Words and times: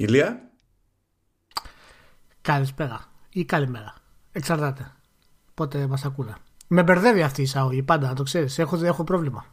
Ηλία. 0.00 0.50
Καλησπέρα 2.40 3.04
ή 3.32 3.44
καλημέρα. 3.44 3.94
Εξαρτάται. 4.32 4.92
Πότε 5.54 5.86
μας 5.86 6.04
ακούνε. 6.04 6.34
Με 6.66 6.82
μπερδεύει 6.82 7.22
αυτή 7.22 7.40
η 7.40 7.44
εισαγωγή 7.44 7.82
πάντα, 7.82 8.08
να 8.08 8.14
το 8.14 8.22
ξέρεις. 8.22 8.58
Έχω, 8.58 8.84
έχω 8.84 9.04
πρόβλημα. 9.04 9.46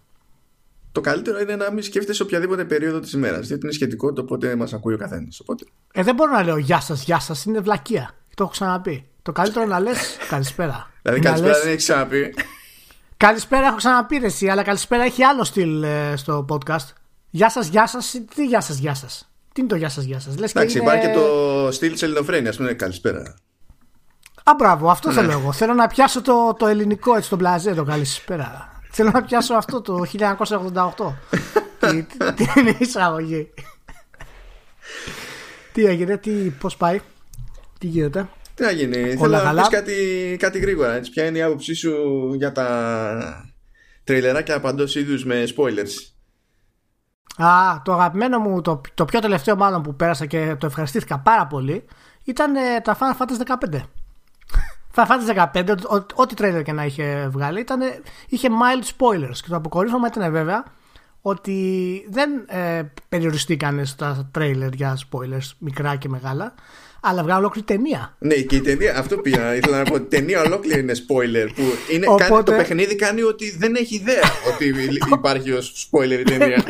Το 0.92 1.02
καλύτερο 1.02 1.40
είναι 1.40 1.56
να 1.56 1.72
μην 1.72 1.84
σκέφτεσαι 1.84 2.24
οποιαδήποτε 2.24 2.66
περίοδο 2.66 3.00
της 3.00 3.14
ημέρας. 3.14 3.48
Διότι 3.48 3.64
είναι 3.64 3.74
σχετικό 3.74 4.14
το 4.14 4.24
πότε 4.24 4.56
μας 4.56 4.74
ακούει 4.74 4.94
ο 4.94 4.98
καθένας. 4.98 5.40
Οπότε... 5.40 5.66
Ε, 5.94 6.04
δεν 6.04 6.16
μπορώ 6.16 6.32
να 6.32 6.44
λέω 6.44 6.58
Γεια 6.58 6.80
σας, 6.80 7.04
Γεια 7.04 7.20
σας. 7.20 7.46
Είναι 7.46 7.60
βλακεία. 7.60 8.16
Το 8.36 8.44
έχω 8.44 8.52
ξαναπεί. 8.52 9.08
Το 9.22 9.32
καλύτερο 9.32 9.66
είναι 9.66 9.74
να 9.74 9.80
λες 9.80 10.18
Καλησπέρα. 10.30 10.92
Δηλαδή, 11.02 11.22
καλησπέρα 11.22 11.54
λες... 11.54 11.62
δεν 11.62 11.72
έχεις 11.72 11.84
ξαναπεί. 11.84 12.36
Καλησπέρα 13.18 13.68
έχω 13.68 13.76
ξαναπεί 13.76 14.16
εσύ, 14.24 14.48
αλλά 14.48 14.64
καλησπέρα 14.64 15.04
έχει 15.04 15.24
άλλο 15.24 15.44
στυλ 15.44 15.84
ε, 15.84 16.16
στο 16.16 16.46
podcast. 16.50 16.88
Γεια 17.30 17.50
σας, 17.50 17.68
γεια 17.68 17.88
σας. 17.88 18.22
Τι 18.36 18.46
γεια 18.46 18.62
σας, 18.62 18.78
γεια 18.78 18.94
σας. 18.94 19.32
Τι 19.58 19.64
είναι 19.64 19.72
το 19.72 19.78
γεια 19.78 19.90
σας, 19.90 20.04
γεια 20.04 20.20
σας. 20.20 20.34
Εντάξει, 20.34 20.78
είναι... 20.78 20.88
υπάρχει 20.88 21.08
και 21.08 21.14
το 21.14 21.70
στυλ 21.72 21.92
της 21.92 22.02
ελληνοφρένειας. 22.02 22.58
Πούμε 22.58 22.74
καλησπέρα. 22.74 23.36
Α, 24.44 24.52
μπράβο, 24.58 24.90
αυτό 24.90 25.12
θέλω 25.12 25.28
ναι. 25.28 25.34
εγώ. 25.34 25.52
Θέλω 25.52 25.74
να 25.74 25.88
πιάσω 25.88 26.22
το, 26.22 26.56
το 26.60 26.68
ελληνικό 26.68 27.16
έτσι, 27.16 27.30
τον 27.30 27.38
πλαζέ, 27.38 27.74
το 27.74 27.84
καλησπέρα. 27.84 28.82
Θέλω 28.92 29.10
να 29.14 29.24
πιάσω 29.24 29.54
αυτό 29.54 29.82
το 29.82 30.06
1988. 30.18 31.14
τι, 31.80 32.04
τι, 32.34 32.46
είναι 32.60 32.70
η 32.70 32.78
εισαγωγή; 32.80 33.50
τι 35.74 35.86
έγινε, 35.86 36.18
τι, 36.18 36.32
πώς 36.32 36.78
πάει, 36.78 37.02
τι 37.80 37.88
γίνεται; 37.88 38.30
Τι 38.54 38.64
να 38.64 38.72
γίνει, 38.72 39.16
θέλω 39.16 39.44
να 39.44 39.54
πεις 39.54 39.68
κάτι, 39.70 40.36
κάτι 40.40 40.60
γρήγορα. 40.60 40.94
Έτσι. 40.94 41.12
Ποια 41.12 41.26
είναι 41.26 41.38
η 41.38 41.42
άποψή 41.42 41.74
σου 41.74 41.94
για 42.36 42.52
τα 42.52 43.52
τρελεράκια 44.04 44.60
παντός 44.60 44.96
είδους 44.96 45.26
με 45.26 45.48
spoilers; 45.56 46.17
Α, 47.38 47.82
το 47.84 47.94
αγαπημένο 47.94 48.40
μου, 48.40 48.62
το, 48.62 48.82
το 48.94 49.06
πιο 49.06 49.20
τελευταίο 49.20 49.56
μάλλον 49.56 49.82
που 49.82 49.96
πέρασα 49.96 50.26
και 50.26 50.56
το 50.60 50.66
ευχαριστήθηκα 50.66 51.20
πάρα 51.20 51.48
πολύ 51.48 51.84
ήταν 52.24 52.56
ε, 52.56 52.80
τα 52.84 52.98
Final 52.98 53.22
Fantasy 53.22 53.72
15. 53.72 53.82
Final 54.96 55.06
Fantasy 55.06 55.48
15, 55.64 55.76
ό,τι 56.14 56.36
τρέλερ 56.36 56.64
και 56.64 56.72
να 56.72 56.86
είχε 56.86 57.28
βγάλει, 57.32 57.60
ήταν, 57.60 57.80
είχε 58.28 58.48
mild 58.52 58.84
spoilers. 58.84 59.38
Και 59.42 59.50
το 59.50 59.56
αποκορύφωμα 59.56 60.08
ήταν 60.08 60.32
βέβαια 60.32 60.64
ότι 61.22 62.06
δεν 62.10 62.30
ε, 62.48 62.82
περιοριστήκαν 63.10 63.86
στα 63.86 64.30
τρέιλερ 64.32 64.74
για 64.74 64.98
spoilers 64.98 65.50
μικρά 65.58 65.96
και 65.96 66.10
μεγάλα, 66.10 66.54
αλλά 67.02 67.24
βγάλουν 67.24 67.40
ολόκληρη 67.44 67.68
ταινία. 67.68 68.16
Ναι, 68.20 68.36
και 68.36 68.56
η 68.56 68.62
ταινία, 68.62 68.98
αυτό 68.98 69.18
πήγα. 69.18 69.56
ήθελα 69.56 69.78
να 69.78 69.84
πω. 69.84 69.96
Η 69.96 70.02
ταινία 70.02 70.42
ολόκληρη 70.42 70.80
είναι 70.80 70.94
spoiler. 70.94 71.50
Που 71.56 71.64
είναι, 71.94 72.08
Οπότε... 72.08 72.24
κάνει, 72.28 72.44
το 72.44 72.52
παιχνίδι 72.52 72.96
κάνει 72.96 73.22
ότι 73.22 73.58
δεν 73.58 73.76
έχει 73.76 73.96
ιδέα 73.96 74.32
ότι 74.54 74.74
υπάρχει 75.18 75.52
ως 75.52 75.90
spoiler 75.92 76.20
η 76.20 76.24
ταινία. 76.24 76.64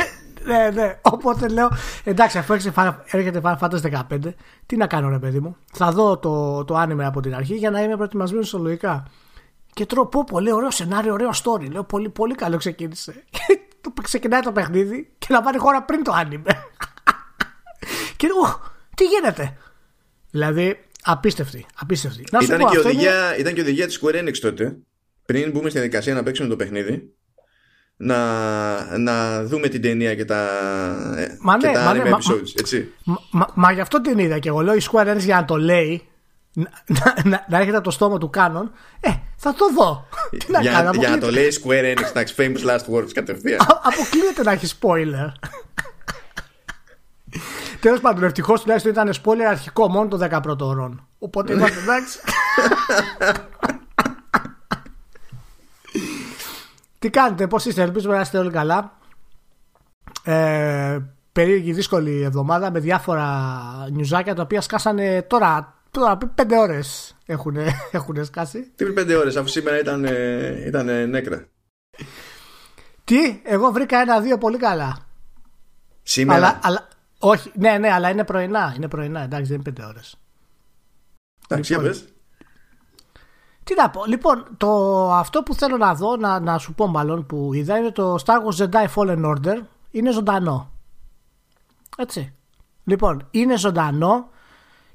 Ναι, 0.48 0.70
ναι. 0.73 1.00
Οπότε 1.02 1.48
λέω, 1.48 1.70
εντάξει, 2.03 2.38
αφού 2.38 2.53
έρχεται 2.53 3.42
Final 3.44 3.58
Fantasy 3.59 4.03
15, 4.09 4.34
τι 4.66 4.78
να 4.78 4.88
κάνω, 4.88 5.09
ρε 5.09 5.20
παιδί 5.20 5.39
μου. 5.39 5.56
Θα 5.73 5.92
δω 5.92 6.17
το, 6.17 6.64
το 6.64 6.76
άνιμε 6.76 7.06
από 7.06 7.22
την 7.22 7.36
αρχή 7.36 7.56
για 7.56 7.70
να 7.70 7.84
είμαι 7.84 7.95
προετοιμασμένος 7.95 8.54
λογικά. 8.54 9.06
Και 9.73 9.86
τρώω 9.86 10.06
πω 10.06 10.23
πολύ 10.23 10.52
ωραίο 10.52 10.72
σενάριο, 10.72 11.14
ωραίο 11.14 11.30
story. 11.44 11.72
Λέω 11.72 11.84
πολύ, 11.84 12.09
πολύ 12.09 12.36
καλό 12.36 12.58
ξεκίνησε. 12.58 13.23
το 13.81 13.94
ξεκινάει 14.02 14.42
το 14.42 14.52
παιχνίδι 14.52 15.12
και 15.17 15.28
να 15.30 15.42
πάρει 15.42 15.58
χώρα 15.58 15.84
πριν 15.84 16.04
το 16.04 16.12
άνιμε. 16.12 16.44
και 18.17 18.28
λέω, 18.28 18.61
τι 18.95 19.04
γίνεται; 19.04 19.58
Δηλαδή, 20.32 20.84
απίστευτη. 21.04 21.66
απίστευτη. 21.76 22.23
Να 22.32 22.39
ήταν, 22.42 22.59
πω, 22.59 22.70
και 22.70 22.78
οδηγία, 22.78 23.28
είναι... 23.28 23.36
ήταν 23.38 23.54
και 23.54 23.61
οδηγία 23.61 23.88
της 23.88 24.02
Square 24.02 24.16
Enix 24.16 24.38
τότε. 24.38 24.78
Πριν 25.26 25.52
μπούμε 25.52 25.70
στη 25.70 25.80
διαδικασία 25.80 26.14
να 26.14 26.23
παίξουμε 26.23 26.50
το 26.50 26.56
παιχνίδι 26.56 27.14
να, 27.98 28.98
να 28.98 29.44
δούμε 29.44 29.67
την 29.67 29.81
ταινία 29.81 30.16
και 30.16 30.26
τα, 30.26 30.48
μα 31.40 31.58
και 31.58 31.67
ναι, 31.67 31.73
τα 31.73 31.94
ναι, 31.94 32.02
episodes, 32.04 32.59
έτσι. 32.59 32.94
Μα, 33.04 33.17
μα, 33.31 33.48
μα, 33.54 33.72
γι' 33.72 33.81
αυτό 33.81 34.02
την 34.02 34.20
είδα 34.20 34.39
και 34.39 34.50
εγώ 34.50 34.62
λέω 34.62 34.76
η 34.76 34.81
Square 34.92 35.08
Enix 35.08 35.20
για 35.20 35.36
να 35.36 35.45
το 35.45 35.58
λέει 35.58 36.08
να, 36.54 36.70
να, 37.23 37.45
να 37.50 37.58
έρχεται 37.58 37.81
το 37.81 37.92
στόμα 37.92 38.17
του 38.17 38.30
κάνον 38.30 38.72
ε, 39.00 39.09
θα 39.36 39.54
το 39.54 39.66
δω 39.78 40.08
Τι 40.38 40.52
να 40.52 40.62
για, 40.62 40.72
κάνω, 40.72 40.92
για 40.94 41.09
να 41.09 41.17
το 41.17 41.31
λέει 41.31 41.48
Square 41.64 41.95
Enix 41.95 42.04
εντάξει, 42.10 42.36
famous 42.38 42.70
last 42.70 42.95
words 42.95 43.11
κατευθείαν 43.14 43.60
αποκλείεται 43.61 44.43
να 44.43 44.52
έχει 44.52 44.77
spoiler 44.82 45.32
Τέλος 47.80 47.99
πάντων, 47.99 48.23
ευτυχώς 48.23 48.61
τουλάχιστον 48.61 48.92
ήταν 48.92 49.14
spoiler 49.23 49.45
αρχικό 49.49 49.88
μόνο 49.88 50.08
το 50.08 50.27
11ο 50.32 50.60
ώρων. 50.60 51.08
Οπότε 51.20 51.54
είμαστε 51.54 51.80
εντάξει. 51.80 52.20
Τι 57.00 57.10
κάνετε, 57.10 57.48
πώς 57.48 57.66
είστε, 57.66 57.82
ελπίζουμε 57.82 58.16
να 58.16 58.22
είστε 58.22 58.38
όλοι 58.38 58.52
καλά. 58.52 58.98
Ε, 60.24 61.00
περίεργη 61.32 61.74
δύσκολη 61.74 62.22
εβδομάδα 62.22 62.72
με 62.72 62.80
διάφορα 62.80 63.28
νιουζάκια 63.92 64.36
τα 64.36 64.42
οποία 64.42 64.62
σκάσανε 64.62 65.22
τώρα, 65.22 65.82
τώρα 65.92 66.18
πριν 66.18 66.32
πέντε 66.36 66.58
ώρες 66.58 67.16
έχουν, 67.26 67.58
έχουν 67.92 68.26
σκάσει. 68.26 68.62
Τι 68.62 68.84
πριν 68.84 68.94
πέντε 68.94 69.16
ώρες 69.16 69.36
αφού 69.36 69.48
σήμερα 69.48 69.80
ήταν, 69.80 70.06
ήταν 70.66 71.10
νέκρα. 71.10 71.48
Τι, 73.04 73.42
εγώ 73.44 73.72
βρήκα 73.72 73.98
ένα-δύο 74.00 74.38
πολύ 74.38 74.58
καλά. 74.58 74.98
Σήμερα; 76.04 76.38
Αλλά, 76.38 76.60
αλλά, 76.64 76.88
όχι, 77.20 77.52
ναι, 77.56 77.78
ναι, 77.78 77.92
αλλά 77.92 78.10
είναι 78.10 78.24
πρωινά. 78.24 78.74
Είναι 78.76 78.88
πρωινά, 78.88 79.22
εντάξει, 79.22 79.46
δεν 79.46 79.54
είναι 79.54 79.64
πέντε 79.64 79.86
ώρες. 79.86 80.20
Εντάξει, 81.48 81.74
λοιπόν, 81.74 81.96
τι 83.67 83.76
να 83.76 83.89
πω. 83.89 84.05
Λοιπόν, 84.05 84.48
το, 84.58 85.11
αυτό 85.14 85.44
που 85.44 85.54
θέλω 85.54 85.78
να 85.78 85.94
δω, 85.94 86.16
να, 86.16 86.39
να 86.39 86.58
σου 86.58 86.73
πω 86.73 86.88
μάλλον 86.88 87.26
που 87.26 87.54
είδα, 87.54 87.78
είναι 87.78 87.92
το 87.92 88.16
Star 88.26 88.36
Wars 88.36 88.64
Jedi 88.64 88.88
Fallen 88.95 89.26
Order. 89.26 89.58
Είναι 89.92 90.11
ζωντανό. 90.11 90.72
Έτσι. 91.98 92.33
Λοιπόν, 92.83 93.28
είναι 93.32 93.58
ζωντανό 93.58 94.30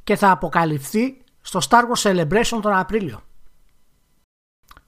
και 0.04 0.16
θα 0.16 0.30
αποκαλυφθεί 0.30 1.16
στο 1.40 1.60
Star 1.68 1.80
Wars 1.80 2.10
Celebration 2.10 2.58
τον 2.62 2.72
Απρίλιο. 2.72 3.22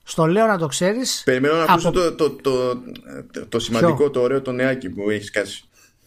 Στο 0.03 0.25
λέω 0.25 0.45
να 0.45 0.57
το 0.57 0.67
ξέρεις 0.67 1.21
Περιμένω 1.25 1.55
να 1.55 1.63
ακούσω 1.63 1.91
το, 1.91 2.15
το, 2.15 2.29
το, 2.31 2.81
το, 3.49 3.59
σημαντικό, 3.59 4.09
το 4.09 4.21
ωραίο, 4.21 4.41
το 4.41 4.51
νεάκι 4.51 4.89
που 4.89 5.09
έχεις 5.09 5.31
κάσει. 5.31 5.63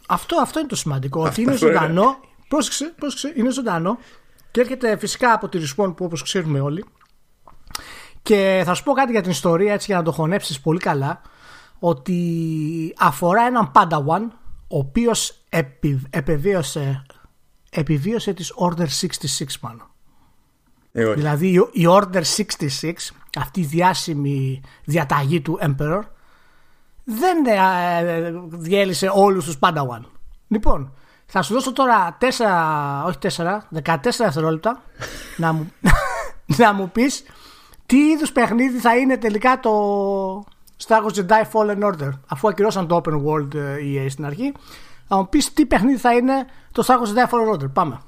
Αυτό, 0.07 0.37
αυτό 0.41 0.59
είναι 0.59 0.69
το 0.69 0.77
σημαντικό. 0.77 1.23
ότι 1.23 1.43
είναι 1.43 1.57
ζωντανό. 1.57 2.21
Πρόσεξε, 2.49 2.95
πρόσεξε, 2.97 3.33
είναι 3.37 3.51
ζωντανό. 3.51 3.99
Και 4.51 4.61
έρχεται 4.61 4.97
φυσικά 4.97 5.33
από 5.33 5.49
τη 5.49 5.59
Respawn 5.63 5.97
που 5.97 6.05
όπως 6.05 6.23
ξέρουμε 6.23 6.61
όλοι 6.61 6.85
και 8.29 8.63
θα 8.65 8.75
σου 8.75 8.83
πω 8.83 8.93
κάτι 8.93 9.13
για 9.13 9.23
την 9.23 9.31
ιστορία 9.31 9.73
έτσι 9.73 9.87
για 9.87 9.97
να 9.97 10.03
το 10.03 10.13
χωνέψεις 10.13 10.61
πολύ 10.61 10.79
καλά 10.79 11.21
ότι 11.79 12.95
αφορά 12.99 13.47
έναν 13.47 13.73
Padawan 13.75 14.21
ο 14.69 14.79
οποίος 14.79 15.41
επι, 15.49 16.03
επιβίωσε, 16.11 17.07
επιβίωσε 17.71 18.33
τις 18.33 18.53
Order 18.57 18.87
66 18.87 19.45
πάνω. 19.61 19.91
Ε, 20.93 21.13
δηλαδή 21.13 21.49
η 21.73 21.87
Order 21.89 22.23
66 22.83 22.93
αυτή 23.39 23.61
η 23.61 23.65
διάσημη 23.65 24.61
διαταγή 24.85 25.41
του 25.41 25.59
Emperor 25.63 26.01
δεν 27.05 27.47
ε, 27.47 28.33
διέλυσε 28.49 29.11
όλους 29.15 29.45
τους 29.45 29.57
Padawan. 29.61 30.03
Λοιπόν, 30.49 30.93
θα 31.27 31.43
σου 31.43 31.55
δώσω 31.55 31.73
τώρα 31.73 32.19
4, 32.21 32.27
όχι 33.07 33.19
4, 33.83 33.85
14 33.85 33.97
δευτερόλεπτα 34.19 34.83
να 35.37 35.53
μου, 35.53 35.73
να 36.59 36.73
μου 36.73 36.91
πεις 36.91 37.23
τι 37.89 37.97
είδους 37.97 38.33
παιχνίδι 38.33 38.79
θα 38.79 38.97
είναι 38.97 39.17
τελικά 39.17 39.61
το 39.61 39.73
Star 40.87 41.01
Wars 41.03 41.15
Jedi 41.15 41.43
Fallen 41.53 41.83
Order, 41.83 42.11
αφού 42.27 42.49
ακυρώσαν 42.49 42.87
το 42.87 43.01
Open 43.05 43.13
World 43.13 43.55
EA 43.57 44.05
ε, 44.05 44.09
στην 44.09 44.25
αρχή. 44.25 44.53
Θα 45.09 45.17
μου 45.17 45.29
πεις 45.29 45.53
τι 45.53 45.67
παιχνίδι 45.67 45.99
θα 45.99 46.15
είναι 46.15 46.47
το 46.73 46.85
Star 46.87 46.95
Wars 46.95 47.09
Jedi 47.15 47.31
Fallen 47.31 47.55
Order. 47.55 47.73
Πάμε. 47.73 48.01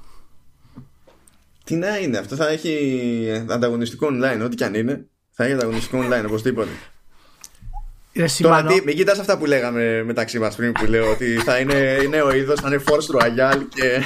Τι 1.64 1.74
να 1.74 1.98
είναι, 1.98 2.18
αυτό 2.18 2.36
θα 2.36 2.48
έχει 2.48 3.44
ανταγωνιστικό 3.50 4.08
online, 4.10 4.40
ό,τι 4.44 4.56
και 4.56 4.64
αν 4.64 4.74
είναι. 4.74 5.06
Θα 5.30 5.44
έχει 5.44 5.52
ανταγωνιστικό 5.52 5.98
online 5.98 6.24
οπωσδήποτε. 6.26 6.70
Τώρα 8.40 8.64
τι, 8.64 8.82
μην 8.84 8.96
κοιτάς 8.96 9.18
αυτά 9.18 9.38
που 9.38 9.46
λέγαμε 9.46 10.02
μεταξύ 10.02 10.38
μας 10.38 10.54
πριν 10.54 10.72
που 10.72 10.84
λέω 10.84 11.10
ότι 11.10 11.36
θα 11.36 11.58
είναι 11.58 11.98
νέο 12.08 12.34
είδος, 12.34 12.60
θα 12.60 12.68
είναι 12.68 12.82
Force 12.86 13.20
Royale 13.20 13.62
και 13.74 14.02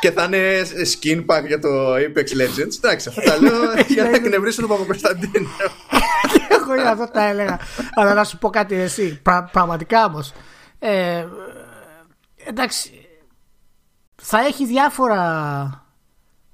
και 0.00 0.10
θα 0.10 0.24
είναι 0.24 0.62
skin 0.62 1.24
pack 1.26 1.46
για 1.46 1.58
το 1.58 1.94
Apex 1.94 2.26
Legends. 2.40 2.76
Εντάξει, 2.76 3.08
αυτά 3.08 3.22
τα 3.22 3.40
λέω 3.40 3.72
για 3.86 4.02
να 4.02 4.08
εκνευρίσω 4.08 4.60
τον 4.60 4.70
Παπακοσταντίνο. 4.70 5.48
Εγώ 6.48 6.74
για 6.74 6.90
αυτό 6.90 7.10
τα 7.12 7.22
έλεγα. 7.22 7.58
Αλλά 7.94 8.14
να 8.14 8.24
σου 8.24 8.38
πω 8.38 8.50
κάτι 8.50 8.74
εσύ. 8.74 9.20
Πραγματικά 9.52 10.04
όμως. 10.04 10.32
Ε, 10.78 11.26
εντάξει. 12.44 13.08
Θα 14.22 14.38
έχει 14.38 14.66
διάφορα. 14.66 15.84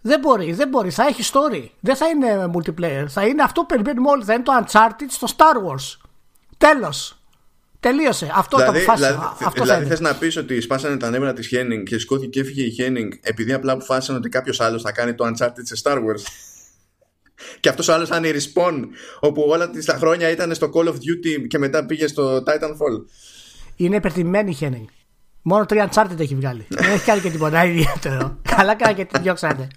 Δεν 0.01 0.21
μπορεί, 0.21 0.53
δεν 0.53 0.69
μπορεί. 0.69 0.91
Θα 0.91 1.07
έχει 1.07 1.31
story. 1.33 1.69
Δεν 1.81 1.97
θα 1.97 2.09
είναι 2.09 2.51
multiplayer. 2.55 3.05
Θα 3.09 3.27
είναι 3.27 3.43
αυτό 3.43 3.61
που 3.61 3.67
περιμένουμε 3.67 4.11
όλοι. 4.11 4.25
Θα 4.25 4.33
είναι 4.33 4.43
το 4.43 4.53
Uncharted 4.65 5.07
στο 5.09 5.27
Star 5.37 5.57
Wars. 5.69 6.09
Τέλος. 6.59 7.22
Τελείωσε. 7.83 8.31
Αυτό 8.35 8.57
δηλαδή, 8.57 8.79
το 8.79 8.93
αποφάσισα. 8.93 9.13
Δηλαδή, 9.13 9.45
αυτό 9.45 9.63
δηλαδή 9.63 9.87
θες 9.87 10.01
να 10.01 10.15
πεις 10.15 10.37
ότι 10.37 10.61
σπάσανε 10.61 10.97
τα 10.97 11.11
νεύρα 11.11 11.33
της 11.33 11.47
Χένινγκ 11.47 11.87
και 11.87 11.99
σηκώθηκε 11.99 12.29
και 12.29 12.41
έφυγε 12.41 12.63
η 12.63 12.71
Χένινγκ 12.71 13.13
επειδή 13.21 13.53
απλά 13.53 13.73
αποφάσισαν 13.73 14.17
ότι 14.17 14.29
κάποιος 14.29 14.61
άλλος 14.61 14.83
θα 14.83 14.93
κάνει 14.93 15.15
το 15.15 15.25
Uncharted 15.27 15.63
σε 15.63 15.81
Star 15.83 15.97
Wars. 15.97 16.23
και 17.61 17.69
αυτός 17.69 17.89
ο 17.89 17.93
άλλος 17.93 18.09
θα 18.09 18.17
είναι 18.17 18.29
η 18.29 18.35
Respawn, 18.35 18.85
όπου 19.21 19.45
όλα 19.49 19.71
τα 19.87 19.95
χρόνια 19.95 20.31
ήταν 20.31 20.55
στο 20.55 20.71
Call 20.75 20.89
of 20.89 20.93
Duty 20.93 21.47
και 21.49 21.59
μετά 21.59 21.87
πήγε 21.87 22.07
στο 22.07 22.37
Titanfall. 22.37 23.05
Είναι 23.77 23.97
υπερτιμμένη 23.97 24.51
η 24.51 24.55
Χένινγκ. 24.55 24.87
Μόνο 25.43 25.67
τρία 25.67 25.91
Uncharted 25.93 26.19
έχει 26.19 26.35
βγάλει. 26.35 26.67
Δεν 26.69 26.91
έχει 26.91 27.05
κάνει 27.05 27.21
και 27.21 27.31
τίποτα 27.31 27.65
ιδιαίτερο. 27.65 28.39
Καλά 28.57 28.75
κάνει 28.75 28.95
και 28.95 29.05
την 29.05 29.23
διώξατε. 29.23 29.69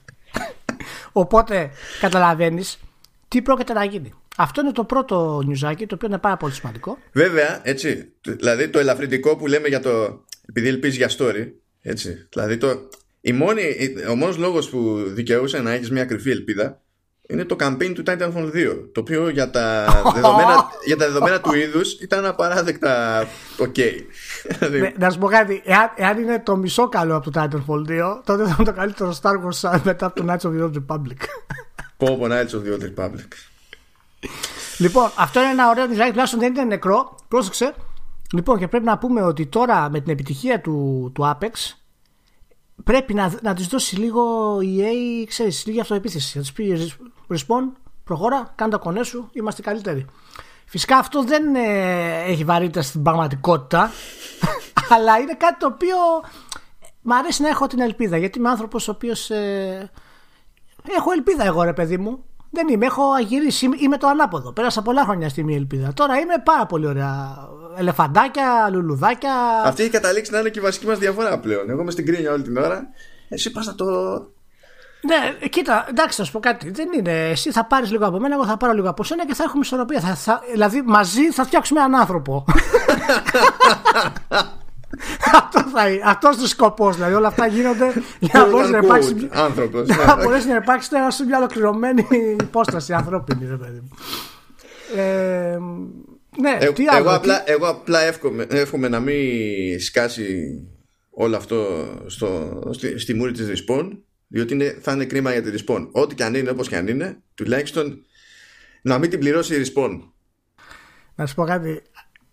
Οπότε 1.12 1.72
καταλαβαίνεις 2.00 2.80
τι 3.28 3.42
πρόκειται 3.42 3.74
να 3.74 3.86
γίνει. 3.86 4.14
Αυτό 4.36 4.62
είναι 4.62 4.72
το 4.72 4.84
πρώτο 4.84 5.42
νιουζάκι, 5.46 5.86
το 5.86 5.96
οποίο 5.96 6.08
είναι 6.08 6.18
πάρα 6.18 6.38
πολύ 6.38 6.54
σημαντικό. 6.54 6.98
Βέβαια, 7.12 7.60
έτσι. 7.64 8.12
Δηλαδή 8.22 8.70
το 8.70 8.80
ελαφρυντικό 8.80 9.36
που 9.36 9.48
λέμε 9.48 9.68
για 9.68 9.80
το. 9.80 10.24
Επειδή 10.50 10.68
ελπίζεις 10.68 10.98
για 10.98 11.10
story. 11.18 11.52
Έτσι. 11.82 12.28
Δηλαδή 12.30 12.58
το. 12.58 12.90
Η 13.22 13.32
μόνη, 13.32 13.62
ο 14.10 14.16
μόνος 14.16 14.38
λόγος 14.38 14.70
που 14.70 15.04
δικαιούσε 15.08 15.62
να 15.62 15.72
έχεις 15.72 15.92
μια 15.92 16.06
κρυφή 16.06 16.30
ελπίδα 16.30 16.82
είναι 17.28 17.46
το 17.46 17.56
campaign 17.60 17.92
του 17.94 18.04
Titanfall 18.06 18.52
2. 18.54 18.90
Το 18.92 19.00
οποίο 19.00 19.30
για 19.30 19.50
τα 19.50 19.86
δεδομένα, 20.16 20.66
για 20.86 20.98
τα 20.98 21.06
δεδομένα 21.06 21.42
του 21.42 21.56
είδους 21.56 21.94
ήταν 21.94 22.26
απαράδεκτα 22.26 23.24
ok. 23.58 23.80
ναι, 24.72 24.92
να 24.98 25.10
σου 25.10 25.20
πω 25.20 25.28
κάτι. 25.28 25.62
Εάν, 25.66 25.92
εάν, 25.96 26.20
είναι 26.20 26.42
το 26.46 26.56
μισό 26.56 26.90
καλό 26.90 27.16
από 27.16 27.32
το 27.32 27.42
Titanfall 27.42 27.92
2, 27.92 28.22
τότε 28.26 28.44
θα 28.44 28.56
είναι 28.58 28.66
το 28.66 28.74
καλύτερο 28.74 29.16
Star 29.22 29.32
Wars 29.32 29.80
μετά 29.84 30.06
από 30.06 30.16
το 30.16 30.26
Knights 30.30 30.50
of 30.50 30.60
the 30.60 30.64
Old 30.64 30.74
Republic. 30.74 31.18
Πω 31.98 32.18
πω 32.18 32.26
Knights 32.30 32.50
of 32.50 32.64
the 32.64 32.78
Old 32.78 32.84
Republic. 32.96 33.55
Λοιπόν, 34.78 35.12
αυτό 35.16 35.40
είναι 35.40 35.50
ένα 35.50 35.70
ωραίο 35.70 35.86
design, 35.86 36.10
τουλάχιστον 36.10 36.40
δεν 36.40 36.54
είναι 36.54 36.64
νεκρό. 36.64 37.16
Πρόσεξε. 37.28 37.74
Λοιπόν, 38.34 38.58
και 38.58 38.68
πρέπει 38.68 38.86
να 38.86 38.98
πούμε 38.98 39.22
ότι 39.22 39.46
τώρα 39.46 39.90
με 39.90 40.00
την 40.00 40.12
επιτυχία 40.12 40.62
του, 40.62 41.12
του 41.14 41.36
Apex 41.36 41.52
πρέπει 42.84 43.14
να, 43.14 43.40
να 43.42 43.54
της 43.54 43.68
δώσει 43.68 43.96
λίγο 43.96 44.58
η 44.62 44.78
EA, 44.80 45.26
ξέρεις, 45.28 45.66
λίγη 45.66 45.80
αυτοεπίθεση. 45.80 46.38
Να 46.38 46.44
της 46.44 46.54
πει 46.54 46.96
Respawn, 47.30 47.72
προχώρα, 48.04 48.52
κάνε 48.56 48.72
τα 48.72 48.78
κονέ 48.78 49.04
σου, 49.04 49.30
είμαστε 49.34 49.62
καλύτεροι. 49.62 50.06
Φυσικά 50.66 50.98
αυτό 50.98 51.24
δεν 51.24 51.56
ε, 51.56 52.24
έχει 52.24 52.44
βαρύτητα 52.44 52.82
στην 52.82 53.04
πραγματικότητα, 53.04 53.92
αλλά 54.94 55.18
είναι 55.18 55.34
κάτι 55.34 55.60
το 55.60 55.66
οποίο 55.68 55.98
μ' 57.02 57.14
αρέσει 57.14 57.42
να 57.42 57.48
έχω 57.48 57.68
την 57.68 57.80
ελπίδα. 57.80 58.18
Γιατί 58.18 58.40
είμαι 58.40 58.50
άνθρωπος 58.50 58.88
ο 58.88 58.92
οποίος. 58.92 59.30
Ε, 59.30 59.92
έχω 60.98 61.12
ελπίδα 61.12 61.44
εγώ, 61.44 61.64
ρε 61.64 61.74
παιδί 61.74 61.98
μου. 61.98 62.24
Δεν 62.56 62.68
είμαι, 62.68 62.86
έχω 62.86 63.12
αγυρίσει, 63.12 63.70
είμαι 63.78 63.98
το 63.98 64.08
ανάποδο. 64.08 64.54
Πέρασα 64.54 64.82
πολλά 64.82 65.04
χρόνια 65.04 65.30
στη 65.30 65.44
μία 65.44 65.56
ελπίδα. 65.56 65.94
Τώρα 65.94 66.18
είμαι 66.18 66.34
πάρα 66.44 66.66
πολύ 66.66 66.88
ωραία. 66.88 67.48
Ελεφαντάκια, 67.78 68.70
λουλουδάκια. 68.72 69.34
Αυτή 69.64 69.82
έχει 69.82 69.92
καταλήξεις 69.92 70.34
να 70.34 70.40
είναι 70.40 70.50
και 70.50 70.60
η 70.60 70.62
βασική 70.62 70.86
μας 70.86 71.00
διαφορά 71.00 71.40
πλέον. 71.40 71.70
Εγώ 71.70 71.82
είμαι 71.82 71.92
στην 71.92 72.06
κρίνια 72.06 72.32
όλη 72.32 72.44
την 72.44 72.58
ώρα. 72.58 72.88
Εσύ 73.30 73.52
πας 73.52 73.66
να 73.66 73.76
το. 73.76 73.86
Ναι, 75.02 75.48
κοίτα, 75.48 75.86
εντάξει, 75.90 76.18
θα 76.18 76.24
σου 76.24 76.32
πω 76.32 76.40
κάτι. 76.40 76.72
Δεν 76.72 76.88
είναι. 76.98 77.30
Εσύ 77.30 77.52
θα 77.52 77.66
πάρεις 77.66 77.92
λίγο 77.92 78.06
από 78.06 78.20
μένα, 78.20 78.36
εγώ 78.36 78.46
θα 78.46 78.58
πάρω 78.58 78.74
λίγο 78.74 78.90
από 78.90 79.04
σένα 79.04 79.26
και 79.26 79.34
θα 79.34 79.44
έχουμε 79.44 79.62
ισορροπία. 79.64 80.00
Θα, 80.00 80.16
θα, 80.16 80.42
δηλαδή 80.52 80.82
μαζί 80.82 81.32
θα 81.32 81.46
φτιάξουμε 81.46 81.80
έναν 81.80 81.96
άνθρωπο. 81.96 82.46
Αυτό 85.42 85.70
θα 85.74 85.90
είναι. 85.90 86.02
Αυτός 86.06 86.36
είναι 86.36 86.44
ο 86.44 86.48
σκοπός. 86.48 86.96
Δηλαδή 86.96 87.14
όλα 87.14 87.28
αυτά 87.28 87.48
γίνονται 87.48 87.94
για 88.20 88.40
να 88.40 88.50
μπορέσει 88.50 88.72
να 88.72 88.78
υπάρξεις. 88.78 89.14
Άνθρωπος, 89.32 89.88
να 89.88 90.16
μπορέσει 90.16 90.48
να 90.48 90.56
υπάρξεις 90.56 90.92
μια 91.26 91.38
ολοκληρωμένη 91.38 92.08
υπόσταση 92.40 92.94
ανθρώπινη, 92.94 93.46
ρε 93.46 93.56
παιδί 93.56 93.80
μου. 93.80 93.90
Ε, 94.96 95.58
ναι, 96.42 96.58
ε, 96.60 96.72
τι 96.72 96.88
άλλο, 96.88 96.98
εγώ, 96.98 97.16
απλά, 97.16 97.44
εγώ 97.46 97.68
απλά 97.68 98.02
εύχομαι, 98.02 98.46
εύχομαι 98.50 98.88
να 98.88 99.00
μην 99.00 99.80
σκάσει 99.80 100.60
όλο 101.10 101.36
αυτό 101.36 101.88
στο, 102.06 102.62
στη, 102.74 103.00
στη 103.00 103.14
μούρη 103.14 103.32
της 103.32 103.48
Respawn 103.50 103.90
διότι 104.28 104.54
είναι, 104.54 104.78
θα 104.82 104.92
είναι 104.92 105.06
κρίμα 105.06 105.32
για 105.32 105.42
τη 105.42 105.52
Respawn 105.58 105.88
ό,τι 105.92 106.16
και 106.16 106.24
αν 106.24 106.36
είναι 106.36 106.50
όπως 106.50 106.68
και 106.68 106.76
αν 106.76 106.88
είναι 106.88 107.22
τουλάχιστον 107.34 108.06
να 108.82 108.98
μην 108.98 109.10
την 109.10 109.20
πληρώσει 109.20 109.56
η 109.56 109.66
Respawn 109.66 110.00
να 111.16 111.26
σου 111.26 111.36
πω 111.36 111.44
κάτι 111.44 111.82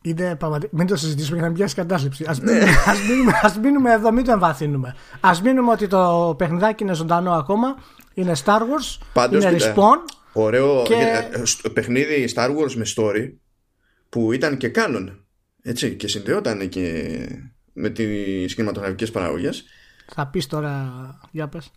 είναι 0.02 0.36
Μην 0.70 0.86
το 0.86 0.96
συζητήσουμε 0.96 1.36
για 1.36 1.42
να 1.42 1.48
μην 1.48 1.58
πιάσει 1.58 1.74
κατάσταση. 1.74 2.24
Α 2.24 2.36
μείνουμε, 2.42 2.70
ας 2.86 3.00
μείνουμε, 3.08 3.32
ας 3.42 3.58
μείνουμε 3.58 3.92
εδώ, 3.92 4.12
μην 4.12 4.24
το 4.24 4.32
εμβαθύνουμε. 4.32 4.94
Α 5.20 5.30
μείνουμε 5.42 5.70
ότι 5.70 5.86
το 5.86 6.34
παιχνιδάκι 6.38 6.82
είναι 6.82 6.94
ζωντανό 6.94 7.32
ακόμα. 7.32 7.76
Είναι 8.14 8.32
Star 8.44 8.58
Wars. 8.58 8.98
Πάντως, 9.12 9.44
είναι 9.44 9.56
Respawn. 9.60 9.98
Ωραίο 10.32 10.82
και... 10.82 10.94
Ε, 11.62 11.68
παιχνίδι 11.68 12.32
Star 12.34 12.48
Wars 12.48 12.72
με 12.74 12.84
story 12.96 13.32
που 14.08 14.32
ήταν 14.32 14.56
και 14.56 14.68
κάνον. 14.68 15.26
Έτσι, 15.62 15.94
και 15.94 16.08
συνδεόταν 16.08 16.68
και 16.68 17.16
με 17.72 17.90
τις 17.90 18.54
κινηματογραφικές 18.54 19.10
παραγωγές. 19.10 19.64
Θα 20.14 20.26
πεις 20.26 20.46
τώρα, 20.46 20.92
για 21.30 21.48
πες. 21.48 21.70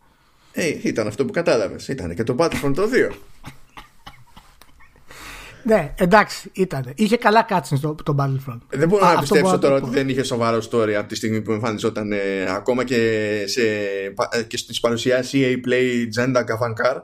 Ε, 0.51 0.73
ήταν 0.81 1.07
αυτό 1.07 1.25
που 1.25 1.31
κατάλαβες. 1.31 1.87
Ήταν 1.87 2.15
και 2.15 2.23
το 2.23 2.35
Battlefront 2.39 2.73
το 2.75 2.89
2. 3.11 3.15
Ναι, 5.65 5.93
εντάξει, 5.97 6.49
ήταν. 6.53 6.91
Είχε 6.95 7.17
καλά 7.17 7.43
κάτσει 7.43 7.75
στο 7.75 7.95
το 8.03 8.15
Battlefront. 8.19 8.59
Δεν 8.69 8.87
μπορώ 8.87 9.05
Α, 9.05 9.13
να 9.13 9.19
πιστέψω 9.19 9.59
τώρα 9.59 9.75
ότι 9.75 9.89
δεν 9.89 10.09
είχε 10.09 10.23
σοβαρό 10.23 10.61
story 10.71 10.91
από 10.91 11.07
τη 11.07 11.15
στιγμή 11.15 11.41
που 11.41 11.51
εμφανιζόταν 11.51 12.11
ε, 12.11 12.45
ακόμα 12.49 12.83
και, 12.83 13.43
σε, 13.47 13.61
ε, 14.31 14.43
και 14.43 14.57
στις 14.57 14.79
παρουσιάσεις 14.79 15.41
EA 15.43 15.67
Play 15.67 16.07
Genda 16.17 16.39
Kavankar. 16.39 17.01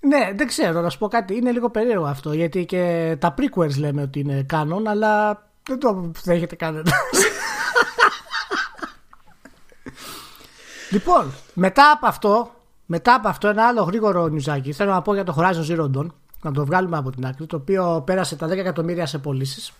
Ναι, 0.00 0.32
δεν 0.36 0.46
ξέρω, 0.46 0.80
να 0.80 0.88
σου 0.88 0.98
πω 0.98 1.08
κάτι. 1.08 1.36
Είναι 1.36 1.50
λίγο 1.50 1.70
περίεργο 1.70 2.04
αυτό. 2.04 2.32
Γιατί 2.32 2.64
και 2.64 3.16
τα 3.20 3.34
prequels 3.38 3.76
λέμε 3.78 4.02
ότι 4.02 4.20
είναι 4.20 4.46
canon, 4.52 4.82
αλλά 4.86 5.42
δεν 5.62 5.78
το 5.78 6.10
δέχεται 6.24 6.56
κανένα. 6.56 6.92
λοιπόν, 10.90 11.32
μετά 11.54 11.90
από 11.90 12.06
αυτό, 12.06 12.50
μετά 12.86 13.14
από 13.14 13.28
αυτό 13.28 13.48
ένα 13.48 13.66
άλλο 13.66 13.82
γρήγορο 13.82 14.28
νιουζάκι. 14.28 14.72
Θέλω 14.72 14.92
να 14.92 15.02
πω 15.02 15.14
για 15.14 15.24
το 15.24 15.34
Horizon 15.38 15.70
Zero 15.70 15.90
Dawn 15.96 16.06
να 16.48 16.54
το 16.54 16.64
βγάλουμε 16.64 16.96
από 16.96 17.10
την 17.10 17.26
άκρη, 17.26 17.46
το 17.46 17.56
οποίο 17.56 18.02
πέρασε 18.06 18.36
τα 18.36 18.46
10 18.46 18.50
εκατομμύρια 18.50 19.06
σε 19.06 19.18
πωλήσεις. 19.18 19.72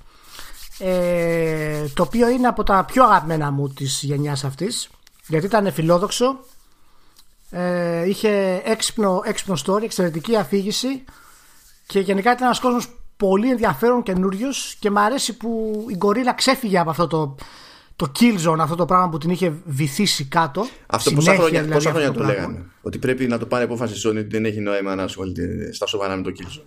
Ε, 0.79 1.85
το 1.95 2.03
οποίο 2.03 2.29
είναι 2.29 2.47
από 2.47 2.63
τα 2.63 2.85
πιο 2.85 3.05
αγαπημένα 3.05 3.51
μου 3.51 3.69
της 3.69 4.03
γενιάς 4.03 4.45
αυτής 4.45 4.89
γιατί 5.27 5.47
ήταν 5.47 5.73
φιλόδοξο 5.73 6.39
ε, 7.51 8.09
είχε 8.09 8.63
έξυπνο, 8.65 9.23
έξυπνο 9.25 9.57
story, 9.67 9.83
εξαιρετική 9.83 10.37
αφήγηση 10.37 11.05
και 11.87 12.01
γενικά 12.01 12.33
ήταν 12.33 12.47
ένας 12.47 12.61
κόσμος 12.61 12.99
πολύ 13.17 13.51
ενδιαφέρον 13.51 14.03
καινούριος 14.03 14.77
και 14.81 14.91
μου 14.91 15.01
αρέσει 15.01 15.37
που 15.37 15.85
η 15.89 15.95
Γκορίλα 15.97 16.33
ξέφυγε 16.33 16.79
από 16.79 16.91
αυτό 16.91 17.07
το 17.07 17.37
το 17.97 18.13
Killzone, 18.19 18.59
αυτό 18.59 18.75
το 18.75 18.85
πράγμα 18.85 19.09
που 19.09 19.19
την 19.19 19.31
είχε 19.31 19.53
βυθίσει 19.65 20.25
κάτω. 20.25 20.67
Αυτό 20.87 21.11
πόσα 21.11 21.35
χρόνια, 21.35 21.63
δηλαδή, 21.63 21.73
πόσα 21.73 21.91
χρόνια 21.91 22.13
το, 22.13 22.19
το 22.19 22.25
λέγανε; 22.25 22.65
Ότι 22.83 22.99
πρέπει 22.99 23.27
να 23.27 23.39
το 23.39 23.47
πάρει 23.47 23.65
απόφαση 23.65 24.09
Sony 24.09 24.17
ότι 24.17 24.27
δεν 24.29 24.45
έχει 24.45 24.61
νόημα 24.61 24.95
να 24.95 25.03
ασχολείται 25.03 25.73
στα 25.73 25.87
σοβαρά 25.87 26.17
με 26.17 26.23
το 26.23 26.33
Killzone. 26.39 26.65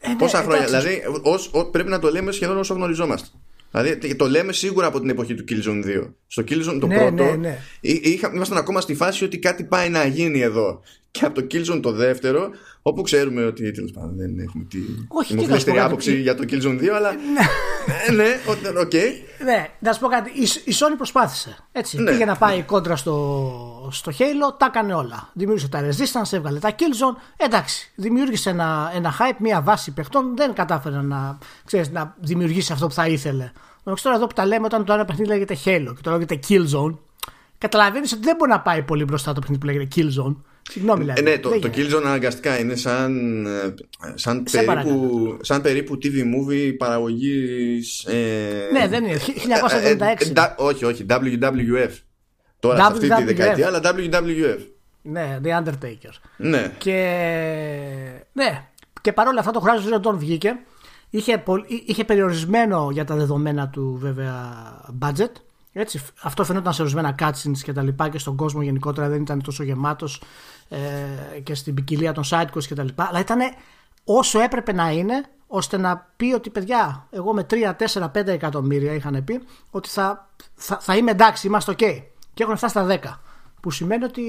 Ε, 0.00 0.08
ναι, 0.08 0.16
πόσα 0.16 0.42
χρόνια. 0.42 0.64
Δηλαδή, 0.64 1.02
ως, 1.22 1.50
ως, 1.52 1.70
πρέπει 1.70 1.88
να 1.88 1.98
το 1.98 2.10
λέμε 2.10 2.32
σχεδόν 2.32 2.56
όσο 2.56 2.74
γνωριζόμαστε. 2.74 3.28
Δηλαδή 3.70 4.14
το 4.16 4.28
λέμε 4.28 4.52
σίγουρα 4.52 4.86
από 4.86 5.00
την 5.00 5.08
εποχή 5.08 5.34
του 5.34 5.44
Killzone 5.48 5.84
2. 5.86 6.10
Στο 6.26 6.42
Killzone 6.42 6.78
το 6.80 6.86
ναι, 6.86 6.96
πρώτο 6.96 7.24
ναι, 7.24 7.36
ναι. 7.36 7.58
Είχα, 7.80 8.30
ήμασταν 8.34 8.58
ακόμα 8.58 8.80
στη 8.80 8.94
φάση 8.94 9.24
ότι 9.24 9.38
κάτι 9.38 9.64
πάει 9.64 9.88
να 9.88 10.04
γίνει 10.04 10.40
εδώ. 10.40 10.80
Και 11.12 11.24
από 11.24 11.40
το 11.40 11.46
Killzone 11.50 11.82
το 11.82 11.92
δεύτερο, 11.92 12.50
όπου 12.82 13.02
ξέρουμε 13.02 13.44
ότι 13.44 13.70
τέλος 13.70 13.90
πάντων 13.90 14.16
δεν 14.16 14.38
έχουμε 14.38 14.64
τη 14.64 14.78
δημοφιλέστερη 15.28 15.78
άποψη 15.78 16.20
για 16.20 16.34
το 16.34 16.44
Killzone 16.48 16.80
2, 16.80 16.88
αλλά. 16.88 17.12
ναι, 18.10 18.24
ναι, 18.24 18.80
OK. 18.80 18.90
Okay. 18.92 19.08
Ναι, 19.44 19.68
να 19.78 19.92
σου 19.92 20.00
πω 20.00 20.08
κάτι. 20.08 20.30
Η, 20.30 20.42
η 20.42 20.74
Sony 20.78 20.94
προσπάθησε. 20.96 21.56
Έτσι. 21.72 22.02
Ναι. 22.02 22.10
Πήγε 22.10 22.24
να 22.24 22.36
πάει 22.36 22.62
κόντρα 22.62 22.96
στο, 22.96 23.88
στο 23.92 24.12
Halo, 24.18 24.58
τα 24.58 24.66
έκανε 24.66 24.94
όλα. 24.94 25.30
Δημιούργησε 25.32 25.68
τα 25.68 25.88
Resistance, 25.88 26.32
έβγαλε 26.32 26.58
τα 26.58 26.74
Killzone. 26.78 27.20
Εντάξει, 27.36 27.92
δημιούργησε 27.94 28.50
ένα, 28.50 28.92
ένα 28.94 29.14
hype, 29.18 29.36
μια 29.38 29.60
βάση 29.60 29.90
παιχτών. 29.92 30.36
Δεν 30.36 30.52
κατάφερε 30.52 31.00
να, 31.00 31.38
ξέρεις, 31.64 31.90
να 31.90 32.16
δημιουργήσει 32.20 32.72
αυτό 32.72 32.86
που 32.86 32.94
θα 32.94 33.06
ήθελε. 33.06 33.52
Νομίζω 33.82 34.02
τώρα 34.04 34.16
εδώ 34.16 34.26
που 34.26 34.34
τα 34.34 34.46
λέμε, 34.46 34.64
όταν 34.66 34.84
το 34.84 34.92
ένα 34.92 35.04
παιχνίδι 35.04 35.30
λέγεται 35.30 35.56
Halo 35.64 35.92
και 35.94 36.02
το 36.02 36.10
λέγεται 36.10 36.38
Killzone, 36.48 36.96
καταλαβαίνεις 37.58 38.12
ότι 38.12 38.22
δεν 38.22 38.36
μπορεί 38.36 38.50
να 38.50 38.60
πάει 38.60 38.82
πολύ 38.82 39.04
μπροστά 39.04 39.32
το 39.32 39.40
παιχνίδι 39.40 39.60
που 39.60 39.66
λέγεται 39.66 39.88
Killzone. 39.96 40.36
Συγγνώμη, 40.72 41.00
δηλαδή. 41.00 41.20
Ε, 41.20 41.22
ναι, 41.22 41.38
το, 41.38 41.58
το 41.58 41.70
Killzone 41.74 42.02
αναγκαστικά 42.04 42.58
είναι 42.58 42.74
σαν, 42.76 43.46
ε, 43.46 43.74
σαν, 44.14 44.42
περίπου, 44.50 45.38
σαν 45.40 45.62
περίπου 45.62 45.94
TV 45.94 46.14
movie 46.14 46.74
παραγωγής. 46.78 48.04
Ε, 48.04 48.68
ναι, 48.72 48.88
δεν 48.88 49.04
είναι. 49.04 49.18
1976. 49.18 50.36
Ε, 50.36 50.54
όχι, 50.56 50.84
όχι. 50.84 51.06
WWF. 51.08 51.90
Τώρα 52.58 52.76
σε 52.76 52.82
αυτή 52.82 53.08
τη 53.08 53.24
δεκαετία, 53.24 53.66
αλλά 53.66 53.80
WWF. 53.84 54.58
Ναι, 55.02 55.38
The 55.44 55.48
Undertaker. 55.48 56.12
Ναι. 56.36 56.72
Και, 56.78 57.00
ναι. 58.32 58.64
και 59.00 59.12
παρόλα 59.12 59.40
αυτά 59.40 59.52
το 59.52 59.64
Horizon 59.64 59.94
Zero 59.94 60.08
Dawn 60.08 60.16
βγήκε. 60.16 60.56
Είχε, 61.10 61.42
είχε 61.86 62.04
περιορισμένο 62.04 62.88
για 62.92 63.04
τα 63.04 63.14
δεδομένα 63.14 63.68
του 63.68 63.98
βέβαια 64.00 64.44
budget 65.02 65.32
έτσι, 65.72 66.00
αυτό 66.22 66.44
φαινόταν 66.44 66.72
σε 66.72 66.82
ορισμένα 66.82 67.14
cutscenes 67.18 67.58
και 67.62 67.72
τα 67.72 67.82
λοιπά 67.82 68.08
και 68.08 68.18
στον 68.18 68.36
κόσμο 68.36 68.62
γενικότερα 68.62 69.08
δεν 69.08 69.22
ήταν 69.22 69.42
τόσο 69.42 69.62
γεμάτος 69.62 70.22
ε, 70.68 71.40
και 71.42 71.54
στην 71.54 71.74
ποικιλία 71.74 72.12
των 72.12 72.24
sidequests 72.26 72.64
και 72.66 72.74
τα 72.74 72.82
λοιπά. 72.82 73.06
Αλλά 73.08 73.20
ήταν 73.20 73.38
όσο 74.04 74.40
έπρεπε 74.40 74.72
να 74.72 74.90
είναι 74.90 75.24
ώστε 75.46 75.76
να 75.76 76.08
πει 76.16 76.32
ότι 76.32 76.50
παιδιά, 76.50 77.06
εγώ 77.10 77.32
με 77.32 77.46
3, 77.50 77.72
4, 77.92 78.10
5 78.12 78.26
εκατομμύρια 78.26 78.92
είχαν 78.92 79.24
πει 79.24 79.42
ότι 79.70 79.88
θα, 79.88 80.28
θα, 80.54 80.78
θα 80.80 80.96
είμαι 80.96 81.10
εντάξει, 81.10 81.46
είμαστε 81.46 81.72
ok. 81.72 82.02
Και 82.34 82.42
έχουν 82.42 82.56
φτάσει 82.56 82.72
στα 82.72 82.98
10. 83.02 83.18
Που 83.60 83.70
σημαίνει 83.70 84.04
ότι. 84.04 84.22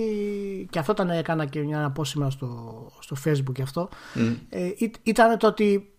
και 0.70 0.80
αυτό 0.80 0.92
ήταν, 0.92 1.10
έκανα 1.10 1.46
και 1.46 1.60
μια 1.60 1.86
απόσημα 1.86 2.30
στο, 2.30 2.92
στο 3.00 3.16
facebook 3.26 3.54
και 3.54 3.62
αυτό. 3.62 3.90
Mm. 4.16 4.38
Ε, 4.50 4.70
ήταν 5.04 5.38
το 5.38 5.48
ότι 5.48 5.93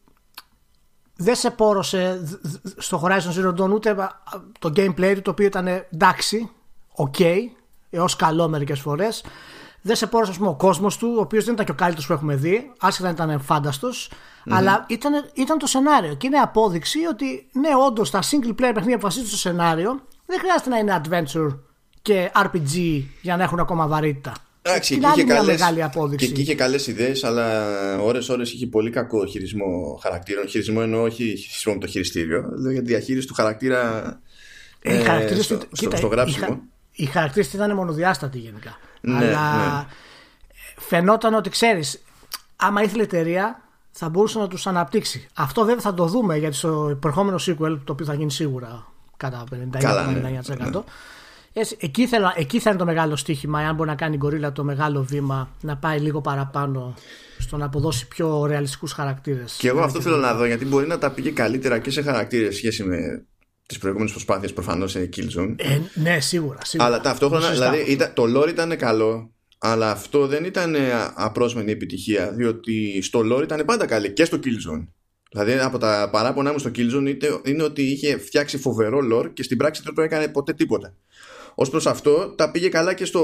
δεν 1.16 1.34
σε 1.34 1.50
πόρωσε 1.50 2.24
στο 2.76 3.02
Horizon 3.04 3.40
Zero 3.40 3.60
Dawn 3.60 3.70
ούτε 3.72 3.96
το 4.58 4.72
gameplay 4.76 5.12
του 5.14 5.22
το 5.22 5.30
οποίο 5.30 5.46
ήταν 5.46 5.66
εντάξει, 5.66 6.50
ok, 6.96 7.24
έως 7.90 8.16
καλό 8.16 8.48
μερικές 8.48 8.80
φορές. 8.80 9.24
Δεν 9.82 9.96
σε 9.96 10.06
πόρωσε 10.06 10.32
πούμε, 10.38 10.48
ο 10.48 10.54
κόσμος 10.54 10.96
του, 10.96 11.14
ο 11.16 11.20
οποίος 11.20 11.44
δεν 11.44 11.54
ήταν 11.54 11.66
και 11.66 11.72
ο 11.72 11.74
καλύτερος 11.74 12.06
που 12.06 12.12
έχουμε 12.12 12.36
δει, 12.36 12.72
άσχετα 12.78 13.10
ήταν 13.10 13.40
φάνταστος, 13.40 14.10
αλλά 14.48 14.84
ήταν, 14.88 15.12
ήταν 15.34 15.58
το 15.58 15.66
σενάριο. 15.66 16.14
Και 16.14 16.26
είναι 16.26 16.38
απόδειξη 16.38 16.98
ότι 17.04 17.48
ναι, 17.52 17.68
όντως 17.86 18.10
τα 18.10 18.20
single 18.22 18.50
player 18.50 18.70
παιχνίδια 18.74 18.96
που 18.96 19.02
βασίζονται 19.02 19.28
στο 19.28 19.38
σενάριο 19.38 20.00
δεν 20.26 20.38
χρειάζεται 20.38 20.70
να 20.70 20.78
είναι 20.78 21.00
adventure 21.04 21.58
και 22.02 22.30
RPG 22.34 23.02
για 23.22 23.36
να 23.36 23.42
έχουν 23.42 23.60
ακόμα 23.60 23.86
βαρύτητα. 23.86 24.32
Εντάξει, 24.66 24.98
και, 24.98 25.06
είχε 25.06 25.24
καλές, 25.24 25.58
μεγάλη 25.58 25.82
απόδειξη. 25.82 26.26
Και 26.26 26.32
εκεί 26.32 26.40
είχε 26.40 26.54
καλές 26.54 26.86
ιδέες, 26.86 27.24
αλλά 27.24 27.70
ώρε-ώρε 28.00 28.42
είχε 28.42 28.66
πολύ 28.66 28.90
κακό 28.90 29.26
χειρισμό 29.26 29.98
χαρακτήρων. 30.02 30.48
Χειρισμό 30.48 30.80
εννοώ 30.82 31.02
όχι 31.02 31.22
χειρισμό 31.22 31.72
με 31.72 31.78
το 31.78 31.86
χειριστήριο, 31.86 32.50
δηλαδή 32.54 32.72
για 32.72 32.82
τη 32.82 32.88
διαχείριση 32.88 33.26
του 33.26 33.34
χαρακτήρα. 33.34 34.02
Ε, 34.82 34.96
ε, 34.96 35.42
στο, 35.42 35.58
κοίτα, 35.72 35.96
στο, 35.96 36.06
γράψιμο. 36.06 36.60
Οι, 36.92 37.04
χαρακτήρες 37.04 37.52
ήταν 37.52 37.74
μονοδιάστατοι 37.74 38.38
γενικά. 38.38 38.78
Ναι, 39.00 39.16
αλλά 39.16 39.76
ναι. 39.76 39.84
φαινόταν 40.78 41.34
ότι 41.34 41.50
ξέρεις, 41.50 42.02
άμα 42.56 42.82
ήθελε 42.82 43.02
η 43.02 43.04
εταιρεία 43.04 43.68
θα 43.90 44.08
μπορούσε 44.08 44.38
να 44.38 44.48
τους 44.48 44.66
αναπτύξει. 44.66 45.28
Αυτό 45.34 45.64
βέβαια 45.64 45.80
θα 45.80 45.94
το 45.94 46.06
δούμε 46.06 46.36
γιατί 46.36 46.56
στο 46.56 46.96
προηγούμενο 47.00 47.38
sequel, 47.40 47.78
το 47.84 47.92
οποίο 47.92 48.04
θα 48.04 48.14
γίνει 48.14 48.30
σίγουρα 48.30 48.86
κατά 49.16 49.44
50-99%. 49.72 50.82
Εκεί, 51.78 52.06
θέλω, 52.06 52.32
εκεί 52.36 52.60
θα 52.60 52.70
είναι 52.70 52.78
το 52.78 52.84
μεγάλο 52.84 53.16
στοίχημα, 53.16 53.58
αν 53.58 53.74
μπορεί 53.74 53.88
να 53.88 53.94
κάνει 53.94 54.14
η 54.14 54.18
Γκορίλα 54.18 54.52
το 54.52 54.64
μεγάλο 54.64 55.02
βήμα, 55.02 55.50
να 55.60 55.76
πάει 55.76 55.98
λίγο 55.98 56.20
παραπάνω 56.20 56.94
στο 57.38 57.56
να 57.56 57.64
αποδώσει 57.64 58.08
πιο 58.08 58.46
ρεαλιστικούς 58.46 58.92
χαρακτήρες. 58.92 59.56
Και 59.58 59.68
εγώ 59.68 59.80
αυτό 59.80 60.00
θέλω 60.00 60.16
να 60.16 60.34
δω, 60.34 60.44
γιατί 60.44 60.64
μπορεί 60.64 60.86
να 60.86 60.98
τα 60.98 61.10
πήγε 61.10 61.30
καλύτερα 61.30 61.78
και 61.78 61.90
σε 61.90 62.02
χαρακτήρες 62.02 62.56
σχέση 62.56 62.84
με 62.84 63.24
τις 63.66 63.78
προηγούμενες 63.78 64.12
προσπάθειες 64.12 64.52
προφανώς 64.52 64.90
σε 64.90 65.08
Killzone. 65.16 65.54
Ε, 65.56 65.78
ναι, 65.94 66.20
σίγουρα, 66.20 66.58
σίγουρα. 66.64 66.88
Αλλά 66.88 67.00
ταυτόχρονα, 67.00 67.50
δηλαδή, 67.50 67.84
ήταν, 67.88 68.12
το 68.14 68.24
lore 68.36 68.48
ήταν 68.48 68.76
καλό, 68.76 69.32
αλλά 69.58 69.90
αυτό 69.90 70.26
δεν 70.26 70.44
ήταν 70.44 70.76
απρόσμενη 71.14 71.70
επιτυχία, 71.70 72.32
διότι 72.32 73.02
στο 73.02 73.20
lore 73.32 73.42
ήταν 73.42 73.64
πάντα 73.64 73.86
καλή 73.86 74.12
και 74.12 74.24
στο 74.24 74.38
Killzone. 74.44 74.86
Δηλαδή 75.30 75.58
από 75.58 75.78
τα 75.78 76.08
παράπονά 76.12 76.52
μου 76.52 76.58
στο 76.58 76.70
Killzone 76.74 77.16
είναι 77.44 77.62
ότι 77.62 77.82
είχε 77.82 78.18
φτιάξει 78.18 78.58
φοβερό 78.58 78.98
lore 79.12 79.30
και 79.32 79.42
στην 79.42 79.56
πράξη 79.56 79.82
δεν 79.84 79.94
το 79.94 80.02
έκανε 80.02 80.28
ποτέ 80.28 80.52
τίποτα. 80.52 80.94
Ω 81.54 81.68
προς 81.70 81.86
αυτό, 81.86 82.28
τα 82.36 82.50
πήγε 82.50 82.68
καλά 82.68 82.94
και 82.94 83.04
στο. 83.04 83.20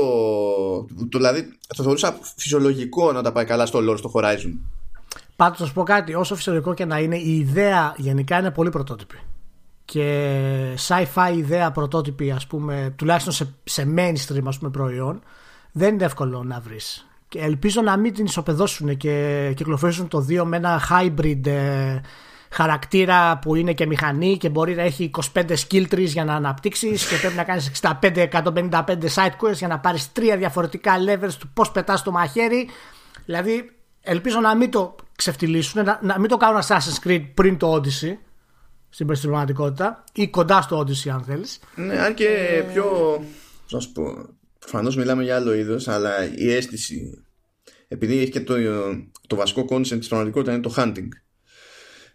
Το, 1.09 1.19
δηλαδή, 1.19 1.49
το 1.77 1.83
θεωρούσα 1.83 2.19
φυσιολογικό 2.37 3.13
να 3.13 3.23
τα 3.23 3.33
πάει 3.33 3.45
καλά 3.45 3.67
στο 3.67 3.79
lore, 3.79 3.99
στο 3.99 4.11
Horizon. 4.15 4.59
Πάντως, 5.37 5.59
θα 5.59 5.67
σου 5.67 5.73
πω 5.73 5.83
κάτι. 5.83 6.15
Όσο 6.15 6.35
φυσιολογικό 6.35 6.75
και 6.75 6.85
να 6.85 6.99
είναι, 6.99 7.17
η 7.17 7.37
ιδέα 7.37 7.95
γενικά 7.97 8.39
είναι 8.39 8.51
πολύ 8.51 8.71
πρωτότυπη. 8.71 9.19
Και 9.85 10.77
sci-fi 10.89 11.33
ιδέα 11.37 11.71
πρωτότυπη, 11.71 12.31
ας 12.31 12.47
πούμε, 12.47 12.95
τουλάχιστον 12.97 13.33
σε, 13.33 13.55
σε 13.65 13.95
mainstream 13.97 14.43
ας 14.45 14.59
πούμε, 14.59 14.71
προϊόν, 14.71 15.23
δεν 15.73 15.95
είναι 15.95 16.05
εύκολο 16.05 16.43
να 16.43 16.61
βρεις. 16.61 17.07
Και 17.29 17.39
ελπίζω 17.39 17.83
να 17.83 17.97
μην 17.97 18.15
την 18.15 18.25
ισοπεδώσουν 18.25 18.97
και 18.97 19.53
κυκλοφορήσουν 19.57 20.09
το 20.09 20.27
2 20.29 20.43
με 20.45 20.57
ένα 20.57 20.81
hybrid 20.91 21.47
ε, 21.47 22.01
χαρακτήρα 22.50 23.38
που 23.38 23.54
είναι 23.54 23.73
και 23.73 23.87
μηχανή 23.87 24.37
και 24.37 24.49
μπορεί 24.49 24.75
να 24.75 24.83
έχει 24.83 25.11
25 25.35 25.45
skill 25.49 25.87
trees 25.90 26.07
για 26.07 26.25
να 26.25 26.35
αναπτύξεις 26.35 27.09
και 27.09 27.16
πρέπει 27.16 27.37
να 27.37 27.45
κάνεις 27.45 27.71
65-155 27.80 28.83
side 29.14 29.37
quests 29.40 29.54
για 29.54 29.69
να 29.69 29.78
πάρεις 29.78 30.12
τρία 30.12 30.37
διαφορετικά 30.37 30.95
levels 31.09 31.33
του 31.38 31.50
πώς 31.54 31.71
πετάς 31.71 32.02
το 32.02 32.11
μαχαίρι. 32.11 32.69
Δηλαδή, 33.25 33.71
ελπίζω 34.00 34.40
να 34.40 34.57
μην 34.57 34.71
το 34.71 34.97
ξεφτυλίσουν, 35.16 35.85
να, 35.85 35.99
να 36.02 36.19
μην 36.19 36.28
το 36.28 36.37
κάνουν 36.37 36.61
Assassin's 36.62 37.07
Creed 37.07 37.25
πριν 37.35 37.57
το 37.57 37.75
Odyssey 37.75 38.16
στην 38.88 39.07
πραγματικότητα 39.07 40.04
ή 40.12 40.28
κοντά 40.28 40.62
στο 40.62 40.78
Odyssey, 40.78 41.09
αν 41.09 41.23
θέλεις. 41.23 41.61
Ναι, 41.75 41.99
αν 41.99 42.14
και 42.14 42.26
ε, 42.26 42.61
πιο. 42.73 42.85
Να 43.71 43.80
σου 43.80 43.92
πω. 43.92 44.02
Προφανώς 44.59 44.97
μιλάμε 44.97 45.23
για 45.23 45.37
άλλο 45.37 45.54
είδος, 45.54 45.88
αλλά 45.88 46.35
η 46.35 46.52
αίσθηση. 46.52 47.25
Επειδή 47.88 48.19
έχει 48.19 48.30
και 48.30 48.40
το, 48.40 48.54
το 49.26 49.37
βασικό 49.37 49.66
concept 49.71 49.99
της 49.99 50.09
πραγματικότητας 50.09 50.54
είναι 50.54 50.62
το 50.62 50.75
hunting. 50.76 51.09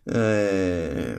Ε, 0.05 1.17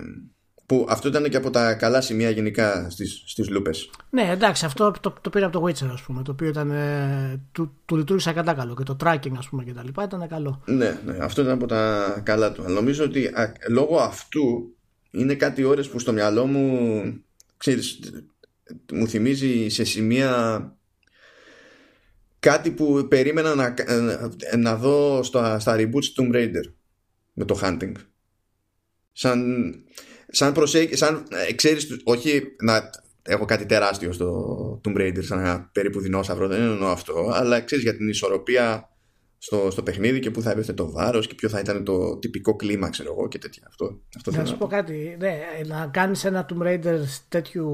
που 0.66 0.86
αυτό 0.88 1.08
ήταν 1.08 1.28
και 1.28 1.36
από 1.36 1.50
τα 1.50 1.74
καλά 1.74 2.00
σημεία 2.00 2.30
γενικά 2.30 2.90
στις, 2.90 3.22
στις 3.26 3.48
λούπες. 3.48 3.90
Ναι, 4.10 4.30
εντάξει, 4.30 4.64
αυτό 4.64 4.90
το, 5.00 5.14
το 5.20 5.30
πήρα 5.30 5.46
από 5.46 5.58
το 5.60 5.66
Witcher, 5.66 5.90
ας 5.92 6.02
πούμε, 6.02 6.22
το 6.22 6.30
οποίο 6.30 6.48
ήταν, 6.48 6.70
ε, 6.70 7.40
του, 7.52 7.76
του 7.84 7.96
λειτουργήσε 7.96 8.32
κατά 8.32 8.54
καλό 8.54 8.74
και 8.74 8.82
το 8.82 8.96
tracking, 9.04 9.32
ας 9.38 9.48
πούμε, 9.48 9.64
και 9.64 9.72
τα 9.72 9.84
λοιπά 9.84 10.04
ήταν 10.04 10.28
καλό. 10.28 10.62
Ναι, 10.66 11.00
ναι, 11.04 11.16
αυτό 11.20 11.42
ήταν 11.42 11.54
από 11.54 11.66
τα 11.66 12.20
καλά 12.24 12.52
του. 12.52 12.62
Αλλά 12.62 12.74
νομίζω 12.74 13.04
ότι 13.04 13.26
α, 13.26 13.52
λόγω 13.68 13.96
αυτού 13.96 14.76
είναι 15.10 15.34
κάτι 15.34 15.64
ώρες 15.64 15.88
που 15.88 15.98
στο 15.98 16.12
μυαλό 16.12 16.46
μου, 16.46 17.00
ξέρεις, 17.56 18.00
μου 18.92 19.08
θυμίζει 19.08 19.68
σε 19.68 19.84
σημεία 19.84 20.60
κάτι 22.38 22.70
που 22.70 23.06
περίμενα 23.08 23.54
να, 23.54 23.74
να 24.56 24.76
δω 24.76 25.22
στα, 25.22 25.58
στα 25.58 25.76
reboots 25.78 26.04
του 26.14 26.28
Tomb 26.30 26.34
Raider 26.34 26.72
με 27.32 27.44
το 27.44 27.60
hunting 27.62 27.92
σαν, 29.16 29.72
σαν 30.28 30.52
προσέγγιση, 30.52 30.96
σαν, 30.96 31.26
ε, 31.48 31.52
ξέρεις, 31.52 32.00
όχι 32.04 32.42
να 32.62 32.90
έχω 33.22 33.44
κάτι 33.44 33.66
τεράστιο 33.66 34.12
στο 34.12 34.80
Tomb 34.84 34.96
Raider 35.00 35.22
σαν 35.22 35.38
ένα 35.38 35.70
περίπου 35.72 36.00
δεινόσαυρο, 36.00 36.48
δεν 36.48 36.60
εννοώ 36.60 36.88
αυτό, 36.88 37.30
αλλά 37.32 37.60
ξέρεις 37.60 37.84
για 37.84 37.96
την 37.96 38.08
ισορροπία 38.08 38.90
στο, 39.38 39.70
στο 39.70 39.82
παιχνίδι 39.82 40.18
και 40.18 40.30
πού 40.30 40.42
θα 40.42 40.50
έπεφτε 40.50 40.72
το 40.72 40.90
βάρος 40.90 41.26
και 41.26 41.34
ποιο 41.34 41.48
θα 41.48 41.58
ήταν 41.58 41.84
το 41.84 42.16
τυπικό 42.16 42.56
κλίμα, 42.56 42.88
ξέρω 42.88 43.14
εγώ 43.18 43.28
και 43.28 43.38
τέτοια. 43.38 43.62
Αυτό, 43.68 44.00
αυτό 44.16 44.30
να 44.30 44.44
σου 44.44 44.56
πω 44.58 44.66
κάτι. 44.66 45.16
Ναι, 45.18 45.38
να 45.66 45.86
κάνεις 45.92 46.24
ένα 46.24 46.46
Tomb 46.48 46.66
Raider 46.66 46.98
τέτοιου 47.28 47.68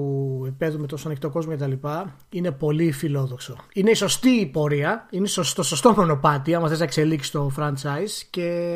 επίπεδου 0.47 0.81
με 0.81 0.87
τόσο 0.87 1.09
ανοιχτό 1.09 1.31
κόσμο 1.31 1.57
κτλ. 1.57 1.73
είναι 2.31 2.51
πολύ 2.51 2.93
φιλόδοξο. 2.93 3.57
Είναι 3.73 3.91
η 3.91 3.95
σωστή 3.95 4.47
πορεία, 4.53 5.09
είναι 5.11 5.29
το 5.55 5.63
σωστό 5.63 5.95
μονοπάτι, 5.97 6.55
άμα 6.55 6.69
θες 6.69 6.79
να 6.79 6.85
εξελίξεις 6.85 7.31
το 7.31 7.51
franchise 7.59 8.27
και 8.31 8.69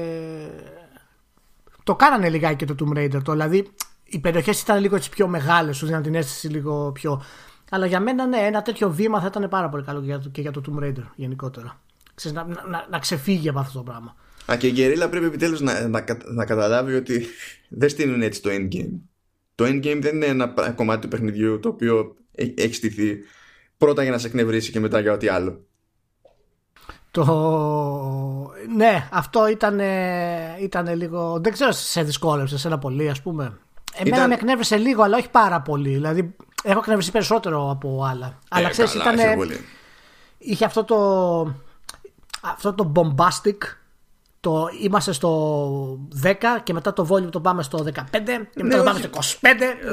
το 1.87 1.95
κάνανε 1.95 2.28
λιγάκι 2.28 2.64
και 2.64 2.75
το 2.75 2.75
Tomb 2.81 2.99
Raider. 2.99 3.23
Το, 3.23 3.33
δηλαδή 3.33 3.69
οι 4.05 4.19
περιοχές 4.19 4.61
ήταν 4.61 4.81
λίγο 4.81 4.97
έτσι 4.97 5.11
πιο 5.11 5.28
μεγάλες, 5.28 5.76
σου 5.76 5.87
δίναν 5.87 6.02
την 6.02 6.14
αίσθηση 6.14 6.49
λίγο 6.49 6.93
πιο. 6.93 7.23
Αλλά 7.71 7.87
για 7.87 8.00
μένα 8.00 8.26
ναι, 8.26 8.37
ένα 8.37 8.62
τέτοιο 8.62 8.90
βήμα 8.90 9.21
θα 9.21 9.26
ήταν 9.26 9.49
πάρα 9.49 9.69
πολύ 9.69 9.85
καλό 9.85 10.00
και 10.00 10.07
για 10.07 10.19
το, 10.19 10.28
και 10.28 10.40
για 10.40 10.50
το 10.50 10.61
Tomb 10.66 10.83
Raider 10.83 11.02
γενικότερα. 11.16 11.81
Ξέρεις, 12.14 12.37
να, 12.37 12.45
να, 12.45 12.87
να, 12.90 12.99
ξεφύγει 12.99 13.49
από 13.49 13.59
αυτό 13.59 13.78
το 13.78 13.85
πράγμα. 13.85 14.16
Α, 14.52 14.57
και 14.57 14.66
η 14.66 14.71
Γκερίλα 14.71 15.09
πρέπει 15.09 15.26
επιτέλους 15.26 15.61
να, 15.61 15.88
να, 15.88 16.05
να, 16.25 16.45
καταλάβει 16.45 16.95
ότι 16.95 17.26
δεν 17.81 17.88
στείλουν 17.88 18.23
έτσι 18.23 18.43
το 18.43 18.50
endgame. 18.52 19.00
Το 19.55 19.64
endgame 19.64 19.99
δεν 20.00 20.14
είναι 20.14 20.26
ένα 20.26 20.73
κομμάτι 20.75 21.00
του 21.00 21.09
παιχνιδιού 21.09 21.61
το 21.61 21.69
οποίο 21.69 22.16
έχει 22.33 22.75
στηθεί 22.75 23.19
πρώτα 23.78 24.02
για 24.02 24.11
να 24.11 24.19
σε 24.19 24.26
εκνευρίσει 24.26 24.71
και 24.71 24.81
μετά 24.81 25.00
για 25.00 25.12
ό,τι 25.12 25.28
άλλο. 25.28 25.66
Το... 27.16 28.52
Ναι, 28.76 29.08
αυτό 29.12 29.49
ήταν, 29.49 29.80
ήταν 30.61 30.96
λίγο. 30.96 31.38
Δεν 31.42 31.52
ξέρω, 31.52 31.73
σε 31.73 32.02
δυσκόλεψε 32.02 32.66
ένα 32.68 32.78
πολύ, 32.78 33.08
ας 33.08 33.23
πούμε. 33.23 33.58
Εμένα 33.94 34.16
ήταν... 34.16 34.28
με 34.28 34.35
εκνεύρισε 34.35 34.76
λίγο, 34.76 35.02
αλλά 35.02 35.16
όχι 35.16 35.30
πάρα 35.30 35.61
πολύ. 35.61 35.88
Δηλαδή, 35.88 36.35
έχω 36.62 36.78
εκνευριστεί 36.78 37.12
περισσότερο 37.12 37.70
από 37.70 38.04
άλλα. 38.11 38.26
Ε, 38.26 38.30
αλλά 38.49 38.68
ξέρεις, 38.68 38.94
ήταν. 38.94 39.16
Είχε 40.38 40.64
αυτό 40.64 40.85
το. 40.85 40.96
Αυτό 42.40 42.73
το 42.73 42.92
bombastic. 42.94 43.56
Το 44.40 44.68
είμαστε 44.82 45.12
στο 45.12 45.99
10 46.23 46.32
και 46.62 46.73
μετά 46.73 46.92
το 46.92 47.06
volume 47.11 47.30
το 47.30 47.40
πάμε 47.40 47.62
στο 47.62 47.87
15 47.87 47.90
και 48.54 48.62
μετά 48.62 48.62
ναι, 48.62 48.76
το 48.76 48.82
πάμε 48.82 48.99
στο 48.99 49.08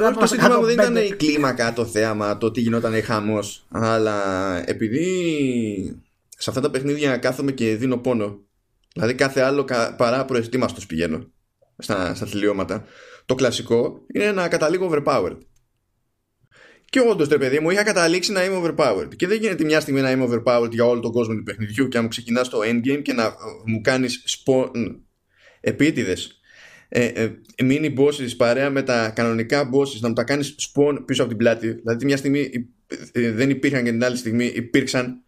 25. 0.08 0.18
το 0.20 0.26
σύντομα 0.26 0.58
μου 0.58 0.64
δεν 0.64 0.74
ήταν 0.74 0.96
η 0.96 1.14
κλίμακα 1.16 1.72
το 1.72 1.84
θέαμα, 1.84 2.38
το 2.38 2.50
τι 2.50 2.60
γινόταν 2.60 3.02
χαμός. 3.02 3.64
Αλλά 3.70 4.22
επειδή 4.68 6.03
σε 6.44 6.50
αυτά 6.50 6.62
τα 6.62 6.70
παιχνίδια 6.70 7.16
κάθομαι 7.16 7.52
και 7.52 7.76
δίνω 7.76 7.98
πόνο. 7.98 8.44
Δηλαδή 8.92 9.14
κάθε 9.14 9.40
άλλο 9.40 9.64
παρά 9.96 10.24
προετοίμαστο 10.24 10.80
πηγαίνω 10.88 11.32
στα, 11.78 12.14
στα 12.14 12.26
τελειώματα. 12.26 12.84
Το 13.26 13.34
κλασικό 13.34 14.04
είναι 14.14 14.32
να 14.32 14.48
καταλήγω 14.48 14.90
overpowered. 14.92 15.38
Και 16.84 17.00
όντως, 17.00 17.28
το 17.28 17.38
παιδί 17.38 17.60
μου, 17.60 17.70
είχα 17.70 17.82
καταλήξει 17.82 18.32
να 18.32 18.44
είμαι 18.44 18.60
overpowered. 18.64 19.16
Και 19.16 19.26
δεν 19.26 19.40
γίνεται 19.40 19.64
μια 19.64 19.80
στιγμή 19.80 20.00
να 20.00 20.10
είμαι 20.10 20.24
overpowered 20.28 20.70
για 20.70 20.84
όλο 20.84 21.00
τον 21.00 21.12
κόσμο 21.12 21.34
του 21.34 21.42
παιχνιδιού 21.42 21.88
και 21.88 21.96
να 21.96 22.02
μου 22.02 22.08
ξεκινάς 22.08 22.48
το 22.48 22.58
endgame 22.62 23.02
και 23.02 23.12
να 23.12 23.34
μου 23.66 23.80
κάνεις 23.80 24.24
spawn 24.26 24.70
επίτηδες. 25.60 26.40
Ε, 26.88 27.04
ε, 27.04 27.30
mini 27.62 27.98
bosses 27.98 28.36
παρέα 28.36 28.70
με 28.70 28.82
τα 28.82 29.10
κανονικά 29.10 29.70
bosses 29.74 30.00
να 30.00 30.08
μου 30.08 30.14
τα 30.14 30.24
κάνεις 30.24 30.54
spawn 30.58 31.02
πίσω 31.04 31.22
από 31.22 31.30
την 31.30 31.38
πλάτη. 31.38 31.72
Δηλαδή, 31.72 32.04
μια 32.04 32.16
στιγμή 32.16 32.50
ε, 33.12 33.30
δεν 33.30 33.50
υπήρχαν 33.50 33.84
και 33.84 33.90
την 33.90 34.04
άλλη 34.04 34.16
στιγμή 34.16 34.44
υπήρξαν 34.44 35.24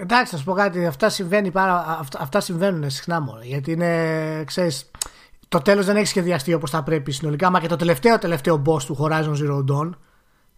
Εντάξει, 0.00 0.32
θα 0.32 0.38
σου 0.38 0.44
πω 0.44 0.52
κάτι. 0.52 0.86
Αυτά, 0.86 1.08
συμβαίνει 1.08 1.50
πάρα, 1.50 1.98
αυτά, 2.00 2.20
αυτά 2.20 2.40
συμβαίνουν 2.40 2.90
συχνά 2.90 3.20
μόνο. 3.20 3.40
Γιατί 3.42 3.72
είναι, 3.72 4.44
ξέρεις, 4.46 4.90
το 5.48 5.58
τέλος 5.58 5.86
δεν 5.86 5.96
έχει 5.96 6.06
σχεδιαστεί 6.06 6.52
όπως 6.54 6.70
θα 6.70 6.82
πρέπει 6.82 7.12
συνολικά. 7.12 7.50
Μα 7.50 7.60
και 7.60 7.68
το 7.68 7.76
τελευταίο 7.76 8.18
τελευταίο 8.18 8.62
boss 8.66 8.82
του 8.82 8.98
Horizon 9.00 9.34
Zero 9.34 9.64
Dawn. 9.72 9.90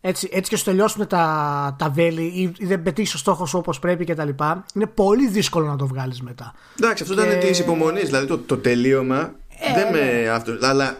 Έτσι, 0.00 0.28
έτσι 0.32 0.50
και 0.50 0.56
σου 0.56 0.64
τελειώσουν 0.64 1.06
τα, 1.06 1.76
τα 1.78 1.90
βέλη 1.90 2.22
ή, 2.22 2.52
ή 2.58 2.66
δεν 2.66 2.82
πετύχεις 2.82 3.14
ο 3.14 3.18
στόχος 3.18 3.48
σου 3.48 3.58
όπως 3.58 3.78
πρέπει 3.78 4.04
κτλ. 4.04 4.28
Είναι 4.74 4.86
πολύ 4.86 5.28
δύσκολο 5.28 5.66
να 5.66 5.76
το 5.76 5.86
βγάλεις 5.86 6.22
μετά. 6.22 6.54
Εντάξει, 6.80 7.02
αυτό 7.02 7.14
και... 7.14 7.22
ήταν 7.22 7.40
της 7.40 7.58
υπομονής. 7.58 8.04
Δηλαδή 8.04 8.26
το, 8.26 8.38
το 8.38 8.56
τελείωμα 8.56 9.32
Ε, 9.58 9.74
δεν 9.74 9.92
με 9.92 10.22
ναι. 10.22 10.28
αυτό. 10.28 10.58
Αλλά 10.62 10.96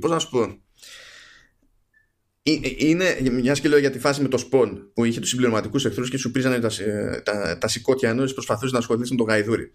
πώς 0.00 0.10
να 0.10 0.18
σου 0.18 0.30
πω. 0.30 0.54
Ε, 2.46 2.52
είναι, 2.76 3.16
μιας 3.32 3.60
και 3.60 3.68
λέω 3.68 3.78
για 3.78 3.90
τη 3.90 3.98
φάση 3.98 4.22
με 4.22 4.28
το 4.28 4.38
σπον 4.38 4.90
που 4.94 5.04
είχε 5.04 5.20
τους 5.20 5.28
συμπληρωματικούς 5.28 5.84
εχθρούς 5.84 6.10
και 6.10 6.16
σου 6.16 6.30
πρίζανε 6.30 6.58
τα, 6.58 6.70
τα, 7.22 7.58
τα 7.58 7.68
σηκώτια 7.68 8.10
ενώ 8.10 8.24
προσπαθούσες 8.24 8.72
να 8.72 8.78
ασχοληθείς 8.78 9.10
με 9.10 9.16
τον 9.16 9.26
γαϊδούρι. 9.26 9.72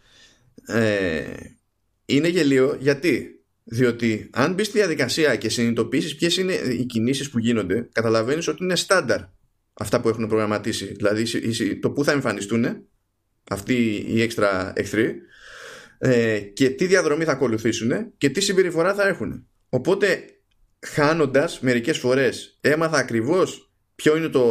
Ε, 0.66 1.24
είναι 2.06 2.28
γελίο 2.28 2.78
γιατί; 2.80 3.40
Διότι 3.64 4.30
αν 4.34 4.54
μπεις 4.54 4.68
στη 4.68 4.78
διαδικασία 4.78 5.36
και 5.36 5.50
συνειδητοποιήσεις 5.50 6.16
ποιες 6.16 6.38
είναι 6.38 6.54
οι 6.54 6.86
κινήσεις 6.86 7.30
που 7.30 7.40
γίνονται, 7.40 7.90
καταλαβαίνεις 7.92 8.48
ότι 8.48 8.64
είναι 8.64 8.76
στάνταρ 8.76 9.20
αυτά 9.74 10.02
που 10.02 10.10
έχουν 10.10 10.28
προγραμματίσει. 10.28 10.86
Δηλαδή 10.86 11.26
το 11.80 11.92
που 11.92 12.04
θα 12.04 12.12
εμφανιστούν 12.12 12.66
αυτοί 13.50 14.06
οι 14.08 14.22
έξτρα 14.22 14.74
εχθροί 14.76 15.16
ε, 15.98 16.40
και 16.40 16.70
τι 16.70 16.86
διαδρομή 16.86 17.24
θα 17.24 17.32
ακολουθήσουν 17.32 17.92
και 18.18 18.30
τι 18.30 18.42
συμπεριφορά 18.42 18.94
θα 18.94 19.08
έχουν. 19.08 19.48
Οπότε 19.70 20.24
χάνοντας 20.80 21.60
μερικές 21.60 21.98
φορές 21.98 22.58
έμαθα 22.62 22.98
ακριβώς 22.98 23.72
ποιο 23.96 24.18
είναι 24.18 24.28
το, 24.28 24.44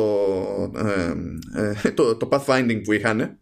ε, 0.77 1.15
ε, 1.85 1.91
το, 1.97 2.17
το 2.17 2.29
pathfinding 2.33 2.81
που 2.85 2.93
είχαν 2.93 3.39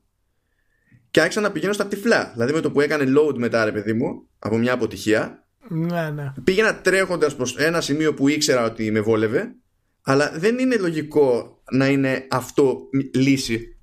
και 1.10 1.20
άρχισα 1.20 1.40
να 1.40 1.50
πηγαίνω 1.52 1.72
στα 1.72 1.86
τυφλά. 1.86 2.30
Δηλαδή 2.32 2.52
με 2.52 2.60
το 2.60 2.70
που 2.70 2.80
έκανε 2.80 3.04
load 3.18 3.34
μετά 3.36 3.64
ρε 3.64 3.72
παιδί 3.72 3.92
μου 3.92 4.28
από 4.38 4.58
μια 4.58 4.72
αποτυχία 4.72 5.46
ναι, 5.68 6.10
ναι. 6.10 6.32
πήγαινα 6.44 6.80
τρέχοντας 6.80 7.36
προς 7.36 7.56
ένα 7.56 7.80
σημείο 7.80 8.14
που 8.14 8.28
ήξερα 8.28 8.64
ότι 8.64 8.90
με 8.90 9.00
βόλευε 9.00 9.54
αλλά 10.02 10.32
δεν 10.34 10.58
είναι 10.58 10.76
λογικό 10.76 11.62
να 11.70 11.88
είναι 11.88 12.26
αυτό 12.30 12.88
λύση. 13.14 13.78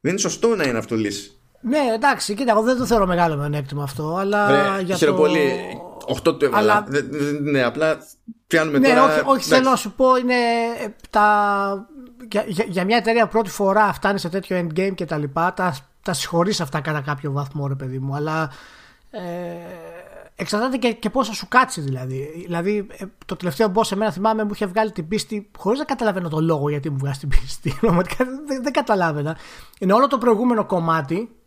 Δεν 0.00 0.10
είναι 0.10 0.20
σωστό 0.20 0.56
να 0.56 0.64
είναι 0.64 0.78
αυτό 0.78 0.96
λύση. 0.96 1.37
Ναι, 1.60 1.78
εντάξει, 1.94 2.34
κοίτα, 2.34 2.52
εγώ 2.52 2.62
δεν 2.62 2.76
το 2.76 2.86
θεωρώ 2.86 3.06
μεγάλο 3.06 3.36
μενέκτημα 3.36 3.82
αυτό, 3.82 4.16
αλλά. 4.16 4.50
Ναι, 4.50 4.82
για 4.82 4.98
το... 4.98 5.14
πολύ. 5.14 5.50
8 6.16 6.22
το 6.22 6.36
έβαλα. 6.40 6.72
Αλλά... 6.72 6.86
Ναι, 7.40 7.62
απλά 7.62 7.98
πιάνουμε 8.46 8.78
ναι, 8.78 8.88
τώρα. 8.88 9.04
Όχι, 9.04 9.22
όχι 9.26 9.48
θέλω 9.48 9.70
να 9.70 9.76
σου 9.76 9.92
πω, 9.92 10.16
είναι 10.16 10.34
τα. 11.10 11.88
Για, 12.30 12.44
για, 12.46 12.64
για, 12.68 12.84
μια 12.84 12.96
εταιρεία 12.96 13.26
πρώτη 13.26 13.50
φορά 13.50 13.92
φτάνει 13.92 14.18
σε 14.18 14.28
τέτοιο 14.28 14.58
endgame 14.58 14.94
και 14.94 15.04
τα 15.04 15.16
λοιπά, 15.16 15.54
τα, 15.54 15.76
τα 16.02 16.12
συγχωρείς 16.12 16.60
αυτά 16.60 16.80
κατά 16.80 17.00
κάποιο 17.00 17.32
βαθμό, 17.32 17.66
ρε 17.66 17.74
παιδί 17.74 17.98
μου. 17.98 18.14
Αλλά 18.14 18.50
ε, 19.10 19.20
Εξαρτάται 20.40 20.76
και, 20.76 20.92
και 20.92 21.10
πώ 21.10 21.24
θα 21.24 21.32
σου 21.32 21.48
κάτσει 21.48 21.80
δηλαδή. 21.80 22.42
Δηλαδή, 22.46 22.86
ε, 22.90 23.04
το 23.26 23.36
τελευταίο 23.36 23.72
boss 23.74 23.92
εμένα 23.92 24.12
θυμάμαι 24.12 24.44
μου 24.44 24.50
είχε 24.52 24.66
βγάλει 24.66 24.92
την 24.92 25.08
πίστη 25.08 25.50
χωρίς 25.58 25.78
να 25.78 25.84
καταλαβαίνω 25.84 26.28
τον 26.28 26.44
λόγο 26.44 26.68
γιατί 26.68 26.90
μου 26.90 26.96
βγάζει 26.98 27.18
την 27.18 27.28
πίστη. 27.28 27.76
Πραγματικά 27.80 28.24
δεν, 28.46 28.62
δεν 28.62 28.72
καταλάβαινα. 28.72 29.36
Είναι 29.78 29.92
όλο 29.92 30.06
το 30.06 30.18
προηγούμενο 30.18 30.66
κομμάτι 30.66 31.37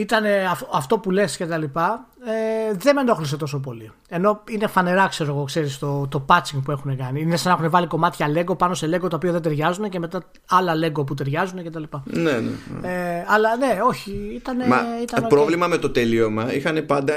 ήταν 0.00 0.24
αυτό 0.72 0.98
που 0.98 1.10
λες 1.10 1.36
και 1.36 1.46
τα 1.46 1.58
λοιπά 1.58 2.06
ε, 2.24 2.74
δεν 2.76 2.94
με 2.94 3.00
ενόχλησε 3.00 3.36
τόσο 3.36 3.58
πολύ. 3.58 3.92
Ενώ 4.08 4.42
είναι 4.48 4.66
φανερά 4.66 5.06
ξέρω 5.08 5.34
εγώ 5.34 5.44
ξέρεις 5.44 5.78
το, 5.78 6.06
το 6.08 6.24
patching 6.28 6.60
που 6.64 6.70
έχουν 6.70 6.96
κάνει. 6.96 7.20
Είναι 7.20 7.36
σαν 7.36 7.52
να 7.52 7.58
έχουν 7.58 7.70
βάλει 7.70 7.86
κομμάτια 7.86 8.26
Lego 8.34 8.58
πάνω 8.58 8.74
σε 8.74 8.86
Lego 8.86 9.10
τα 9.10 9.16
οποία 9.16 9.32
δεν 9.32 9.42
ταιριάζουν 9.42 9.88
και 9.88 9.98
μετά 9.98 10.22
άλλα 10.48 10.72
Lego 10.84 11.06
που 11.06 11.14
ταιριάζουν 11.14 11.62
και 11.62 11.70
τα 11.70 11.80
λοιπά. 11.80 12.02
Ναι, 12.06 12.20
ναι, 12.20 12.40
ναι. 12.80 12.88
Ε, 12.88 13.24
αλλά 13.28 13.56
ναι 13.56 13.78
όχι 13.82 14.30
ήταν, 14.34 14.56
Μα, 14.56 14.76
ήταν 15.02 15.26
πρόβλημα 15.26 15.66
με 15.66 15.78
το 15.78 15.90
τελείωμα 15.90 16.54
είχαν 16.54 16.86
πάντα 16.86 17.14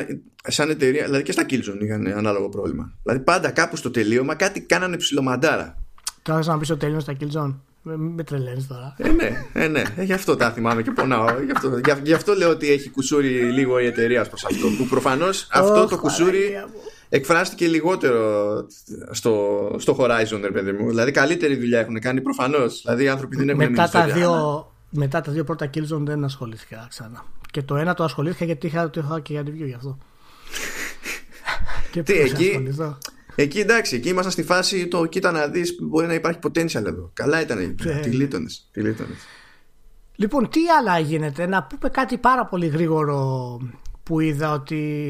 σαν 0.47 0.69
εταιρεία 0.69 1.05
δηλαδή 1.05 1.23
και 1.23 1.31
στα 1.31 1.45
Killzone 1.49 1.81
είχαν 1.81 2.07
ανάλογο 2.07 2.49
πρόβλημα. 2.49 2.93
Δηλαδή 3.03 3.23
πάντα 3.23 3.51
κάπου 3.51 3.75
στο 3.75 3.91
τελείωμα 3.91 4.35
κάτι 4.35 4.61
κάνανε 4.61 4.97
ψιλομαντάρα. 4.97 5.77
Τώρα 6.21 6.45
να 6.45 6.57
πεις 6.57 6.67
το 6.67 6.77
τελείωμα 6.77 6.99
στα 6.99 7.13
Killzone; 7.19 7.55
Με 7.83 8.23
τρελαίνεις 8.23 8.67
τώρα. 8.67 8.95
Ε, 8.97 9.09
ναι, 9.09 9.45
ε, 9.53 9.67
ναι. 9.67 9.81
Ε, 9.95 10.03
γι' 10.03 10.13
αυτό 10.13 10.35
τα 10.35 10.51
θυμάμαι 10.51 10.81
και 10.81 10.91
πονάω. 10.91 11.25
Γι' 11.45 11.51
αυτό, 11.51 11.99
γι 12.03 12.13
αυτό 12.13 12.33
λέω 12.33 12.49
ότι 12.49 12.71
έχει 12.71 12.89
κουσούρι 12.89 13.29
λίγο 13.29 13.79
η 13.79 13.85
εταιρεία 13.85 14.25
προς 14.25 14.45
αυτό. 14.45 14.67
Που 14.77 14.85
προφανώς 14.85 15.47
αυτό 15.51 15.87
το 15.87 15.97
κουσούρι 15.97 16.63
εκφράστηκε 17.09 17.67
λιγότερο 17.67 18.21
στο, 19.11 19.75
στο 19.79 19.95
Horizon, 19.99 20.39
ρε 20.41 20.51
παιδί 20.51 20.71
μου. 20.71 20.87
Δηλαδή 20.87 21.11
καλύτερη 21.11 21.55
δουλειά 21.55 21.79
έχουν 21.79 21.99
κάνει 21.99 22.21
προφανώς. 22.21 22.81
Δηλαδή 22.81 23.03
οι 23.03 23.07
άνθρωποι 23.07 23.35
δεν 23.35 23.49
έχουν 23.49 23.69
μετά 23.69 23.89
τα 23.89 24.05
δύο, 24.05 24.71
μετά 24.89 25.21
τα 25.21 25.31
δύο 25.31 25.43
πρώτα 25.43 25.69
Killzone 25.73 26.03
δεν 26.03 26.23
ασχολήθηκα 26.23 26.85
ξανά. 26.89 27.25
Και 27.51 27.61
το 27.61 27.75
ένα 27.75 27.93
το 27.93 28.03
ασχολήθηκα 28.03 28.45
γιατί 28.45 28.67
είχα, 28.67 28.89
το 28.89 29.01
είχα 29.03 29.19
και 29.19 29.33
για 29.33 29.41
review 29.41 29.65
γι' 29.65 29.73
αυτό. 29.73 29.97
και 31.91 32.03
Τι, 32.03 32.13
εκεί, 32.13 32.73
Εκεί 33.35 33.59
εντάξει, 33.59 33.95
εκεί 33.95 34.09
ήμασταν 34.09 34.31
στη 34.31 34.43
φάση 34.43 34.87
το 34.87 35.05
κοίτα 35.05 35.31
να 35.31 35.47
δεις 35.47 35.75
μπορεί 35.81 36.07
να 36.07 36.13
υπάρχει 36.13 36.39
potential 36.43 36.85
εδώ. 36.85 37.09
Καλά 37.13 37.41
ήταν 37.41 37.57
εκεί. 37.57 37.83
Yeah. 37.87 37.99
Τη 38.01 38.09
λίτωνε. 38.09 38.47
Λοιπόν, 40.15 40.49
τι 40.49 40.59
άλλα 40.79 40.99
γίνεται. 40.99 41.45
Να 41.45 41.63
πούμε 41.63 41.89
κάτι 41.89 42.17
πάρα 42.17 42.45
πολύ 42.45 42.67
γρήγορο 42.67 43.57
που 44.03 44.19
είδα 44.19 44.51
ότι. 44.51 45.01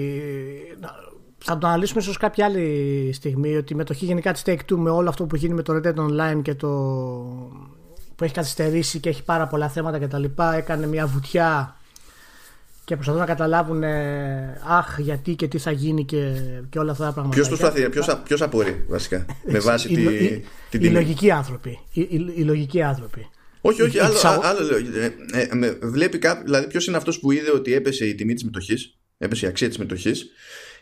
Θα 1.38 1.57
το 1.57 1.67
αναλύσουμε 1.67 2.01
ίσως 2.01 2.17
κάποια 2.17 2.45
άλλη 2.45 3.09
στιγμή. 3.13 3.55
Ότι 3.55 3.73
η 3.73 3.75
μετοχή 3.75 4.05
γενικά 4.05 4.33
της 4.33 4.43
Take 4.45 4.71
Two 4.71 4.75
με 4.75 4.89
όλο 4.89 5.09
αυτό 5.09 5.25
που 5.25 5.36
γίνει 5.36 5.53
με 5.53 5.62
το 5.62 5.73
Red 5.73 5.88
Dead 5.88 5.95
Online 5.95 6.41
και 6.41 6.55
το. 6.55 6.69
που 8.15 8.23
έχει 8.23 8.33
καθυστερήσει 8.33 8.99
και 8.99 9.09
έχει 9.09 9.23
πάρα 9.23 9.47
πολλά 9.47 9.69
θέματα 9.69 9.99
κτλ. 9.99 10.23
Έκανε 10.55 10.88
μια 10.88 11.07
βουτιά 11.07 11.77
και 12.86 12.96
προσπαθούν 12.96 13.22
να 13.22 13.28
καταλάβουν 13.28 13.84
ε, 13.84 14.62
αχ 14.67 15.00
γιατί 15.00 15.36
και 15.36 15.48
τι 15.48 15.58
θα 15.58 15.72
γίνει 15.72 16.06
και, 16.06 16.36
και 16.69 16.80
όλα 16.80 16.91
αυτά 16.91 17.06
τα 17.06 17.12
πράγματα. 17.12 17.36
Ποιος 17.36 17.48
προσπαθεί, 17.48 17.89
ποιος 18.24 18.41
απορεί 18.41 18.86
βασικά 18.88 19.26
με 19.54 19.60
βάση 19.60 19.91
η, 19.91 19.96
τη, 19.96 20.02
η, 20.02 20.46
την 20.69 20.84
οι 20.84 20.89
λογικοί 20.89 21.32
άνθρωποι. 21.32 21.80
Οι, 21.91 22.02
οι, 22.02 22.34
οι 22.36 22.43
λογικοί 22.43 22.82
άνθρωποι. 22.82 23.28
Όχι, 23.62 23.82
όχι, 23.82 24.00
άλλο, 24.00 24.15
άλλο 24.41 24.60
λέω. 24.63 24.78
Ε, 25.32 25.67
ε, 25.67 25.78
βλέπει 25.82 26.17
κάποιο, 26.17 26.43
δηλαδή 26.43 26.67
ποιος 26.67 26.88
είναι 26.88 26.98
αυτός 26.98 27.19
που 27.19 27.32
είδε 27.32 27.52
ότι 27.52 27.74
έπεσε 27.74 28.06
η 28.06 28.15
τιμή 28.15 28.34
της 28.34 28.43
μετοχής, 28.43 28.98
έπεσε 29.17 29.46
η 29.46 29.50
αξία 29.50 29.67
της 29.67 29.78
μετοχής 29.78 30.32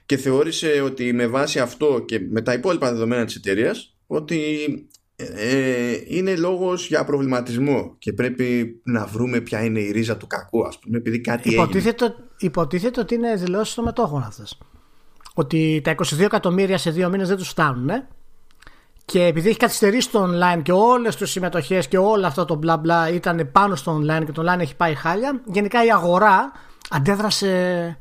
και 0.05 0.17
θεώρησε 0.17 0.81
ότι 0.83 1.13
με 1.13 1.27
βάση 1.27 1.59
αυτό 1.59 2.03
και 2.07 2.19
με 2.29 2.41
τα 2.41 2.53
υπόλοιπα 2.53 2.91
δεδομένα 2.91 3.25
της 3.25 3.35
εταιρείας 3.35 3.95
ότι 4.07 4.39
ε, 5.35 6.01
είναι 6.05 6.35
λόγος 6.35 6.87
για 6.87 7.03
προβληματισμό 7.03 7.95
και 7.99 8.13
πρέπει 8.13 8.79
να 8.83 9.05
βρούμε 9.05 9.39
ποια 9.39 9.63
είναι 9.63 9.79
η 9.79 9.91
ρίζα 9.91 10.17
του 10.17 10.27
κακού 10.27 10.67
ας 10.67 10.79
πούμε 10.79 10.97
επειδή 10.97 11.19
κάτι 11.19 11.53
υποτίθεται, 11.53 12.05
έγινε. 12.05 12.19
Υποτίθεται 12.39 12.99
ότι 12.99 13.15
είναι 13.15 13.35
δηλώσεις 13.35 13.73
των 13.73 13.83
μετόχων 13.83 14.23
αυτές 14.23 14.57
ότι 15.33 15.81
τα 15.83 15.95
22 15.95 16.19
εκατομμύρια 16.19 16.77
σε 16.77 16.89
δύο 16.91 17.09
μήνες 17.09 17.27
δεν 17.27 17.37
τους 17.37 17.49
φτάνουν 17.49 17.89
ε; 17.89 18.07
και 19.05 19.23
επειδή 19.23 19.49
έχει 19.49 19.57
καθυστερήσει 19.57 20.09
το 20.09 20.23
online 20.23 20.61
και 20.61 20.71
όλες 20.71 21.15
τις 21.15 21.31
συμμετοχές 21.31 21.87
και 21.87 21.97
όλο 21.97 22.27
αυτό 22.27 22.45
το 22.45 22.55
μπλα 22.55 22.77
μπλα 22.77 23.09
ήταν 23.09 23.49
πάνω 23.51 23.75
στο 23.75 24.01
online 24.01 24.25
και 24.25 24.31
το 24.31 24.43
online 24.45 24.59
έχει 24.59 24.75
πάει 24.75 24.95
χάλια 24.95 25.41
γενικά 25.45 25.85
η 25.85 25.91
αγορά 25.91 26.51
αντέδρασε 26.89 27.97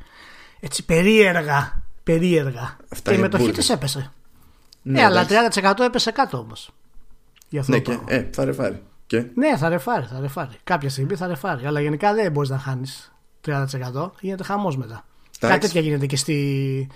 έτσι 0.59 0.85
περίεργα 0.85 1.81
περίεργα. 2.03 2.77
Αυτά 2.89 3.11
και 3.11 3.17
η 3.17 3.19
μετοχή 3.21 3.51
της 3.51 3.69
έπεσε. 3.69 4.11
Ναι, 4.81 4.99
ναι 4.99 5.05
αλλά 5.05 5.25
30% 5.53 5.79
έπεσε 5.85 6.11
κάτω 6.11 6.37
όμως 6.37 6.69
αυτό 7.59 7.71
ναι, 7.71 7.79
και, 7.79 7.97
ε, 8.05 8.27
θα 8.31 8.45
ρεφάρει. 8.45 8.81
Και; 9.05 9.25
Ναι, 9.33 9.57
θα 9.57 9.69
ρεφάρει, 9.69 10.05
θα 10.05 10.19
ρεφάρει. 10.19 10.55
Κάποια 10.63 10.89
στιγμή 10.89 11.15
θα 11.15 11.27
ρεφάρει. 11.27 11.65
Αλλά 11.65 11.81
γενικά 11.81 12.13
δεν 12.13 12.31
μπορείς 12.31 12.49
να 12.49 12.57
χάνεις 12.57 13.13
30%. 13.45 13.65
Γίνεται 14.19 14.43
χαμός 14.43 14.77
μετά. 14.77 15.05
Κάτι 15.39 15.59
τέτοια 15.59 15.81
γίνεται 15.81 16.05
και 16.05 16.15
στη, 16.15 16.87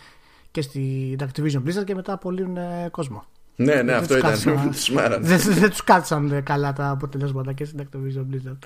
και 0.51 0.61
στη 0.61 1.15
Activision 1.19 1.63
Blizzard 1.63 1.83
και 1.85 1.95
μετά 1.95 2.13
απολύουν 2.13 2.57
κόσμο. 2.91 3.25
Ναι, 3.55 3.73
ναι, 3.73 3.81
δεν 3.83 3.95
αυτό 3.95 4.17
ήταν. 4.17 4.33
δεν 5.19 5.39
δεν 5.39 5.69
τους 5.69 5.83
κάτσαν 5.83 6.43
καλά 6.43 6.73
τα 6.73 6.89
αποτελέσματα 6.89 7.53
και 7.53 7.65
στην 7.65 7.87
Activision 7.87 8.33
Blizzard. 8.33 8.57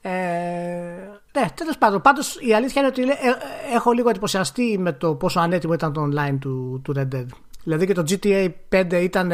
Ε, 0.00 0.10
ναι, 1.38 1.46
τέλος 1.54 1.78
πάντων. 1.78 2.00
Πάντως 2.00 2.38
η 2.40 2.54
αλήθεια 2.54 2.82
είναι 2.82 2.90
ότι 2.90 3.02
ε, 3.02 3.14
έχω 3.74 3.92
λίγο 3.92 4.08
εντυπωσιαστεί 4.08 4.78
με 4.78 4.92
το 4.92 5.14
πόσο 5.14 5.40
ανέτοιμο 5.40 5.72
ήταν 5.72 5.92
το 5.92 6.08
online 6.12 6.36
του, 6.40 6.80
του 6.84 6.94
Red 6.96 7.14
Dead. 7.14 7.26
Δηλαδή 7.64 7.86
και 7.86 7.94
το 7.94 8.04
GTA 8.08 8.48
5 8.72 8.92
ήταν 8.92 9.32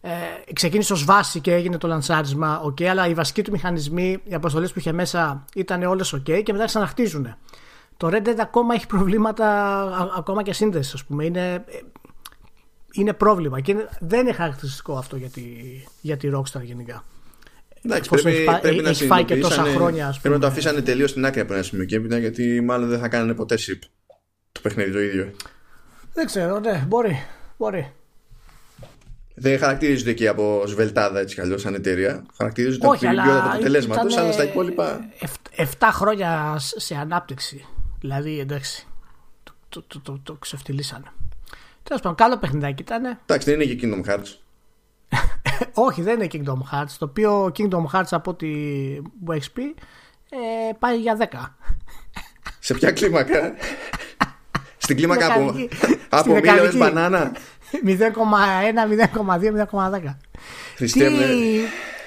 ε, 0.00 0.10
ξεκίνησε 0.52 0.92
ως 0.92 1.04
βάση 1.04 1.40
και 1.40 1.54
έγινε 1.54 1.78
το 1.78 1.88
λανσάρισμα, 1.88 2.62
ok, 2.64 2.84
αλλά 2.84 3.06
οι 3.08 3.14
βασικοί 3.14 3.42
του 3.42 3.50
μηχανισμοί, 3.50 4.18
οι 4.24 4.34
αποστολές 4.34 4.72
που 4.72 4.78
είχε 4.78 4.92
μέσα 4.92 5.44
ήταν 5.54 5.82
όλες 5.82 6.14
ok 6.14 6.42
και 6.42 6.52
μετά 6.52 6.64
ξαναχτίζουν. 6.64 7.36
Το 7.96 8.08
Red 8.12 8.28
Dead 8.28 8.36
ακόμα 8.38 8.74
έχει 8.74 8.86
προβλήματα, 8.86 9.48
ακόμα 10.16 10.42
και 10.42 10.52
σύνδεσης, 10.52 10.94
ας 10.94 11.04
πούμε. 11.04 11.24
Είναι, 11.24 11.64
είναι 12.92 13.12
πρόβλημα 13.12 13.60
και 13.60 13.76
δεν 14.00 14.20
είναι 14.20 14.32
χαρακτηριστικό 14.32 14.96
αυτό 14.96 15.16
για 15.16 15.28
τη, 15.28 15.42
για 16.00 16.16
τη 16.16 16.30
Rockstar 16.34 16.62
γενικά. 16.62 17.04
Εντάξει, 17.84 18.10
πρέπει, 18.10 18.28
έχει, 18.28 18.60
πρέπει 18.60 18.82
να 18.82 18.92
φάει 18.92 19.24
και 19.24 19.36
τόσα 19.36 19.64
χρόνια. 19.64 20.08
Ας 20.08 20.20
πούμε. 20.20 20.20
Πρέπει 20.20 20.34
να 20.34 20.40
το 20.40 20.46
αφήσανε 20.46 20.80
τελείως 20.80 21.10
στην 21.10 21.24
άκρη 21.24 21.40
από 21.40 21.52
ένα 21.52 21.62
σημείο 21.62 21.84
και 21.84 21.96
έπειτα 21.96 22.18
γιατί 22.18 22.60
μάλλον 22.60 22.88
δεν 22.88 22.98
θα 22.98 23.08
κάνανε 23.08 23.34
ποτέ 23.34 23.54
ship 23.58 23.78
το 24.52 24.60
παιχνίδι 24.60 24.92
το 24.92 25.00
ίδιο. 25.00 25.30
Δεν 26.14 26.26
ξέρω, 26.26 26.60
ναι, 26.60 26.84
μπορεί. 26.88 27.26
μπορεί 27.56 27.92
δεν 29.40 29.58
χαρακτηρίζονται 29.58 30.10
εκεί 30.10 30.28
από 30.28 30.62
σβελτάδα 30.66 31.20
έτσι 31.20 31.40
κι 31.40 31.58
σαν 31.58 31.74
εταιρεία. 31.74 32.24
Χαρακτηρίζονται 32.36 32.86
από 32.86 32.96
την 32.96 33.08
ποιότητα 33.08 33.40
τους 33.40 33.52
αποτελέσματο, 33.52 34.20
αλλά 34.20 34.32
στα 34.32 34.44
υπόλοιπα. 34.44 35.00
7 35.56 35.64
χρόνια 35.92 36.56
σε 36.58 36.94
ανάπτυξη. 36.94 37.66
Δηλαδή 38.00 38.38
εντάξει. 38.38 38.86
Το, 39.42 39.52
το, 39.68 39.84
το, 39.86 40.00
το, 40.00 40.20
το 40.22 40.34
ξεφτυλίσανε. 40.34 41.04
Τέλος 41.82 42.02
πάντων, 42.02 42.16
καλό 42.16 42.38
παιχνιδάκι 42.38 42.82
ήταν. 42.82 43.04
Εντάξει, 43.04 43.50
δεν 43.50 43.60
είναι 43.60 43.74
και 43.74 43.80
Kingdom 43.82 44.10
Hearts. 44.10 44.36
Όχι, 45.88 46.02
δεν 46.02 46.20
είναι 46.20 46.26
Kingdom 46.32 46.74
Hearts. 46.74 46.94
Το 46.98 47.04
οποίο 47.04 47.52
Kingdom 47.58 47.84
Hearts 47.92 48.10
από 48.10 48.30
ό,τι 48.30 48.46
μου 49.20 49.32
έχεις 49.32 49.50
πει 49.50 49.74
ε, 50.30 50.72
πάει 50.78 50.96
για 50.96 51.28
10. 51.32 51.68
Σε 52.58 52.74
ποια 52.74 52.90
κλίμακα; 52.90 53.54
Στην 54.84 54.96
κλίμακα 54.96 55.34
από, 55.34 55.54
από 56.08 56.34
μίλιο 56.34 56.72
μπανάνα. 56.76 57.32
0,1, 57.84 58.02
0,2, 59.12 59.66
0,10. 59.70 60.16
Τι... 60.76 60.86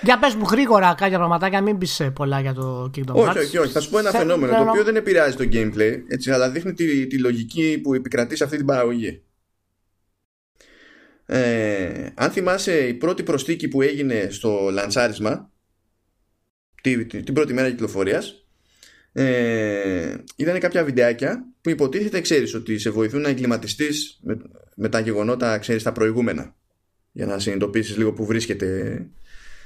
Για 0.01 0.19
πες 0.19 0.35
μου 0.35 0.45
γρήγορα 0.51 0.95
κάποια 0.97 1.17
πραγματάκια, 1.17 1.61
μην 1.61 1.77
πεις 1.77 1.99
ε, 1.99 2.09
πολλά 2.09 2.39
για 2.39 2.53
το 2.53 2.91
Kingdom 2.95 3.15
Hearts. 3.15 3.27
Όχι, 3.27 3.37
όχι, 3.37 3.57
όχι. 3.57 3.71
Θα 3.71 3.79
σου 3.79 3.89
πω 3.89 3.97
ένα 3.97 4.11
φαινόμενο 4.11 4.55
το 4.55 4.69
οποίο 4.69 4.83
δεν 4.83 4.95
επηρεάζει 4.95 5.35
το 5.35 5.43
gameplay, 5.51 6.01
έτσι, 6.07 6.31
αλλά 6.31 6.49
δείχνει 6.49 6.73
τη, 6.73 7.07
τη 7.07 7.19
λογική 7.19 7.79
που 7.83 7.93
επικρατεί 7.93 8.35
σε 8.35 8.43
αυτή 8.43 8.57
την 8.57 8.65
παραγωγή. 8.65 9.23
Ε, 11.25 12.07
αν 12.15 12.31
θυμάσαι 12.31 12.87
η 12.87 12.93
πρώτη 12.93 13.23
προστίκη 13.23 13.67
που 13.67 13.81
έγινε 13.81 14.27
στο 14.31 14.69
λαντσάρισμα 14.71 15.51
την 17.07 17.33
πρώτη 17.33 17.53
μέρα 17.53 17.69
κυκλοφορίας 17.69 18.45
ε, 19.11 20.15
ήταν 20.35 20.59
κάποια 20.59 20.83
βιντεάκια 20.83 21.45
που 21.61 21.69
υποτίθεται 21.69 22.21
ξέρεις 22.21 22.53
ότι 22.53 22.77
σε 22.77 22.89
βοηθούν 22.89 23.21
να 23.21 23.29
εγκληματιστείς 23.29 24.19
με, 24.21 24.37
με 24.75 24.89
τα 24.89 24.99
γεγονότα 24.99 25.57
ξέρεις 25.57 25.83
τα 25.83 25.91
προηγούμενα 25.91 26.55
για 27.11 27.25
να 27.25 27.39
συνειδητοποιήσεις 27.39 27.97
λίγο 27.97 28.13
που 28.13 28.25
βρίσκεται 28.25 28.97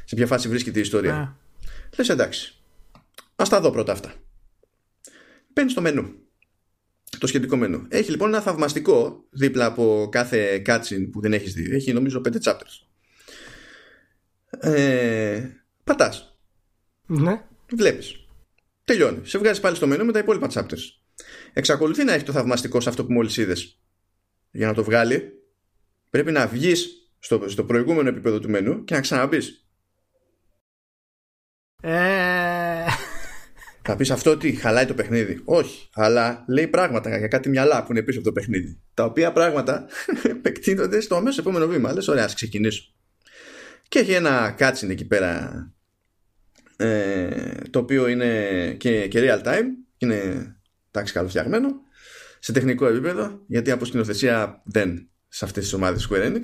σε 0.05 0.15
ποια 0.15 0.27
φάση 0.27 0.47
βρίσκεται 0.47 0.79
η 0.79 0.81
ιστορία 0.81 1.37
yeah. 1.37 1.97
λες 1.97 2.09
εντάξει 2.09 2.55
ας 3.35 3.49
τα 3.49 3.61
δω 3.61 3.71
πρώτα 3.71 3.91
αυτά 3.91 4.13
παίρνεις 5.53 5.73
το 5.73 5.81
μενού 5.81 6.13
το 7.19 7.27
σχετικό 7.27 7.55
μενού 7.57 7.85
έχει 7.89 8.11
λοιπόν 8.11 8.27
ένα 8.27 8.41
θαυμαστικό 8.41 9.23
δίπλα 9.29 9.65
από 9.65 10.07
κάθε 10.11 10.61
cutscene 10.65 11.09
που 11.11 11.21
δεν 11.21 11.33
έχεις 11.33 11.53
δει 11.53 11.75
έχει 11.75 11.93
νομίζω 11.93 12.21
5 12.25 12.37
chapters 12.43 12.85
ε, 14.59 15.43
πατάς 15.83 16.37
ναι. 17.05 17.41
βλέπεις 17.73 18.27
Τελειώνει. 18.87 19.21
Σε 19.23 19.37
βγάζει 19.37 19.59
πάλι 19.59 19.75
στο 19.75 19.87
μενού 19.87 20.05
με 20.05 20.11
τα 20.11 20.19
υπόλοιπα 20.19 20.47
chapters. 20.53 20.79
Εξακολουθεί 21.53 22.03
να 22.03 22.13
έχει 22.13 22.23
το 22.23 22.31
θαυμαστικό 22.31 22.79
σε 22.79 22.89
αυτό 22.89 23.05
που 23.05 23.13
μόλις 23.13 23.37
είδες. 23.37 23.79
Για 24.51 24.67
να 24.67 24.73
το 24.73 24.83
βγάλει, 24.83 25.31
πρέπει 26.09 26.31
να 26.31 26.47
βγεις 26.47 27.11
στο, 27.19 27.49
στο 27.49 27.63
προηγούμενο 27.63 28.09
επίπεδο 28.09 28.39
του 28.39 28.49
μενού 28.49 28.83
και 28.83 28.93
να 28.93 29.01
ξαναμπεί. 29.01 29.37
Ε... 31.81 32.85
Θα 33.81 33.95
πεις 33.95 34.11
αυτό 34.11 34.37
τι, 34.37 34.51
χαλάει 34.51 34.85
το 34.85 34.93
παιχνίδι. 34.93 35.41
Όχι, 35.45 35.89
αλλά 35.93 36.45
λέει 36.47 36.67
πράγματα 36.67 37.17
για 37.17 37.27
κάτι 37.27 37.49
μυαλά 37.49 37.83
που 37.83 37.91
είναι 37.91 38.01
πίσω 38.01 38.19
από 38.19 38.27
το 38.27 38.33
παιχνίδι. 38.33 38.81
Τα 38.93 39.03
οποία 39.03 39.31
πράγματα 39.31 39.87
επεκτείνονται 40.35 40.99
στο 40.99 41.15
αμέσως 41.15 41.39
επόμενο 41.39 41.67
βήμα. 41.67 41.93
Λες, 41.93 42.07
ωραία, 42.07 42.23
ας 42.23 42.33
ξεκινήσω. 42.33 42.93
Και 43.87 43.99
έχει 43.99 44.11
ένα 44.11 44.53
κάτσιν 44.57 44.89
εκεί 44.89 45.05
πέρα 45.05 45.51
ε, 46.77 47.29
το 47.69 47.79
οποίο 47.79 48.07
είναι 48.07 48.73
και, 48.77 49.07
και 49.07 49.19
real 49.23 49.47
time 49.47 49.65
είναι 49.97 50.55
τάξη 50.91 51.13
καλοφτιαγμένο 51.13 51.81
σε 52.47 52.53
τεχνικό 52.53 52.87
επίπεδο 52.87 53.41
γιατί 53.47 53.71
από 53.71 53.85
σκηνοθεσία 53.85 54.61
δεν 54.65 55.09
σε 55.27 55.45
αυτές 55.45 55.63
τις 55.63 55.73
ομάδες 55.73 56.07
Square 56.09 56.25
Enix 56.25 56.41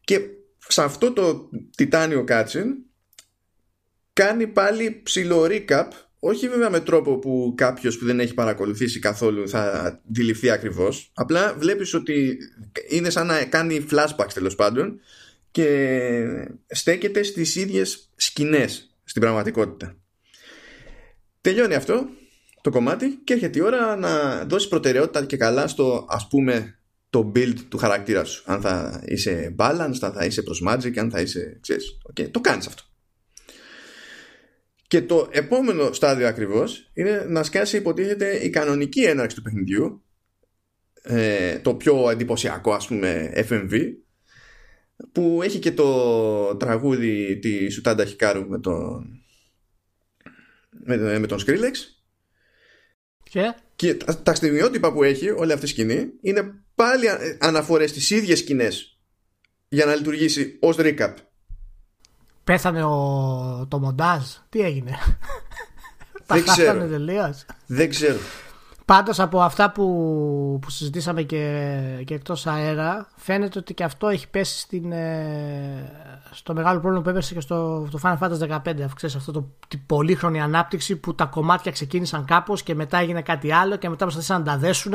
και 0.00 0.20
σε 0.68 0.82
αυτό 0.82 1.12
το 1.12 1.48
τιτάνιο 1.76 2.24
κάτσιν 2.24 2.66
κάνει 4.12 4.46
πάλι 4.46 5.00
ψηλό 5.02 5.46
recap 5.50 5.86
όχι 6.18 6.48
βέβαια 6.48 6.70
με 6.70 6.80
τρόπο 6.80 7.18
που 7.18 7.54
κάποιος 7.56 7.98
που 7.98 8.04
δεν 8.04 8.20
έχει 8.20 8.34
παρακολουθήσει 8.34 8.98
καθόλου 8.98 9.48
θα 9.48 9.62
αντιληφθεί 10.06 10.50
ακριβώς 10.50 11.10
απλά 11.14 11.54
βλέπεις 11.54 11.94
ότι 11.94 12.38
είναι 12.88 13.10
σαν 13.10 13.26
να 13.26 13.44
κάνει 13.44 13.86
flashbacks 13.90 14.32
τέλος 14.34 14.54
πάντων 14.54 15.00
και 15.50 16.50
στέκεται 16.66 17.22
στις 17.22 17.56
ίδιες 17.56 18.10
σκηνές 18.16 18.96
στην 19.04 19.22
πραγματικότητα. 19.22 19.96
Τελειώνει 21.40 21.74
αυτό 21.74 22.08
το 22.70 22.74
κομμάτι 22.78 23.20
και 23.24 23.32
έρχεται 23.32 23.58
η 23.58 23.62
ώρα 23.62 23.96
να 23.96 24.44
δώσεις 24.44 24.68
προτεραιότητα 24.68 25.24
και 25.24 25.36
καλά 25.36 25.66
στο 25.68 26.06
ας 26.08 26.28
πούμε 26.28 26.78
το 27.10 27.32
build 27.34 27.54
του 27.68 27.78
χαρακτήρα 27.78 28.24
σου. 28.24 28.42
Αν 28.46 28.60
θα 28.60 29.02
είσαι 29.06 29.54
balanced, 29.58 29.98
αν 30.00 30.12
θα 30.12 30.24
είσαι 30.24 30.42
προς 30.42 30.62
magic, 30.68 30.98
αν 30.98 31.10
θα 31.10 31.20
είσαι, 31.20 31.58
ξέρεις, 31.60 31.98
okay, 32.12 32.30
το 32.30 32.40
κάνεις 32.40 32.66
αυτό. 32.66 32.82
Και 34.86 35.02
το 35.02 35.28
επόμενο 35.30 35.92
στάδιο 35.92 36.28
ακριβώς 36.28 36.90
είναι 36.94 37.24
να 37.28 37.42
σκάσει 37.42 37.76
υποτίθεται 37.76 38.36
η 38.36 38.50
κανονική 38.50 39.02
έναρξη 39.02 39.36
του 39.36 39.42
παιχνιδιού 39.42 40.02
ε, 41.02 41.58
το 41.58 41.74
πιο 41.74 42.10
εντυπωσιακό 42.10 42.72
ας 42.72 42.86
πούμε 42.86 43.32
FMV 43.48 43.80
που 45.12 45.40
έχει 45.42 45.58
και 45.58 45.72
το 45.72 46.56
τραγούδι 46.56 47.38
της 47.38 47.74
Σουτάντα 47.74 48.04
Χικάρου 48.04 48.48
με 48.48 48.58
τον 48.60 49.22
με, 50.84 51.18
με 51.18 51.26
τον 51.26 51.38
Skrillex 51.38 51.97
και, 53.28 53.54
και 53.76 53.94
τα, 53.94 54.18
τα 54.18 54.34
στιγμιότυπα 54.34 54.92
που 54.92 55.02
έχει 55.02 55.30
όλη 55.30 55.52
αυτή 55.52 55.64
η 55.64 55.68
σκηνή 55.68 56.06
είναι 56.20 56.54
πάλι 56.74 57.06
αναφορές 57.38 57.90
στις 57.90 58.10
ίδιες 58.10 58.38
σκηνές 58.38 58.98
για 59.68 59.84
να 59.84 59.94
λειτουργήσει 59.94 60.58
ως 60.60 60.76
recap. 60.78 61.14
Πέθανε 62.44 62.84
ο... 62.84 63.66
το 63.68 63.78
μοντάζ. 63.78 64.22
Τι 64.48 64.60
έγινε; 64.60 64.98
Δεν 66.26 66.44
ξέρω. 66.44 66.86
Δεν 67.66 67.88
ξέρω 67.88 68.18
Πάντως 68.88 69.20
από 69.20 69.40
αυτά 69.40 69.70
που, 69.70 69.84
που 70.62 70.70
συζητήσαμε 70.70 71.22
και, 71.22 72.02
και 72.04 72.14
εκτός 72.14 72.46
αέρα, 72.46 73.08
φαίνεται 73.16 73.58
ότι 73.58 73.74
και 73.74 73.84
αυτό 73.84 74.08
έχει 74.08 74.28
πέσει 74.28 74.58
στην, 74.58 74.92
ε, 74.92 75.92
στο 76.30 76.54
μεγάλο 76.54 76.80
πρόβλημα 76.80 77.04
που 77.04 77.08
έπεσε 77.10 77.34
και 77.34 77.40
στο, 77.40 77.86
στο 77.88 77.98
Final 78.02 78.18
Fantasy 78.18 78.48
15. 78.48 78.80
Αφού 78.84 78.94
ξέρεις 78.94 79.16
αυτό 79.16 79.32
το 79.32 79.48
την 79.68 79.86
πολύχρονη 79.86 80.40
ανάπτυξη 80.40 80.96
που 80.96 81.14
τα 81.14 81.24
κομμάτια 81.24 81.72
ξεκίνησαν 81.72 82.24
κάπως 82.24 82.62
και 82.62 82.74
μετά 82.74 82.98
έγινε 82.98 83.22
κάτι 83.22 83.52
άλλο 83.52 83.76
και 83.76 83.88
μετά 83.88 84.02
προσπαθήσαν 84.02 84.38
να 84.38 84.52
τα 84.52 84.58
δέσουν 84.58 84.92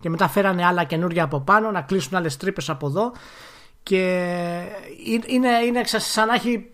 και 0.00 0.08
μετά 0.08 0.28
φέρανε 0.28 0.64
άλλα 0.64 0.84
καινούργια 0.84 1.24
από 1.24 1.40
πάνω, 1.40 1.70
να 1.70 1.80
κλείσουν 1.80 2.16
άλλες 2.16 2.36
τρύπες 2.36 2.68
από 2.68 2.86
εδώ. 2.86 3.12
Και 3.82 4.02
είναι, 5.26 5.48
είναι 5.66 5.84
σαν, 5.84 6.26
να 6.26 6.34
έχει, 6.34 6.70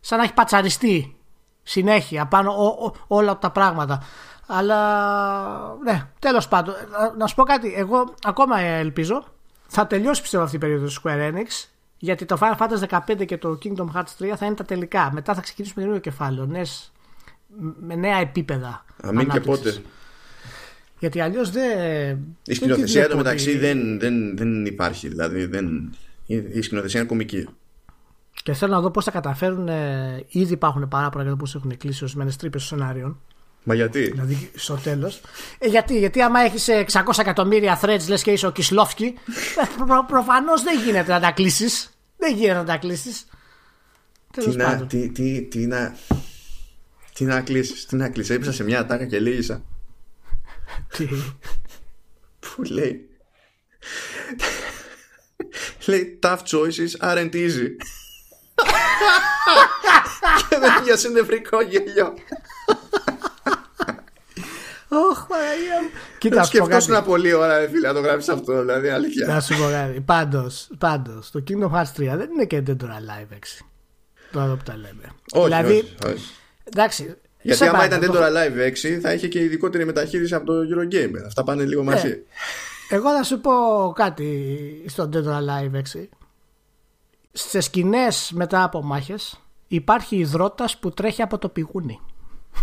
σαν 0.00 0.18
να 0.18 0.24
έχει 0.24 0.34
πατσαριστεί 0.34 1.16
συνέχεια 1.62 2.26
πάνω 2.26 2.54
όλα 3.06 3.38
τα 3.38 3.50
πράγματα. 3.50 4.02
Αλλά 4.54 5.78
ναι, 5.84 6.02
τέλος 6.18 6.48
πάντων, 6.48 6.74
να, 7.18 7.26
σου 7.26 7.34
πω 7.34 7.42
κάτι. 7.42 7.74
Εγώ 7.76 8.14
ακόμα 8.22 8.60
ελπίζω 8.60 9.24
θα 9.66 9.86
τελειώσει 9.86 10.22
πιστεύω 10.22 10.44
αυτή 10.44 10.56
η 10.56 10.58
περίοδος 10.58 10.94
του 10.94 11.00
Square 11.00 11.32
Enix. 11.32 11.68
Γιατί 11.98 12.24
το 12.24 12.38
Final 12.40 12.56
Fantasy 12.56 13.00
15 13.16 13.26
και 13.26 13.38
το 13.38 13.58
Kingdom 13.62 13.86
Hearts 13.94 14.30
3 14.32 14.32
θα 14.36 14.46
είναι 14.46 14.54
τα 14.54 14.64
τελικά. 14.64 15.10
Μετά 15.12 15.34
θα 15.34 15.40
ξεκινήσουμε 15.40 15.80
καινούριο 15.80 16.02
κεφάλαιο. 16.02 16.46
Νέες, 16.46 16.92
με 17.80 17.94
νέα 17.94 18.16
επίπεδα. 18.16 18.84
Αμήν 19.02 19.28
και 19.28 19.40
πότε. 19.40 19.82
Γιατί 20.98 21.20
αλλιώς 21.20 21.50
δεν. 21.50 22.18
Η 22.46 22.54
σκηνοθεσία 22.54 23.02
εδώ 23.02 23.16
μεταξύ 23.16 23.58
δεν, 23.58 23.98
δεν, 24.00 24.36
δεν 24.36 24.66
υπάρχει. 24.66 25.08
Δηλαδή 25.08 25.44
δεν, 25.46 25.94
η 26.26 26.62
σκηνοθεσία 26.62 27.00
είναι 27.00 27.08
κομική. 27.08 27.48
Και 28.42 28.52
θέλω 28.52 28.72
να 28.72 28.80
δω 28.80 28.90
πώς 28.90 29.04
θα 29.04 29.10
καταφέρουν. 29.10 29.68
Ε, 29.68 30.24
ήδη 30.28 30.52
υπάρχουν 30.52 30.88
παράπονα 30.88 31.22
για 31.22 31.32
το 31.32 31.38
πώς 31.38 31.54
έχουν 31.54 31.76
κλείσει 31.76 32.02
ορισμένες 32.04 32.36
τρύπες 32.36 32.68
των 32.68 32.78
σενάριων. 32.78 33.20
Μα 33.62 33.74
γιατί; 33.74 34.00
Δηλαδή 34.00 34.50
στο 34.54 34.74
τέλος. 34.74 35.20
Ε, 35.58 35.68
γιατί, 35.68 35.98
γιατί 35.98 36.22
άμα 36.22 36.40
έχεις 36.40 36.68
600 36.68 37.18
εκατομμύρια 37.18 37.80
threads, 37.82 38.06
λες 38.08 38.22
και 38.22 38.30
είσαι 38.30 38.46
ο 38.46 38.52
Κισλόφκι, 38.52 39.14
ε, 39.60 39.84
προ, 39.86 40.04
προφανώς 40.08 40.62
δεν 40.62 40.80
γίνεται 40.80 41.12
να 41.12 41.20
τα 41.20 41.30
κλείσεις. 41.30 41.90
Δεν 42.16 42.36
γίνεται 42.36 42.58
να 42.58 42.64
τα 42.64 42.76
κλείσεις. 42.76 43.26
Τι 44.32 44.56
να, 44.56 44.86
τι, 44.86 45.08
τι, 45.08 45.42
τι 45.42 45.66
να. 45.66 45.96
Τι 47.14 47.24
να 47.24 47.40
κλείσεις, 47.40 47.86
τι 47.86 47.96
να 47.96 48.08
κλείσεις. 48.08 48.36
Έπεσα 48.36 48.52
σε 48.52 48.64
μια 48.64 48.80
ατάκα 48.80 49.06
και 49.06 49.20
λύγησα. 49.20 49.62
Τι; 50.96 51.08
Πού 52.38 52.62
λέει. 52.62 53.08
λέει 55.86 56.18
tough 56.22 56.38
choices 56.38 57.00
aren't 57.00 57.34
easy. 57.34 57.68
και 60.48 60.58
δεν 60.58 60.72
είχε 60.82 60.96
συννεφρικό 60.96 61.62
γέλιο. 61.62 62.14
Ωχ, 64.92 65.26
Παναγία 65.26 65.82
μου. 65.82 65.88
Κοίτα, 66.18 66.44
σκεφτόσουν 66.44 67.04
πολύ 67.04 67.32
ώρα, 67.32 67.68
φίλε, 67.70 67.86
να 67.86 67.94
το 67.94 68.00
γράψεις 68.00 68.28
αυτό, 68.28 68.60
δηλαδή, 68.60 68.88
αλήθεια. 68.88 69.26
Να 69.26 69.40
σου 69.40 69.56
πω 69.56 69.68
κάτι. 69.70 70.00
Πάντως, 70.00 70.68
πάντως, 70.78 71.30
το 71.30 71.42
Kingdom 71.48 71.70
Hearts 71.70 71.92
3 71.96 72.16
δεν 72.16 72.30
είναι 72.30 72.44
και 72.44 72.62
Dead 72.66 72.82
or 72.82 72.86
Alive 72.86 73.32
6. 73.32 73.64
Τώρα 74.32 74.54
που 74.54 74.62
τα 74.64 74.76
λέμε. 74.76 75.02
Όχι, 75.32 75.44
δηλαδή, 75.44 75.76
όχι, 75.76 75.96
όχι. 76.06 76.30
Εντάξει, 76.64 77.16
γιατί 77.42 77.66
άμα 77.66 77.84
ήταν 77.84 78.00
Dead 78.02 78.14
or 78.14 78.22
Alive 78.22 78.72
6 78.72 78.98
θα 79.00 79.12
είχε 79.12 79.28
και 79.28 79.38
ειδικότερη 79.38 79.84
μεταχείριση 79.84 80.34
από 80.34 80.46
το 80.46 80.52
Eurogamer. 80.52 81.22
Αυτά 81.26 81.44
πάνε 81.44 81.64
λίγο 81.64 81.82
μαζί. 81.82 82.08
Ε, 82.08 82.94
εγώ 82.94 83.16
θα 83.16 83.22
σου 83.22 83.40
πω 83.40 83.52
κάτι 83.94 84.84
στο 84.86 85.08
Dead 85.12 85.24
or 85.24 85.38
Alive 85.38 85.76
6. 85.76 86.08
Σε 87.32 87.60
σκηνές 87.60 88.30
μετά 88.34 88.62
από 88.62 88.82
μάχες 88.82 89.40
υπάρχει 89.68 90.16
υδρότας 90.16 90.78
που 90.78 90.90
τρέχει 90.90 91.22
από 91.22 91.38
το 91.38 91.48
πηγούνι. 91.48 92.00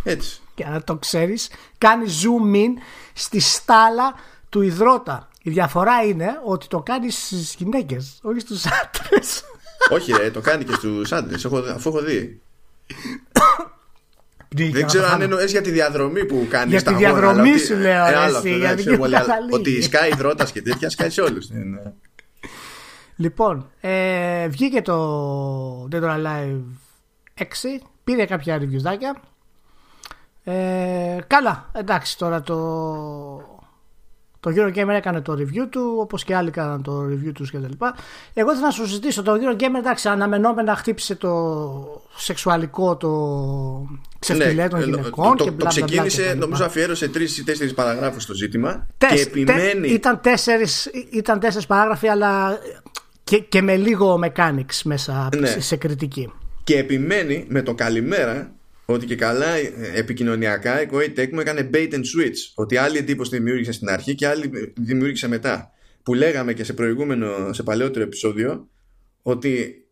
Έτσι. 0.04 0.40
Και 0.56 0.66
να 0.66 0.84
το 0.84 0.96
ξέρεις 0.96 1.50
κάνει 1.78 2.06
zoom 2.06 2.56
in 2.56 2.82
στη 3.14 3.40
στάλα 3.40 4.14
του 4.50 4.62
υδρότα. 4.62 5.28
Η 5.42 5.50
διαφορά 5.50 6.04
είναι 6.04 6.40
ότι 6.46 6.68
το 6.68 6.80
κάνεις 6.80 7.26
στις 7.26 7.56
γυναίκες, 7.58 8.20
όχι 8.22 8.40
στους 8.40 8.66
άντρες. 8.66 9.44
όχι 9.90 10.12
ρε, 10.12 10.32
το 10.32 10.42
κάνει 10.42 10.64
και 10.64 10.74
στους 10.74 11.12
άντρες, 11.12 11.46
αφού 11.46 11.90
έχω 11.90 12.02
δει. 12.02 12.42
Δεν 14.72 14.86
ξέρω 14.86 15.08
αν 15.08 15.22
εννοεί 15.22 15.46
για 15.46 15.62
τη 15.62 15.72
διαδρομή 15.72 16.26
που 16.26 16.48
κάνεις 16.50 16.82
Για 16.82 16.92
τη 16.92 16.94
διαδρομή 16.98 17.58
σου 17.58 17.76
λέω. 17.76 18.06
Ε, 18.06 18.16
άλλο 18.16 18.38
αυτό, 18.38 19.32
ότι 19.50 19.82
σκάει 19.82 20.10
δρότα 20.16 20.46
και 20.46 20.62
τέτοια, 20.62 20.90
σκάει 20.90 21.10
σε 21.10 21.22
όλους. 21.22 21.48
Λοιπόν, 23.16 23.70
ε, 23.80 24.48
βγήκε 24.48 24.82
το 24.82 25.88
Dead 25.92 26.02
or 26.02 26.18
Alive 26.18 26.62
6, 27.38 27.44
πήρε 28.04 28.26
κάποια 28.26 28.58
ριβιουζάκια. 28.58 29.22
Ε, 30.44 31.18
καλά, 31.28 31.70
εντάξει 31.74 32.18
τώρα 32.18 32.42
το, 32.42 32.56
το 34.40 34.52
Eurogamer 34.56 34.88
έκανε 34.88 35.22
το 35.22 35.34
review 35.34 35.68
του, 35.70 35.96
όπως 36.00 36.24
και 36.24 36.36
άλλοι 36.36 36.48
έκαναν 36.48 36.84
το 36.84 37.06
review 37.06 37.32
τους 37.34 37.52
κτλ. 37.52 37.86
Εγώ 38.34 38.54
θέλω 38.54 38.66
να 38.66 38.72
σου 38.72 38.86
ζητήσω, 38.86 39.24
το 39.24 39.34
Eurogamer 39.34 39.78
εντάξει, 39.78 40.08
αναμενόμενα 40.08 40.76
χτύπησε 40.76 41.16
το 41.16 42.02
σεξουαλικό, 42.16 42.98
το 42.98 43.10
ξεφτυλέ 44.20 44.68
των 44.68 44.80
ναι, 44.80 44.86
γυναικών 44.86 45.38
το, 45.38 45.44
και 45.44 45.52
μπλα, 45.52 45.70
Το 45.70 45.70
ξεκίνησε, 45.70 46.34
νομίζω 46.38 46.66
αφιέρωσε 46.66 47.08
τρεις 47.08 47.38
ή 47.38 47.44
τέσσερις 47.44 47.74
παραγράφους 47.74 48.24
στο 48.24 48.34
ζήτημα. 48.34 48.88
Τεσ, 48.98 49.12
και 49.12 49.22
επιμένει. 49.22 49.88
Τε, 49.88 49.94
ήταν 49.94 50.22
τέσσερις 50.22 50.90
ήταν 51.12 51.40
τέσσερις 51.40 51.68
παράγραφοι, 51.68 52.08
αλλά 52.08 52.60
και, 53.24 53.40
και 53.40 53.62
με 53.62 53.76
λίγο 53.76 54.20
mechanics 54.24 54.82
μέσα 54.84 55.30
ναι. 55.38 55.48
σε 55.48 55.76
κριτική. 55.76 56.32
Και 56.64 56.78
επιμένει 56.78 57.46
με 57.50 57.62
το 57.62 57.74
καλημέρα 57.74 58.54
ότι 58.94 59.06
και 59.06 59.16
καλά 59.16 59.56
ε, 59.56 59.72
επικοινωνιακά 59.94 60.82
η 60.82 60.88
Koei 60.92 61.20
Tecmo 61.20 61.40
έκανε 61.40 61.70
bait 61.74 61.94
and 61.94 61.96
switch. 61.96 62.52
Ότι 62.56 62.78
άλλη 62.78 62.98
εντύπωση 62.98 63.36
δημιούργησε 63.36 63.72
στην 63.72 63.90
αρχή 63.90 64.16
και 64.16 64.28
άλλη 64.28 64.74
δημιούργησε 64.78 65.28
μετά. 65.28 65.72
Που 66.04 66.14
λέγαμε 66.14 66.54
και 66.54 66.64
σε 66.64 66.74
προηγούμενο, 66.74 67.54
σε 67.54 67.64
παλαιότερο 67.64 68.04
επεισόδιο, 68.04 68.70
ότι 69.22 69.84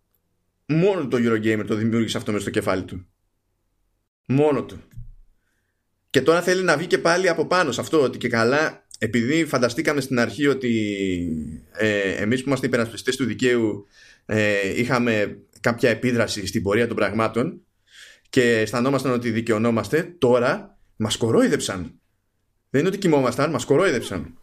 μόνο 0.65 1.07
το 1.07 1.17
Eurogamer 1.17 1.63
το 1.67 1.75
δημιούργησε 1.75 2.17
αυτό 2.17 2.31
μέσα 2.31 2.43
στο 2.43 2.51
κεφάλι 2.51 2.83
του. 2.83 3.07
Μόνο 4.27 4.63
του. 4.63 4.81
Και 6.09 6.21
τώρα 6.21 6.41
θέλει 6.41 6.63
να 6.63 6.77
βγει 6.77 6.87
και 6.87 6.97
πάλι 6.97 7.29
από 7.29 7.45
πάνω 7.45 7.71
σε 7.71 7.81
αυτό, 7.81 8.01
ότι 8.01 8.17
και 8.17 8.29
καλά, 8.29 8.85
επειδή 8.99 9.45
φανταστήκαμε 9.45 10.01
στην 10.01 10.19
αρχή 10.19 10.47
ότι 10.47 10.97
ε, 11.71 12.11
εμείς 12.11 12.41
που 12.41 12.47
είμαστε 12.47 12.65
υπερασπιστές 12.65 13.15
του 13.15 13.25
δικαίου 13.25 13.87
ε, 14.25 14.79
είχαμε 14.79 15.39
κάποια 15.59 15.89
επίδραση 15.89 16.47
στην 16.47 16.61
πορεία 16.61 16.87
των 16.87 16.95
πραγμάτων, 16.95 17.61
και 18.29 18.59
αισθανόμασταν 18.59 19.11
ότι 19.11 19.31
δικαιωνόμαστε, 19.31 20.15
τώρα 20.17 20.77
μας 20.95 21.17
κορόιδεψαν. 21.17 21.99
Δεν 22.69 22.79
είναι 22.79 22.89
ότι 22.89 22.97
κοιμόμασταν, 22.97 23.51
μας 23.51 23.65
κορόιδεψαν. 23.65 24.37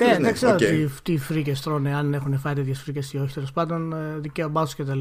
Ναι, 0.00 0.06
δεν 0.06 0.20
ναι, 0.20 0.32
ξέρω 0.32 0.54
okay. 0.54 0.58
τι, 0.58 0.88
τι 1.02 1.18
φρίκες 1.18 1.60
τρώνε, 1.60 1.94
αν 1.94 2.14
έχουν 2.14 2.38
φάει 2.38 2.54
τέτοιες 2.54 2.80
φρίκες 2.80 3.12
ή 3.12 3.18
όχι. 3.18 3.34
Τέλος 3.34 3.52
πάντων, 3.52 3.92
ε, 3.92 4.18
δικαίωμά 4.18 4.64
τους 4.64 4.74
κτλ. 4.74 5.00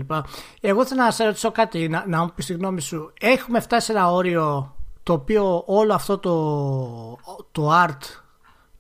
Εγώ 0.62 0.86
θέλω 0.86 1.02
να 1.02 1.12
σε 1.12 1.26
ρωτήσω 1.26 1.52
κάτι, 1.52 1.88
να, 1.88 2.06
να 2.08 2.22
μου 2.22 2.32
πεις 2.36 2.46
τη 2.46 2.54
γνώμη 2.54 2.82
σου. 2.82 3.14
Έχουμε 3.20 3.60
φτάσει 3.60 3.86
σε 3.86 3.92
ένα 3.92 4.12
όριο 4.12 4.76
το 5.04 5.14
οποίο 5.14 5.64
όλο 5.66 5.94
αυτό 5.94 6.18
το, 6.18 7.18
το 7.52 7.72
art 7.86 8.22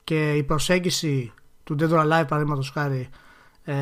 και 0.04 0.34
η 0.34 0.44
προσέγγιση 0.44 1.34
του 1.63 1.76
Dead 1.80 1.89
or 1.89 2.00
Alive, 2.00 2.28
παραδείγματος 2.28 2.70
χάρη, 2.70 3.10
ε, 3.63 3.74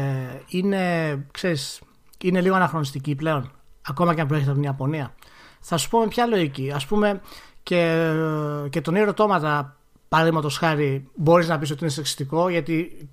είναι, 0.48 1.26
ξέρεις, 1.32 1.82
είναι 2.24 2.42
λίγο 2.42 2.56
αναχρονιστική 2.56 3.16
πλέον. 3.16 3.52
Ακόμα 3.88 4.14
και 4.14 4.22
αν 4.22 4.28
προέρχεται 4.28 4.54
από 4.54 4.62
την 4.62 4.70
Ιαπωνία. 4.70 5.14
Θα 5.62 5.78
σου 5.78 5.90
πω 5.90 6.00
με 6.00 6.08
ποια 6.08 6.26
λογική. 6.26 6.72
Ας 6.72 6.82
πούμε 6.88 7.22
και, 7.64 8.12
και 8.70 8.82
το 8.82 8.96
NieR: 8.96 9.25
Automata, 9.25 9.78
παραδείγματος 10.08 10.58
χάρη, 10.58 11.10
μπορείς 11.16 11.48
να 11.48 11.60
πεις 11.60 11.72
ότι 11.72 11.84
είναι 11.84 11.92
σεξιστικό 11.92 12.50
γιατί 12.50 13.10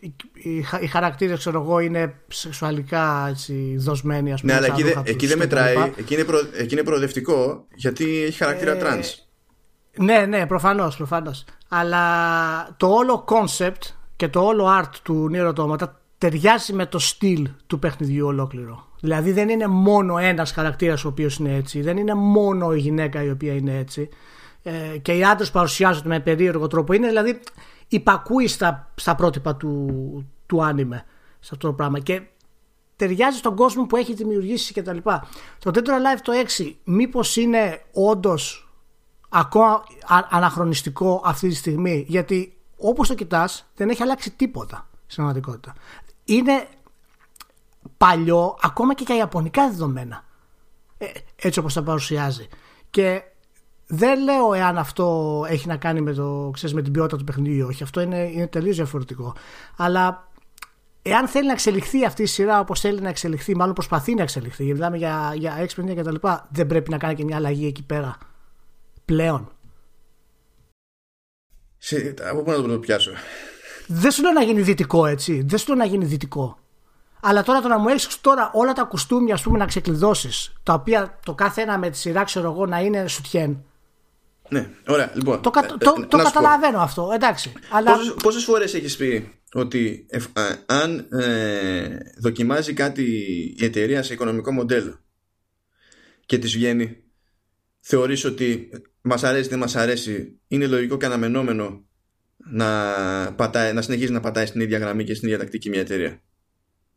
οι, 0.00 0.14
οι, 0.32 0.66
οι 0.80 0.86
χαρακτήρες, 0.86 1.38
ξέρω 1.38 1.60
εγώ, 1.60 1.78
είναι 1.78 2.14
σεξουαλικά 2.28 3.26
έτσι, 3.28 3.76
δοσμένοι, 3.78 4.32
ας 4.32 4.40
πούμε. 4.40 4.52
Ναι, 4.52 4.58
αλλά 4.58 4.74
εκεί, 4.74 5.10
εκεί 5.10 5.26
δεν 5.26 5.38
μετράει. 5.38 5.92
Εκεί 5.96 6.14
είναι, 6.14 6.24
προ, 6.24 6.38
εκεί 6.58 6.74
είναι 6.74 6.82
προοδευτικό 6.82 7.66
γιατί 7.74 8.22
έχει 8.22 8.38
χαρακτήρα 8.38 8.72
ε, 8.72 8.76
τρανς. 8.76 9.26
Ναι, 9.96 10.26
ναι, 10.26 10.46
προφανώς, 10.46 10.96
προφανώς. 10.96 11.44
Αλλά 11.68 12.04
το 12.76 12.86
όλο 12.86 13.24
concept 13.28 13.90
και 14.16 14.28
το 14.28 14.40
όλο 14.40 14.80
art 14.80 14.94
του 15.02 15.30
NieR: 15.32 15.58
Automata 15.58 16.00
ταιριάζει 16.18 16.72
με 16.72 16.86
το 16.86 16.98
στυλ 16.98 17.48
του 17.66 17.78
παιχνιδιού 17.78 18.26
ολόκληρο. 18.26 18.86
Δηλαδή 19.02 19.32
δεν 19.32 19.48
είναι 19.48 19.66
μόνο 19.66 20.18
ένας 20.18 20.52
χαρακτήρας 20.52 21.04
ο 21.04 21.08
οποίος 21.08 21.36
είναι 21.36 21.54
έτσι, 21.54 21.80
δεν 21.80 21.96
είναι 21.96 22.14
μόνο 22.14 22.72
η 22.74 22.78
γυναίκα 22.78 23.22
η 23.22 23.30
οποία 23.30 23.52
είναι 23.52 23.78
έτσι 23.78 24.08
ε, 24.62 24.98
και 24.98 25.12
οι 25.12 25.24
άντρες 25.24 25.50
παρουσιάζονται 25.50 26.08
με 26.08 26.20
περίεργο 26.20 26.66
τρόπο. 26.66 26.92
Είναι 26.92 27.06
δηλαδή 27.06 27.40
υπακούει 27.88 28.46
στα, 28.46 28.92
στα 28.94 29.14
πρότυπα 29.14 29.56
του, 29.56 29.86
του 30.46 30.64
άνιμε 30.64 31.04
σε 31.40 31.50
αυτό 31.52 31.66
το 31.66 31.72
πράγμα 31.72 31.98
και 31.98 32.22
ταιριάζει 32.96 33.38
στον 33.38 33.56
κόσμο 33.56 33.86
που 33.86 33.96
έχει 33.96 34.14
δημιουργήσει 34.14 34.72
κτλ. 34.72 34.96
Το 35.58 35.70
Dead 35.74 35.86
Live 35.86 36.20
το 36.22 36.32
6 36.58 36.72
μήπως 36.84 37.36
είναι 37.36 37.82
όντως 37.92 38.72
ακόμα 39.28 39.82
αναχρονιστικό 40.30 41.22
αυτή 41.24 41.48
τη 41.48 41.54
στιγμή; 41.54 42.04
Γιατί 42.08 42.56
όπως 42.76 43.08
το 43.08 43.14
κοιτάς 43.14 43.70
δεν 43.74 43.88
έχει 43.88 44.02
αλλάξει 44.02 44.30
τίποτα 44.30 44.88
στην 45.06 45.24
πραγματικότητα. 45.24 45.74
Είναι 46.24 46.66
παλιό 48.02 48.56
ακόμα 48.60 48.94
και 48.94 49.04
για 49.06 49.16
ιαπωνικά 49.16 49.68
δεδομένα. 49.70 50.24
Ε, 50.98 51.06
έτσι 51.36 51.58
όπως 51.58 51.74
τα 51.74 51.82
παρουσιάζει. 51.82 52.48
Και 52.90 53.22
δεν 53.86 54.22
λέω 54.22 54.52
εάν 54.52 54.78
αυτό 54.78 55.44
έχει 55.48 55.66
να 55.66 55.76
κάνει 55.76 56.00
με, 56.00 56.12
το, 56.12 56.50
ξέρεις, 56.52 56.74
με 56.74 56.82
την 56.82 56.92
ποιότητα 56.92 57.16
του 57.16 57.24
παιχνιδιού 57.24 57.58
ή 57.58 57.62
όχι. 57.62 57.82
Αυτό 57.82 58.00
είναι, 58.00 58.30
είναι 58.32 58.46
τελείως 58.46 58.76
διαφορετικό. 58.76 59.34
Αλλά 59.76 60.28
εάν 61.02 61.28
θέλει 61.28 61.46
να 61.46 61.52
εξελιχθεί 61.52 62.04
αυτή 62.04 62.22
η 62.22 62.26
σειρά 62.26 62.60
όπως 62.60 62.80
θέλει 62.80 63.00
να 63.00 63.08
εξελιχθεί, 63.08 63.56
μάλλον 63.56 63.74
προσπαθεί 63.74 64.14
να 64.14 64.22
εξελιχθεί, 64.22 64.64
γιατί 64.64 64.78
μιλάμε 64.78 64.96
για, 64.96 65.32
για 65.36 65.56
έξυπνη 65.58 65.94
και 65.94 66.02
τα 66.02 66.12
λοιπά, 66.12 66.48
δεν 66.50 66.66
πρέπει 66.66 66.90
να 66.90 66.98
κάνει 66.98 67.14
και 67.14 67.24
μια 67.24 67.36
αλλαγή 67.36 67.66
εκεί 67.66 67.82
πέρα. 67.82 68.18
Πλέον. 69.04 69.50
Σε, 71.78 72.14
από 72.30 72.42
πού 72.42 72.50
να 72.50 72.62
το 72.62 72.78
πιάσω; 72.78 73.10
Δεν 73.86 74.10
σου 74.10 74.22
λέω 74.22 74.32
να 74.32 74.42
γίνει 74.42 74.60
δυτικό 74.62 75.06
έτσι. 75.06 75.42
Δεν 75.46 75.58
σου 75.58 75.66
λέω 75.66 75.76
να 75.76 75.84
γίνει 75.84 76.04
δυτικό. 76.04 76.56
Αλλά 77.24 77.42
τώρα 77.42 77.60
το 77.60 77.68
να 77.68 77.78
μου 77.78 77.88
έχεις 77.88 78.20
τώρα 78.20 78.50
όλα 78.54 78.72
τα 78.72 78.82
κουστούμια 78.82 79.34
ας 79.34 79.42
πούμε, 79.42 79.58
να 79.58 79.66
ξεκλειδώσεις, 79.66 80.52
τα 80.62 80.72
οποία 80.72 81.18
το 81.24 81.34
κάθε 81.34 81.60
ένα 81.60 81.78
με 81.78 81.90
τη 81.90 81.96
σειρά 81.96 82.24
ξέρω 82.24 82.50
εγώ 82.50 82.66
να 82.66 82.80
είναι 82.80 83.08
σουτιέν. 83.08 83.64
Ναι, 84.48 84.70
ωραία. 84.86 85.12
Λοιπόν, 85.14 85.42
το, 85.42 85.50
κα, 85.50 85.66
το, 85.66 85.94
ε, 86.02 86.06
το 86.06 86.16
καταλαβαίνω 86.16 86.78
αυτό. 86.78 87.10
Εντάξει. 87.14 87.52
Αλλά... 87.70 87.92
Πόσες, 87.92 88.14
πόσες 88.22 88.44
φορές 88.44 88.74
έχεις 88.74 88.96
πει 88.96 89.32
ότι 89.52 90.06
αν 90.66 91.06
ε, 91.10 91.98
δοκιμάζει 92.20 92.72
κάτι 92.72 93.02
η 93.56 93.64
εταιρεία 93.64 94.02
σε 94.02 94.12
οικονομικό 94.12 94.52
μοντέλο 94.52 94.98
και 96.26 96.38
της 96.38 96.52
βγαίνει 96.52 96.96
θεωρείς 97.80 98.24
ότι 98.24 98.70
μας 99.00 99.24
αρέσει 99.24 99.48
δεν 99.48 99.58
μας 99.58 99.76
αρέσει 99.76 100.40
είναι 100.48 100.66
λογικό 100.66 100.96
και 100.96 101.06
αναμενόμενο 101.06 101.84
να, 102.36 102.94
πατάει, 103.36 103.72
να 103.72 103.82
συνεχίζει 103.82 104.12
να 104.12 104.20
πατάει 104.20 104.46
στην 104.46 104.60
ίδια 104.60 104.78
γραμμή 104.78 105.04
και 105.04 105.14
στην 105.14 105.28
ίδια 105.28 105.40
τακτική 105.40 105.68
μια 105.68 105.80
εταιρεία; 105.80 106.22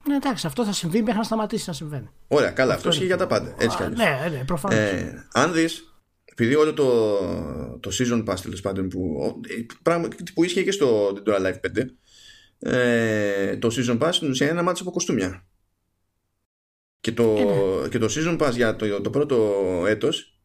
Ναι, 0.08 0.16
εντάξει, 0.16 0.48
αυτό 0.48 0.66
θα 0.66 0.72
συμβεί 0.72 1.02
μέχρι 1.02 1.18
να 1.18 1.24
σταματήσει 1.24 1.64
να 1.68 1.74
συμβαίνει. 1.74 2.10
Ωραία, 2.28 2.52
καλά, 2.52 2.74
αυτό, 2.74 2.90
ισχύει 2.90 3.06
για 3.06 3.18
τα 3.18 3.28
πάντα. 3.28 3.56
Έτσι 3.58 3.78
κι 3.78 3.84
Ναι, 3.84 4.28
ναι, 4.32 4.44
προφανώς. 4.46 4.78
Ε, 4.78 5.28
αν 5.34 5.54
δεις, 5.54 5.96
επειδή 6.26 6.56
όλο 6.56 6.74
το, 6.74 7.80
το 7.80 7.92
season 7.94 8.26
pass 8.26 8.40
τέλος 8.42 8.62
πάντων 8.62 8.90
που, 8.90 9.32
πράγμα, 9.82 10.08
που 10.34 10.44
ίσχυε 10.44 10.64
και 10.64 10.72
στο 10.72 11.14
Dora 11.26 11.40
Live 11.40 11.56
5, 11.78 11.86
ε, 12.60 13.58
το 13.58 13.68
season 13.72 14.00
pass 14.00 14.10
στην 14.12 14.30
ουσία 14.30 14.46
είναι 14.46 14.56
ένα 14.56 14.64
μάτσο 14.64 14.84
από 14.84 14.92
κοστούμια. 14.92 15.46
Και 17.00 17.12
το, 17.12 17.24
ε, 17.24 17.82
ναι. 17.82 17.88
και 17.90 17.98
το 17.98 18.08
season 18.10 18.42
pass 18.42 18.52
για 18.52 18.76
το, 18.76 19.02
το 19.02 19.10
πρώτο 19.10 19.64
έτος 19.88 20.40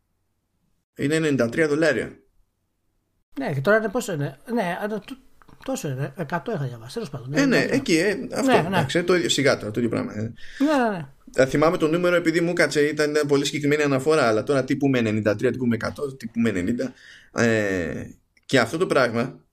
είναι 0.96 1.35
93 1.38 1.66
δολάρια. 1.68 2.18
Ναι, 3.38 3.53
και 3.53 3.61
τώρα 3.61 3.77
είναι 3.77 3.88
πόσο 3.88 4.12
είναι; 4.12 4.38
Ναι, 4.53 4.79
Τόσο 5.64 5.88
είναι, 5.88 6.14
100 6.16 6.25
είχα 6.25 6.64
διαβάσει. 6.64 6.94
Τέλος 6.94 7.11
πάντων. 7.11 7.35
Ε, 7.35 7.46
ναι, 7.46 7.66
εκεί, 7.70 7.96
ε, 7.96 8.11
αυτό. 8.33 8.53
Ναι, 8.53 8.61
ναι. 8.61 8.66
Εντάξει, 8.66 9.03
το 9.03 9.14
ίδιο, 9.14 9.29
σιγά 9.29 9.59
τώρα, 9.59 9.70
το 9.70 9.81
ίδιο 9.81 9.90
πράγμα. 9.90 10.12
Ε. 10.12 10.20
Ναι, 10.20 10.88
ναι, 10.88 11.07
ναι. 11.37 11.46
Θυμάμαι 11.46 11.77
το 11.77 11.88
νούμερο 11.88 12.16
επειδή 12.16 12.40
μου 12.40 12.53
κάτσε, 12.53 12.87
ήταν 12.87 13.18
πολύ 13.29 13.44
συγκεκριμένη 13.44 13.83
αναφορά, 13.83 14.29
αλλά 14.29 14.42
τώρα 14.42 14.64
τι 14.64 14.77
πούμε 14.77 14.99
93, 14.99 15.37
τι 15.37 15.57
πούμε 15.57 15.77
100, 15.81 16.18
τι 16.18 16.27
πούμε 16.27 16.53
90. 16.55 17.40
Ε, 17.42 18.05
και 18.46 18.59
αυτό 18.59 18.77
το 18.77 18.87
πράγμα 18.87 19.44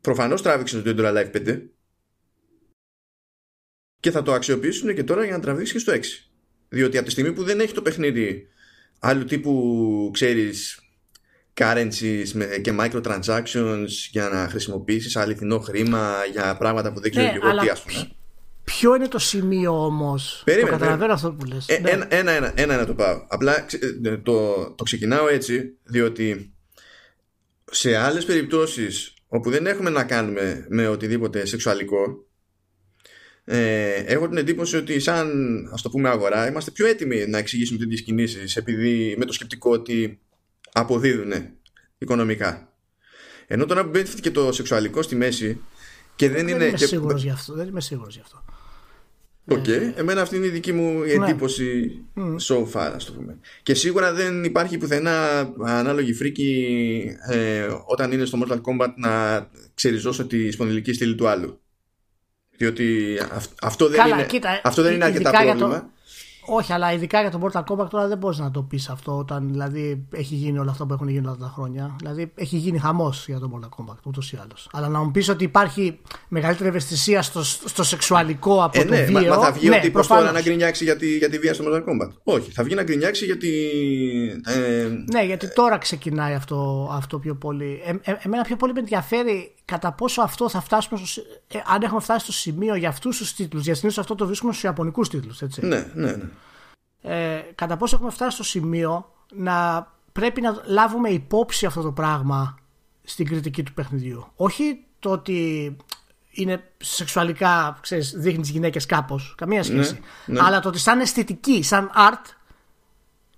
προφανώς 0.00 0.42
τράβηξε 0.42 0.82
το 0.82 0.90
Twitter 0.90 1.16
Live 1.16 1.48
5 1.48 1.62
και 4.00 4.10
θα 4.10 4.22
το 4.22 4.32
αξιοποιήσουν 4.32 4.94
και 4.94 5.04
τώρα 5.04 5.24
για 5.24 5.36
να 5.36 5.42
τραβήξεις 5.42 5.72
και 5.72 5.78
στο 5.78 5.92
6. 5.92 6.28
Διότι 6.68 6.96
από 6.96 7.06
τη 7.06 7.12
στιγμή 7.12 7.32
που 7.32 7.42
δεν 7.42 7.60
έχει 7.60 7.74
το 7.74 7.82
παιχνίδι 7.82 8.48
άλλου 8.98 9.24
τύπου, 9.24 10.10
ξέρεις, 10.12 10.80
currencies 11.60 12.26
και 12.60 12.74
microtransactions 12.80 13.88
για 14.10 14.28
να 14.28 14.48
χρησιμοποιήσεις 14.48 15.16
αληθινό 15.16 15.58
χρήμα 15.58 16.12
για 16.32 16.56
πράγματα 16.56 16.92
που 16.92 17.00
δεν 17.00 17.10
ξέρω 17.10 17.26
ναι, 17.26 17.32
και 17.32 17.38
εγώ 17.42 17.56
τι 17.56 17.68
ας 17.68 17.82
πούμε. 17.82 18.10
Ποιο 18.64 18.94
είναι 18.94 19.08
το 19.08 19.18
σημείο 19.18 19.84
όμως; 19.84 20.42
Το 20.46 20.66
καταλαβαίνω 20.66 21.12
αυτό 21.12 21.32
που 21.32 21.44
λες. 21.44 21.68
Ε, 21.68 21.78
ναι. 21.78 21.90
ένα, 21.90 22.06
ένα, 22.10 22.30
ένα, 22.30 22.52
ένα 22.56 22.76
να 22.76 22.86
το 22.86 22.94
πάω. 22.94 23.26
Απλά 23.28 23.66
ε, 24.04 24.16
το, 24.16 24.70
το 24.70 24.84
ξεκινάω 24.84 25.28
έτσι, 25.28 25.76
διότι 25.84 26.54
σε 27.70 27.96
άλλες 27.96 28.24
περιπτώσεις 28.24 29.14
όπου 29.28 29.50
δεν 29.50 29.66
έχουμε 29.66 29.90
να 29.90 30.04
κάνουμε 30.04 30.66
με 30.68 30.88
οτιδήποτε 30.88 31.44
σεξουαλικό, 31.44 32.26
ε, 33.44 33.92
έχω 33.92 34.28
την 34.28 34.36
εντύπωση 34.36 34.76
ότι 34.76 35.00
σαν 35.00 35.28
ας 35.72 35.82
το 35.82 35.90
πούμε 35.90 36.08
αγορά 36.08 36.48
είμαστε 36.48 36.70
πιο 36.70 36.86
έτοιμοι 36.86 37.26
να 37.26 37.38
εξηγήσουμε 37.38 37.78
τέτοιες 37.78 38.02
κινήσεις 38.02 38.56
επειδή 38.56 39.14
με 39.18 39.24
το 39.24 39.32
σκεπτικό 39.32 39.70
ότι 39.70 40.20
αποδίδουν 40.72 41.32
οικονομικά 41.98 42.72
ενώ 43.52 43.66
τώρα 43.66 43.84
μπαίνει 43.84 44.08
και 44.08 44.30
το 44.30 44.52
σεξουαλικό 44.52 45.02
στη 45.02 45.16
μέση 45.16 45.60
και 46.16 46.28
δεν, 46.28 46.46
δεν 46.46 46.54
είναι. 46.54 46.64
Είμαι 46.64 46.76
και... 46.76 46.86
σίγουρος 46.86 47.22
γι' 47.22 47.30
αυτό, 47.30 47.54
δεν 47.54 47.68
είμαι 47.68 47.80
σίγουρος 47.80 48.14
γι' 48.14 48.20
αυτό. 48.20 48.44
OK. 49.48 49.64
Okay. 49.66 49.92
Εμένα 49.94 50.20
αυτή 50.22 50.36
είναι 50.36 50.46
η 50.46 50.50
δική 50.50 50.72
μου 50.72 50.98
ναι. 50.98 51.12
εντύπωση 51.12 51.98
mm. 52.16 52.36
so 52.48 52.56
far, 52.72 52.92
ας 52.94 53.04
το 53.04 53.12
πούμε. 53.12 53.38
Και 53.62 53.74
σίγουρα 53.74 54.12
δεν 54.12 54.44
υπάρχει 54.44 54.78
πουθενά 54.78 55.40
ανάλογη 55.64 56.14
φρίκη 56.14 57.16
ε, 57.28 57.68
όταν 57.86 58.12
είναι 58.12 58.24
στο 58.24 58.38
Mortal 58.42 58.60
Kombat 58.60 58.92
να 58.96 59.46
ξεριζώσω 59.74 60.26
τη 60.26 60.50
σπονδυλική 60.50 60.92
στήλη 60.92 61.14
του 61.14 61.28
άλλου. 61.28 61.60
Διότι 62.56 63.18
αυτό 63.62 63.88
δεν 63.88 63.98
Καλά, 63.98 64.14
είναι, 64.14 64.26
κοίτα, 64.26 64.60
αυτό 64.64 64.82
δεν 64.82 64.94
είναι 64.94 65.04
αρκετά 65.04 65.30
πρόβλημα. 65.30 65.90
Όχι, 66.46 66.72
αλλά 66.72 66.92
ειδικά 66.92 67.20
για 67.20 67.30
το 67.30 67.40
Mortal 67.42 67.62
Kombat 67.64 67.88
τώρα 67.90 68.08
δεν 68.08 68.18
μπορείς 68.18 68.38
να 68.38 68.50
το 68.50 68.62
πεις 68.62 68.88
αυτό 68.88 69.18
όταν 69.18 69.48
δηλαδή 69.50 70.06
έχει 70.10 70.34
γίνει 70.34 70.58
όλο 70.58 70.70
αυτό 70.70 70.86
που 70.86 70.92
έχουν 70.92 71.08
γίνει 71.08 71.26
όλα 71.26 71.36
τα 71.36 71.52
χρόνια. 71.54 71.96
Δηλαδή 71.98 72.32
έχει 72.34 72.56
γίνει 72.56 72.78
χαμός 72.78 73.28
για 73.28 73.38
το 73.38 73.50
Mortal 73.54 73.68
Kombat 73.68 73.96
ούτως 74.02 74.32
ή 74.32 74.38
άλλως. 74.42 74.68
Αλλά 74.72 74.88
να 74.88 75.02
μου 75.02 75.10
πεις 75.10 75.28
ότι 75.28 75.44
υπάρχει 75.44 75.98
μεγαλύτερη 76.28 76.68
ευαισθησία 76.68 77.22
στο, 77.22 77.42
στο 77.44 77.82
σεξουαλικό 77.82 78.64
από 78.64 78.80
ε, 78.80 78.84
το 78.84 78.90
ναι, 78.90 79.02
βίο. 79.02 79.28
Μα, 79.28 79.38
θα 79.38 79.52
βγει 79.52 79.68
ναι, 79.68 79.76
ότι 79.76 79.90
πώ 79.90 80.06
τώρα 80.06 80.32
να 80.32 80.40
γκρινιάξει 80.40 80.84
για 80.84 80.96
τη, 80.96 81.16
για 81.16 81.28
τη 81.28 81.38
βία 81.38 81.54
στο 81.54 81.64
Mortal 81.68 81.78
Kombat; 81.78 82.10
Όχι, 82.22 82.50
θα 82.50 82.62
βγει 82.62 82.74
να 82.74 82.82
γκρινιάξει 82.82 83.24
γιατί. 83.24 83.50
Ε, 84.46 84.88
ναι, 85.12 85.24
γιατί 85.24 85.52
τώρα 85.52 85.78
ξεκινάει 85.78 86.34
αυτό, 86.34 86.88
αυτό 86.92 87.18
πιο 87.18 87.34
πολύ. 87.34 87.82
Ε, 87.84 88.10
ε, 88.10 88.16
εμένα 88.22 88.42
πιο 88.42 88.56
πολύ 88.56 88.72
με 88.72 88.80
ενδιαφέρει 88.80 89.54
κατά 89.64 89.92
πόσο 89.92 90.22
αυτό 90.22 90.48
θα 90.48 90.60
φτάσουμε. 90.60 91.00
Στο, 91.04 91.22
ε, 91.52 91.58
αν 91.66 91.82
έχουμε 91.82 92.00
φτάσει 92.00 92.24
στο 92.24 92.32
σημείο 92.32 92.74
για 92.74 92.88
αυτούς 92.88 93.16
τους 93.16 93.34
τίτλους. 93.34 93.64
Για 93.64 93.74
συνήθω 93.74 94.00
αυτό 94.00 94.14
το 94.14 94.26
βρίσκουμε 94.26 94.52
στους 94.52 94.64
Ιαπωνικούς 94.64 95.08
τίτλους. 95.08 95.42
Ναι, 95.60 95.86
ναι, 95.94 96.10
ναι. 96.10 96.16
Ε, 97.02 97.40
κατά 97.54 97.76
πόσο 97.76 97.96
έχουμε 97.96 98.10
φτάσει 98.10 98.34
στο 98.34 98.44
σημείο 98.44 99.12
να 99.32 99.86
πρέπει 100.12 100.40
να 100.40 100.62
λάβουμε 100.64 101.08
υπόψη 101.08 101.66
αυτό 101.66 101.82
το 101.82 101.92
πράγμα 101.92 102.58
στην 103.02 103.26
κριτική 103.26 103.62
του 103.62 103.72
παιχνιδιού. 103.72 104.26
Όχι 104.36 104.84
το 104.98 105.10
ότι 105.10 105.76
είναι 106.30 106.64
σεξουαλικά, 106.76 107.78
ξέρεις, 107.80 108.14
δείχνεις 108.16 108.40
τις 108.40 108.50
γυναίκες 108.50 108.86
κάπως, 108.86 109.34
καμία 109.36 109.58
ναι, 109.58 109.64
σχέση. 109.64 110.00
Ναι. 110.26 110.40
Αλλά 110.42 110.60
το 110.60 110.68
ότι 110.68 110.78
σαν 110.78 111.00
αισθητική, 111.00 111.62
σαν 111.62 111.90
art, 111.96 112.30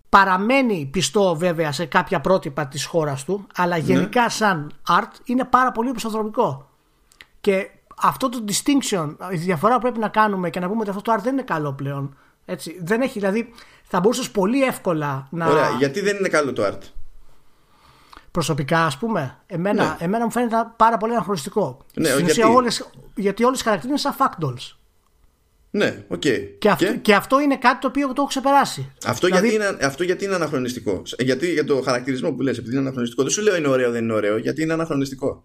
παραμένει 0.09 0.88
πιστό 0.92 1.37
βέβαια 1.37 1.72
σε 1.72 1.85
κάποια 1.85 2.20
πρότυπα 2.20 2.66
της 2.66 2.85
χώρας 2.85 3.24
του, 3.24 3.46
αλλά 3.55 3.77
ναι. 3.77 3.83
γενικά 3.83 4.29
σαν 4.29 4.72
art 4.88 5.11
είναι 5.24 5.44
πάρα 5.44 5.72
πολύ 5.72 5.90
προσανδρομικό. 5.90 6.68
Και 7.40 7.70
αυτό 7.96 8.29
το 8.29 8.44
distinction, 8.48 9.14
η 9.33 9.37
διαφορά 9.37 9.74
που 9.74 9.81
πρέπει 9.81 9.98
να 9.98 10.09
κάνουμε 10.09 10.50
και 10.50 10.61
να 10.61 10.68
πούμε 10.68 10.81
ότι 10.81 10.90
αυτό 10.90 11.03
το 11.03 11.12
art 11.12 11.22
δεν 11.22 11.33
είναι 11.33 11.42
καλό 11.42 11.72
πλέον, 11.72 12.16
έτσι, 12.44 12.76
δεν 12.80 13.00
έχει, 13.00 13.18
δηλαδή 13.18 13.52
θα 13.83 14.00
μπορούσες 14.00 14.30
πολύ 14.30 14.62
εύκολα 14.62 15.28
να. 15.30 15.46
Ωραία, 15.46 15.70
γιατί 15.78 16.00
δεν 16.00 16.16
είναι 16.16 16.28
καλό 16.28 16.52
το 16.52 16.66
art; 16.66 16.78
Προσωπικά, 18.30 18.85
ας 18.85 18.98
πούμε, 18.98 19.38
εμένα, 19.46 19.85
ναι. 19.85 19.96
εμένα 20.04 20.24
μου 20.24 20.30
φαίνεται 20.30 20.57
πάρα 20.76 20.96
πολύ 20.96 21.12
αναχρονιστικό. 21.12 21.85
Ναι, 21.94 22.09
Στην 22.09 22.24
γιατί; 22.24 22.42
όλες, 22.42 22.90
γιατί 23.14 23.44
όλες 23.44 23.61
οι 23.61 23.62
χαρακτήρες 23.62 24.02
είναι 24.02 24.12
σαν 24.12 24.28
factdols. 24.28 24.76
Ναι, 25.70 26.04
OK. 26.09 26.20
Okay. 26.24 26.48
Και, 26.59 26.70
αυτό, 26.70 26.85
και; 26.85 26.92
και 26.92 27.14
αυτό 27.14 27.40
είναι 27.40 27.57
κάτι 27.57 27.80
το 27.80 27.87
οποίο 27.87 28.07
το 28.07 28.14
έχω 28.16 28.26
ξεπεράσει. 28.26 28.92
Αυτό, 29.07 29.26
δηλαδή... 29.26 29.48
γιατί, 29.48 29.64
είναι, 29.64 29.85
αυτό 29.87 30.04
γιατί 30.04 30.24
είναι 30.24 30.35
αναχρονιστικό; 30.35 31.02
Γιατί 31.18 31.52
για 31.52 31.64
το 31.64 31.83
χαρακτηρισμό 31.83 32.33
που 32.33 32.42
λες, 32.42 32.59
επειδή 32.59 32.72
είναι 32.72 32.80
αναχρονιστικό. 32.80 33.22
Δεν 33.22 33.33
σου 33.33 33.42
λέω 33.42 33.57
είναι 33.57 33.68
ωραίο, 33.68 33.90
δεν 33.90 34.02
είναι 34.02 34.12
ωραίο, 34.12 34.37
γιατί 34.37 34.62
είναι 34.62 34.72
αναχρονιστικό. 34.72 35.44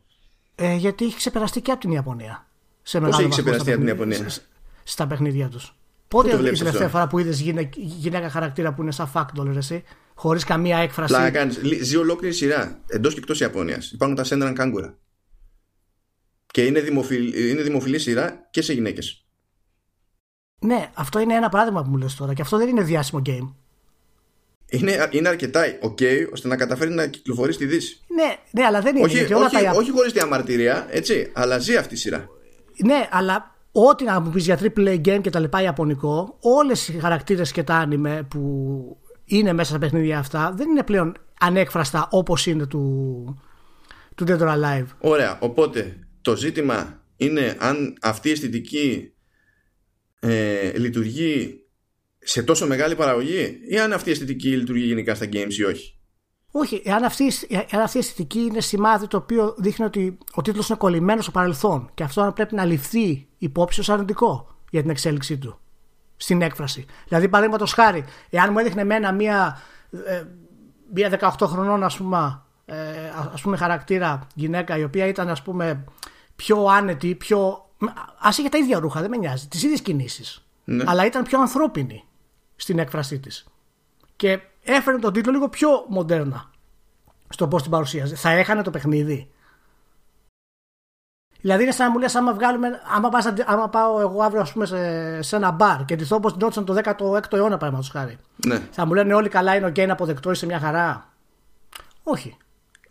Ε, 0.56 0.76
γιατί 0.76 1.06
έχει 1.06 1.16
ξεπεραστεί 1.16 1.62
και 1.62 1.72
από 1.72 1.80
την 1.80 1.92
Ιαπωνία. 1.92 2.48
Πώς 2.92 3.20
έχει 3.20 3.30
ξεπεραστεί 3.30 3.70
από 3.70 3.80
την 3.80 3.88
Ιαπωνία; 3.88 4.30
Στα 4.84 5.08
παιχνίδια 5.08 5.48
τους. 5.48 5.76
Πότε 6.10 6.36
είναι 6.36 6.50
η 6.50 6.58
τελευταία 6.58 6.90
φορά 6.90 7.08
που 7.08 7.20
είδες 7.20 7.40
γυναίκα 7.76 8.30
χαρακτήρα 8.30 8.74
που 8.74 8.82
είναι 8.82 8.92
σαν 8.92 9.12
factor, 9.14 9.56
εσύ, 9.56 9.84
χωρίς 10.14 10.44
καμία 10.44 10.78
έκφραση; 10.78 11.14
Πλάκα 11.14 11.32
κάνεις. 11.32 11.60
Ζει 11.82 11.96
ολόκληρη 11.96 12.34
σειρά 12.34 12.80
εντός 12.88 13.14
και 13.14 13.20
εκτός 13.20 13.40
Ιαπωνίας. 13.40 13.92
Υπάρχουν 13.92 14.18
τα 14.18 14.24
Senran 14.24 14.54
Kagura. 14.54 14.98
Και 16.52 16.66
είναι, 16.66 16.80
δημοφιλ... 16.80 17.50
είναι 17.50 17.62
δημοφιλή 17.62 18.00
σειρά 18.00 18.48
και 18.52 18.62
σε 18.62 18.74
γυναίκες. 18.74 19.26
Ναι, 20.60 20.90
αυτό 20.94 21.20
είναι 21.20 21.34
ένα 21.34 21.50
παράδειγμα 21.50 21.84
που 21.84 21.90
μου 21.90 21.98
λες 21.98 22.16
τώρα 22.16 22.34
και 22.34 22.42
αυτό 22.42 22.58
δεν 22.58 22.68
είναι 22.68 22.84
διάσημο 22.84 23.22
game. 23.26 23.54
Είναι, 24.70 25.10
είναι 25.12 25.28
αρκετά 25.28 25.64
ok 25.82 26.28
ώστε 26.34 26.48
να 26.48 26.56
καταφέρει 26.56 26.92
να 26.92 27.08
κυκλοφορείς 27.08 27.56
στη 27.56 27.66
Δύση. 27.66 28.02
Ναι, 28.08 28.36
ναι 28.52 28.66
αλλά 28.66 28.82
δεν 28.82 28.96
είναι. 28.96 29.06
Όχι, 29.06 29.34
όχι, 29.34 29.64
τα... 29.64 29.72
όχι 29.72 29.92
χωρίς 29.92 30.12
διαμαρτυρία, 30.12 30.88
έτσι, 30.90 31.32
αλλά 31.34 31.58
ζει 31.58 31.76
αυτή 31.76 31.94
η 31.94 31.98
σειρά. 31.98 32.28
Ναι, 32.86 33.08
αλλά 33.12 33.56
ό,τι 33.72 34.04
να 34.04 34.20
μου 34.20 34.30
πεις 34.30 34.46
για 34.46 34.60
triple 34.60 35.02
game 35.06 35.22
και 35.22 35.30
τα 35.30 35.40
λοιπά 35.40 35.62
Ιαπωνικό, 35.62 36.38
όλες 36.40 36.88
οι 36.88 37.00
χαρακτήρες 37.00 37.52
και 37.52 37.64
τα 37.64 37.76
άνιμε 37.76 38.28
που 38.30 38.42
είναι 39.26 39.54
μέσα 39.54 39.70
στα 39.70 39.80
παιχνίδια 39.80 40.20
αυτά 40.20 40.54
δεν 40.56 40.70
είναι 40.70 40.84
πλέον 40.84 41.16
ανέκφραστα 41.40 42.08
όπως 42.12 42.46
είναι 42.46 42.66
του, 42.66 43.42
του 44.16 44.26
Dead 44.28 44.40
or 44.40 44.48
Alive. 44.48 44.88
Ωραία. 45.00 45.40
Οπότε 45.42 46.08
το 46.22 46.36
ζήτημα 46.36 47.04
είναι 47.18 47.56
αν 47.60 47.98
αυτή 48.02 48.28
η 48.28 48.32
αισθητική 48.32 49.14
ε, 50.20 50.78
λειτουργεί 50.78 51.64
σε 52.20 52.44
τόσο 52.44 52.68
μεγάλη 52.68 52.96
παραγωγή 52.96 53.60
ή 53.70 53.80
αν 53.80 53.94
αυτή 53.94 54.10
η 54.10 54.12
αισθητική 54.12 54.50
λειτουργεί 54.50 54.86
γενικά 54.86 55.16
στα 55.16 55.26
games 55.34 55.54
ή 55.54 55.64
όχι. 55.64 55.99
Όχι, 56.52 56.82
εάν 56.86 57.04
αυτή, 57.04 57.32
εάν 57.50 57.82
αυτή 57.82 57.98
η 57.98 58.00
αισθητική 58.00 58.40
είναι 58.40 58.62
σημάδι 58.62 59.08
το 59.08 59.18
οποίο 59.18 59.56
δείχνει 59.58 59.86
ότι 59.86 60.18
ο 60.34 60.42
τίτλος 60.42 60.70
είναι 60.70 60.78
κολλημένος 60.78 61.24
στο 61.24 61.32
παρελθόν 61.32 61.90
και 61.94 62.04
αυτό 62.04 62.32
πρέπει 62.36 62.56
να 62.56 62.66
ληφθεί 62.66 63.28
υπόψη 63.38 63.80
ως 63.80 63.90
αρνητικό 63.90 64.48
για 64.70 64.82
την 64.82 64.90
εξέλιξή 64.90 65.38
του 65.38 65.60
στην 66.18 66.42
έκφραση. 66.42 66.86
Δηλαδή, 67.08 67.30
παραδείγματος 67.30 67.74
χάρη, 67.74 68.06
εάν 68.30 68.52
μου 68.52 68.60
έδειχνε 68.60 68.82
εμένα 68.82 69.12
μία, 69.12 69.62
ε, 70.06 70.24
μία 70.94 71.10
18 71.10 71.48
χρονών, 71.48 71.84
ας 71.84 71.98
πούμε, 71.98 72.42
ε, 72.66 72.76
ας 73.34 73.42
πούμε, 73.42 73.58
χαρακτήρα 73.58 74.28
γυναίκα 74.36 74.78
η 74.78 74.84
οποία 74.84 75.06
ήταν 75.06 75.30
ας 75.30 75.42
πούμε 75.42 75.84
πιο 76.36 76.66
άνετη, 76.66 77.16
πιο. 77.16 77.70
Α 78.20 78.30
είχε 78.30 78.50
τα 78.50 78.58
ίδια 78.58 78.80
ρούχα, 78.80 79.02
δεν 79.02 79.10
με 79.10 79.18
νοιάζει, 79.18 79.48
τις 79.48 79.64
ίδιες 79.64 79.82
κινήσεις. 79.82 80.46
Ναι. 80.64 80.84
Αλλά 80.88 81.06
ήταν 81.06 81.24
πιο 81.24 81.40
ανθρώπινη 81.40 82.04
στην 82.56 82.80
έκφρασή 82.80 83.20
της. 83.20 83.46
Και 84.16 84.40
έφερε 84.64 84.98
τον 84.98 85.14
τίτλο 85.14 85.32
λίγο 85.32 85.50
πιο 85.50 85.86
μοντέρνα 85.88 86.52
στο 87.30 87.48
πώς 87.48 87.62
την 87.62 87.72
παρουσίαζε. 87.72 88.16
Θα 88.16 88.30
έχανε 88.30 88.62
το 88.62 88.72
παιχνίδι. 88.72 89.30
Δηλαδή 91.42 91.64
είναι 91.64 91.72
σαν 91.72 91.86
να 91.86 91.92
μου 91.92 92.00
λες 92.00 92.16
άμα, 92.16 92.34
βγάλουμε, 92.34 92.82
άμα, 92.96 93.10
πας, 93.10 93.34
άμα 93.46 93.70
πάω 93.70 94.00
εγώ 94.00 94.22
αύριο 94.22 94.42
ας 94.42 94.52
πούμε, 94.52 94.66
σε, 94.66 95.22
σε 95.22 95.36
ένα 95.36 95.52
μπαρ 95.52 95.86
και 95.86 95.96
τη 95.96 96.14
όπως 96.14 96.38
την 96.38 96.66
το 96.66 96.82
16ο 96.84 97.34
αιώνα 97.34 97.58
παραδείγματος 97.58 97.90
χάρη. 97.90 98.18
Ναι. 98.46 98.60
Θα 98.72 98.86
μου 98.86 98.94
λένε 98.94 99.14
όλοι 99.14 99.30
καλά 99.30 99.56
είναι 99.56 99.66
ο 99.66 99.86
να 99.86 99.94
αποδεκτό 99.94 100.32
είσαι 100.32 100.46
μια 100.46 100.60
χαρά. 100.60 101.14
Όχι. 102.04 102.38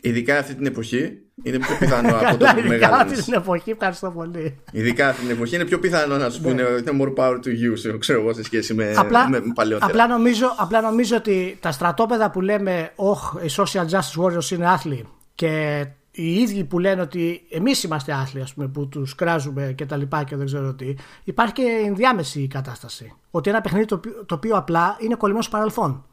Ειδικά 0.01 0.39
αυτή 0.39 0.55
την 0.55 0.67
εποχή 0.67 1.23
είναι 1.43 1.59
πιο 1.59 1.77
πιθανό 1.79 2.17
από 2.17 2.37
το 2.37 2.47
που 2.55 2.59
Ειδικά 2.59 2.97
αυτή 2.97 3.23
την 3.23 3.33
εποχή, 3.33 3.71
ευχαριστώ 3.71 4.11
πολύ. 4.11 4.59
Ειδικά 4.73 5.09
αυτή 5.09 5.21
την 5.21 5.31
εποχή 5.31 5.55
είναι 5.55 5.65
πιο 5.65 5.79
πιθανό 5.79 6.17
να 6.17 6.31
σου 6.31 6.41
πούνε 6.41 6.63
ότι 6.63 6.91
είναι 6.91 7.05
more 7.05 7.21
power 7.21 7.35
to 7.35 7.49
you, 7.49 7.99
ξέρω 7.99 8.21
εγώ, 8.21 8.33
σε 8.33 8.43
σχέση 8.43 8.75
με, 8.75 8.95
απλά, 8.97 9.29
με 9.29 9.43
παλιότερα. 9.55 9.91
Απλά 9.91 10.07
νομίζω, 10.07 10.55
απλά 10.57 10.81
νομίζω 10.81 11.17
ότι 11.17 11.59
τα 11.61 11.73
στρατόπεδα 11.73 12.31
που 12.31 12.41
λέμε, 12.41 12.93
Όχι, 12.95 13.37
οι 13.43 13.51
social 13.57 13.87
justice 13.89 14.23
warriors 14.23 14.51
είναι 14.51 14.69
άθλοι 14.69 15.05
και 15.35 15.85
οι 16.11 16.35
ίδιοι 16.35 16.65
που 16.65 16.79
λένε 16.79 17.01
ότι 17.01 17.47
εμείς 17.51 17.83
είμαστε 17.83 18.13
άθλοι, 18.13 18.41
ας 18.41 18.55
πούμε, 18.55 18.69
που 18.69 18.89
τους 18.89 19.15
κράζουμε 19.15 19.73
και 19.77 19.87
τα 19.87 19.97
λοιπά 19.97 20.25
και 20.25 20.37
δεν 20.37 20.47
ξέρω 20.47 20.75
τι, 20.75 20.95
υπάρχει 21.25 21.53
και 21.53 21.83
ενδιάμεση 21.87 22.47
κατάσταση. 22.47 23.13
Ότι 23.31 23.51
ένα 23.51 23.61
παιχνίδι 23.61 23.87
το 23.87 23.95
οποίο, 23.95 24.25
το 24.27 24.35
οποίο 24.35 24.57
απλά 24.57 24.97
είναι 25.01 25.15
κολλημένο 25.15 25.45
στο 25.45 25.57
παρελθόν 25.57 26.05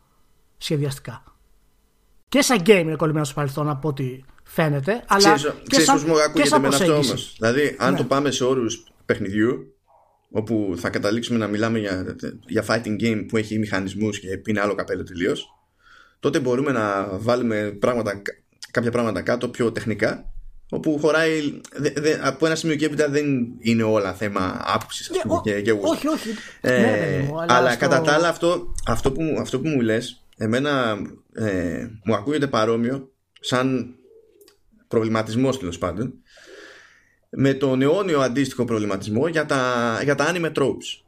σχεδιαστικά. 0.58 1.24
Και 2.30 2.42
σαν 2.42 2.58
game 2.66 2.70
είναι 2.70 2.96
κολλημένο 2.96 3.26
στο 3.26 3.34
παρελθόν 3.34 3.70
από 3.70 3.88
ό,τι 3.88 4.22
φαίνεται. 4.45 5.03
Αλλά 5.08 5.34
ξέρεις, 5.34 5.43
και 5.43 5.67
ξέρεις 5.69 5.86
σαν, 5.86 5.95
πώς 5.95 6.03
μου 6.03 6.21
ακούγεται 6.21 6.60
με 6.60 6.67
αυτό 6.67 6.93
όμως. 6.93 7.36
Δηλαδή, 7.39 7.75
αν 7.79 7.91
ναι. 7.91 7.97
το 7.97 8.03
πάμε 8.03 8.31
σε 8.31 8.43
όρους 8.43 8.84
παιχνιδιού, 9.05 9.75
όπου 10.31 10.73
θα 10.77 10.89
καταλήξουμε 10.89 11.38
να 11.38 11.47
μιλάμε 11.47 11.79
για, 11.79 12.15
για 12.47 12.65
fighting 12.67 13.01
game 13.03 13.25
που 13.27 13.38
έχει 13.38 13.60
μηχανισμούς 13.60 14.19
και 14.19 14.41
είναι 14.45 14.62
άλλο 14.62 14.75
καπέλο 14.75 15.03
τελείως, 15.03 15.47
τότε 16.19 16.39
μπορούμε 16.39 16.71
να 16.71 17.10
βάλουμε 17.12 17.77
πράγματα, 17.79 18.21
κάποια 18.71 18.91
πράγματα 18.91 19.21
κάτω 19.21 19.49
πιο 19.49 19.71
τεχνικά 19.71 20.29
όπου 20.69 20.99
χωράει 20.99 21.62
δε, 21.75 21.89
δε, 21.95 22.17
από 22.21 22.45
ένα 22.45 22.55
σημείο 22.55 22.75
και 22.75 22.86
έπειτα 22.86 23.10
δεν 23.10 23.25
είναι 23.60 23.84
όλα 23.84 24.13
θέμα 24.13 24.62
άποψης 24.65 25.12
yeah, 25.13 25.19
πούμε, 25.23 25.41
και, 25.43 25.62
και 25.62 25.71
όχι 25.71 26.08
όχι 26.08 26.29
ε, 26.62 26.79
ναι, 26.79 27.29
αλλά, 27.31 27.58
αλλά 27.58 27.69
στο... 27.69 27.79
κατά 27.79 28.02
τα 28.02 28.13
άλλα 28.13 28.27
αυτό, 28.27 28.73
αυτό, 28.87 29.12
που, 29.12 29.21
αυτό 29.39 29.60
που 29.60 29.67
μου 29.67 29.81
λες 29.81 30.23
εμένα 30.37 30.98
ε, 31.33 31.87
μου 32.04 32.15
ακούγεται 32.15 32.48
παρόμοιο 32.48 33.12
σαν 33.39 33.96
προβληματισμός 34.88 35.60
τέλος 35.60 35.77
πάντων 35.77 36.13
με 37.29 37.54
τον 37.54 37.81
αιώνιο 37.81 38.19
αντίστοιχο 38.19 38.65
προβληματισμό 38.65 39.27
για 39.27 39.46
τα, 39.46 40.00
για 40.04 40.15
τα 40.15 40.31
anime 40.33 40.52
tropes. 40.54 41.04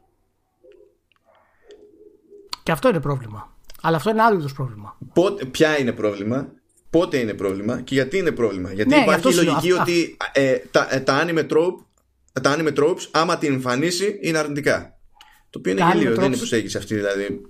Και 2.64 2.72
αυτό 2.72 2.90
είναι 2.90 3.00
πρόβλημα. 3.00 3.56
Αλλά 3.82 3.98
αυτό 3.98 4.10
είναι 4.10 4.22
άλλο 4.22 4.38
είδος 4.38 4.54
πρόβλημα. 4.54 4.98
Πότε, 5.14 5.46
ποια 5.46 5.80
είναι 5.80 5.92
πρόβλημα, 5.92 6.52
πότε 6.90 7.18
είναι 7.18 7.34
πρόβλημα 7.34 7.82
και 7.82 7.94
γιατί 7.94 8.18
είναι 8.18 8.32
πρόβλημα. 8.32 8.74
Γιατί 8.74 8.90
ναι, 8.90 9.02
υπάρχει 9.02 9.30
η 9.30 9.34
λογική 9.34 9.72
ότι 9.72 10.18
ε, 10.34 10.58
τα, 10.72 10.88
ε, 10.92 11.00
τα 11.00 11.26
anime 11.26 11.48
trope 11.48 11.76
τα 12.42 12.56
anime 12.58 12.74
tropes, 12.80 13.08
άμα 13.12 13.38
την 13.38 13.54
εμφανίσει, 13.54 14.20
είναι 14.22 14.38
αρνητικά. 14.38 14.98
Το 15.50 15.60
οποίο 15.60 15.72
είναι 15.72 15.86
γελίο, 15.92 16.16
δεν 16.16 16.26
είναι 16.26 16.38
προσέγγιση 16.38 16.78
αυτή 16.78 16.96
δηλαδή 16.96 17.42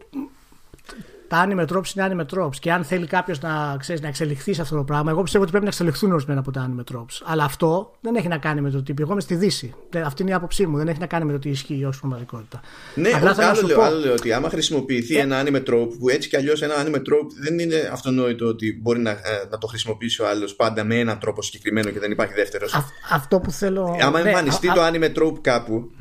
τα 1.28 1.48
anime 1.48 1.66
tropes 1.76 1.96
είναι 1.96 2.08
anime 2.12 2.38
tropes. 2.38 2.56
Και 2.60 2.72
αν 2.72 2.84
θέλει 2.84 3.08
κάποιος 3.08 3.42
να, 3.42 3.78
να 4.02 4.08
εξελιχθεί 4.08 4.54
σε 4.54 4.62
αυτό 4.62 4.76
το 4.76 4.84
πράγμα, 4.84 5.12
εγώ 5.12 5.22
πιστεύω 5.22 5.44
ότι 5.44 5.52
πρέπει 5.52 5.66
να 5.66 5.72
εξελιχθούν 5.72 6.12
ορισμένα 6.12 6.40
από 6.40 6.52
τα 6.52 6.70
anime 6.70 6.96
tropes. 6.96 7.22
Αλλά 7.26 7.44
αυτό 7.44 7.92
δεν 8.02 8.16
έχει 8.16 8.28
να 8.28 8.38
κάνει 8.38 8.62
με 8.62 8.70
το 8.70 8.84
τι. 8.84 8.94
Εγώ 9.00 9.12
είμαι 9.12 9.22
στη 9.22 9.36
Δύση. 9.36 9.74
Αυτή 10.06 10.22
είναι 10.22 10.32
η 10.32 10.34
άποψή 10.34 10.66
μου. 10.66 10.78
Δεν 10.78 10.88
έχει 10.88 11.00
να 11.00 11.06
κάνει 11.06 11.26
με 11.26 11.32
το 11.32 11.40
τι 11.40 11.50
ισχύει 11.50 11.86
ως 11.86 12.00
πραγματικότητα. 12.00 12.62
Ναι, 12.96 13.10
Απλά 13.10 13.36
άλλο, 13.38 13.68
λέω, 13.68 13.82
άλλο 13.82 14.00
λέω 14.00 14.14
ότι 14.14 14.34
άμα 14.34 14.50
χρησιμοποιηθεί 14.50 15.18
ε... 15.18 15.22
ένα 15.22 15.44
anime 15.46 15.64
trope, 15.70 15.90
που 16.00 16.10
έτσι 16.10 16.30
κι 16.30 16.36
αλλιώς 16.36 16.62
ένα 16.62 16.74
anime 16.86 16.96
trope 16.96 17.32
δεν 17.42 17.60
είναι 17.60 17.90
αυτονόητο 17.92 18.46
ότι 18.46 18.80
μπορεί 18.82 19.00
να, 19.00 19.10
ε, 19.10 19.16
να 19.50 19.58
το 19.58 19.68
χρησιμοποιήσει 19.68 20.22
ο 20.22 20.28
άλλος 20.28 20.56
πάντα 20.56 20.84
με 20.84 21.00
έναν 21.00 21.20
τρόπο 21.20 21.42
συγκεκριμένο 21.42 21.90
και 21.90 22.00
δεν 22.00 22.12
υπάρχει 22.12 22.34
δεύτερος. 22.34 22.74
Αυτό 23.12 23.40
που 23.40 23.52
θέλω. 23.52 23.98
Άμα 24.02 24.22
ναι, 24.22 24.30
εμφανιστεί 24.30 24.68
το 24.74 24.86
anime 24.86 25.14
trope 25.18 25.40
κάπου, 25.42 25.92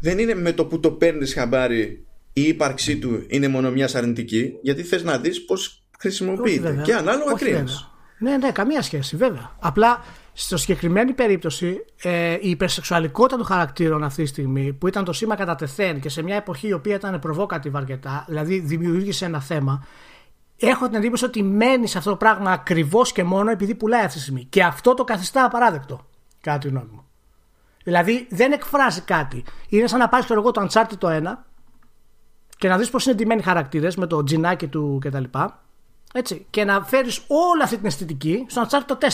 δεν 0.00 0.18
είναι 0.18 0.34
με 0.34 0.52
το 0.52 0.64
που 0.64 0.80
το 0.80 0.90
παίρνεις 0.90 1.34
χαμπάρι 1.34 2.06
η 2.36 2.42
ύπαρξή 2.42 2.98
του 2.98 3.24
είναι 3.28 3.48
μόνο 3.48 3.70
μιας 3.70 3.94
αρνητική, 3.94 4.52
γιατί 4.62 4.82
θες 4.82 5.02
να 5.02 5.18
δεις 5.18 5.44
πώς 5.44 5.84
χρησιμοποιείται. 5.98 6.80
και 6.84 6.94
ανάλογα 6.94 7.32
κρίνεις. 7.32 7.88
Ναι, 8.18 8.36
ναι, 8.36 8.50
καμία 8.50 8.82
σχέση, 8.82 9.16
βέβαια. 9.16 9.56
Απλά 9.60 10.04
στο 10.32 10.56
συγκεκριμένη 10.56 11.12
περίπτωση 11.12 11.84
ε, 12.02 12.32
η 12.40 12.50
υπερσεξουαλικότητα 12.50 13.36
των 13.36 13.46
χαρακτήρων 13.46 14.04
αυτή 14.04 14.22
τη 14.22 14.28
στιγμή, 14.28 14.72
που 14.72 14.88
ήταν 14.88 15.04
το 15.04 15.12
σήμα 15.12 15.34
κατά 15.34 15.54
τεθέν 15.54 16.00
και 16.00 16.08
σε 16.08 16.22
μια 16.22 16.36
εποχή 16.36 16.68
η 16.68 16.72
οποία 16.72 16.94
ήταν 16.94 17.20
provocative 17.26 17.72
αρκετά, 17.72 18.24
δηλαδή 18.28 18.58
δημιούργησε 18.58 19.24
ένα 19.24 19.40
θέμα, 19.40 19.86
έχω 20.56 20.86
την 20.86 20.94
εντύπωση 20.94 21.24
ότι 21.24 21.42
μένει 21.42 21.86
σε 21.86 21.98
αυτό 21.98 22.10
το 22.10 22.16
πράγμα 22.16 22.50
ακριβώς 22.50 23.12
και 23.12 23.24
μόνο 23.24 23.50
επειδή 23.50 23.74
πουλάει 23.74 24.04
αυτή 24.04 24.16
τη 24.16 24.22
στιγμή. 24.22 24.46
Και 24.50 24.62
αυτό 24.62 24.94
το 24.94 25.04
καθιστά 25.04 25.44
απαράδεκτο, 25.44 26.06
κατά 26.40 26.58
τη 26.58 26.68
γνώμη 26.68 26.88
μου. 26.92 27.04
Δηλαδή 27.84 28.26
δεν 28.30 28.52
εκφράζει 28.52 29.00
κάτι. 29.00 29.44
Είναι 29.68 29.86
σαν 29.86 29.98
να 29.98 30.08
πάρεις 30.08 30.26
το 30.26 30.34
εγώ 30.34 30.50
το 30.50 30.66
Uncharted 30.70 30.98
το 30.98 31.08
1 31.10 31.22
και 32.64 32.70
να 32.70 32.78
δεις 32.78 32.90
πώς 32.90 33.06
είναι 33.06 33.14
ντυμένοι 33.14 33.42
χαρακτήρες 33.42 33.96
με 33.96 34.06
το 34.06 34.24
τζινάκι 34.24 34.66
του 34.66 34.98
κτλ. 35.00 35.24
Έτσι, 36.14 36.46
και 36.50 36.64
να 36.64 36.84
φέρεις 36.84 37.18
όλη 37.26 37.62
αυτή 37.62 37.76
την 37.76 37.86
αισθητική 37.86 38.46
στο 38.48 38.62
Uncharted 38.62 38.84
το 38.86 38.98
4. 39.00 39.06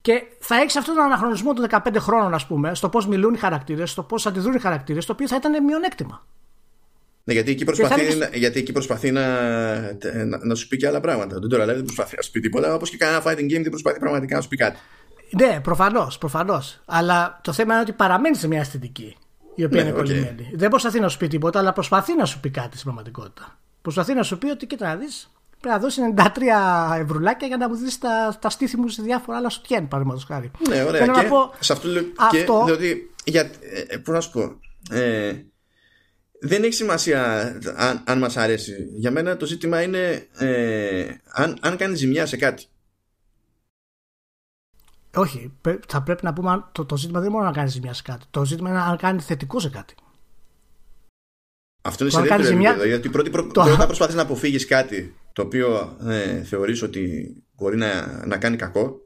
Και 0.00 0.22
θα 0.38 0.56
έχεις 0.56 0.76
αυτόν 0.76 0.94
τον 0.94 1.04
αναχρονισμό 1.04 1.52
των 1.52 1.66
15 1.70 1.96
χρόνων, 1.98 2.34
ας 2.34 2.46
πούμε, 2.46 2.74
στο 2.74 2.88
πώς 2.88 3.06
μιλούν 3.06 3.34
οι 3.34 3.38
χαρακτήρες, 3.38 3.90
στο 3.90 4.02
πώς 4.02 4.26
αντιδρούν 4.26 4.54
οι 4.54 4.58
χαρακτήρες, 4.58 5.06
το 5.06 5.12
οποίο 5.12 5.28
θα 5.28 5.36
ήταν 5.36 5.64
μειονέκτημα. 5.64 6.26
Ναι, 7.24 7.32
γιατί 7.32 7.50
εκεί 7.50 7.64
προσπαθεί, 7.64 8.14
να, 8.16 8.28
γιατί 8.32 8.58
εκεί 8.58 8.72
προσπαθεί 8.72 9.10
να, 9.10 9.22
να, 10.24 10.44
να, 10.44 10.54
σου 10.54 10.68
πει 10.68 10.76
και 10.76 10.86
άλλα 10.86 11.00
πράγματα. 11.00 11.38
Δεν 11.38 11.48
τώρα 11.48 11.64
λέει 11.64 11.74
δεν 11.74 11.84
προσπαθεί 11.84 12.16
να 12.16 12.22
σου 12.22 12.30
πει 12.30 12.40
τίποτα, 12.40 12.74
όπως 12.74 12.90
και 12.90 12.96
κανένα 12.96 13.22
fighting 13.24 13.52
game 13.52 13.62
δεν 13.62 13.70
προσπαθεί 13.70 13.98
πραγματικά 13.98 14.36
να 14.36 14.42
σου 14.42 14.48
πει 14.48 14.56
κάτι. 14.56 14.78
Ναι, 15.30 15.60
προφανώς, 15.60 16.18
προφανώς. 16.18 16.80
Αλλά 16.84 17.40
το 17.42 17.52
θέμα 17.52 17.72
είναι 17.72 17.82
ότι 17.82 17.92
παραμένει 17.92 18.36
σε 18.36 18.48
μια 18.48 18.60
αισθητική 18.60 19.16
η 19.54 19.64
οποία 19.64 19.82
ναι, 19.82 19.88
είναι 19.88 19.96
κολλημένη. 19.96 20.50
Δεν 20.54 20.68
προσπαθεί 20.68 21.00
να 21.00 21.08
σου 21.08 21.18
πει 21.18 21.28
τίποτα, 21.28 21.58
αλλά 21.58 21.72
προσπαθεί 21.72 22.16
να 22.16 22.24
σου 22.24 22.40
πει 22.40 22.50
κάτι 22.50 22.70
στην 22.70 22.82
πραγματικότητα. 22.82 23.58
Προσπαθεί 23.82 24.14
να 24.14 24.22
σου 24.22 24.38
πει 24.38 24.50
ότι 24.50 24.66
κοίτα 24.66 24.86
να 24.86 24.96
δεις, 24.96 25.30
πρέπει 25.60 25.74
να 25.74 25.80
δώσει 25.80 26.00
93 26.16 27.00
ευρουλάκια 27.00 27.46
για 27.46 27.56
να 27.56 27.68
μου 27.68 27.76
δεις 27.76 27.98
τα, 27.98 28.38
τα 28.40 28.50
στήθη 28.50 28.76
μου 28.76 28.88
σε 28.88 29.02
διάφορα 29.02 29.38
άλλα 29.38 29.48
σουτιέν, 29.48 29.88
παραδείγματος 29.88 30.24
χάρη. 30.24 30.50
Ναι, 30.68 30.82
ωραία. 30.82 31.06
και 31.06 31.28
πω, 31.28 31.54
σε 31.60 31.72
αυτό 31.72 31.88
λέω 31.88 32.04
αυτό... 32.16 32.62
και 32.66 32.72
ότι. 32.72 33.14
Για, 33.24 33.50
ε, 33.88 33.96
πώς 33.96 34.14
να 34.14 34.20
σου 34.20 34.30
πω. 34.30 34.58
Ε, 34.90 35.32
δεν 36.40 36.62
έχει 36.62 36.72
σημασία 36.72 37.42
αν, 37.76 38.02
αν 38.06 38.18
μας 38.18 38.36
αρέσει. 38.36 38.72
Για 38.96 39.10
μένα 39.10 39.36
το 39.36 39.46
ζήτημα 39.46 39.82
είναι 39.82 40.26
ε, 40.38 41.06
αν, 41.32 41.58
αν 41.60 41.76
κάνει 41.76 41.96
ζημιά 41.96 42.26
σε 42.26 42.36
κάτι. 42.36 42.64
Όχι, 45.14 45.52
θα 45.88 46.02
πρέπει 46.02 46.24
να 46.24 46.32
πούμε 46.32 46.64
το, 46.72 46.84
το 46.84 46.96
ζήτημα 46.96 47.18
δεν 47.18 47.28
είναι 47.28 47.36
μόνο 47.38 47.50
να 47.50 47.56
κάνεις 47.56 47.72
ζημιά 47.72 47.92
σε 47.92 48.02
κάτι. 48.02 48.24
Το 48.30 48.44
ζήτημα 48.44 48.68
είναι 48.68 48.78
να 48.78 48.96
κάνεις 48.96 49.24
θετικό 49.24 49.60
σε 49.60 49.68
κάτι. 49.68 49.94
Αυτό 51.82 52.04
είναι 52.04 52.12
σε 52.12 52.20
δεύτερο 52.20 52.42
επίπεδο. 52.42 52.84
Γιατί 52.84 53.08
πρώτη, 53.08 53.30
προ... 53.30 53.46
το... 53.46 53.62
πρώτα 53.62 53.86
προσπαθείς 53.86 54.14
να 54.14 54.22
αποφύγεις 54.22 54.66
κάτι 54.66 55.14
το 55.32 55.42
οποίο 55.42 55.96
ε, 56.06 56.42
θεωρείς 56.42 56.82
ότι 56.82 57.34
μπορεί 57.56 57.76
να, 57.76 58.22
να 58.26 58.38
κάνει 58.38 58.56
κακό. 58.56 59.00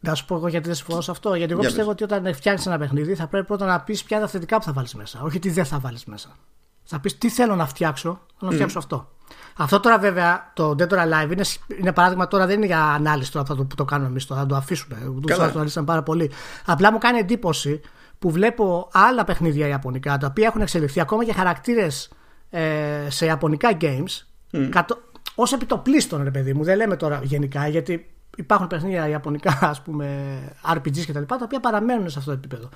Να 0.00 0.14
σου 0.14 0.24
πω 0.24 0.34
εγώ 0.36 0.48
γιατί 0.48 0.66
δεν 0.66 0.74
συμφωνώ 0.74 1.00
σε 1.00 1.10
αυτό. 1.10 1.34
Γιατί 1.34 1.52
εγώ 1.52 1.60
πιστεύω 1.60 1.90
ότι 1.90 2.04
όταν 2.04 2.34
φτιάχνεις 2.34 2.66
ένα 2.66 2.78
παιχνίδι 2.78 3.14
θα 3.14 3.26
πρέπει 3.26 3.46
πρώτα 3.46 3.66
να 3.66 3.80
πεις 3.80 4.02
ποια 4.02 4.16
είναι 4.16 4.26
τα 4.26 4.32
θετικά 4.32 4.58
που 4.58 4.64
θα 4.64 4.72
βάλεις 4.72 4.94
μέσα. 4.94 5.22
Όχι 5.22 5.38
τι 5.38 5.50
δεν 5.50 5.64
θα 5.64 5.78
βάλεις 5.78 6.04
μέσα. 6.04 6.36
Θα 6.82 7.00
πεις 7.00 7.18
τι 7.18 7.28
θέλω 7.28 7.56
να 7.56 7.66
φτιάξω. 7.66 8.20
Θέλω 8.38 8.50
να 8.50 8.56
φτιάξω 8.56 8.78
αυτό. 8.78 9.10
Αυτό 9.56 9.80
τώρα 9.80 9.98
βέβαια 9.98 10.50
το 10.54 10.74
Dead 10.78 10.88
or 10.88 10.98
Alive 10.98 11.32
είναι, 11.32 11.44
είναι 11.78 11.92
παράδειγμα 11.92 12.28
τώρα 12.28 12.46
δεν 12.46 12.56
είναι 12.56 12.66
για 12.66 12.82
ανάλυση 12.84 13.32
τώρα 13.32 13.44
το, 13.44 13.64
που 13.64 13.74
το 13.74 13.84
κάνουμε 13.84 14.08
εμείς 14.08 14.26
τώρα, 14.26 14.40
θα 14.40 14.46
το 14.46 14.56
αφήσουμε. 14.56 14.96
Το 15.26 15.42
αναλύσαμε 15.42 15.86
πάρα 15.86 16.02
πολύ. 16.02 16.30
Απλά 16.66 16.92
μου 16.92 16.98
κάνει 16.98 17.18
εντύπωση 17.18 17.80
που 18.18 18.30
βλέπω 18.30 18.88
άλλα 18.92 19.24
παιχνίδια 19.24 19.66
ιαπωνικά 19.66 20.18
τα 20.18 20.26
οποία 20.26 20.46
έχουν 20.46 20.60
εξελιχθεί 20.60 21.00
ακόμα 21.00 21.24
και 21.24 21.32
χαρακτήρες 21.32 22.10
ε, 22.50 23.06
σε 23.08 23.26
ιαπωνικά 23.26 23.76
games 23.80 24.24
mm. 24.52 24.68
κατο... 24.70 24.98
ως 25.34 25.52
επιτοπλίστων 25.52 26.22
ρε 26.22 26.30
παιδί 26.30 26.52
μου. 26.54 26.64
Δεν 26.64 26.76
λέμε 26.76 26.96
τώρα 26.96 27.20
γενικά 27.22 27.68
γιατί 27.68 28.10
υπάρχουν 28.36 28.66
παιχνίδια 28.66 29.08
ιαπωνικά 29.08 29.58
ας 29.62 29.82
πούμε 29.82 30.38
RPGs 30.74 31.04
και 31.04 31.12
τα 31.12 31.20
λοιπά 31.20 31.36
τα 31.36 31.44
οποία 31.44 31.60
παραμένουν 31.60 32.10
σε 32.10 32.18
αυτό 32.18 32.30
το 32.30 32.36
επίπεδο. 32.36 32.68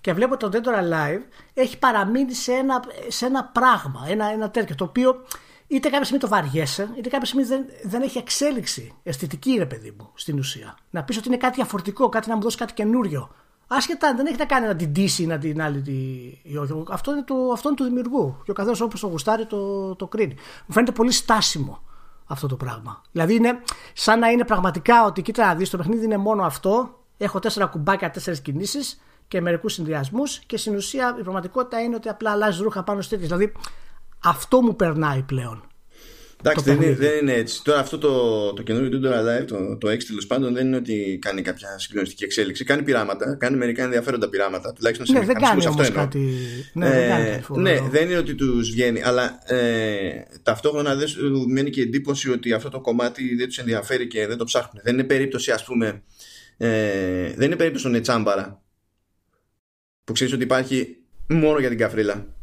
Και 0.00 0.12
βλέπω 0.12 0.36
το 0.36 0.48
Dead 0.52 0.56
or 0.56 0.82
Alive 0.82 1.20
έχει 1.54 1.78
παραμείνει 1.78 2.34
σε 2.34 2.52
ένα, 2.52 2.82
σε 3.08 3.26
ένα 3.26 3.44
πράγμα, 3.44 4.06
ένα, 4.08 4.26
ένα 4.32 4.50
τέτοιο 4.50 4.74
το 4.74 4.84
οποίο 4.84 5.24
είτε 5.66 5.88
κάποια 5.88 6.04
στιγμή 6.04 6.20
το 6.22 6.28
βαριέσαι, 6.28 6.90
είτε 6.96 7.08
κάποια 7.08 7.26
στιγμή 7.26 7.46
δεν, 7.46 7.64
δεν 7.84 8.02
έχει 8.02 8.18
εξέλιξη 8.18 8.94
αισθητική, 9.02 9.56
ρε 9.58 9.66
παιδί 9.66 9.94
μου, 9.98 10.10
στην 10.14 10.38
ουσία. 10.38 10.78
Να 10.90 11.04
πεις 11.04 11.16
ότι 11.16 11.28
είναι 11.28 11.36
κάτι 11.36 11.54
διαφορετικό, 11.54 12.08
κάτι 12.08 12.28
να 12.28 12.36
μου 12.36 12.42
δώσει 12.42 12.56
κάτι 12.56 12.72
καινούριο. 12.72 13.30
Άσχετα, 13.68 14.14
δεν 14.14 14.26
έχει 14.26 14.36
να 14.36 14.44
κάνει 14.44 14.66
να 14.66 14.76
την 14.76 14.92
τύσει 14.92 15.22
ή 15.22 15.26
να 15.26 15.38
την 15.38 15.62
άλλη. 15.62 15.82
Τη... 15.82 15.92
Αυτό, 16.90 17.12
είναι 17.12 17.22
το, 17.22 17.34
αυτό 17.52 17.68
είναι 17.68 17.76
του 17.76 17.84
δημιουργού. 17.84 18.36
Και 18.44 18.50
ο 18.50 18.54
καθένας 18.54 18.80
όπως 18.80 19.00
το 19.00 19.06
γουστάρει 19.06 19.46
το, 19.46 19.94
το 19.94 20.06
κρίνει. 20.06 20.34
Μου 20.66 20.74
φαίνεται 20.74 20.92
πολύ 20.92 21.10
στάσιμο 21.10 21.82
αυτό 22.26 22.46
το 22.46 22.56
πράγμα. 22.56 23.02
Δηλαδή 23.12 23.34
είναι 23.34 23.60
σαν 23.92 24.18
να 24.18 24.28
είναι 24.28 24.44
πραγματικά 24.44 25.04
ότι 25.04 25.22
κοίτα 25.22 25.46
να 25.46 25.54
δεις 25.54 25.70
το 25.70 25.76
παιχνίδι 25.76 26.04
είναι 26.04 26.16
μόνο 26.16 26.42
αυτό. 26.42 26.98
Έχω 27.16 27.38
τέσσερα 27.38 27.66
κουμπάκια, 27.66 28.10
τέσσερις 28.10 28.40
κινήσεις 28.40 29.00
και 29.28 29.40
μερικούς 29.40 29.72
συνδυασμούς. 29.72 30.38
Και 30.38 30.56
στην 30.56 30.76
ουσία 30.76 31.16
η 31.18 31.22
πραγματικότητα 31.22 31.80
είναι 31.80 31.94
ότι 31.94 32.08
απλά 32.08 32.30
αλλάζεις 32.30 32.60
ρούχα 32.60 32.82
πάνω 32.82 33.00
στι 33.00 33.16
Δηλαδή 33.16 33.52
αυτό 34.26 34.62
μου 34.62 34.76
περνάει 34.76 35.22
πλέον. 35.22 35.66
Εντάξει, 36.40 36.64
δεν 36.64 36.82
είναι, 36.82 36.94
δεν 36.94 37.18
είναι 37.20 37.32
έτσι. 37.32 37.62
Τώρα 37.64 37.78
αυτό 37.80 37.98
το, 37.98 38.52
το 38.52 38.62
καινούριο 38.62 39.00
Doodle 39.02 39.12
Alive, 39.12 39.46
το, 39.46 39.76
το 39.76 39.90
X 39.90 40.02
τέλος 40.02 40.26
πάντων, 40.26 40.54
δεν 40.54 40.66
είναι 40.66 40.76
ότι 40.76 41.18
κάνει 41.20 41.42
κάποια 41.42 41.78
συγκλονιστική 41.78 42.24
εξέλιξη. 42.24 42.64
Κάνει 42.64 42.82
πειράματα, 42.82 43.36
κάνει 43.36 43.56
μερικά 43.56 43.84
ενδιαφέροντα 43.84 44.28
πειράματα. 44.28 44.72
Τουλάχιστον 44.72 45.06
σε 45.06 45.12
ναι, 45.12 45.24
δεν 45.24 45.34
κάνει 45.34 45.66
αυτό 45.66 45.82
εννοώ. 45.82 46.02
Κάτι... 46.02 46.28
Ναι, 46.72 46.86
ε, 46.86 46.90
δεν, 46.90 47.42
κάνει 47.42 47.62
ναι, 47.62 47.80
δεν 47.90 48.08
είναι 48.08 48.18
ότι 48.18 48.34
τους 48.34 48.70
βγαίνει, 48.70 49.02
αλλά 49.02 49.38
ε, 49.44 50.22
ταυτόχρονα 50.42 50.94
δεν 50.94 51.08
σου 51.08 51.44
μένει 51.48 51.70
και 51.70 51.82
εντύπωση 51.82 52.30
ότι 52.30 52.52
αυτό 52.52 52.68
το 52.68 52.80
κομμάτι 52.80 53.34
δεν 53.36 53.46
τους 53.46 53.58
ενδιαφέρει 53.58 54.06
και 54.06 54.26
δεν 54.26 54.36
το 54.36 54.44
ψάχνουν. 54.44 54.82
Δεν 54.84 54.94
είναι 54.94 55.04
περίπτωση, 55.04 55.50
ας 55.50 55.64
πούμε, 55.64 56.02
ε, 56.56 57.32
δεν 57.34 57.46
είναι 57.46 57.56
περίπτωση 57.56 57.96
ο 57.96 58.00
Τσάμπαρα 58.00 58.62
που 60.04 60.12
ξέρεις 60.12 60.32
ότι 60.32 60.42
υπάρχει 60.42 60.96
μόνο 61.28 61.58
για 61.58 61.68
την 61.68 61.78
καφρίλα. 61.78 62.35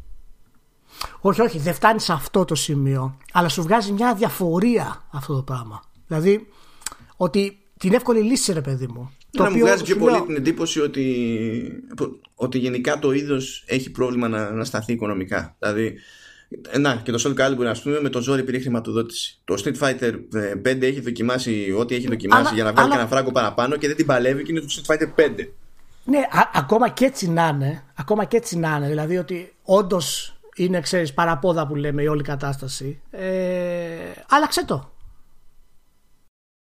Όχι, 1.19 1.41
όχι, 1.41 1.59
δεν 1.59 1.73
φτάνει 1.73 1.99
σε 1.99 2.13
αυτό 2.13 2.45
το 2.45 2.55
σημείο. 2.55 3.17
Αλλά 3.31 3.49
σου 3.49 3.61
βγάζει 3.61 3.91
μια 3.91 4.13
διαφορία 4.13 5.03
αυτό 5.11 5.35
το 5.35 5.41
πράγμα. 5.41 5.83
Δηλαδή, 6.07 6.47
ότι 7.17 7.57
την 7.77 7.93
εύκολη 7.93 8.21
λύση, 8.21 8.53
ρε 8.53 8.61
παιδί 8.61 8.87
μου. 8.87 9.11
Το 9.31 9.43
μου 9.43 9.59
βγάζει 9.59 9.83
πιο 9.83 9.95
πολύ 9.95 10.21
την 10.25 10.35
εντύπωση 10.35 10.79
ότι, 10.79 11.15
ότι 12.35 12.57
γενικά 12.57 12.99
το 12.99 13.11
είδος 13.11 13.63
έχει 13.67 13.91
πρόβλημα 13.91 14.27
να, 14.27 14.51
να 14.51 14.63
σταθεί 14.63 14.93
οικονομικά. 14.93 15.55
Δηλαδή, 15.59 15.95
να, 16.79 16.95
και 16.95 17.11
το 17.11 17.23
Soul 17.25 17.41
Calibur, 17.41 17.65
ας 17.65 17.81
πούμε, 17.81 18.01
με 18.01 18.09
το 18.09 18.21
ζόρι 18.21 18.43
πήρε 18.43 18.59
χρηματοδότηση. 18.59 19.39
Το 19.45 19.63
Street 19.63 19.77
Fighter 19.79 20.13
5 20.65 20.81
έχει 20.81 20.99
δοκιμάσει 20.99 21.75
ό,τι 21.77 21.95
έχει 21.95 22.07
δοκιμάσει 22.07 22.53
για 22.53 22.63
να 22.63 22.71
βγάλει 22.71 22.91
αλλά... 22.91 22.99
ένα 22.99 23.09
φράγκο 23.09 23.31
παραπάνω 23.31 23.77
και 23.77 23.87
δεν 23.87 23.95
την 23.95 24.05
παλεύει 24.05 24.43
και 24.43 24.51
είναι 24.51 24.59
το 24.59 24.67
Street 24.69 24.93
Fighter 24.93 25.39
5. 25.39 25.47
Ναι, 26.05 26.17
α, 26.17 26.49
ακόμα 26.53 26.89
και 26.89 27.05
έτσι 27.05 27.29
να 27.29 27.47
είναι. 27.47 27.83
Ακόμα 27.93 28.25
και 28.25 28.37
έτσι 28.37 28.57
να 28.57 28.75
είναι. 28.75 28.87
Δηλαδή 28.87 29.17
ότι 29.17 29.53
όντως 29.63 30.32
είναι, 30.55 30.79
ξέρεις, 30.79 31.13
παραπόδα 31.13 31.67
που 31.67 31.75
λέμε 31.75 32.01
η 32.01 32.07
όλη 32.07 32.23
κατάσταση. 32.23 33.01
Ε, 33.11 34.11
άλλαξε 34.29 34.65
το. 34.65 34.91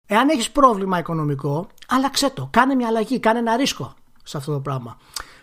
Εάν 0.08 0.30
έχεις 0.30 0.52
πρόβλημα 0.52 1.00
οικονομικό, 1.00 1.68
άλλαξε 1.88 2.30
το. 2.30 2.48
Κάνε 2.52 2.76
μια 2.76 2.88
αλλαγή, 2.88 3.20
κάνε 3.20 3.40
ένα 3.40 3.56
ρίσκο 3.56 3.94
σε 4.24 4.38
αυτό 4.38 4.54
το 4.54 4.60
πράγμα. 4.60 4.98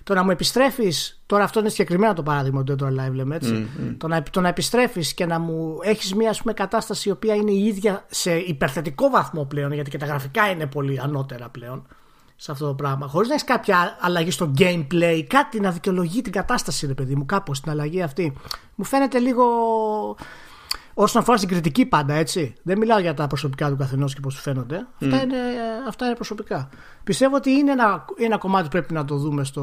Το 0.04 0.14
να 0.14 0.22
μου 0.22 0.30
επιστρέφεις, 0.30 1.22
τώρα 1.26 1.44
αυτό 1.44 1.60
είναι 1.60 1.68
συγκεκριμένο 1.68 2.14
το 2.14 2.22
παράδειγμα 2.22 2.62
του 2.62 2.76
το 2.76 2.86
live 2.86 3.12
λέμε 3.12 3.36
έτσι, 3.36 3.68
Το, 3.98 4.08
να, 4.08 4.22
το 4.22 4.40
να 4.40 4.48
επιστρέφεις 4.48 5.14
και 5.14 5.26
να 5.26 5.38
μου 5.38 5.78
έχεις 5.82 6.14
μια 6.14 6.30
ας 6.30 6.40
πούμε, 6.40 6.52
κατάσταση 6.52 7.08
η 7.08 7.12
οποία 7.12 7.34
είναι 7.34 7.50
η 7.50 7.64
ίδια 7.64 8.04
σε 8.10 8.36
υπερθετικό 8.36 9.10
βαθμό 9.10 9.44
πλέον, 9.44 9.72
γιατί 9.72 9.90
και 9.90 9.98
τα 9.98 10.06
γραφικά 10.06 10.50
είναι 10.50 10.66
πολύ 10.66 11.00
ανώτερα 11.00 11.48
πλέον, 11.48 11.86
σε 12.36 12.52
αυτό 12.52 12.66
το 12.66 12.74
πράγμα. 12.74 13.06
Χωρίς 13.06 13.28
να 13.28 13.34
έχεις 13.34 13.46
κάποια 13.46 13.96
αλλαγή 14.00 14.30
στο 14.30 14.52
gameplay, 14.58 15.24
κάτι 15.26 15.60
να 15.60 15.70
δικαιολογεί 15.70 16.22
την 16.22 16.32
κατάσταση, 16.32 16.86
ρε 16.86 16.94
παιδί 16.94 17.14
μου, 17.14 17.26
κάπως 17.26 17.60
την 17.60 17.70
αλλαγή 17.70 18.02
αυτή. 18.02 18.36
Μου 18.74 18.84
φαίνεται 18.84 19.18
λίγο. 19.18 19.44
όσον 20.94 21.22
αφορά 21.22 21.36
στην 21.36 21.48
κριτική 21.48 21.86
πάντα, 21.86 22.14
έτσι. 22.14 22.54
Δεν 22.62 22.78
μιλάω 22.78 22.98
για 22.98 23.14
τα 23.14 23.26
προσωπικά 23.26 23.68
του 23.68 23.76
καθενός 23.76 24.14
και 24.14 24.20
πώς 24.20 24.34
του 24.34 24.40
φαίνονται. 24.40 24.86
Αυτά, 25.02 25.22
είναι, 25.22 25.36
αυτά 25.88 26.06
είναι 26.06 26.14
προσωπικά. 26.14 26.68
Πιστεύω 27.04 27.36
ότι 27.36 27.50
είναι 27.50 27.72
ένα, 27.72 28.04
ένα 28.16 28.38
κομμάτι 28.38 28.62
που 28.64 28.70
πρέπει 28.70 28.92
να 28.92 29.04
το 29.04 29.16
δούμε 29.16 29.44
στο. 29.44 29.62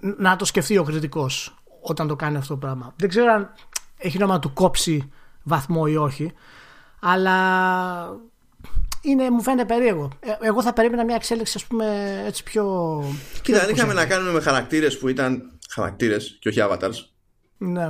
να 0.00 0.36
το 0.36 0.44
σκεφτεί 0.44 0.78
ο 0.78 0.84
κριτικός 0.84 1.54
όταν 1.80 2.08
το 2.08 2.16
κάνει 2.16 2.36
αυτό 2.36 2.54
το 2.54 2.60
πράγμα. 2.60 2.92
Δεν 2.96 3.08
ξέρω 3.08 3.32
αν 3.32 3.52
έχει 3.96 4.18
νόημα 4.18 4.34
να 4.34 4.40
του 4.40 4.52
κόψει 4.52 5.12
βαθμό 5.42 5.84
ή 5.88 5.96
όχι. 5.96 6.32
Αλλά 7.00 7.40
είναι, 9.02 9.30
μου 9.30 9.42
φαίνεται 9.42 9.74
περίεργο. 9.74 10.10
Ε, 10.20 10.46
εγώ 10.46 10.62
θα 10.62 10.72
περίμενα 10.72 11.04
μια 11.04 11.14
εξέλιξη, 11.14 11.52
ας 11.56 11.64
πούμε, 11.64 11.86
έτσι 12.26 12.42
πιο. 12.42 12.64
Κοίτα, 13.42 13.62
αν 13.62 13.68
είχαμε 13.70 13.92
να 13.92 14.06
κάνουμε 14.06 14.32
με 14.32 14.40
χαρακτήρες 14.40 14.98
που 14.98 15.08
ήταν 15.08 15.58
χαρακτήρες 15.70 16.36
και 16.40 16.48
όχι 16.48 16.58
avatars. 16.62 16.94
Ναι. 17.58 17.88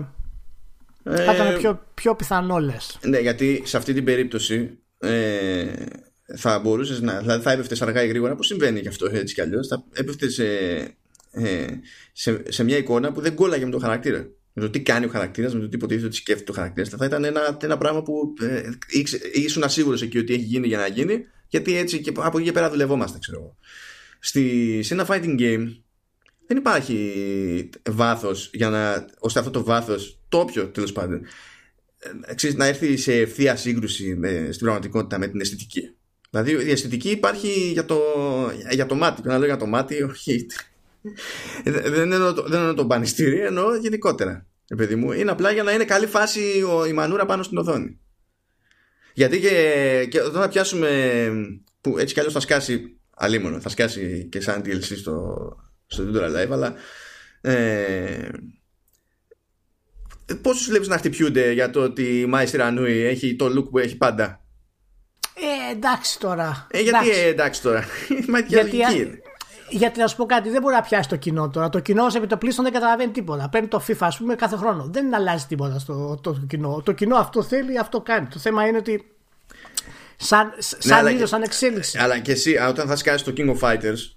Ε, 1.05 1.25
θα 1.25 1.35
ήταν 1.35 1.59
πιο, 1.59 1.87
πιο 1.95 2.15
πιθανό 2.15 2.59
λε. 2.59 2.77
Ναι, 3.03 3.19
γιατί 3.19 3.63
σε 3.65 3.77
αυτή 3.77 3.93
την 3.93 4.05
περίπτωση 4.05 4.79
ε, 4.99 5.67
θα 6.37 6.59
μπορούσες 6.59 7.01
να. 7.01 7.21
Δηλαδή 7.21 7.43
θα 7.43 7.53
έπεφτες 7.53 7.83
αργά 7.83 8.03
ή 8.03 8.09
γρήγορα, 8.09 8.35
που 8.35 8.43
συμβαίνει 8.43 8.81
και 8.81 8.89
αυτό 8.89 9.09
έτσι 9.13 9.35
κι 9.35 9.41
αλλιώς. 9.41 9.67
Θα 9.67 9.85
έπεφτες 9.93 10.35
σε, 10.35 10.47
ε, 11.31 11.67
σε, 12.13 12.43
σε, 12.49 12.65
μια 12.65 12.77
εικόνα 12.77 13.13
που 13.13 13.21
δεν 13.21 13.35
κόλλαγε 13.35 13.65
με 13.65 13.71
τον 13.71 13.81
χαρακτήρα. 13.81 14.27
Με 14.53 14.63
το 14.63 14.71
τι 14.71 14.81
κάνει 14.81 15.05
ο 15.05 15.09
χαρακτήρας, 15.09 15.55
με 15.55 15.61
το 15.61 15.69
τι 15.69 15.77
υποτίθεται 15.77 16.07
ότι 16.07 16.17
σκέφτεται 16.17 16.51
ο 16.51 16.55
χαρακτήρας. 16.55 16.89
Θα 16.89 17.05
ήταν 17.05 17.25
ένα, 17.25 17.57
ένα 17.63 17.79
πράγμα 17.79 18.03
που 18.03 18.35
ε, 18.41 18.71
ήσουν 19.33 19.63
ασίγουρος 19.63 20.03
εκεί 20.03 20.19
ότι 20.19 20.33
έχει 20.33 20.43
γίνει 20.43 20.67
για 20.67 20.79
να 20.79 20.87
γίνει, 20.87 21.25
γιατί 21.49 21.77
έτσι 21.77 22.01
και 22.01 22.13
από 22.17 22.39
εκεί 22.39 22.47
και 22.47 22.53
πέρα 22.53 22.71
δουλευόμαστε, 22.71 23.19
ξέρω 23.19 23.39
εγώ. 23.39 23.57
Στη, 24.19 24.81
σε 24.83 24.95
ένα 24.95 25.07
fighting 25.09 25.41
game 25.41 25.67
δεν 26.47 26.57
υπάρχει 26.57 27.71
βάθος 27.91 28.51
για 28.53 28.69
να. 28.71 29.07
ώστε 29.19 29.39
αυτό 29.39 29.51
το 29.51 29.65
βάθος, 29.65 30.21
το 30.29 30.39
όποιο 30.39 30.69
τέλος 30.69 30.93
πάντων, 30.93 31.27
ε, 31.99 32.53
να 32.55 32.67
έρθει 32.67 32.97
σε 32.97 33.15
ευθεία 33.15 33.57
σύγκρουση 33.57 34.15
με, 34.15 34.49
στην 34.51 34.65
πραγματικότητα 34.65 35.19
με 35.19 35.29
την 35.29 35.41
αισθητική. 35.41 35.95
Δηλαδή 36.31 36.67
η 36.67 36.71
αισθητική 36.71 37.11
υπάρχει 37.11 37.71
για 37.73 37.85
το, 37.85 38.01
για 38.71 38.87
το 38.87 38.95
μάτι. 38.95 39.23
Και 39.23 39.29
να 39.29 39.39
λέω 39.39 39.47
για 39.47 39.57
το 39.57 39.67
μάτι, 39.67 40.03
όχι 40.03 40.47
δεν 41.65 42.13
εννοώ, 42.13 42.33
δεν 42.33 42.61
εννοώ 42.61 42.75
το 42.75 42.83
μπανιστήρι, 42.83 43.41
εννοώ 43.41 43.75
γενικότερα. 43.75 44.47
Παιδί 44.77 44.97
μου. 44.97 45.13
Είναι 45.13 45.31
απλά 45.31 45.51
για 45.51 45.63
να 45.63 45.73
είναι 45.73 45.85
καλή 45.85 46.07
φάση 46.07 46.41
η 46.89 46.93
μανούρα 46.93 47.27
πάνω 47.27 47.43
στην 47.43 47.59
οθόνη. 47.59 48.01
Γιατί 49.15 49.41
και, 49.41 50.07
και 50.11 50.21
όταν 50.21 50.41
θα 50.41 50.49
πιάσουμε 50.49 50.89
που 51.81 51.99
έτσι 51.99 52.15
κι 52.15 52.19
αλλιώς 52.21 52.35
θα 52.35 52.41
σκάσει 52.41 53.01
αλίμονο, 53.17 53.61
θα 53.61 53.69
σκάσει 53.69 54.29
και 54.31 54.41
σαν 54.41 54.63
DLC 54.65 54.97
στο, 54.97 55.37
στο 55.87 56.05
Tutorial 56.05 56.43
Live, 56.43 56.51
αλλά 56.51 56.75
ε, 57.41 58.29
πόσους 60.43 60.69
βλέπεις 60.69 60.89
να 60.89 60.99
χτυπιούνται 60.99 61.53
για 61.53 61.71
το 61.71 61.83
ότι 61.83 62.21
η 62.21 62.27
Μάη 62.27 62.47
Σιρανούι 62.47 63.01
έχει 63.01 63.37
το 63.37 63.47
look 63.47 63.71
που 63.71 63.79
έχει 63.79 63.97
πάντα; 63.97 64.45
Ε, 65.35 65.73
εντάξει 65.73 66.19
τώρα. 66.19 66.67
Ε, 66.71 66.81
γιατί 66.81 67.09
εντάξει, 67.09 67.21
ε, 67.21 67.29
εντάξει 67.29 67.63
τώρα. 67.63 67.85
γιατί, 68.49 68.77
γιατί 69.73 69.99
να 69.99 70.07
σου 70.07 70.17
πω 70.17 70.27
κάτι, 70.27 70.51
δεν 70.51 70.63
μπορεί 70.63 70.75
να 70.75 70.81
πιάσει 70.81 71.09
το 71.09 71.17
κοινό 71.17 71.51
τώρα. 71.51 71.69
Το 71.69 71.81
κοινό 71.81 72.11
σε 72.11 72.19
επιτοπλίστων 72.19 72.65
δεν 72.65 72.73
καταλαβαίνει 72.73 73.11
τίποτα. 73.11 73.49
Παίρνει 73.49 73.69
το 73.69 73.85
FIFA, 73.89 73.97
ας 74.01 74.17
πούμε, 74.17 74.35
κάθε 74.35 74.57
χρόνο. 74.57 74.89
Δεν 74.93 75.15
αλλάζει 75.15 75.47
τίποτα 75.49 75.79
στο 75.79 76.19
το, 76.23 76.45
κοινό. 76.49 76.83
Το 76.85 76.93
κοινό 76.93 77.17
αυτό 77.17 77.43
θέλει, 77.43 77.79
αυτό 77.79 78.01
κάνει. 78.01 78.27
Το 78.27 78.39
θέμα 78.39 78.67
είναι 78.67 78.77
ότι. 78.77 79.07
Σαν, 80.17 80.53
σαν 80.59 81.05
ναι, 81.05 81.27
σαν 81.27 81.43
εξέλιξη. 81.43 81.99
Αλλά 81.99 82.19
και 82.19 82.33
εσύ, 82.33 82.57
όταν 82.57 82.87
θα 82.87 82.97
σκάσει 82.97 83.25
το 83.25 83.33
King 83.37 83.57
of 83.57 83.59
Fighters 83.59 84.15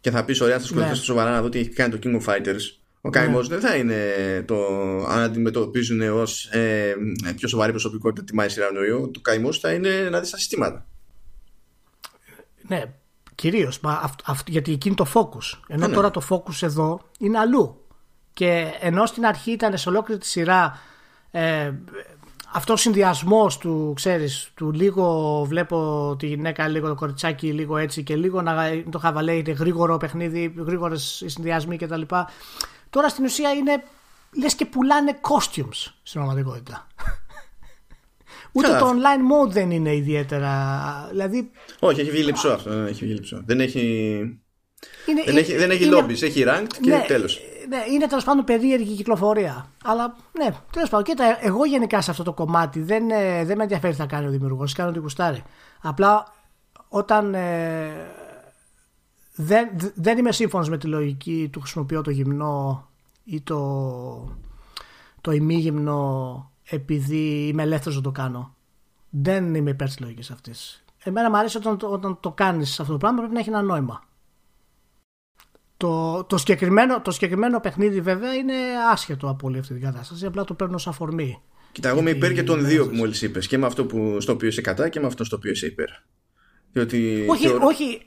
και 0.00 0.10
θα 0.10 0.24
πεις: 0.24 0.40
Ωραία, 0.40 0.58
θα 0.58 0.66
σχολιάσω 0.66 0.90
ναι. 0.90 0.96
σοβαρά 0.96 1.30
να 1.30 1.42
δω 1.42 1.48
τι 1.48 1.58
έχει 1.58 1.68
κάνει 1.68 1.98
το 1.98 1.98
King 2.02 2.22
of 2.22 2.34
Fighters. 2.34 2.60
Ο 3.00 3.10
καημός 3.10 3.48
ναι. 3.48 3.56
δεν 3.56 3.68
θα 3.68 3.76
είναι 3.76 4.02
το 4.46 4.56
αν 5.06 5.22
αντιμετωπίζουν 5.22 6.00
ως 6.00 6.44
ε, 6.44 6.94
πιο 7.36 7.48
σοβαρή 7.48 7.70
προσωπικότητα 7.70 8.24
τη 8.24 8.34
Μάη 8.34 8.48
Σιρανοϊό. 8.48 9.08
Το 9.12 9.20
καημός 9.20 9.58
θα 9.58 9.72
είναι 9.72 10.08
να 10.10 10.20
δει 10.20 10.30
τα 10.30 10.36
συστήματα. 10.36 10.86
Ναι, 12.68 12.82
Κυρίως. 13.34 13.80
Γιατί 14.46 14.72
εκεί 14.72 14.88
είναι 14.88 14.96
το 14.96 15.06
focus. 15.14 15.58
Ενώ 15.66 15.86
ναι. 15.86 15.94
τώρα 15.94 16.10
το 16.10 16.22
focus 16.28 16.62
εδώ 16.62 17.00
είναι 17.18 17.38
αλλού. 17.38 17.78
Και 18.32 18.66
ενώ 18.80 19.06
στην 19.06 19.26
αρχή 19.26 19.50
ήταν 19.50 19.78
σε 19.78 19.88
ολόκληρη 19.88 20.20
τη 20.20 20.26
σειρά 20.26 20.78
ε, 21.30 21.72
αυτός 22.52 22.78
ο 22.78 22.82
συνδυασμός 22.82 23.58
του, 23.58 23.92
ξέρεις, 23.96 24.50
του 24.54 24.72
λίγο 24.72 25.44
βλέπω 25.48 26.16
τη 26.18 26.26
γυναίκα, 26.26 26.68
λίγο 26.68 26.88
το 26.88 26.94
κοριτσάκι, 26.94 27.52
λίγο 27.52 27.76
έτσι 27.76 28.02
και 28.02 28.16
λίγο 28.16 28.42
να, 28.42 28.54
το 28.90 28.98
χαβαλέ 28.98 29.32
είναι 29.32 29.52
γρήγορο 29.52 29.96
παιχνίδι, 29.96 30.54
γρήγορες 30.56 31.22
συνδυασμοί 31.26 31.76
κτλ. 31.76 32.02
Τώρα 32.90 33.08
στην 33.08 33.24
ουσία 33.24 33.50
είναι 33.50 33.82
λες 34.30 34.54
και 34.54 34.66
πουλάνε 34.66 35.18
costumes 35.20 35.92
στην 36.02 36.20
πραγματικότητα. 36.20 36.86
Ούτε 38.54 38.68
το 38.68 38.90
online 38.90 39.46
mode 39.46 39.50
δεν 39.50 39.70
είναι 39.70 39.94
ιδιαίτερα. 39.94 41.08
Δηλαδή... 41.10 41.50
Όχι, 41.78 42.00
έχει 42.00 42.10
βγει 42.10 42.22
λυψό 42.22 42.48
αυτό. 42.48 42.70
Δεν 42.70 42.86
έχει 42.86 43.04
βγει 43.04 43.14
λυψό. 43.14 43.42
Δεν 43.46 43.60
έχει. 43.60 43.80
Είναι, 45.08 45.22
δεν, 45.24 45.36
έχει, 45.36 45.56
δεν 45.56 45.70
έχει 45.70 45.88
lobbies, 45.92 46.22
έχει 46.22 46.44
ranked 46.46 46.76
και 46.80 46.90
ναι, 46.90 47.04
τέλος. 47.06 47.40
Ναι, 47.68 47.82
είναι 47.92 48.06
τέλος 48.06 48.24
πάντων 48.24 48.44
περίεργη 48.44 48.94
κυκλοφορία. 48.94 49.72
Αλλά 49.84 50.16
ναι, 50.32 50.48
τέλος 50.72 50.88
πάντων. 50.88 51.04
Κοίτα, 51.04 51.38
εγώ 51.40 51.64
γενικά 51.64 52.00
σε 52.00 52.10
αυτό 52.10 52.22
το 52.22 52.32
κομμάτι 52.32 52.80
δεν, 52.80 53.10
ε, 53.10 53.44
δεν 53.44 53.56
με 53.56 53.62
ενδιαφέρει 53.62 53.92
τι 53.92 53.98
θα 53.98 54.06
κάνει 54.06 54.26
ο 54.26 54.30
δημιουργός. 54.30 54.72
Κάνω 54.72 54.90
ό,τι 54.90 54.98
κουστάρει. 54.98 55.42
Απλά 55.80 56.32
όταν. 56.88 57.34
Ε, 57.34 57.90
δεν, 59.36 59.68
δεν 59.94 60.18
είμαι 60.18 60.32
σύμφωνος 60.32 60.68
με 60.68 60.78
τη 60.78 60.86
λογική 60.86 61.48
του 61.52 61.60
χρησιμοποιώ 61.60 62.02
το 62.02 62.10
γυμνό 62.10 62.88
ή 63.24 63.40
το, 63.40 64.38
το 65.20 65.32
ημίγυμνο 65.32 66.52
επειδή 66.64 67.46
είμαι 67.46 67.62
ελεύθερος 67.62 67.96
να 67.96 68.02
το 68.02 68.10
κάνω. 68.10 68.56
Δεν 69.10 69.54
είμαι 69.54 69.70
υπέρ 69.70 69.88
τη 69.88 70.02
λογική 70.02 70.32
αυτής. 70.32 70.84
Εμένα 71.02 71.30
μου 71.30 71.36
αρέσει 71.36 71.56
όταν, 71.56 71.78
όταν 71.82 72.20
το 72.20 72.32
κάνεις 72.32 72.80
αυτό 72.80 72.92
το 72.92 72.98
πράγμα 72.98 73.18
πρέπει 73.18 73.34
να 73.34 73.40
έχει 73.40 73.48
ένα 73.48 73.62
νόημα. 73.62 74.04
Το, 75.76 76.24
το, 76.24 76.38
συγκεκριμένο, 76.38 77.00
το 77.00 77.10
συγκεκριμένο 77.10 77.60
παιχνίδι 77.60 78.00
βέβαια 78.00 78.34
είναι 78.34 78.54
άσχετο 78.92 79.28
από 79.28 79.46
όλη 79.46 79.58
αυτή 79.58 79.72
την 79.72 79.82
κατάσταση. 79.82 80.26
Απλά 80.26 80.44
το 80.44 80.54
παίρνω 80.54 80.78
σαν 80.78 80.92
αφορμή. 80.92 81.42
Κοίτα, 81.72 81.88
εγώ 81.88 81.98
είμαι 81.98 82.10
υπέρ 82.10 82.32
και 82.32 82.42
των 82.42 82.66
δύο 82.66 82.88
που 82.88 82.94
μόλις 82.94 83.22
είπες. 83.22 83.46
Και 83.46 83.58
με 83.58 83.66
αυτό 83.66 83.84
που, 83.84 84.20
στο 84.20 84.32
οποίο 84.32 84.48
είσαι 84.48 84.60
κατά 84.60 84.88
και 84.88 85.00
με 85.00 85.06
αυτό 85.06 85.24
στο 85.24 85.36
οποίο 85.36 85.50
είσαι 85.50 85.66
υπέρ. 85.66 85.88
Διότι 86.72 87.26
όχι, 87.28 87.48
όχι. 87.48 88.02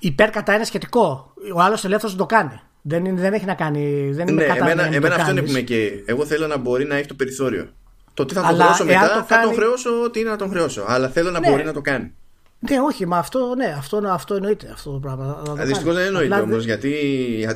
υπέρ 0.00 0.30
κατά 0.30 0.54
είναι 0.54 0.64
σχετικό. 0.64 1.34
Ο 1.54 1.60
άλλος 1.60 1.84
ελεύθερος 1.84 2.16
το 2.16 2.26
κάνει. 2.26 2.60
Δεν, 2.88 3.04
είναι, 3.04 3.20
δεν 3.20 3.32
έχει 3.32 3.44
να 3.44 3.54
κάνει. 3.54 4.10
Δεν 4.12 4.28
είναι 4.28 4.42
ναι, 4.42 4.46
κατά 4.46 4.64
εμένα, 4.64 4.94
εμένα 4.94 5.14
αυτό 5.14 5.30
είναι 5.30 5.42
που 5.42 5.52
με 5.52 5.60
καίει. 5.60 6.04
Εγώ 6.06 6.26
θέλω 6.26 6.46
να 6.46 6.56
μπορεί 6.56 6.84
να 6.84 6.96
έχει 6.96 7.06
το 7.06 7.14
περιθώριο. 7.14 7.68
Το 8.14 8.24
τι 8.24 8.34
θα 8.34 8.42
τον 8.42 8.54
χρεώσω 8.54 8.84
μετά, 8.84 9.14
το 9.14 9.24
θα 9.34 9.42
τον 9.42 9.54
χρεώσω 9.54 10.02
ό,τι 10.02 10.20
είναι 10.20 10.30
να 10.30 10.36
τον 10.36 10.50
χρεώσω. 10.50 10.84
Αλλά 10.86 11.08
θέλω 11.08 11.30
να 11.30 11.40
ναι. 11.40 11.50
μπορεί 11.50 11.64
να 11.64 11.72
το 11.72 11.80
κάνει. 11.80 12.12
Ναι, 12.58 12.80
όχι, 12.80 13.06
μα 13.06 13.18
αυτό, 13.18 13.54
ναι, 13.56 13.74
αυτό, 13.78 14.02
αυτό 14.06 14.34
εννοείται 14.34 14.70
αυτό 14.72 14.90
το 14.92 14.98
πράγμα. 14.98 15.42
Δυστυχώς 15.58 15.94
δεν 15.94 16.06
εννοείται 16.06 16.40
όμως, 16.40 16.64
γιατί 16.64 16.94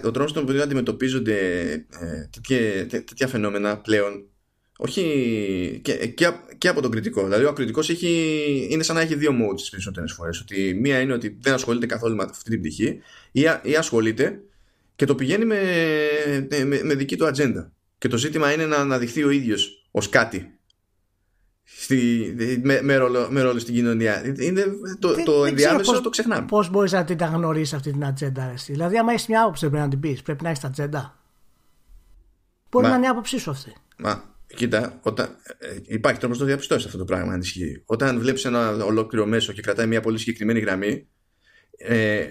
ο 0.05 0.11
τρόπος 0.11 0.31
στον 0.31 0.43
οποίο 0.43 0.63
αντιμετωπίζονται 0.63 1.39
ε, 2.01 2.29
τέτοια, 2.31 2.87
τέτοια 2.87 3.27
φαινόμενα 3.27 3.77
πλέον 3.77 4.25
όχι 4.83 5.81
και, 5.83 5.93
και, 5.93 6.33
και, 6.59 6.69
από 6.69 6.81
τον 6.81 6.91
κριτικό. 6.91 7.25
Δηλαδή, 7.25 7.45
ο 7.45 7.53
κριτικός 7.53 7.89
είναι 8.69 8.83
σαν 8.83 8.97
να 8.97 9.01
έχει 9.03 9.15
δύο 9.15 9.31
modes 9.31 9.57
τις 9.57 9.71
περισσότερες 9.71 10.13
φορές. 10.13 10.41
Ότι 10.41 10.79
μία 10.81 11.01
είναι 11.01 11.13
ότι 11.13 11.39
δεν 11.41 11.55
ασχολείται 11.55 11.87
καθόλου 11.87 12.17
με 12.17 12.23
αυτή 12.23 12.51
την 12.51 12.61
πτυχή, 12.61 13.01
ή, 13.33 13.41
ή 13.63 13.77
ασχολείται 13.77 14.41
και 15.01 15.07
το 15.07 15.15
πηγαίνει 15.15 15.45
με, 15.45 15.61
με, 16.65 16.81
με 16.83 16.95
δική 16.95 17.17
του 17.17 17.27
ατζέντα. 17.27 17.73
Και 17.99 18.09
το 18.09 18.17
ζήτημα 18.17 18.53
είναι 18.53 18.67
να 18.67 18.77
αναδειχθεί 18.77 19.25
ο 19.25 19.31
ίδιος 19.31 19.89
ως 19.91 20.09
κάτι. 20.09 20.59
Στη, 21.65 22.35
με, 22.63 22.81
με, 22.83 22.97
ρόλο, 22.97 23.29
με 23.31 23.41
ρόλο 23.41 23.59
στην 23.59 23.75
κοινωνία. 23.75 24.35
Είναι 24.39 24.65
το, 24.99 25.15
δεν, 25.15 25.25
το 25.25 25.45
ενδιάμεσο 25.45 25.93
πώς, 25.93 26.01
το 26.01 26.11
ξεχνάμε. 26.11 26.47
Πώς 26.47 26.71
μπορείς 26.71 26.93
να 26.93 27.05
την 27.05 27.17
γνωρίσεις 27.19 27.75
αυτή 27.75 27.91
την 27.91 28.05
ατζέντα, 28.05 28.43
εσύ. 28.43 28.73
Δηλαδή, 28.73 28.99
άμα 28.99 29.13
έχεις 29.13 29.27
μια 29.27 29.43
άποψη, 29.43 29.69
πρέπει 29.69 29.83
να 29.83 29.89
την 29.89 30.01
πεις. 30.01 30.23
Πρέπει 30.23 30.43
να 30.43 30.49
έχεις 30.49 30.65
ατζέντα. 30.65 31.19
Μπορεί 32.71 32.87
να 32.87 32.95
είναι 32.95 33.07
η 33.07 33.09
άποψή 33.09 33.39
σου 33.39 33.51
αυτή. 33.51 33.73
Μα, 33.99 34.25
κοίτα, 34.47 34.99
όταν, 35.03 35.37
ε, 35.59 35.77
υπάρχει 35.87 36.19
τρόπος 36.19 36.37
να 36.37 36.43
το 36.43 36.49
διαπιστώσεις 36.49 36.87
αυτό 36.87 36.99
το 36.99 37.05
πράγμα 37.05 37.33
αν 37.33 37.41
ισχύει. 37.41 37.83
Όταν 37.87 38.19
βλέπεις 38.19 38.45
ένα 38.45 38.85
ολόκληρο 38.85 39.27
μέσο 39.27 39.53
και 39.53 39.61
κρατάει 39.61 39.87
μια 39.87 40.01
πολύ 40.01 40.19
συγκεκριμένη 40.19 40.61
γραμμή, 40.61 41.09
ε, 41.83 42.27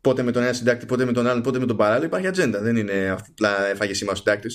πότε 0.00 0.22
με 0.22 0.32
τον 0.32 0.42
ένα 0.42 0.52
συντάκτη, 0.52 0.86
πότε 0.86 1.04
με 1.04 1.12
τον 1.12 1.26
άλλον, 1.26 1.42
πότε 1.42 1.58
με 1.58 1.66
τον 1.66 1.76
παράλληλο, 1.76 2.06
υπάρχει 2.06 2.26
ατζέντα. 2.26 2.60
Δεν 2.60 2.76
είναι 2.76 3.16
απλά 3.18 3.66
έφαγες 3.66 3.96
σήμα 3.96 4.12
ο 4.12 4.14
συντάκτη. 4.14 4.48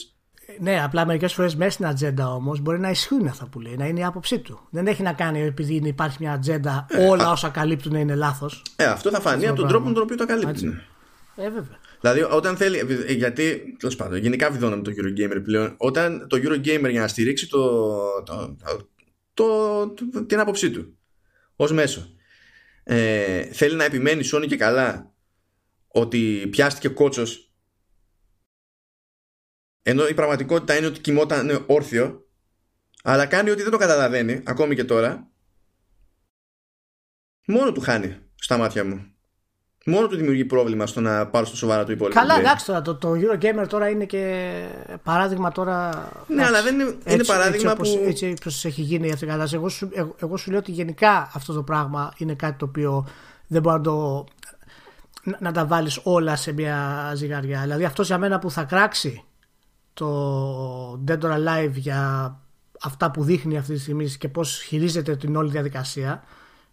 Ναι, 0.60 0.84
απλά 0.84 1.06
μερικές 1.06 1.34
φορές 1.34 1.56
μέσα 1.56 1.72
στην 1.72 1.86
ατζέντα 1.86 2.34
όμως 2.34 2.60
μπορεί 2.60 2.80
να 2.80 2.90
ισχύουν 2.90 3.28
αυτά 3.28 3.48
που 3.48 3.60
λέει, 3.60 3.76
να 3.78 3.86
είναι 3.86 4.00
η 4.00 4.04
άποψή 4.04 4.40
του. 4.40 4.68
Δεν 4.70 4.88
έχει 4.88 5.02
να 5.02 5.14
κάνει 5.14 5.42
επειδή 5.42 5.82
υπάρχει 5.84 6.18
μια 6.20 6.34
ατζέντα, 6.34 6.86
ε, 6.90 7.08
όλα 7.08 7.28
α... 7.28 7.32
όσα 7.32 7.50
καλύπτουν 7.50 7.96
είναι 7.96 8.16
λάθος. 8.16 8.64
Ε, 8.76 8.86
αυτό 8.86 9.10
θα 9.10 9.20
φανεί 9.20 9.48
από 9.48 9.60
τον 9.60 9.68
τρόπο 9.68 9.88
με 9.88 9.94
τον 9.94 10.04
οποίο 10.04 10.16
το 10.16 10.26
καλύπτουν. 10.26 10.82
Ε, 11.36 11.50
βέβαια. 11.50 11.80
Δηλαδή, 12.02 12.36
όταν 12.36 12.58
θέλει. 12.58 13.06
Γιατί, 13.08 13.76
τέλος 13.80 13.96
πάντων, 13.96 14.18
γενικά 14.18 14.50
βιδώναμε 14.52 14.82
το 14.82 14.92
Eurogamer 14.92 15.42
πλέον. 15.44 15.74
Όταν 15.78 16.28
το 16.28 16.38
Eurogamer 16.38 16.90
για 16.90 17.02
να 17.02 17.08
στηρίξει 17.08 17.50
το, 17.50 17.80
το, 18.24 18.58
το, 19.34 19.44
το 19.88 20.26
την 20.26 20.40
άποψή 20.40 20.72
του 20.72 20.98
ως 21.56 21.72
μέσο 21.72 22.10
ε, 22.90 23.44
θέλει 23.54 23.76
να 23.76 23.84
επιμένει 23.84 24.30
Sony 24.34 24.46
και 24.48 24.58
καλά 24.58 25.16
ότι 25.88 26.48
πιάστηκε 26.52 26.90
κότσος 26.90 27.52
ενώ 29.82 30.08
η 30.08 30.14
πραγματικότητα 30.14 30.78
είναι 30.78 30.86
ότι 30.86 31.00
κοιμόταν 31.00 31.66
όρθιο 31.68 32.28
Αλλά 33.04 33.26
κάνει 33.26 33.50
ότι 33.50 33.62
δεν 33.62 33.72
το 33.72 33.78
καταλαβαίνει, 33.78 34.44
ακόμη 34.46 34.76
και 34.76 34.84
τώρα. 34.84 35.32
Μόνο 37.48 37.72
του 37.72 37.82
χάνει 37.82 38.18
στα 38.36 38.58
μάτια 38.58 38.86
μου. 38.86 39.17
Μόνο 39.90 40.08
του 40.08 40.16
δημιουργεί 40.16 40.46
πρόβλημα 40.46 40.88
στο 40.88 41.02
να 41.02 41.28
πάρω 41.28 41.46
στο 41.46 41.56
σοβαρά 41.56 41.84
του 41.84 41.92
υπόλοιπο. 41.92 42.20
Καλά, 42.20 42.40
εντάξει 42.40 42.66
τώρα. 42.66 42.82
Το, 42.82 42.96
το 42.96 43.12
Eurogamer 43.12 43.68
τώρα 43.68 43.90
είναι 43.90 44.06
και 44.06 44.54
παράδειγμα 45.04 45.52
τώρα. 45.52 45.90
Ναι, 46.28 46.46
αλλά 46.46 46.62
δεν 46.62 46.80
είναι, 46.80 46.96
είναι 47.06 47.24
παράδειγμα 47.24 47.76
έτσι, 47.80 47.98
που. 47.98 48.04
Έτσι, 48.08 48.26
έτσι 48.26 48.68
έχει 48.68 48.82
γίνει 48.82 49.12
αυτή 49.12 49.26
η 49.26 49.28
κατάσταση. 49.28 49.56
Εγώ, 49.56 49.70
σου, 49.70 49.90
εγώ, 49.94 50.16
εγώ 50.22 50.38
σου 50.38 50.50
λέω 50.50 50.60
ότι 50.60 50.72
γενικά 50.72 51.32
αυτό 51.34 51.54
το 51.54 51.64
πράγμα 51.64 52.14
είναι 52.18 52.34
κάτι 52.34 52.58
το 52.58 52.66
οποίο 52.66 53.08
δεν 53.48 53.62
μπορεί 53.62 53.76
να 53.76 53.82
το. 53.82 54.26
να, 55.24 55.38
να 55.40 55.52
τα 55.52 55.66
βάλεις 55.66 56.00
όλα 56.04 56.36
σε 56.36 56.52
μια 56.52 57.12
ζυγαριά. 57.16 57.62
Δηλαδή 57.62 57.84
αυτό 57.84 58.04
για 58.04 58.18
μένα 58.18 58.40
που 58.40 58.52
θα 58.52 58.64
κράξει 58.64 59.24
το 59.94 61.04
Dead 61.08 61.20
or 61.20 61.32
Alive 61.32 61.74
για 61.74 62.34
αυτά 62.82 63.12
που 63.12 63.24
δείχνει 63.24 63.58
αυτή 63.58 63.74
τη 63.74 63.80
στιγμή 63.80 64.10
και 64.10 64.28
πώς 64.28 64.62
χειρίζεται 64.62 65.16
την 65.16 65.36
όλη 65.36 65.52
διαδικασία 65.52 66.24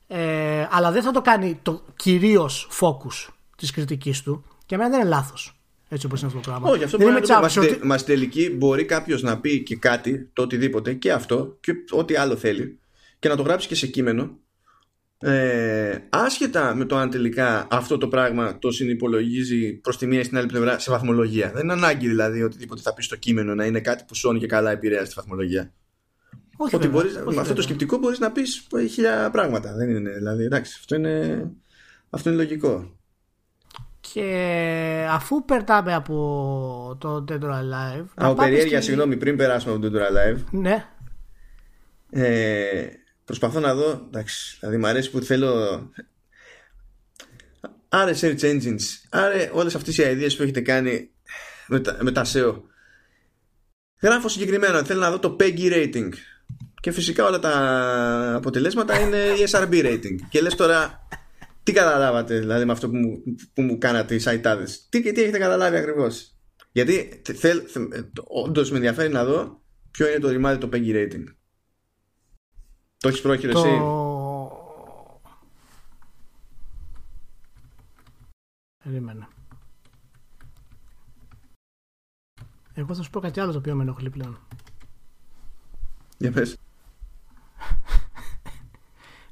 ε, 0.06 0.66
αλλά 0.70 0.90
δεν 0.90 1.02
θα 1.02 1.10
το 1.10 1.20
κάνει 1.20 1.58
το 1.62 1.82
κυρίως 1.96 2.68
focus 2.80 3.32
της 3.56 3.70
κριτικής 3.70 4.22
του 4.22 4.44
και 4.66 4.74
εμένα 4.74 4.90
δεν 4.90 5.00
είναι 5.00 5.08
λάθος 5.08 5.58
έτσι 5.94 6.06
όπως 6.06 6.20
είναι 6.20 6.28
αυτό 6.28 6.40
το 6.40 6.50
πράγμα. 6.50 6.70
Όχι, 6.70 6.84
αυτό 6.84 6.96
δεν 6.96 7.06
μπορεί 7.06 7.26
να 7.28 7.48
το 7.48 7.60
ότι... 7.60 7.86
Μας 7.86 8.00
στην 8.00 8.14
τελική 8.14 8.50
μπορεί 8.50 8.84
κάποιος 8.84 9.22
να 9.22 9.40
πει 9.40 9.62
και 9.62 9.76
κάτι, 9.76 10.30
το 10.32 10.42
οτιδήποτε, 10.42 10.94
και 10.94 11.12
αυτό, 11.12 11.56
και 11.60 11.72
ό,τι 11.90 12.16
άλλο 12.16 12.36
θέλει, 12.36 12.78
και 13.18 13.28
να 13.28 13.36
το 13.36 13.42
γράψει 13.42 13.68
και 13.68 13.74
σε 13.74 13.86
κείμενο. 13.86 14.38
Ε, 15.18 15.98
άσχετα 16.08 16.74
με 16.74 16.84
το 16.84 16.96
αν 16.96 17.10
τελικά 17.10 17.66
αυτό 17.70 17.98
το 17.98 18.08
πράγμα 18.08 18.58
το 18.58 18.70
συνυπολογίζει 18.70 19.72
προς 19.72 19.98
τη 19.98 20.06
μία 20.06 20.20
ή 20.20 20.22
στην 20.22 20.36
άλλη 20.36 20.46
πλευρά 20.46 20.78
σε 20.78 20.90
βαθμολογία. 20.90 21.50
Δεν 21.54 21.62
είναι 21.62 21.72
ανάγκη 21.72 22.08
δηλαδή 22.08 22.42
οτιδήποτε 22.42 22.80
θα 22.80 22.94
πει 22.94 23.02
στο 23.02 23.16
κείμενο 23.16 23.54
να 23.54 23.64
είναι 23.64 23.80
κάτι 23.80 24.04
που 24.06 24.14
σώνει 24.14 24.38
και 24.38 24.46
καλά 24.46 24.70
επηρεάζει 24.70 25.08
τη 25.08 25.14
βαθμολογία. 25.16 25.72
Όχι, 26.56 26.76
ότι 26.76 26.88
μπορείς, 26.88 27.16
όχι, 27.16 27.34
με 27.34 27.40
αυτό 27.40 27.54
το 27.54 27.62
σκεπτικό 27.62 27.98
μπορείς 27.98 28.18
να 28.18 28.32
πεις 28.32 28.66
χίλια 28.90 29.30
πράγματα. 29.30 29.74
Δεν 29.74 29.90
είναι, 29.90 30.10
δηλαδή, 30.10 30.44
εντάξει, 30.44 30.76
αυτό 30.78 30.94
είναι, 30.94 31.46
αυτό 32.10 32.30
είναι 32.30 32.38
λογικό. 32.38 32.96
Και 34.12 35.06
αφού 35.10 35.44
περνάμε 35.44 35.94
από 35.94 36.96
το 37.00 37.24
Dead 37.28 37.40
or 37.40 37.50
Alive. 37.50 38.04
Από 38.14 38.34
περιέργεια, 38.34 38.76
στη... 38.76 38.86
συγγνώμη, 38.86 39.16
πριν 39.16 39.36
περάσουμε 39.36 39.74
από 39.74 39.90
το 39.90 39.98
Dead 39.98 40.00
or 40.00 40.06
Alive. 40.10 40.38
Ναι. 40.50 40.84
Ε, 42.10 42.86
προσπαθώ 43.24 43.60
να 43.60 43.74
δω. 43.74 44.06
Εντάξει, 44.06 44.56
δηλαδή 44.60 44.78
μου 44.78 44.86
αρέσει 44.86 45.10
που 45.10 45.20
θέλω. 45.20 45.82
Άρε 47.88 48.12
search 48.20 48.40
engines, 48.40 48.82
άρε 49.10 49.50
όλες 49.52 49.74
αυτές 49.74 49.98
οι 49.98 50.02
ιδέε 50.02 50.28
που 50.28 50.42
έχετε 50.42 50.60
κάνει 50.60 51.10
με 51.66 51.80
τα, 51.80 51.98
με 52.00 52.12
τα 52.12 52.24
SEO. 52.32 52.54
Γράφω 54.02 54.28
συγκεκριμένα, 54.28 54.82
θέλω 54.82 55.00
να 55.00 55.10
δω 55.10 55.18
το 55.18 55.36
PEGI 55.40 55.72
rating. 55.72 56.10
Και 56.84 56.92
φυσικά 56.92 57.26
όλα 57.26 57.38
τα 57.38 58.34
αποτελέσματα 58.34 59.00
είναι 59.00 59.18
ESRB 59.36 59.72
rating. 59.72 60.16
Και 60.28 60.40
λες 60.40 60.54
τώρα, 60.54 61.08
τι 61.62 61.72
καταλάβατε 61.72 62.38
δηλαδή 62.38 62.64
με 62.64 62.72
αυτό 62.72 62.88
που 62.88 62.96
μου, 62.96 63.22
που 63.54 63.62
μου 63.62 63.78
κάνατε 63.78 64.14
οι 64.14 64.18
σαϊτάδες; 64.18 64.88
Τι, 64.88 65.12
τι 65.12 65.22
έχετε 65.22 65.38
καταλάβει 65.38 65.76
ακριβώς; 65.76 66.36
Γιατί 66.72 67.22
θέλ, 67.34 67.62
όντως 68.24 68.70
με 68.70 68.76
ενδιαφέρει 68.76 69.12
να 69.12 69.24
δω 69.24 69.62
ποιο 69.90 70.08
είναι 70.08 70.18
το 70.18 70.28
ρημάδι 70.28 70.58
το 70.58 70.68
PEGI 70.72 70.94
rating. 70.94 71.24
Το 72.98 73.08
έχεις 73.08 73.20
πρόχειρο 73.20 73.52
το... 73.52 73.58
εσύ; 73.58 73.80
Περίμενα. 78.84 79.28
Εγώ 82.74 82.94
θα 82.94 83.02
σου 83.02 83.10
πω 83.10 83.20
κάτι 83.20 83.40
άλλο 83.40 83.52
το 83.52 83.58
οποίο 83.58 83.74
με 83.74 83.82
ενοχλεί 83.82 84.10
πλέον. 84.10 84.38
Για 86.18 86.32
πες. 86.32 86.56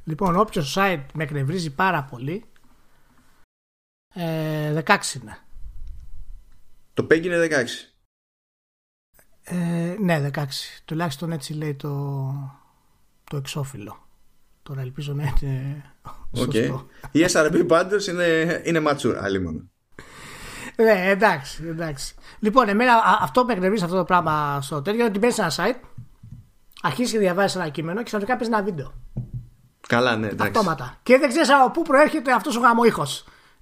Λοιπόν, 0.04 0.36
όποιος 0.36 0.76
site 0.78 1.04
με 1.14 1.22
εκνευρίζει 1.22 1.74
πάρα 1.74 2.02
πολύ, 2.02 2.44
ε, 4.14 4.82
16 4.86 5.14
είναι. 5.14 5.38
Το 6.94 7.06
PEG 7.10 7.24
είναι 7.24 7.38
16. 7.38 7.92
Ε, 9.42 9.96
ναι, 10.00 10.30
16. 10.34 10.44
Τουλάχιστον 10.84 11.32
έτσι 11.32 11.52
λέει 11.52 11.74
το, 11.74 12.32
το 13.24 13.36
εξώφυλλο. 13.36 14.06
Τώρα 14.62 14.80
ελπίζω 14.80 15.12
να 15.12 15.22
είναι 15.22 15.84
σωστό. 16.36 16.86
Η 17.10 17.24
SRB 17.32 17.64
πάντως 17.66 18.06
είναι, 18.06 18.60
είναι 18.64 18.82
mature, 18.86 19.16
άλλη 19.20 19.40
μόνο. 19.40 19.70
Ναι, 20.76 21.10
εντάξει, 21.10 21.64
εντάξει. 21.66 22.14
Λοιπόν, 22.38 22.68
εμένα 22.68 23.02
αυτό 23.20 23.44
που 23.44 23.50
εκνευρίζει 23.50 23.84
αυτό 23.84 23.96
το 23.96 24.04
πράγμα 24.04 24.60
στο 24.62 24.82
τέλο 24.82 24.96
είναι 24.96 25.04
ότι 25.04 25.18
μπαίνεις 25.18 25.34
σε 25.34 25.42
ένα 25.42 25.52
site, 25.56 25.80
αρχίζεις 26.82 27.12
και 27.12 27.18
διαβάζεις 27.18 27.56
ένα 27.56 27.68
κείμενο 27.68 27.98
και 27.98 28.04
ξαφνικά 28.04 28.36
παίζεις 28.36 28.54
ένα 28.54 28.62
βίντεο. 28.62 28.92
Καλά, 29.92 30.16
ναι, 30.16 30.26
εντάξει. 30.26 30.52
Αυτόματα. 30.56 30.98
Και 31.02 31.18
δεν 31.18 31.28
ξέρεις 31.28 31.50
από 31.50 31.70
πού 31.70 31.82
προέρχεται 31.82 32.32
αυτός 32.32 32.56
ο 32.56 32.60
γαμοήχο. 32.60 33.06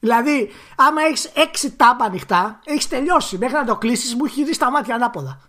Δηλαδή, 0.01 0.51
άμα 0.77 1.03
έχεις 1.03 1.25
έξι 1.25 1.71
τάμπα 1.77 2.05
ανοιχτά, 2.05 2.61
έχεις 2.65 2.89
τελειώσει. 2.89 3.39
Μέχρι 3.39 3.55
να 3.55 3.65
το 3.65 3.77
κλείσεις, 3.77 4.15
μου 4.15 4.25
έχει 4.25 4.45
δει 4.45 4.55
στα 4.55 4.71
μάτια 4.71 4.95
ανάποδα. 4.95 5.41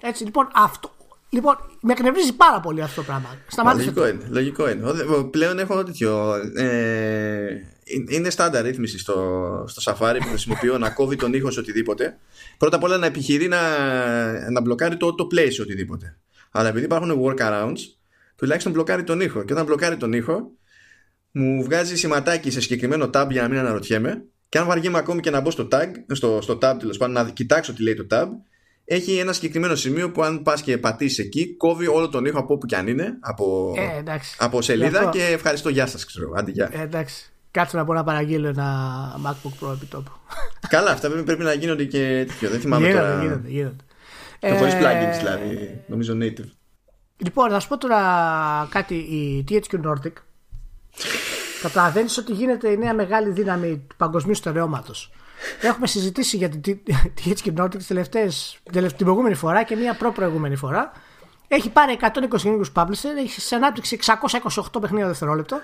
Έτσι, 0.00 0.24
λοιπόν, 0.24 0.48
αυτό. 0.54 0.94
Λοιπόν, 1.28 1.56
με 1.80 1.92
εκνευρίζει 1.92 2.32
πάρα 2.32 2.60
πολύ 2.60 2.82
αυτό 2.82 3.00
το 3.00 3.06
πράγμα. 3.06 3.36
Σταμάτησε. 3.46 3.84
Λογικό 3.84 4.08
είναι. 4.08 4.26
Λογικό 4.28 4.70
είναι. 4.70 4.92
Πλέον 5.30 5.58
έχω 5.58 5.84
τέτοιο. 5.84 6.34
Ε, 6.56 7.46
είναι 8.08 8.30
στάνταρ 8.30 8.64
ρύθμιση 8.64 8.98
στο, 8.98 9.14
στο 9.68 9.92
Safari 9.92 10.18
που 10.20 10.28
χρησιμοποιώ 10.28 10.78
να 10.78 10.90
κόβει 10.90 11.16
τον 11.16 11.34
ήχο 11.34 11.50
σε 11.50 11.60
οτιδήποτε. 11.60 12.18
Πρώτα 12.58 12.76
απ' 12.76 12.82
όλα 12.82 12.96
να 12.96 13.06
επιχειρεί 13.06 13.48
να, 13.48 13.60
να 14.50 14.60
μπλοκάρει 14.60 14.96
το, 14.96 15.14
το 15.14 15.26
play 15.34 15.48
σε 15.50 15.62
οτιδήποτε. 15.62 16.16
Αλλά 16.50 16.68
επειδή 16.68 16.84
υπάρχουν 16.84 17.20
workarounds, 17.24 17.78
τουλάχιστον 18.42 18.72
μπλοκάρει 18.72 19.04
τον 19.04 19.20
ήχο. 19.20 19.44
Και 19.44 19.52
όταν 19.52 19.64
μπλοκάρει 19.64 19.96
τον 19.96 20.12
ήχο, 20.12 20.50
μου 21.30 21.62
βγάζει 21.62 21.96
σηματάκι 21.96 22.50
σε 22.50 22.60
συγκεκριμένο 22.60 23.10
tab 23.14 23.26
για 23.30 23.42
να 23.42 23.48
μην 23.48 23.58
αναρωτιέμαι. 23.58 24.24
Και 24.48 24.58
αν 24.58 24.66
βαριέμαι 24.66 24.98
ακόμη 24.98 25.20
και 25.20 25.30
να 25.30 25.40
μπω 25.40 25.50
στο 25.50 25.68
tag, 25.72 25.88
στο, 26.12 26.38
στο 26.42 26.58
tab 26.62 26.74
τέλος 26.78 26.96
πάντων, 26.96 27.14
να 27.14 27.30
κοιτάξω 27.30 27.72
τι 27.72 27.82
λέει 27.82 27.94
το 27.94 28.06
tab, 28.10 28.26
έχει 28.84 29.16
ένα 29.16 29.32
συγκεκριμένο 29.32 29.74
σημείο 29.74 30.10
που 30.10 30.22
αν 30.22 30.42
πας 30.42 30.62
και 30.62 30.78
πατήσεις 30.78 31.18
εκεί, 31.18 31.56
κόβει 31.56 31.86
όλο 31.86 32.08
τον 32.08 32.24
ήχο 32.24 32.38
από 32.38 32.54
όπου 32.54 32.66
και 32.66 32.76
αν 32.76 32.86
είναι, 32.86 33.16
από, 33.20 33.74
ε, 34.06 34.14
από 34.38 34.62
σελίδα 34.62 34.98
αυτό... 34.98 35.10
και 35.10 35.24
ευχαριστώ, 35.24 35.68
γεια 35.68 35.86
σας, 35.86 36.04
ξέρω. 36.04 36.32
Άντε, 36.36 36.50
γεια. 36.50 36.70
Ε, 36.72 36.82
εντάξει. 36.82 37.32
Κάτσε 37.50 37.76
να 37.76 37.84
μπορώ 37.84 37.98
να 37.98 38.04
παραγγείλω 38.04 38.48
ένα 38.48 38.98
MacBook 39.26 39.66
Pro 39.66 39.72
επί 39.72 39.86
τόπου. 39.86 40.10
Καλά, 40.68 40.90
αυτά 40.90 41.10
πρέπει 41.10 41.42
να 41.42 41.52
γίνονται 41.52 41.84
και 41.84 42.24
τέτοιο. 42.28 42.50
Δεν 42.50 42.60
θυμάμαι 42.60 42.86
γίνονται, 42.86 43.06
τώρα. 43.06 43.22
Γίνονται, 43.22 43.48
γίνονται. 43.48 43.84
Και 44.38 44.54
χωρίς 44.54 44.74
ε... 44.74 44.78
plugins 44.80 45.18
δηλαδή. 45.18 45.84
Νομίζω 45.86 46.16
native. 46.20 46.61
Λοιπόν, 47.24 47.50
να 47.50 47.60
σου 47.60 47.68
πω 47.68 47.78
τώρα 47.78 48.00
κάτι. 48.70 48.94
Η 48.94 49.44
THQ 49.48 49.86
Nordic 49.86 50.12
καταλαβαίνεις 51.62 52.18
ότι 52.18 52.32
γίνεται 52.32 52.68
η 52.68 52.76
νέα 52.76 52.94
μεγάλη 52.94 53.30
δύναμη 53.30 53.84
του 53.88 53.96
παγκοσμίου 53.96 54.34
στερεώματος. 54.34 55.12
Έχουμε 55.60 55.86
συζητήσει 55.86 56.36
για 56.36 56.48
την 56.48 56.80
THQ 57.24 57.60
Nordic 57.60 57.82
τελευταίες, 57.88 58.58
την 58.72 58.96
προηγούμενη 58.96 59.34
φορά 59.34 59.62
και 59.62 59.76
μία 59.76 59.94
προ-προηγούμενη 59.94 60.56
φορά. 60.56 60.92
Έχει 61.48 61.70
πάρει 61.70 61.98
120 62.00 62.44
ελληνικού 62.44 62.64
publisher, 62.74 63.16
έχει 63.18 63.40
σε 63.40 63.54
ανάπτυξη 63.54 63.98
628 64.02 64.80
παιχνίδια 64.80 65.06
δευτερόλεπτο. 65.06 65.60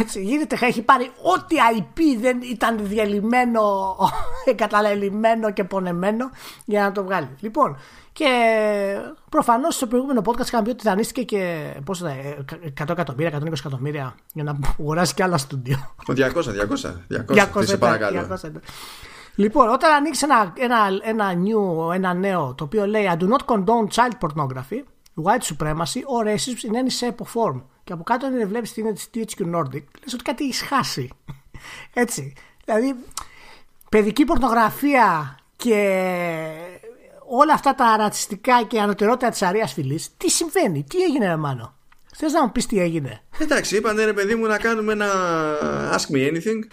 Έτσι, 0.00 0.22
γίνεται, 0.22 0.58
έχει 0.60 0.82
πάρει 0.82 1.10
ό,τι 1.22 1.56
IP 1.78 2.00
δεν 2.20 2.40
ήταν 2.42 2.78
διαλυμένο, 2.82 3.96
εγκαταλελειμμένο 4.50 5.52
και 5.52 5.64
πονεμένο 5.64 6.30
για 6.64 6.82
να 6.82 6.92
το 6.92 7.04
βγάλει. 7.04 7.28
Λοιπόν, 7.40 7.78
και 8.16 8.30
προφανώς 9.28 9.74
στο 9.74 9.86
προηγούμενο 9.86 10.22
podcast 10.24 10.46
είχαμε 10.46 10.62
πει 10.62 10.70
ότι 10.70 10.82
δανείστηκε 10.82 11.22
και 11.22 11.74
πόσο 11.84 12.06
100 12.06 12.88
εκατομμύρια, 12.88 13.38
120 13.38 13.52
εκατομμύρια 13.52 14.14
για 14.32 14.42
να 14.42 14.58
αγοράσει 14.78 15.14
και 15.14 15.22
άλλα 15.22 15.36
στούντιο. 15.38 15.94
200, 16.06 16.14
200. 16.14 16.24
200, 17.08 17.48
200 17.54 17.66
σε 17.66 17.76
παρακαλώ. 17.76 18.38
200, 18.42 18.50
λοιπόν, 19.34 19.68
όταν 19.68 19.92
ανοίξεις 19.92 20.22
ένα, 20.22 20.52
ένα, 20.58 20.76
ένα, 21.02 21.32
new, 21.34 21.94
ένα 21.94 22.14
νέο 22.14 22.54
το 22.54 22.64
οποίο 22.64 22.86
λέει 22.86 23.10
I 23.12 23.22
do 23.22 23.28
not 23.28 23.54
condone 23.54 23.86
child 23.94 24.12
pornography, 24.20 24.82
white 25.24 25.42
supremacy 25.42 26.00
or 26.04 26.24
racism 26.24 26.68
in 26.68 26.74
any 26.74 26.92
shape 27.00 27.24
or 27.24 27.26
form. 27.34 27.62
Και 27.84 27.92
από 27.92 28.02
κάτω 28.02 28.26
είναι 28.26 28.44
βλέπεις 28.44 28.72
την 28.72 28.94
της 28.94 29.10
THQ 29.14 29.54
Nordic, 29.54 29.84
λες 30.04 30.14
ότι 30.14 30.22
κάτι 30.22 30.44
έχεις 30.44 30.62
χάσει. 30.62 31.10
Έτσι. 31.94 32.32
Δηλαδή, 32.64 32.96
παιδική 33.88 34.24
πορνογραφία 34.24 35.36
και 35.56 36.75
όλα 37.28 37.54
αυτά 37.54 37.74
τα 37.74 37.96
ρατσιστικά 37.96 38.62
και 38.62 38.80
ανωτερότητα 38.80 39.28
της 39.28 39.42
αρίας 39.42 39.72
φυλή, 39.72 40.00
τι 40.16 40.30
συμβαίνει, 40.30 40.84
τι 40.88 41.02
έγινε, 41.02 41.26
ρε 41.26 41.36
Μάνο; 41.36 41.74
Θες 42.16 42.32
να 42.32 42.42
μου 42.42 42.52
πεις 42.52 42.66
τι 42.66 42.80
έγινε; 42.80 43.22
Εντάξει, 43.38 43.76
είπανε 43.76 44.04
ρε 44.04 44.12
παιδί 44.12 44.34
μου 44.34 44.46
να 44.46 44.58
κάνουμε 44.58 44.92
ένα 44.92 45.06
Ask 45.92 46.14
Me 46.14 46.30
Anything. 46.30 46.68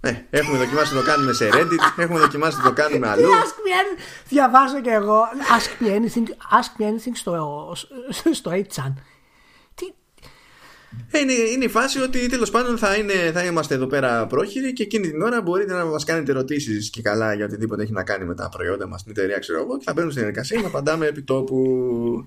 Ε, 0.00 0.14
έχουμε 0.30 0.58
δοκιμάσει 0.58 0.94
να 0.94 1.00
το 1.00 1.06
κάνουμε 1.06 1.32
σε 1.32 1.48
Reddit, 1.52 2.02
έχουμε 2.02 2.18
δοκιμάσει 2.18 2.56
να 2.56 2.62
το 2.62 2.72
κάνουμε 2.72 3.08
αλλού. 3.08 3.30
Ask 3.30 3.34
me 3.34 3.98
anything; 3.98 4.00
Διαβάζω 4.28 4.80
και 4.80 4.90
εγώ. 4.90 5.22
Ask 5.58 5.84
me 5.84 5.88
anything, 5.88 6.26
ask 6.28 6.82
me 6.82 6.84
anything 6.84 7.12
στο, 7.14 7.72
στο 8.32 8.50
8chan. 8.50 8.92
Τι... 11.10 11.18
Ε, 11.18 11.20
είναι, 11.20 11.32
είναι 11.32 11.64
η 11.64 11.68
φάση 11.68 12.00
ότι 12.00 12.28
τέλος 12.28 12.50
πάντων 12.50 12.78
θα, 12.78 12.94
είναι, 12.94 13.12
θα 13.32 13.44
είμαστε 13.44 13.74
εδώ 13.74 13.86
πέρα 13.86 14.26
πρόχειροι 14.26 14.72
και 14.72 14.82
εκείνη 14.82 15.10
την 15.10 15.22
ώρα 15.22 15.42
μπορείτε 15.42 15.72
να 15.72 15.84
μας 15.84 16.04
κάνετε 16.04 16.30
ερωτήσεις 16.30 16.90
και 16.90 17.02
καλά 17.02 17.34
για 17.34 17.44
οτιδήποτε 17.44 17.82
έχει 17.82 17.92
να 17.92 18.02
κάνει 18.02 18.24
με 18.24 18.34
τα 18.34 18.48
προϊόντα 18.48 18.86
μας, 18.86 19.02
την 19.02 19.12
εταιρεία, 19.16 19.38
ξέρω 19.38 19.60
εγώ, 19.60 19.78
και 19.78 19.84
θα 19.86 19.92
μπαίνουμε 19.92 20.12
στην 20.12 20.24
διαδικασία 20.24 20.60
να 20.60 20.66
απαντάμε 20.66 21.06
επί 21.06 21.22
τόπου. 21.22 22.26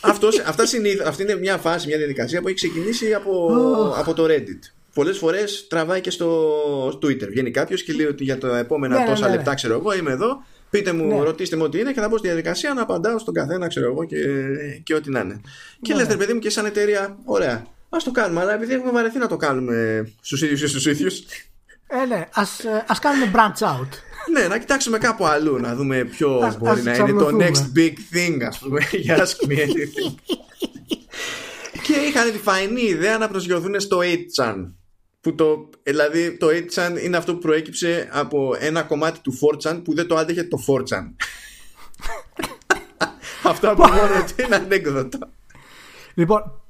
Αυτός, 0.00 0.38
αυτά 0.38 0.66
συνήθω, 0.66 1.04
αυτή 1.06 1.22
είναι 1.22 1.36
μια 1.36 1.56
φάση, 1.56 1.86
μια 1.86 1.96
διαδικασία 1.96 2.40
που 2.40 2.46
έχει 2.46 2.56
ξεκινήσει 2.56 3.14
από, 3.14 3.52
από 3.96 4.14
το 4.14 4.24
Reddit. 4.28 4.72
Πολλές 4.94 5.18
φορές 5.18 5.66
τραβάει 5.68 6.00
και 6.00 6.10
στο 6.10 6.88
Twitter. 6.88 7.28
Βγαίνει 7.28 7.50
κάποιος 7.50 7.82
και 7.82 7.92
λέει 7.92 8.06
ότι 8.06 8.24
για 8.24 8.38
τα 8.38 8.58
επόμενα 8.58 8.94
ναι, 8.94 9.02
ναι 9.02 9.08
τόσα 9.08 9.28
ναι, 9.28 9.34
λεπτά, 9.34 9.54
ξέρω 9.54 9.74
εγώ, 9.74 9.94
είμαι 9.94 10.12
εδώ. 10.12 10.44
Πείτε 10.70 10.92
μου, 10.92 11.06
ναι. 11.06 11.24
ρωτήστε 11.24 11.56
μου 11.56 11.62
ό,τι 11.64 11.78
είναι 11.78 11.92
και 11.92 12.00
θα 12.00 12.08
μπω 12.08 12.18
στη 12.18 12.26
διαδικασία 12.26 12.74
να 12.74 12.82
απαντάω 12.82 13.18
στον 13.18 13.34
καθένα, 13.34 13.66
ξέρω 13.66 13.86
εγώ 13.86 14.04
και, 14.04 14.16
και 14.82 14.94
ό,τι 14.94 15.10
να 15.10 15.20
είναι. 15.20 15.40
Και 15.82 15.94
λες, 15.94 16.16
παιδί 16.16 16.32
μου, 16.32 16.38
και 16.38 16.50
σαν 16.50 16.66
εταιρεία, 16.66 17.18
ωραία. 17.24 17.66
Α 17.94 17.98
το 18.04 18.10
κάνουμε, 18.10 18.40
αλλά 18.40 18.54
επειδή 18.54 18.74
έχουμε 18.74 18.90
βαρεθεί 18.90 19.18
να 19.18 19.28
το 19.28 19.36
κάνουμε 19.36 20.08
στους 20.20 20.42
ίδιους 20.42 20.62
ή 20.62 20.68
στους 20.68 20.86
ίδιους. 20.86 21.24
Ε, 21.86 22.04
ναι, 22.06 22.28
ας, 22.32 22.58
ε, 22.64 22.84
ας 22.88 22.98
κάνουμε 22.98 23.30
branch 23.34 23.64
out. 23.66 23.88
ναι, 24.32 24.48
να 24.48 24.58
κοιτάξουμε 24.58 24.98
κάπου 24.98 25.26
αλλού, 25.26 25.58
να 25.58 25.74
δούμε 25.74 26.04
ποιος 26.04 26.58
μπορεί 26.58 26.82
να 26.82 26.96
είναι 26.96 27.12
το 27.12 27.36
next 27.40 27.78
big 27.78 27.92
thing, 28.12 28.42
ας 28.46 28.58
πούμε, 28.58 28.80
για 29.04 29.26
Ask 29.26 29.48
Me 29.48 29.52
Anything. 29.52 30.14
και 31.82 31.92
είχαν 31.92 32.32
τη 32.32 32.38
φαϊνή 32.38 32.82
ιδέα 32.82 33.18
να 33.18 33.28
προσγειωθούν 33.28 33.80
στο 33.80 33.98
8chan. 33.98 34.72
Που 35.20 35.34
το, 35.34 35.68
δηλαδή 35.82 36.36
το 36.36 36.46
8chan 36.46 36.98
είναι 37.02 37.16
αυτό 37.16 37.32
που 37.32 37.38
προέκυψε 37.38 38.08
από 38.12 38.56
ένα 38.58 38.82
κομμάτι 38.82 39.20
του 39.20 39.38
4chan 39.40 39.80
που 39.84 39.94
δεν 39.94 40.06
το 40.06 40.16
άντεχε 40.16 40.44
το 40.44 40.64
4chan. 40.66 41.10
αυτό 43.50 43.70
από 43.70 43.86
μόνο 43.86 44.24
του 44.26 44.44
είναι 44.44 44.54
ανέκδοτο. 44.54 45.18
Λοιπόν, 46.14 46.63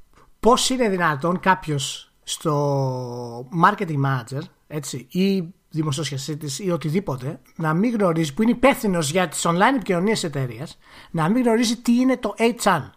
πώς 0.45 0.70
είναι 0.70 0.88
δυνατόν 0.88 1.40
κάποιος 1.40 2.12
στο 2.22 3.49
marketing 3.64 4.01
manager 4.07 4.40
έτσι, 4.66 5.07
ή 5.11 5.45
δημοσιοσχεσίτη 5.70 6.64
ή 6.64 6.70
οτιδήποτε 6.70 7.40
να 7.57 7.74
μην 7.74 7.95
γνωρίζει, 7.95 8.34
που 8.34 8.42
είναι 8.42 8.51
υπεύθυνο 8.51 8.99
για 9.01 9.28
τις 9.28 9.47
online 9.47 9.74
επικοινωνίες 9.74 10.24
εταιρείας, 10.24 10.78
να 11.11 11.28
μην 11.28 11.42
γνωρίζει 11.42 11.76
τι 11.76 11.92
είναι 11.95 12.16
το 12.16 12.34
HR. 12.62 12.90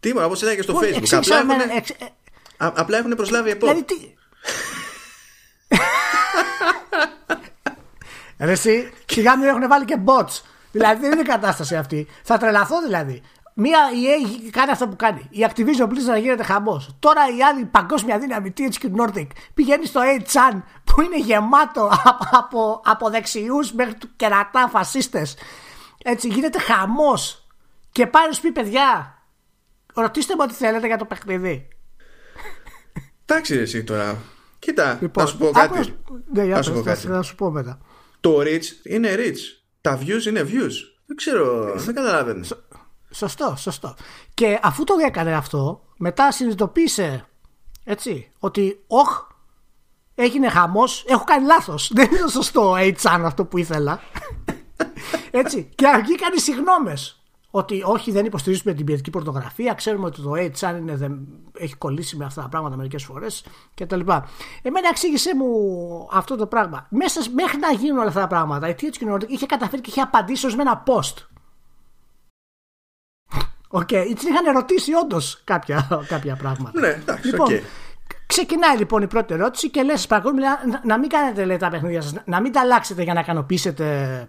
Τι 0.00 0.08
είπα, 0.08 0.24
όπως 0.24 0.42
είδα 0.42 0.54
και 0.54 0.62
στο 0.62 0.78
Facebook. 0.78 1.14
Απλά 1.16 1.36
έχουν, 1.38 1.76
εξ... 1.76 1.92
απλά 2.56 2.98
έχουν 2.98 3.14
προσλάβει 3.14 3.50
επό. 3.50 3.66
Δηλαδή, 3.66 3.84
τι... 3.84 3.94
Ρε 8.46 8.52
εσύ, 8.52 8.90
σιγά 9.06 9.36
μην 9.36 9.48
έχουν 9.48 9.68
βάλει 9.68 9.84
και 9.84 9.98
bots. 10.04 10.40
Δηλαδή 10.72 11.00
δεν 11.00 11.12
είναι 11.12 11.22
κατάσταση 11.22 11.76
αυτή. 11.76 12.06
Θα 12.22 12.38
τρελαθώ 12.38 12.82
δηλαδή. 12.82 13.22
Μία 13.54 13.78
EA 13.92 14.48
κάνει 14.50 14.70
αυτό 14.70 14.88
που 14.88 14.96
κάνει. 14.96 15.26
Η 15.30 15.46
Activision 15.48 15.84
Blizzard 15.88 16.06
να 16.06 16.18
γίνεται 16.18 16.42
χαμός. 16.42 16.96
Τώρα 16.98 17.20
η 17.38 17.42
άλλη 17.42 17.64
παγκόσμια 17.64 18.18
δύναμη 18.18 18.52
THQ 18.56 19.00
Nordic 19.00 19.26
πηγαίνει 19.54 19.86
στο 19.86 20.00
8chan 20.18 20.62
που 20.84 21.00
είναι 21.00 21.18
γεμάτο 21.18 21.90
από, 22.04 22.28
από, 22.30 22.82
από 22.84 23.10
δεξιούς 23.10 23.72
μέχρι 23.72 23.94
του 23.94 24.08
κερατά 24.16 24.68
φασίστες. 24.68 25.36
Έτσι 26.04 26.28
γίνεται 26.28 26.58
χαμός. 26.58 27.46
Και 27.92 28.06
πάει 28.06 28.26
να 28.26 28.32
σου 28.32 28.40
πει 28.40 28.52
παιδιά, 28.52 29.18
ρωτήστε 29.94 30.34
μου 30.34 30.40
ό,τι 30.44 30.54
θέλετε 30.54 30.86
για 30.86 30.96
το 30.96 31.04
παιχνίδι. 31.04 31.68
Εντάξει, 33.26 33.54
εσύ 33.54 33.84
τώρα. 33.84 34.18
Κοίτα, 34.58 34.98
λοιπόν, 35.00 35.24
να 35.24 35.30
σου 35.30 35.38
πω 35.38 35.50
κάτι. 35.50 35.94
Ναι, 36.32 36.44
να 36.44 36.62
σου 36.62 36.72
πω 36.72 36.80
κάτι. 36.80 37.08
Να 37.08 37.22
σου 37.22 37.34
πω 37.34 37.50
μετά. 37.50 37.80
Το 38.20 38.38
rich 38.40 38.64
είναι 38.82 39.14
rich. 39.18 39.38
Τα 39.80 39.98
views 39.98 40.26
είναι 40.26 40.40
views. 40.40 40.72
Δεν 41.06 41.16
ξέρω, 41.16 41.72
δεν 41.76 41.94
καταλαβαίνω. 41.94 42.44
Σωστό, 43.12 43.54
σωστό. 43.56 43.94
Και 44.34 44.58
αφού 44.62 44.84
το 44.84 44.94
έκανε 45.06 45.32
αυτό, 45.32 45.82
μετά 45.96 46.32
συνειδητοποίησε 46.32 47.26
έτσι, 47.84 48.30
ότι 48.38 48.84
όχ, 48.86 49.26
έγινε 50.14 50.48
χαμός, 50.48 51.04
έχω 51.08 51.24
κάνει 51.24 51.46
λάθος. 51.46 51.90
Δεν 51.94 52.08
είναι 52.12 52.28
σωστό 52.28 52.74
HR 52.78 53.20
αυτό 53.24 53.44
που 53.44 53.58
ήθελα. 53.58 54.00
έτσι. 55.30 55.68
Και 55.74 55.86
βγήκαν 56.02 56.32
οι 56.34 56.40
συγγνώμε. 56.40 56.96
Ότι 57.54 57.82
όχι, 57.84 58.10
δεν 58.10 58.24
υποστηρίζουμε 58.24 58.74
την 58.74 58.84
ποιητική 58.84 59.10
πορτογραφία. 59.10 59.74
Ξέρουμε 59.74 60.06
ότι 60.06 60.22
το 60.22 60.32
HR 60.32 60.76
είναι, 60.78 60.96
δεν, 60.96 61.28
έχει 61.58 61.76
κολλήσει 61.76 62.16
με 62.16 62.24
αυτά 62.24 62.42
τα 62.42 62.48
πράγματα 62.48 62.76
μερικές 62.76 63.04
φορές 63.04 63.44
κτλ. 63.74 64.00
Εμένα 64.62 64.88
εξήγησε 64.90 65.34
μου 65.34 66.08
αυτό 66.12 66.36
το 66.36 66.46
πράγμα. 66.46 66.86
Μέσα, 66.90 67.20
μέχρι 67.34 67.58
να 67.58 67.72
γίνουν 67.72 67.98
όλα 67.98 68.08
αυτά 68.08 68.20
τα 68.20 68.26
πράγματα, 68.26 68.68
η 68.68 68.74
THQ 68.80 69.22
είχε 69.26 69.46
καταφέρει 69.46 69.82
και 69.82 69.90
είχε 69.90 70.00
απαντήσει 70.00 70.46
ως 70.46 70.56
με 70.56 70.62
ένα 70.62 70.82
post 70.86 71.14
OK, 71.14 71.31
okay. 73.72 74.14
την 74.18 74.28
είχαν 74.28 74.54
ρωτήσει 74.54 74.94
όντως 74.94 75.40
κάποια, 75.44 76.04
κάποια 76.08 76.36
πράγματα. 76.36 76.80
Ναι, 76.80 76.88
εντάξει, 76.88 77.26
λοιπόν, 77.26 77.48
okay. 77.50 77.60
Ξεκινάει 78.26 78.76
λοιπόν 78.76 79.02
η 79.02 79.06
πρώτη 79.06 79.34
ερώτηση 79.34 79.70
και 79.70 79.82
λες: 79.82 80.06
Παρακαλώ, 80.06 80.34
να, 80.40 80.80
να 80.84 80.98
μην 80.98 81.08
κάνετε 81.08 81.44
λέει, 81.44 81.56
τα 81.56 81.68
παιχνίδια 81.68 82.02
σας, 82.02 82.14
να 82.24 82.40
μην 82.40 82.52
τα 82.52 82.60
αλλάξετε 82.60 83.02
για 83.02 83.14
να 83.14 83.20
ικανοποιήσετε 83.20 84.26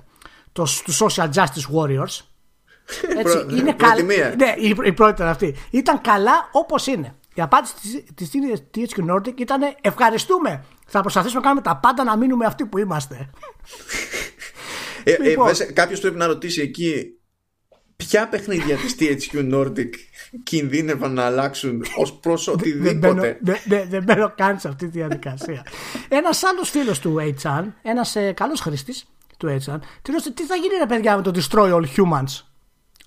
τους 0.52 0.84
social 1.00 1.30
justice 1.34 1.76
warriors. 1.76 2.20
Έτσι, 3.22 3.46
είναι 3.50 3.74
καλή. 3.74 4.04
Ναι, 4.04 4.54
η, 4.58 4.76
η 4.84 4.94
πρώτη 4.94 5.12
ήταν 5.12 5.28
αυτή. 5.28 5.56
Ήταν 5.70 6.02
καλά 6.02 6.50
όπως 6.52 6.88
είναι. 6.88 7.16
Η 7.34 7.42
απάντηση 7.42 8.06
της 8.16 8.30
THQ 8.76 9.12
Nordic 9.12 9.40
ήταν 9.40 9.62
ευχαριστούμε. 9.82 10.64
Θα 10.86 11.02
προσπαθήσουμε 11.02 11.40
να 11.40 11.46
κάνουμε 11.46 11.62
τα 11.62 11.78
πάντα 11.78 12.04
να 12.04 12.18
μείνουμε 12.18 12.46
αυτοί 12.46 12.66
που 12.66 12.78
είμαστε. 12.78 13.30
Ε, 15.04 15.12
ε 15.12 15.24
λοιπόν, 15.24 15.50
ε, 15.60 15.64
Κάποιος 15.64 16.00
πρέπει 16.00 16.18
να 16.18 16.26
ρωτήσει 16.26 16.62
εκεί 16.62 17.18
ποια 17.96 18.28
παιχνίδια 18.28 18.76
της 18.76 18.96
THQ 19.00 19.54
Nordic 19.54 19.90
κινδύνευαν 20.44 21.14
να 21.14 21.26
αλλάξουν 21.26 21.86
ως 21.98 22.14
προς 22.14 22.48
οτιδήποτε. 22.48 23.40
Δεν 23.90 24.04
μπαίνω 24.04 24.34
καν 24.38 24.60
σε 24.60 24.68
αυτή 24.68 24.86
τη 24.86 24.92
διαδικασία. 24.92 25.66
Ένας 26.10 26.44
άλλος 26.44 26.70
φίλος 26.70 27.00
του 27.00 27.36
HN, 27.42 27.66
ένας 27.82 28.16
ε, 28.16 28.32
καλός 28.32 28.60
χρήστης 28.60 29.06
του 29.38 29.48
HN, 29.48 29.80
του 30.02 30.12
ρώτησε 30.12 30.32
τι 30.32 30.44
θα 30.44 30.56
γίνει 30.56 30.76
ρε 30.80 30.86
παιδιά 30.86 31.16
με 31.16 31.22
το 31.22 31.32
Destroy 31.36 31.74
All 31.74 31.86
Humans; 31.96 32.42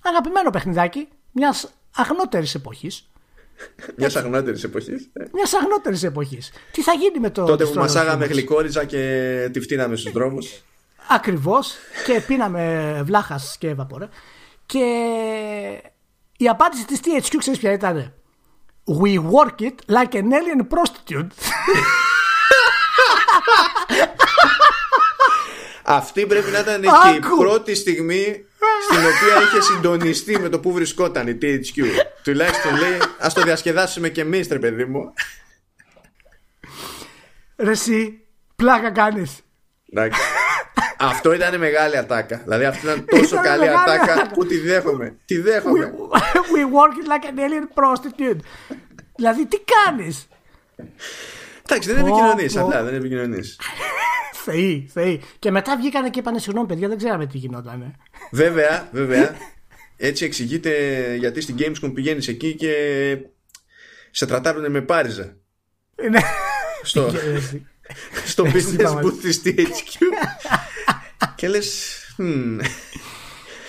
Αγαπημένο 0.01 0.49
παιχνιδάκι 0.49 1.07
μιας 1.31 1.73
αγνότερης 1.95 2.55
εποχής. 2.55 3.09
Μιας 3.95 4.15
αγνότερης 4.15 4.63
εποχής. 4.63 5.09
Ε. 5.13 5.23
Μιας 5.33 5.53
αγνότερης 5.53 6.03
εποχής. 6.03 6.51
Τι 6.71 6.81
θα 6.81 6.93
γίνει 6.93 7.19
με 7.19 7.29
το. 7.29 7.45
Τότε 7.45 7.65
που 7.65 7.73
μασάγαμε 7.79 8.25
γλυκόριζα 8.25 8.85
και 8.85 9.49
τη 9.53 9.59
φτύναμε 9.59 9.95
στους 9.95 10.11
δρόμους. 10.11 10.63
Ακριβώς. 11.09 11.75
Και 12.05 12.21
πίναμε 12.27 13.01
βλάχας 13.05 13.55
και 13.59 13.73
βαπορέ. 13.73 14.07
Και 14.67 14.85
η 16.37 16.47
απάντηση 16.47 16.85
της 16.85 16.99
THQ 17.03 17.35
ξέρεις 17.37 17.59
ποια 17.59 17.71
ήταν 17.71 18.13
We 19.01 19.19
work 19.19 19.61
it 19.61 19.75
like 19.95 20.13
an 20.13 20.31
alien 20.31 20.67
prostitute 20.69 21.27
Αυτή 25.83 26.25
πρέπει 26.25 26.51
να 26.51 26.59
ήταν 26.59 26.81
και 26.81 27.15
η 27.15 27.19
πρώτη 27.37 27.75
στιγμή 27.75 28.45
στην 28.89 28.97
οποία 28.97 29.41
είχε 29.41 29.61
συντονιστεί 29.61 30.39
με 30.39 30.49
το 30.49 30.59
που 30.59 30.71
βρισκόταν 30.71 31.27
η 31.27 31.37
THQ. 31.41 31.83
Τουλάχιστον 32.23 32.77
λέει, 32.77 32.97
ας 33.19 33.33
το 33.33 33.41
διασκεδάσουμε 33.41 34.09
και 34.09 34.21
εμείς, 34.21 34.47
τρε 34.47 34.59
παιδί 34.59 34.85
μου. 34.85 35.13
Ρε 37.55 37.71
εσύ, 37.71 38.21
πλάκα 38.55 38.91
κάνεις. 38.91 39.39
Εντάξει. 39.91 40.21
Αυτό 40.99 41.33
ήταν 41.33 41.57
μεγάλη 41.57 41.97
ατάκα. 41.97 42.41
Δηλαδή 42.43 42.65
αυτή 42.65 42.85
ήταν 42.85 43.05
τόσο 43.05 43.41
καλή 43.41 43.69
ατάκα 43.69 44.29
που 44.33 44.45
τη 44.45 44.57
δέχομαι. 44.57 45.17
Τη 45.25 45.39
δέχομαι. 45.39 45.93
We, 46.53 46.61
work 46.61 46.93
it 47.01 47.07
like 47.07 47.25
an 47.25 47.39
alien 47.39 47.67
prostitute. 47.73 48.39
δηλαδή 49.15 49.45
τι 49.45 49.57
κάνεις; 49.85 50.27
Εντάξει, 51.69 51.93
δεν 51.93 52.05
επικοινωνείς 52.05 52.57
απλά, 52.57 52.83
δεν 52.83 52.93
επικοινωνείς. 52.93 53.59
Θεοί, 54.45 54.89
θεοί. 54.93 55.21
Και 55.39 55.51
μετά 55.51 55.77
βγήκανε 55.77 56.09
και 56.09 56.19
είπανε 56.19 56.39
συγγνώμη, 56.39 56.67
παιδιά, 56.67 56.87
δεν 56.87 56.97
ξέραμε 56.97 57.25
τι 57.25 57.37
γινόταν. 57.37 57.95
Βέβαια, 58.31 58.87
βέβαια. 58.91 59.35
Έτσι 59.97 60.25
εξηγείται 60.25 60.71
γιατί 61.15 61.41
στην 61.41 61.55
Gamescom 61.59 61.91
πηγαίνεις 61.93 62.27
εκεί 62.27 62.55
και 62.55 62.73
σε 64.11 64.25
τρατάρουν 64.25 64.71
με 64.71 64.81
πάριζα. 64.81 65.37
Ναι. 66.09 66.19
Στο, 66.83 67.11
στο 68.31 68.43
business 68.43 69.03
booth 69.03 69.17
της 69.21 69.41
THQ 69.45 70.01
και 71.37 71.47
λες. 71.47 71.97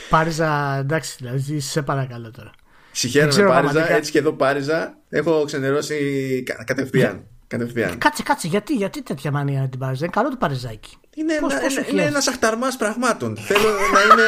Πάριζα, 0.09 0.77
εντάξει, 0.79 1.15
δηλαδή 1.19 1.61
σε 1.61 1.83
παρακαλώ 1.83 2.31
τώρα. 2.31 2.51
Συγχαίρομαι 2.93 3.49
Πάριζα, 3.49 3.93
έτσι 3.93 4.11
και 4.11 4.19
εδώ 4.19 4.33
Πάριζα. 4.33 4.99
Έχω 5.09 5.45
ξενερώσει 5.45 6.45
κατευθείαν. 6.65 7.25
Κατευθείαν. 7.47 7.99
Κάτσε, 7.99 8.23
κάτσε, 8.23 8.47
γιατί, 8.47 8.75
γιατί 8.75 9.03
τέτοια 9.03 9.31
μανία 9.31 9.61
να 9.61 9.69
την 9.69 9.79
πάρεις; 9.79 10.01
Είναι 10.01 10.09
καλό 10.13 10.29
το 10.29 10.37
παριζάκι. 10.37 10.97
Είναι, 11.15 11.35
πώς, 11.41 11.53
ένα, 11.53 11.63
πώς 11.63 11.77
είναι 11.91 12.03
ένας 12.03 12.27
αχταρμάς 12.27 12.77
πραγμάτων. 12.77 13.37
θέλω, 13.37 13.69
να 13.69 14.01
είναι, 14.03 14.23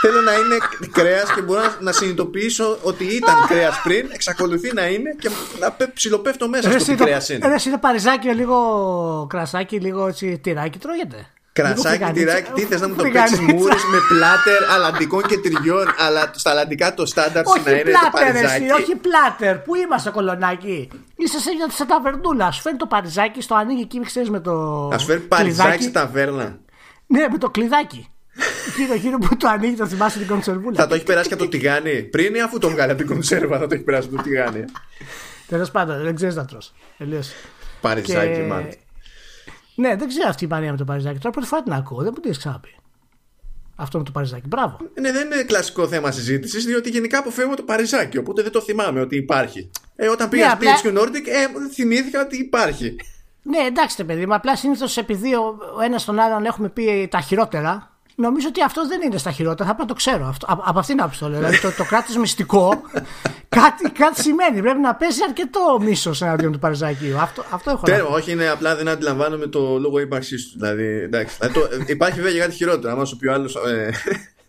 θέλω 0.00 0.20
να 0.20 0.32
είναι 0.32 0.56
κρέας 0.92 1.32
και 1.34 1.40
μπορώ 1.40 1.60
να 1.80 1.92
συνειδητοποιήσω 1.92 2.78
ότι 2.82 3.04
ήταν 3.04 3.34
κρέας 3.46 3.80
πριν, 3.82 4.08
εξακολουθεί 4.12 4.72
να 4.74 4.88
είναι 4.88 5.16
και 5.18 5.30
να 5.60 5.76
ψιλοπέφτω 5.94 6.48
μέσα 6.48 6.70
στο 6.70 6.84
τι 6.84 6.94
κρέας 6.94 7.28
είναι. 7.28 7.46
Ένα 7.46 7.60
είναι 7.66 7.78
παριζάκι, 7.78 8.28
λίγο 8.28 9.26
κρασάκι, 9.28 9.80
λίγο 9.80 10.06
έτσι, 10.06 10.38
τυράκι 10.38 10.78
τρώγεται. 10.78 11.26
Κρασάκι, 11.56 12.12
τυράκι, 12.12 12.50
τι 12.52 12.62
θες 12.62 12.80
να 12.80 12.88
μου 12.88 12.94
το 12.94 13.02
παίξεις 13.02 13.40
μούρι 13.40 13.76
με 13.92 13.98
πλάτερ 14.08 14.70
αλαντικών 14.74 15.22
και 15.22 15.38
τυριών, 15.38 15.86
αλλά 15.98 16.30
στα 16.34 16.50
αλαντικά 16.50 16.94
το 16.94 17.06
στάνταρ 17.06 17.44
να 17.44 17.70
είναι 17.70 17.80
πλάτερ, 17.80 18.02
το 18.02 18.08
παριζάκι. 18.12 18.64
Εσύ, 18.64 18.72
όχι 18.72 18.94
πλάτερ, 18.96 19.56
πού 19.56 19.74
είμαστε 19.74 20.10
κολονάκι; 20.10 20.88
Είσαι 21.16 21.40
σε 21.40 21.50
μια 21.54 21.86
ταβερνούλα. 21.86 22.50
Σου 22.50 22.60
φέρνει 22.60 22.78
το 22.78 22.86
παριζάκι, 22.86 23.42
στο 23.42 23.54
ανοίγει 23.54 23.80
εκεί, 23.80 24.00
ξέρεις 24.00 24.30
με 24.30 24.40
το. 24.40 24.52
Α 24.94 24.98
σου 24.98 25.06
φέρει 25.06 25.20
παριζάκι 25.20 25.82
στα 25.82 25.92
ταβέρνα. 25.92 26.58
Ναι, 27.06 27.26
με 27.30 27.38
το 27.38 27.50
κλειδάκι. 27.50 28.08
Εκείνο, 28.68 28.92
εκείνο 28.94 29.18
που 29.18 29.36
το 29.36 29.48
ανοίγει, 29.48 29.76
το 29.76 29.86
θυμάσαι 29.86 30.18
την 30.18 30.26
κονσερβούλα. 30.26 30.76
Θα 30.76 30.86
το 30.86 30.94
έχει 30.94 31.04
περάσει 31.04 31.28
και 31.28 31.36
το 31.36 31.48
τηγάνι. 31.48 32.02
Πριν 32.02 32.34
ή 32.34 32.40
αφού 32.40 32.58
το 32.58 32.70
βγάλει 32.70 32.90
από 32.90 33.00
την 33.00 33.10
κονσέρβα, 33.10 33.58
θα 33.58 33.66
το 33.66 33.74
έχει 33.74 33.84
περάσει 33.84 34.08
το 34.08 34.22
τηγάνι. 34.22 34.64
Τέλος 35.46 35.70
πάντων, 35.70 36.02
δεν 36.02 36.14
ξέρεις 36.14 36.34
να 36.34 36.44
τρώ. 36.44 36.58
Παριζάκι, 37.80 38.40
μάλλον. 38.40 38.68
Ναι, 39.76 39.96
δεν 39.96 40.08
ξέρω 40.08 40.28
αυτή 40.28 40.44
η 40.44 40.48
μανία 40.48 40.70
με 40.70 40.76
το 40.76 40.84
Παριζάκι. 40.84 41.18
Τώρα 41.18 41.30
πρώτη 41.30 41.48
φορά 41.48 41.62
την 41.62 41.72
ακούω. 41.72 42.02
Δεν 42.02 42.12
μου 42.14 42.20
την 42.20 42.30
έχει 42.30 42.38
ξαναπεί. 42.38 42.74
Αυτό 43.76 43.98
με 43.98 44.04
το 44.04 44.10
Παριζάκι. 44.10 44.48
Μπράβο. 44.48 44.78
Ναι, 45.00 45.12
δεν 45.12 45.26
είναι 45.32 45.42
κλασικό 45.42 45.88
θέμα 45.88 46.10
συζήτησης, 46.10 46.64
διότι 46.64 46.90
γενικά 46.90 47.18
αποφεύγω 47.18 47.54
το 47.54 47.62
Παριζάκι. 47.62 48.18
Οπότε 48.18 48.42
δεν 48.42 48.52
το 48.52 48.60
θυμάμαι 48.60 49.00
ότι 49.00 49.16
υπάρχει. 49.16 49.70
Ε, 49.96 50.08
όταν 50.08 50.28
πήγα 50.28 50.58
ναι, 50.60 50.76
στη 50.76 50.88
απλά... 50.88 51.02
Nordic, 51.02 51.26
ε, 51.26 51.68
θυμήθηκα 51.72 52.20
ότι 52.20 52.36
υπάρχει. 52.36 52.96
Ναι, 53.42 53.58
εντάξει, 53.58 54.04
παιδί, 54.04 54.26
μα 54.26 54.36
απλά 54.36 54.56
συνήθως 54.56 54.96
επειδή 54.96 55.34
ο 55.34 55.58
ένας 55.84 56.04
τον 56.04 56.18
άλλον 56.18 56.44
έχουμε 56.44 56.68
πει 56.68 57.08
τα 57.10 57.20
χειρότερα, 57.20 57.95
Νομίζω 58.18 58.48
ότι 58.48 58.62
αυτός 58.62 58.88
δεν 58.88 59.00
είναι 59.02 59.18
στα 59.18 59.30
χειρότερα. 59.30 59.68
Θα 59.68 59.74
πρέπει 59.74 59.88
να 59.88 59.94
το 59.94 59.94
ξέρω. 59.94 60.26
Αυτό, 60.26 60.46
από, 60.50 60.62
από 60.66 60.78
αυτήν 60.78 60.94
την 60.94 61.04
άποψη 61.04 61.20
το 61.20 61.28
λέω. 61.28 61.38
Δηλαδή 61.38 61.60
το, 61.60 61.72
το 61.72 61.84
κράτος 61.84 62.16
μυστικό 62.16 62.80
κάτι, 63.58 63.90
κάτι 63.90 64.20
σημαίνει. 64.20 64.60
Πρέπει 64.60 64.80
να 64.80 64.94
πέσει 64.94 65.20
αρκετό 65.28 65.78
μίσος 65.80 66.22
εναντίον 66.22 66.52
του 66.52 66.58
Παριζάκιου. 66.58 67.18
Αυτό, 67.18 67.44
αυτό 67.50 67.70
έχω 67.70 67.82
Τέρμα, 67.82 68.08
όχι, 68.08 68.32
είναι 68.32 68.48
απλά 68.48 68.76
δεν 68.76 68.88
αντιλαμβάνομαι 68.88 69.46
το 69.46 69.78
λόγο 69.78 69.98
ύπαρξής 69.98 70.50
του. 70.50 70.58
Δηλαδή, 70.58 70.84
εντάξει, 70.84 71.36
δηλαδή, 71.40 71.54
το, 71.58 71.68
υπάρχει 71.86 72.20
βέβαια 72.20 72.40
κάτι 72.40 72.54
χειρότερο. 72.54 72.98
Αν 72.98 73.06
σου 73.06 73.16
πει 73.16 73.26
ο 73.26 73.32
άλλος 73.32 73.54
ε, 73.54 73.90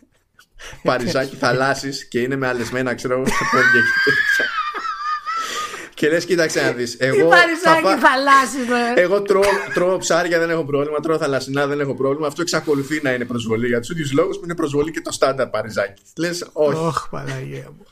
Παριζάκι 0.84 1.36
θαλάσσης 1.36 2.08
και 2.08 2.20
είναι 2.20 2.36
με 2.36 2.48
αλεσμένα, 2.48 2.96
ξέρω 2.96 3.14
εγώ, 3.14 3.26
στα 3.26 3.46
πόδια 3.52 3.82
και 5.98 6.08
και 6.08 6.14
λες, 6.14 6.26
κοίταξε 6.26 6.62
να 6.62 6.72
δεις. 6.72 6.96
Εγώ, 7.00 7.30
θα, 7.64 7.98
θαλάσσι, 7.98 8.58
εγώ 8.96 9.22
τρώω, 9.22 9.44
τρώω 9.74 9.98
ψάρια, 9.98 10.40
δεν 10.40 10.50
έχω 10.50 10.66
πρόβλημα. 10.66 11.00
Τρώω 11.00 11.18
θαλασσινά, 11.18 11.68
δεν 11.68 11.80
έχω 11.80 11.96
πρόβλημα. 11.96 12.28
Αυτό 12.28 12.42
εξακολουθεί 12.42 13.00
να 13.04 13.14
είναι 13.14 13.26
προσβολή. 13.26 13.68
Για 13.68 13.80
τους 13.80 13.90
ίδιους 13.90 14.12
λόγους 14.12 14.38
που 14.38 14.44
είναι 14.44 14.56
προσβολή 14.56 14.92
και 14.92 15.02
το 15.02 15.12
στάνταρ 15.12 15.48
παριζάκι. 15.48 16.02
Λες, 16.18 16.50
όχι. 16.54 16.86
Όχι, 16.86 17.10
Παναγία 17.10 17.70
μου. 17.78 17.86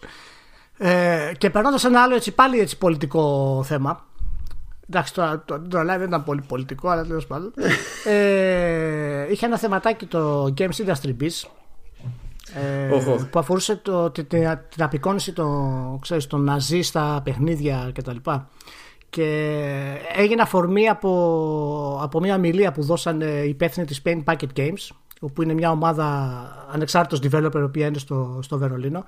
Ε, 0.78 1.32
και 1.38 1.49
περνώντας 1.49 1.84
ένα 1.84 2.01
άλλο 2.01 2.16
έτσι, 2.16 2.32
πάλι 2.32 2.60
έτσι 2.60 2.78
πολιτικό 2.78 3.64
θέμα. 3.68 4.06
Εντάξει, 4.89 5.14
το, 5.14 5.43
το, 5.45 5.62
το 5.62 5.80
live 5.80 5.97
δεν 5.97 6.08
ήταν 6.08 6.24
πολύ 6.24 6.43
πολιτικό, 6.47 6.89
αλλά 6.89 7.06
τέλος 7.06 7.28
πάντων. 7.28 7.53
ε, 8.14 9.32
είχε 9.32 9.45
ένα 9.45 9.58
θεματάκι 9.58 10.06
το 10.06 10.53
Games 10.58 10.86
Industry 10.86 11.16
Biz 11.22 11.49
ε, 12.54 13.26
που 13.32 13.39
αφορούσε 13.39 13.76
το, 13.76 14.12
την, 14.12 14.28
την 14.70 14.84
απεικόνιση 14.84 15.34
των, 15.34 16.00
ξέρεις, 16.00 16.28
των 16.28 16.43
ναζί 16.43 16.82
στα 16.82 17.22
παιχνίδια 17.24 17.91
κτλ. 17.93 18.16
Και 19.10 19.58
έγινε 20.16 20.41
αφορμή 20.41 20.89
από, 20.89 22.00
από 22.02 22.20
μια 22.20 22.38
μιλία 22.38 22.72
που 22.72 22.84
δώσαν 22.84 23.22
οι 23.22 23.50
υπεύθυνοι 23.50 23.86
της 23.86 24.02
Pain 24.06 24.24
Packet 24.24 24.58
Games 24.58 24.96
όπου 25.20 25.41
είναι 25.41 25.54
μια 25.54 25.72
ομάδα 25.72 26.08
ανεξάρτητος 26.72 27.20
developer 27.32 27.56
η 27.56 27.64
οποία 27.64 27.88
είναι 27.88 27.98
στο, 27.98 28.39
στο 28.41 28.58
Βερολίνο. 28.58 29.06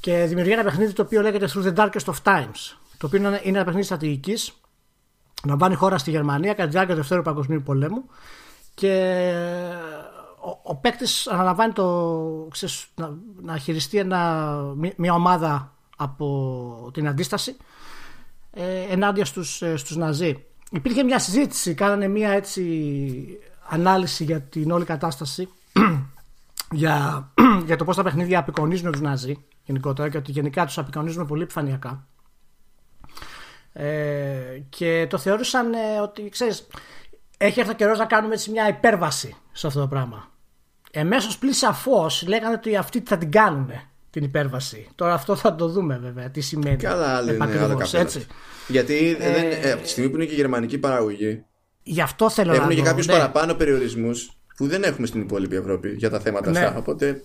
Και 0.00 0.24
δημιουργεί 0.28 0.52
ένα 0.52 0.62
παιχνίδι 0.62 0.92
το 0.92 1.02
οποίο 1.02 1.22
λέγεται 1.22 1.48
Through 1.54 1.64
the 1.64 1.74
Darkest 1.74 2.04
of 2.04 2.14
Times 2.22 2.76
το 2.98 3.06
οποίο 3.06 3.18
είναι 3.18 3.40
ένα 3.44 3.64
παιχνίδι 3.64 3.86
στρατηγικής 3.86 4.52
να 5.42 5.56
βάλει 5.56 5.74
χώρα 5.74 5.98
στη 5.98 6.10
Γερμανία 6.10 6.52
κατά 6.52 6.64
τη 6.64 6.70
διάρκεια 6.70 6.94
του 6.94 7.00
Δευτέρου 7.00 7.22
Παγκοσμίου 7.22 7.62
Πολέμου. 7.62 8.04
Και 8.74 9.32
ο, 10.42 10.58
ο 10.62 10.76
παίκτης 10.76 11.26
αναλαμβάνει 11.26 11.72
το, 11.72 12.48
ξέρεις, 12.50 12.86
να, 12.94 13.16
να 13.42 13.58
χειριστεί 13.58 13.98
ένα, 13.98 14.54
μια 14.96 15.14
ομάδα 15.14 15.72
από 15.96 16.90
την 16.92 17.08
αντίσταση 17.08 17.56
ε, 18.50 18.80
ενάντια 18.90 19.24
στους, 19.24 19.62
ε, 19.62 19.76
στους 19.76 19.96
Ναζί. 19.96 20.44
Υπήρχε 20.70 21.02
μια 21.02 21.18
συζήτηση, 21.18 21.74
κάνανε 21.74 22.08
μια 22.08 22.30
έτσι 22.30 23.38
ανάλυση 23.68 24.24
για 24.24 24.40
την 24.40 24.70
όλη 24.70 24.84
κατάσταση 24.84 25.48
για, 26.70 27.28
για 27.66 27.76
το 27.76 27.84
πώς 27.84 27.96
τα 27.96 28.02
παιχνίδια 28.02 28.38
απεικονίζουν 28.38 28.92
τους 28.92 29.00
Ναζί 29.00 29.44
γενικότερα 29.64 30.08
και 30.08 30.16
ότι 30.16 30.30
γενικά 30.30 30.66
τους 30.66 30.78
απεικονίζουν 30.78 31.26
πολύ 31.26 31.42
επιφανειακά. 31.42 32.06
Ε, 33.72 34.62
και 34.68 35.06
το 35.10 35.18
θεώρησαν 35.18 35.72
ε, 35.72 36.00
ότι 36.02 36.28
ξέρεις 36.28 36.66
έχει 37.42 37.60
έρθει 37.60 37.72
ο 37.72 37.74
καιρός 37.74 37.98
να 37.98 38.04
κάνουμε 38.04 38.34
έτσι 38.34 38.50
μια 38.50 38.68
υπέρβαση 38.68 39.36
σε 39.52 39.66
αυτό 39.66 39.80
το 39.80 39.86
πράγμα. 39.86 40.30
Εμέσως 40.90 41.38
πλήσα 41.38 41.72
φω 41.72 42.10
λέγανε 42.26 42.54
ότι 42.54 42.76
αυτοί 42.76 43.02
θα 43.06 43.18
την 43.18 43.30
κάνουν 43.30 43.70
την 44.10 44.24
υπέρβαση. 44.24 44.88
Τώρα 44.94 45.14
αυτό 45.14 45.36
θα 45.36 45.54
το 45.54 45.68
δούμε 45.68 45.98
βέβαια 45.98 46.30
τι 46.30 46.40
σημαίνει. 46.40 46.76
Καλά, 46.76 47.16
άλλο 47.16 47.32
είναι 47.32 47.58
άλλο 47.60 47.86
έτσι. 47.92 48.26
Γιατί 48.68 49.16
ε... 49.20 49.32
δεν, 49.32 49.50
ε, 49.62 49.70
από 49.70 49.82
τη 49.82 49.88
στιγμή 49.88 50.10
που 50.10 50.16
είναι 50.16 50.24
και 50.24 50.32
η 50.32 50.36
γερμανική 50.36 50.78
παραγωγή. 50.78 51.44
Γι' 51.82 52.00
αυτό 52.00 52.30
θέλω 52.30 52.52
έχουν 52.52 52.68
να 52.68 52.74
και 52.74 52.82
κάποιους 52.82 53.06
ναι. 53.06 53.12
παραπάνω 53.12 53.54
περιορισμούς 53.54 54.30
που 54.56 54.66
δεν 54.66 54.82
έχουμε 54.82 55.06
στην 55.06 55.20
υπόλοιπη 55.20 55.56
Ευρώπη 55.56 55.94
για 55.96 56.10
τα 56.10 56.20
θέματα 56.20 56.50
ναι. 56.50 56.60
αυτά. 56.60 56.78
Οπότε. 56.78 57.20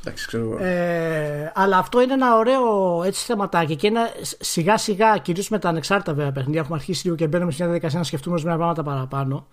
Εντάξει, 0.00 0.26
ξέρω. 0.26 0.58
Ε, 0.58 1.52
αλλά 1.54 1.78
αυτό 1.78 2.02
είναι 2.02 2.12
ένα 2.12 2.36
ωραίο 2.36 3.02
έτσι 3.04 3.24
θεματάκι 3.24 3.76
και 3.76 3.86
ένα 3.86 4.00
σιγά 4.40 4.78
σιγά, 4.78 5.18
κυρίως 5.18 5.48
με 5.48 5.58
τα 5.58 5.68
ανεξάρτητα 5.68 6.14
βέβαια 6.14 6.32
παιχνίδια, 6.32 6.60
έχουμε 6.60 6.76
αρχίσει 6.76 7.04
λίγο 7.04 7.16
και 7.16 7.26
μπαίνουμε 7.26 7.50
στην 7.50 7.64
διαδικασία 7.64 7.98
να 7.98 8.04
σκεφτούμε 8.04 8.40
με 8.44 8.56
πράγματα 8.56 8.82
παραπάνω 8.82 9.46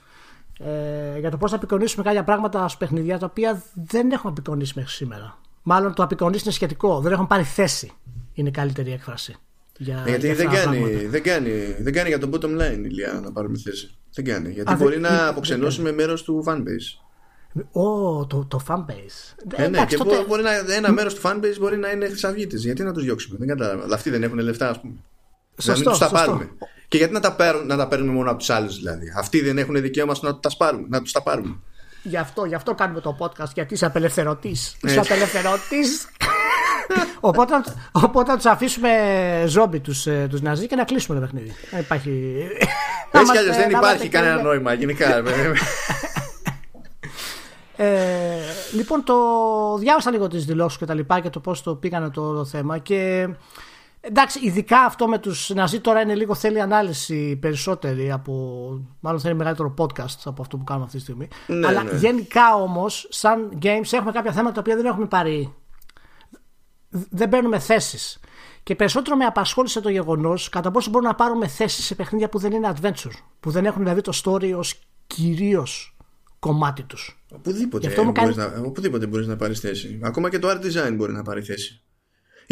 ε, 0.60 1.20
για 1.20 1.32
το 1.32 1.38
πώς 1.38 1.50
θα 1.50 1.56
απεικονίσουμε 1.56 2.04
κάποια 2.04 2.24
πράγματα 2.24 2.68
στου 2.68 2.78
παιχνίδια 2.78 3.20
τα 3.20 3.26
οποία 3.26 3.64
δεν 3.74 4.12
έχουμε 4.12 4.32
απεικονίσει 4.32 4.74
μέχρι 4.76 4.91
σήμερα. 4.91 5.38
Μάλλον 5.64 5.93
το 5.93 6.04
απεικονίσει 6.04 6.43
είναι 6.43 6.54
σχετικό. 6.54 7.00
Δεν 7.00 7.12
έχουν 7.12 7.28
πάρει 7.28 7.43
θέση. 7.43 7.91
Είναι 8.34 8.50
η 8.50 8.52
καλύτερη 8.52 8.91
έκφραση. 8.91 9.36
Για, 9.78 10.04
ε, 10.06 10.10
γιατί 10.10 10.34
δεν 10.34 10.50
κάνει, 10.50 11.06
δεν, 11.06 11.24
κάνει, 11.24 11.76
δεν 11.80 11.93
κάνει 11.93 12.08
για 12.08 12.20
το 12.20 12.30
bottom 12.34 12.62
line 12.62 12.84
ηλία 12.84 13.20
να 13.24 13.32
πάρουμε 13.32 13.58
θέση. 13.58 13.98
Δεν 14.14 14.26
κάνει. 14.26 14.52
Γιατί 14.52 14.74
Α, 14.74 14.76
μπορεί 14.76 14.98
δεν, 14.98 15.02
να 15.02 15.28
αποξενώσουμε 15.28 15.91
μέρος 15.91 16.24
του 16.24 16.43
fanbase. 16.48 17.07
Ω, 17.72 18.26
το, 18.26 18.45
το 18.47 18.62
fanbase. 18.68 19.36
Ε, 19.55 19.68
ναι, 19.68 19.86
και 19.86 19.97
τότε... 19.97 20.24
μπορεί 20.28 20.43
να, 20.43 20.74
ένα 20.76 20.91
μέρος 20.91 21.14
του 21.14 21.22
fanbase 21.24 21.55
μπορεί 21.60 21.78
να 21.78 21.91
είναι 21.91 22.08
χρυσαυγίτη. 22.08 22.58
Γιατί 22.58 22.84
να 22.84 22.93
τους 22.93 23.03
διώξουμε; 23.03 23.38
Δεν 23.39 23.47
κατάλαβα. 23.47 23.95
Αυτοί 23.95 24.10
δεν 24.10 24.24
έχουν 24.24 24.39
λεφτά, 24.39 24.70
ας 24.70 24.80
πούμε. 24.80 24.93
Σωστό, 25.58 25.72
να 25.72 25.78
μην 25.78 25.89
τους 25.89 25.97
τα 25.97 26.10
πάρουμε. 26.10 26.49
Και 26.88 26.97
γιατί 26.97 27.14
να 27.14 27.20
τα, 27.20 27.36
παίρνουν, 27.36 27.68
να 27.68 27.78
τα 27.78 27.88
παίρνουμε 27.88 28.12
μόνο 28.12 28.30
από 28.30 28.39
τους 28.39 28.49
άλλους 28.49 28.78
δηλαδή; 28.78 29.14
Αυτοί 29.18 29.41
δεν 29.41 29.58
έχουν 29.58 29.82
δικαίωμα 29.82 30.16
να, 30.22 30.39
τα 30.39 30.49
σπάρουμε, 30.49 30.88
να 30.89 31.01
τους 31.01 31.12
τα 31.12 31.24
πάρουμε. 31.24 31.55
Γι' 32.03 32.18
αυτό, 32.18 32.45
γι' 32.45 32.55
αυτό 32.55 32.74
κάνουμε 32.74 32.99
το 32.99 33.18
podcast, 33.20 33.53
γιατί 33.53 33.74
είσαι 33.74 33.86
απελευθερωτής. 33.86 34.78
Είσαι 34.82 34.99
απελευθερωτής. 34.99 36.08
οπότε, 37.20 37.53
οπότε 37.91 38.32
να 38.32 38.36
τους 38.36 38.45
αφήσουμε 38.45 38.89
ζόμπι 39.47 39.80
τους 39.80 40.03
τους 40.03 40.41
ε, 40.41 40.41
Ναζί 40.41 40.68
και 40.68 40.76
να 40.76 40.84
κλείσουμε 40.84 41.20
το 41.20 41.26
παιχνίδι. 41.26 41.55
Δεν 41.72 41.80
υπάρχει. 41.80 42.36
Έτσι 43.12 43.32
κι 43.32 43.38
αλλιώς 43.38 43.55
δεν 43.55 43.70
υπάρχει 43.70 44.10
κανένα 44.10 44.41
νόημα 44.41 44.74
γενικά. 44.74 45.24
Ε, 47.78 48.39
λοιπόν, 48.73 49.03
το 49.03 49.15
διάβασα 49.78 50.11
λίγο 50.11 50.28
τις 50.28 50.45
δηλώσεις 50.45 50.78
και 50.78 50.86
τα 50.86 50.93
λοιπά 50.93 51.19
και 51.19 51.30
το 51.30 51.39
πώς 51.39 51.63
το 51.63 51.75
πήγανε 51.75 52.09
το, 52.09 52.34
το 52.34 52.45
θέμα 52.45 52.78
και 52.78 53.30
Εντάξει, 54.01 54.39
ειδικά 54.45 54.80
αυτό 54.80 55.07
με 55.07 55.17
τους 55.17 55.49
Ναζί 55.49 55.80
τώρα 55.80 56.01
είναι 56.01 56.15
λίγο 56.15 56.36
θέλει 56.36 56.61
ανάλυση 56.61 57.36
περισσότερη 57.36 58.11
από. 58.11 58.34
Μάλλον 58.99 59.19
θέλει 59.19 59.36
μεγαλύτερο 59.36 59.73
podcast 59.78 60.21
από 60.25 60.41
αυτό 60.41 60.57
που 60.57 60.63
κάνουμε 60.63 60.86
αυτή 60.86 60.97
τη 60.97 61.03
στιγμή. 61.03 61.28
Ναι, 61.47 61.67
Αλλά 61.67 61.84
ναι. 61.84 61.97
γενικά 61.97 62.55
όμως, 62.55 63.07
σαν 63.09 63.57
games, 63.61 63.91
έχουμε 63.91 64.11
κάποια 64.11 64.32
θέματα 64.32 64.53
τα 64.53 64.59
οποία 64.59 64.75
δεν 64.75 64.86
έχουμε 64.86 65.05
πάρει. 65.05 65.53
Δεν 66.89 67.30
παίρνουμε 67.30 67.59
θέσεις. 67.59 68.19
Και 68.63 68.75
περισσότερο 68.75 69.15
με 69.15 69.25
απασχόλησε 69.25 69.82
το 69.82 69.89
γεγονός 69.89 70.49
κατά 70.49 70.71
πόσο 70.71 70.89
μπορούμε 70.89 71.09
να 71.09 71.15
πάρουμε 71.15 71.47
θέσεις 71.47 71.86
σε 71.86 71.95
παιχνίδια 71.95 72.30
που 72.30 72.39
δεν 72.39 72.51
είναι 72.51 72.73
adventure. 72.75 73.15
Που 73.39 73.51
δεν 73.51 73.65
έχουν 73.65 73.82
δηλαδή 73.82 74.01
το 74.01 74.21
story 74.23 74.53
ως 74.57 74.80
κυρίως 75.07 75.97
κομμάτι 76.48 76.84
τους. 76.84 77.24
Οπουδήποτε, 77.32 77.88
μπορείς 77.88 78.36
κάνει... 78.36 78.36
να, 78.36 78.62
οπουδήποτε 78.66 79.08
μπορείς 79.08 79.28
να 79.28 79.36
πάρεις 79.36 79.60
θέση. 79.60 80.00
Ακόμα 80.02 80.30
και 80.30 80.39
το 80.39 80.50
art 80.50 80.66
design 80.66 80.93
μπορεί 80.95 81.12
να 81.12 81.22
πάρει 81.22 81.41
θέση 81.41 81.82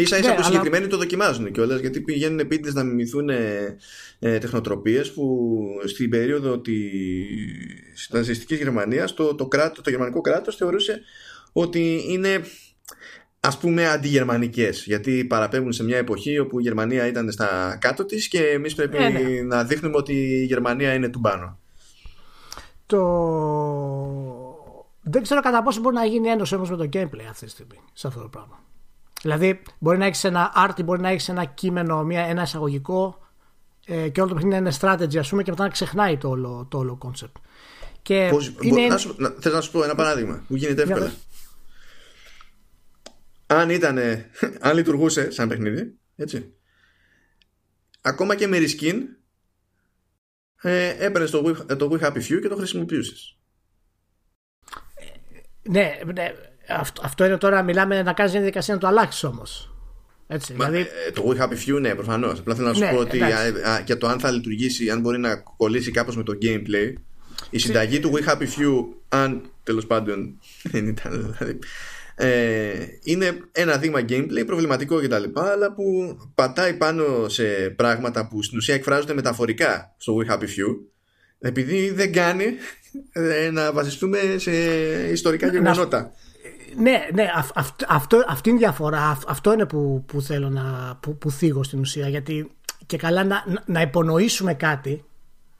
σα 0.04 0.16
ίσα 0.16 0.28
ναι, 0.28 0.34
που 0.34 0.42
συγκεκριμένοι 0.42 0.86
το 0.86 0.96
δοκιμάζουν 0.96 1.52
κιόλας 1.52 1.80
γιατί 1.80 2.00
πηγαίνουν 2.00 2.38
επίτηδες 2.38 2.74
να 2.74 2.82
μιμηθούν 2.82 3.28
ε, 3.28 3.76
ε 4.18 4.38
τεχνοτροπίες 4.38 5.12
που 5.12 5.48
στην 5.84 6.10
περίοδο 6.10 6.60
της 6.60 8.08
ναζιστικής 8.10 8.58
Γερμανίας 8.58 9.14
το, 9.14 9.34
το, 9.34 9.46
κράτος, 9.46 9.84
το 9.84 9.90
γερμανικό 9.90 10.20
κράτος 10.20 10.56
θεωρούσε 10.56 11.00
ότι 11.52 12.04
είναι 12.08 12.40
ας 13.40 13.58
πούμε 13.58 13.88
αντιγερμανικές 13.88 14.84
γιατί 14.86 15.24
παραπέμπουν 15.24 15.72
σε 15.72 15.84
μια 15.84 15.96
εποχή 15.96 16.38
όπου 16.38 16.58
η 16.58 16.62
Γερμανία 16.62 17.06
ήταν 17.06 17.30
στα 17.30 17.78
κάτω 17.80 18.04
της 18.04 18.28
και 18.28 18.40
εμείς 18.40 18.74
πρέπει 18.74 18.96
ε, 18.96 19.08
ναι. 19.08 19.42
να 19.42 19.64
δείχνουμε 19.64 19.96
ότι 19.96 20.12
η 20.12 20.44
Γερμανία 20.44 20.94
είναι 20.94 21.08
του 21.08 21.20
πάνω. 21.20 21.58
Το... 22.86 23.00
Δεν 25.02 25.22
ξέρω 25.22 25.40
κατά 25.40 25.62
πόσο 25.62 25.80
μπορεί 25.80 25.94
να 25.94 26.04
γίνει 26.04 26.28
ένωση 26.28 26.54
όμως 26.54 26.70
με 26.70 26.76
το 26.76 26.88
gameplay 26.92 27.26
αυτή 27.30 27.44
τη 27.44 27.50
στιγμή 27.50 27.78
σε 27.92 28.06
αυτό 28.06 28.20
το 28.20 28.28
πράγμα. 28.28 28.64
Δηλαδή, 29.22 29.62
μπορεί 29.78 29.98
να 29.98 30.06
έχεις 30.06 30.24
ένα 30.24 30.52
art, 30.56 30.84
μπορεί 30.84 31.00
να 31.00 31.08
έχεις 31.08 31.28
ένα 31.28 31.44
κείμενο, 31.44 32.02
μια, 32.02 32.22
ένα 32.24 32.42
εισαγωγικό 32.42 33.26
ε, 33.86 34.08
και 34.08 34.20
όλο 34.20 34.28
το 34.28 34.34
παιχνίδι 34.34 34.56
είναι 34.56 34.72
strategy, 34.80 35.16
ας 35.16 35.28
πούμε, 35.28 35.42
και 35.42 35.50
μετά 35.50 35.62
να 35.62 35.70
ξεχνάει 35.70 36.16
το 36.16 36.28
όλο, 36.28 36.66
το 36.70 36.78
όλο 36.78 36.98
concept. 37.02 37.40
Και 38.02 38.28
Πώς, 38.30 38.54
είναι... 38.60 38.86
να 38.86 38.96
σου, 38.96 39.14
να, 39.18 39.34
θες 39.40 39.52
να 39.52 39.60
σου 39.60 39.70
πω 39.70 39.84
ένα 39.84 39.94
παράδειγμα 39.94 40.44
που 40.48 40.56
γίνεται 40.56 40.82
εύκολα. 40.82 41.12
Αν 43.46 43.70
ήταν, 43.70 43.98
αν 44.66 44.74
λειτουργούσε 44.74 45.30
σαν 45.30 45.48
παιχνίδι, 45.48 45.98
έτσι. 46.16 46.54
Ακόμα 48.00 48.34
και 48.34 48.46
με 48.46 48.58
reskin 48.58 48.94
ε, 50.66 50.96
έπαιρνες 50.98 51.30
το, 51.30 51.44
We, 51.46 51.76
το 51.76 51.90
We 51.92 52.04
Happy 52.04 52.16
Few 52.16 52.40
και 52.42 52.48
το 52.48 52.56
χρησιμοποιούσες. 52.56 53.36
Ναι, 55.62 55.98
ναι 56.14 56.32
αυτό, 56.68 57.02
αυτό 57.04 57.24
είναι 57.24 57.36
τώρα, 57.36 57.62
μιλάμε 57.62 58.02
να 58.02 58.12
κάνεις 58.12 58.32
μια 58.32 58.40
διαδικασία 58.40 58.74
να 58.74 58.80
το 58.80 58.86
αλλάξεις 58.86 59.24
όμως. 59.24 59.74
Έτσι, 60.26 60.54
Μα, 60.54 60.68
δηλαδή... 60.68 60.88
ε, 61.06 61.10
το 61.10 61.24
We 61.28 61.42
Happy 61.42 61.74
Few, 61.76 61.80
ναι, 61.80 61.94
προφανώς. 61.94 62.38
Απλά 62.38 62.54
θέλω 62.54 62.68
να 62.68 62.74
σου 62.74 62.80
ναι, 62.80 62.90
πω 62.90 62.98
ότι 62.98 63.20
για 63.84 63.98
το 63.98 64.06
αν 64.06 64.20
θα 64.20 64.30
λειτουργήσει, 64.30 64.90
αν 64.90 65.00
μπορεί 65.00 65.18
να 65.18 65.36
κολλήσει 65.36 65.90
κάπως 65.90 66.16
με 66.16 66.22
το 66.22 66.38
gameplay, 66.42 66.92
η 67.50 67.58
συνταγή 67.58 68.00
του 68.00 68.12
We 68.14 68.28
Happy 68.28 68.42
Few, 68.42 68.84
αν 69.08 69.50
τέλος 69.62 69.86
πάντων 69.86 70.38
δεν 70.72 70.86
ήταν 70.86 71.34
δηλαδή, 71.38 71.58
ε, 72.18 72.86
είναι 73.02 73.38
ένα 73.52 73.76
δείγμα 73.76 74.00
gameplay 74.08 74.46
προβληματικό 74.46 75.00
κτλ. 75.00 75.24
Αλλά 75.34 75.72
που 75.72 76.16
πατάει 76.34 76.74
πάνω 76.74 77.28
σε 77.28 77.44
πράγματα 77.76 78.28
που 78.28 78.42
στην 78.42 78.58
ουσία 78.58 78.74
εκφράζονται 78.74 79.14
μεταφορικά 79.14 79.94
στο 79.96 80.16
We 80.16 80.32
Happy 80.32 80.42
Few, 80.42 80.76
επειδή 81.38 81.90
δεν 81.90 82.12
κάνει 82.12 82.44
ε, 83.12 83.50
να 83.50 83.72
βασιστούμε 83.72 84.18
σε 84.36 84.52
ιστορικά 85.10 85.46
γεγονότα. 85.46 86.12
Ναι, 86.76 87.06
ναι 87.12 87.30
αυτό, 87.86 88.24
αυτή 88.28 88.48
είναι 88.48 88.58
η 88.58 88.62
διαφορά. 88.62 89.18
Αυτό 89.26 89.52
είναι 89.52 89.66
που, 89.66 90.04
που 90.06 90.22
θέλω 90.22 90.48
να 90.48 90.96
που, 91.00 91.18
που 91.18 91.30
θίγω 91.30 91.62
στην 91.62 91.78
ουσία. 91.78 92.08
Γιατί 92.08 92.50
και 92.86 92.96
καλά 92.96 93.24
να, 93.24 93.44
να 93.66 93.80
υπονοήσουμε 93.80 94.54
κάτι 94.54 95.04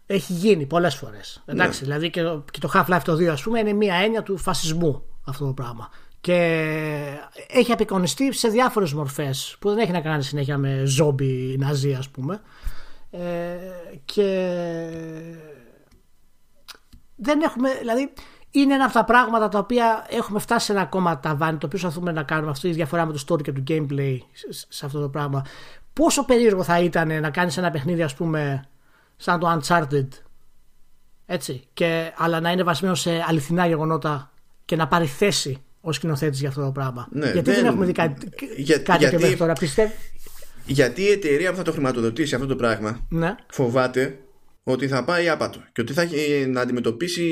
έχει 0.06 0.32
γίνει 0.32 0.66
πολλές 0.66 0.94
φορές. 0.94 1.42
Ναι. 1.46 1.52
Εντάξει, 1.54 1.84
δηλαδή 1.84 2.10
και, 2.10 2.22
και 2.50 2.58
το 2.58 2.70
Half-Life 2.74 3.00
το 3.04 3.12
2 3.12 3.24
ας 3.24 3.42
πούμε 3.42 3.58
είναι 3.58 3.72
μια 3.72 3.94
έννοια 3.94 4.22
του 4.22 4.36
φασισμού 4.36 5.04
αυτό 5.26 5.46
το 5.46 5.52
πράγμα. 5.52 5.90
Και 6.26 7.18
έχει 7.48 7.72
απεικονιστεί 7.72 8.32
σε 8.32 8.48
διάφορες 8.48 8.92
μορφές 8.92 9.56
που 9.60 9.68
δεν 9.68 9.78
έχει 9.78 9.92
να 9.92 10.00
κάνει 10.00 10.22
συνέχεια 10.22 10.58
με 10.58 10.82
ζόμπι 10.84 11.56
ναζί 11.58 11.94
ας 11.94 12.08
πούμε. 12.08 12.40
Ε, 13.10 13.56
και 14.04 14.58
δεν 17.16 17.40
έχουμε, 17.40 17.74
δηλαδή 17.74 18.12
είναι 18.50 18.74
ένα 18.74 18.84
από 18.84 18.92
τα 18.92 19.04
πράγματα 19.04 19.48
τα 19.48 19.58
οποία 19.58 20.06
έχουμε 20.08 20.38
φτάσει 20.38 20.66
σε 20.66 20.72
ένα 20.72 20.80
ακόμα 20.80 21.20
ταβάνι 21.20 21.58
το 21.58 21.66
οποίο 21.66 21.78
προσπαθούμε 21.78 22.12
να 22.12 22.22
κάνουμε 22.22 22.50
αυτή 22.50 22.68
η 22.68 22.72
διαφορά 22.72 23.06
με 23.06 23.12
το 23.12 23.24
story 23.28 23.42
και 23.42 23.52
το 23.52 23.62
gameplay 23.68 24.18
σε 24.68 24.86
αυτό 24.86 25.00
το 25.00 25.08
πράγμα. 25.08 25.44
Πόσο 25.92 26.24
περίεργο 26.24 26.62
θα 26.62 26.80
ήταν 26.80 27.20
να 27.20 27.30
κάνεις 27.30 27.56
ένα 27.56 27.70
παιχνίδι 27.70 28.02
ας 28.02 28.14
πούμε 28.14 28.68
σαν 29.16 29.40
το 29.40 29.58
Uncharted 29.58 30.08
έτσι, 31.26 31.68
και, 31.72 32.12
αλλά 32.16 32.40
να 32.40 32.50
είναι 32.50 32.62
βασισμένο 32.62 32.94
σε 32.94 33.24
αληθινά 33.26 33.66
γεγονότα 33.66 34.30
και 34.64 34.76
να 34.76 34.88
πάρει 34.88 35.06
θέση 35.06 35.60
ω 35.86 35.92
σκηνοθέτης 35.92 36.40
για 36.40 36.48
αυτό 36.48 36.64
το 36.64 36.70
πράγμα. 36.70 37.08
Ναι, 37.10 37.30
γιατί 37.30 37.50
δεν, 37.50 37.64
έχουμε 37.64 37.86
δει 37.86 37.92
κάτι, 37.92 38.28
για, 38.56 38.78
κάτι 38.78 38.98
γιατί, 38.98 39.16
μέχρι 39.16 39.36
τώρα, 39.36 39.52
πιστεύω. 39.52 39.92
Γιατί 40.66 41.02
η 41.02 41.10
εταιρεία 41.10 41.50
που 41.50 41.56
θα 41.56 41.62
το 41.62 41.72
χρηματοδοτήσει 41.72 42.34
αυτό 42.34 42.46
το 42.46 42.56
πράγμα 42.56 43.06
ναι. 43.08 43.34
φοβάται 43.52 44.18
ότι 44.62 44.88
θα 44.88 45.04
πάει 45.04 45.28
άπατο 45.28 45.64
και 45.72 45.80
ότι 45.80 45.92
θα 45.92 46.02
έχει 46.02 46.46
να 46.46 46.60
αντιμετωπίσει 46.60 47.22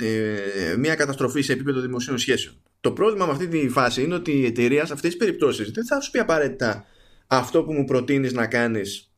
ε, 0.00 0.76
μια 0.76 0.94
καταστροφή 0.94 1.42
σε 1.42 1.52
επίπεδο 1.52 1.80
δημοσίων 1.80 2.18
σχέσεων. 2.18 2.54
Το 2.80 2.92
πρόβλημα 2.92 3.26
με 3.26 3.32
αυτή 3.32 3.48
τη 3.48 3.68
φάση 3.68 4.02
είναι 4.02 4.14
ότι 4.14 4.32
η 4.32 4.44
εταιρεία 4.44 4.86
σε 4.86 4.92
αυτές 4.92 5.10
τις 5.10 5.18
περιπτώσεις 5.18 5.70
δεν 5.70 5.86
θα 5.86 6.00
σου 6.00 6.10
πει 6.10 6.18
απαραίτητα 6.18 6.84
αυτό 7.26 7.62
που 7.64 7.72
μου 7.72 7.84
προτείνεις 7.84 8.32
να 8.32 8.46
κάνεις 8.46 9.12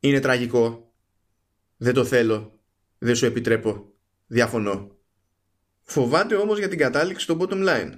είναι 0.00 0.20
τραγικό. 0.20 0.92
Δεν 1.76 1.94
το 1.94 2.04
θέλω. 2.04 2.58
Δεν 2.98 3.14
σου 3.14 3.26
επιτρέπω. 3.26 3.92
Διαφωνώ. 4.26 4.97
Φοβάται 5.90 6.34
όμως 6.34 6.58
για 6.58 6.68
την 6.68 6.78
κατάληξη 6.78 7.24
στο 7.24 7.36
bottom 7.40 7.68
line. 7.68 7.92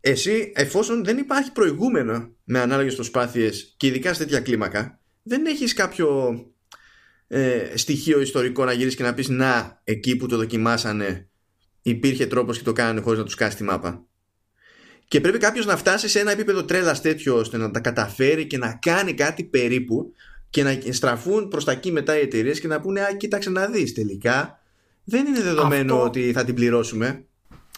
Εσύ, 0.00 0.52
εφόσον 0.54 1.04
δεν 1.04 1.18
υπάρχει 1.18 1.52
προηγούμενο 1.52 2.36
με 2.44 2.58
ανάλογες 2.58 2.94
προσπάθειες 2.94 3.74
και 3.76 3.86
ειδικά 3.86 4.12
σε 4.12 4.18
τέτοια 4.18 4.40
κλίμακα, 4.40 5.00
δεν 5.22 5.46
έχεις 5.46 5.72
κάποιο 5.72 6.36
ε, 7.26 7.72
στοιχείο 7.74 8.20
ιστορικό 8.20 8.64
να 8.64 8.72
γυρίσεις 8.72 8.96
και 8.96 9.02
να 9.02 9.14
πεις 9.14 9.28
να, 9.28 9.80
εκεί 9.84 10.16
που 10.16 10.26
το 10.26 10.36
δοκιμάσανε 10.36 11.28
υπήρχε 11.82 12.26
τρόπος 12.26 12.58
και 12.58 12.64
το 12.64 12.72
κάνανε 12.72 13.00
χωρίς 13.00 13.18
να 13.18 13.24
τους 13.24 13.34
κάσει 13.34 13.56
τη 13.56 13.62
μάπα. 13.62 14.06
Και 15.08 15.20
πρέπει 15.20 15.38
κάποιος 15.38 15.66
να 15.66 15.76
φτάσει 15.76 16.08
σε 16.08 16.20
ένα 16.20 16.30
επίπεδο 16.30 16.64
τρέλας 16.64 17.00
τέτοιο 17.00 17.36
ώστε 17.36 17.56
να 17.56 17.70
τα 17.70 17.80
καταφέρει 17.80 18.46
και 18.46 18.58
να 18.58 18.78
κάνει 18.82 19.14
κάτι 19.14 19.44
περίπου 19.44 20.12
και 20.50 20.62
να 20.62 20.78
στραφούν 20.90 21.48
προς 21.48 21.64
τα 21.64 21.72
εκεί 21.72 21.92
μετά 21.92 22.18
οι 22.18 22.20
εταιρείες 22.20 22.60
και 22.60 22.66
να 22.68 22.80
πούνε 22.80 23.00
Α, 23.00 23.16
κοίταξε 23.16 23.50
να 23.50 23.66
δεις 23.66 23.92
τελικά 23.92 24.61
δεν 25.12 25.26
είναι 25.26 25.42
δεδομένο 25.42 25.94
αυτό... 25.94 26.06
ότι 26.06 26.32
θα 26.32 26.44
την 26.44 26.54
πληρώσουμε. 26.54 27.24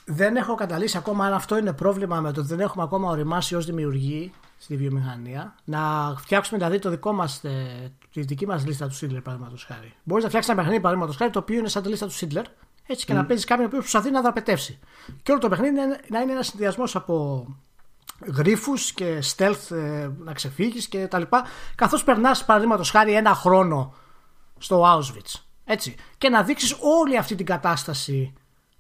Δεν 0.04 0.36
έχω 0.36 0.54
καταλήξει 0.54 0.96
ακόμα 0.96 1.26
αν 1.26 1.32
αυτό 1.32 1.58
είναι 1.58 1.72
πρόβλημα 1.72 2.20
με 2.20 2.32
το 2.32 2.40
ότι 2.40 2.48
δεν 2.48 2.60
έχουμε 2.60 2.82
ακόμα 2.82 3.10
οριμάσει 3.10 3.54
ως 3.54 3.64
δημιουργοί 3.66 4.32
στη 4.58 4.76
βιομηχανία. 4.76 5.54
Να 5.64 6.14
φτιάξουμε 6.18 6.58
δηλαδή 6.58 6.78
το 6.78 6.90
δικό 6.90 7.12
μας, 7.12 7.44
ε, 7.44 7.92
τη 8.12 8.20
δική 8.20 8.46
μας 8.46 8.66
λίστα 8.66 8.86
του 8.86 8.94
Σίτλερ, 8.94 9.20
παραδείγματος 9.20 9.64
χάρη. 9.64 9.94
Μπορείς 10.02 10.22
να 10.22 10.28
φτιάξεις 10.28 10.52
ένα 10.52 10.60
παιχνίδι, 10.60 10.82
παραδείγματος 10.82 11.16
χάρη, 11.16 11.30
το 11.30 11.38
οποίο 11.38 11.58
είναι 11.58 11.68
σαν 11.68 11.82
τη 11.82 11.88
λίστα 11.88 12.06
του 12.06 12.12
Σίτλερ, 12.12 12.44
έτσι 12.86 13.06
και 13.06 13.12
mm. 13.12 13.16
να 13.16 13.24
παίζεις 13.24 13.44
κάποιον 13.44 13.68
που 13.68 13.76
προσπαθεί 13.76 14.10
να 14.10 14.20
δραπετεύσει. 14.20 14.78
Και 15.22 15.30
όλο 15.30 15.40
το 15.40 15.48
παιχνίδι 15.48 15.74
να 16.08 16.20
είναι 16.20 16.32
ένας 16.32 16.46
συνδυασμός 16.46 16.96
από 16.96 17.46
γρήφου 18.26 18.72
και 18.94 19.22
stealth 19.36 19.76
ε, 19.76 20.08
να 20.18 20.32
ξεφύγεις 20.32 20.88
και 20.88 21.06
τα 21.06 21.18
λοιπά. 21.18 21.44
Καθώς 21.74 22.04
περνάς, 22.04 22.44
παραδείγματος 22.44 22.90
χάρη, 22.90 23.12
ένα 23.12 23.34
χρόνο 23.34 23.94
στο 24.58 24.84
Auschwitz. 24.84 25.43
Έτσι. 25.64 25.94
Και 26.18 26.28
να 26.28 26.42
δείξεις 26.42 26.76
όλη 26.80 27.16
αυτή 27.16 27.34
την 27.34 27.46
κατάσταση 27.46 28.32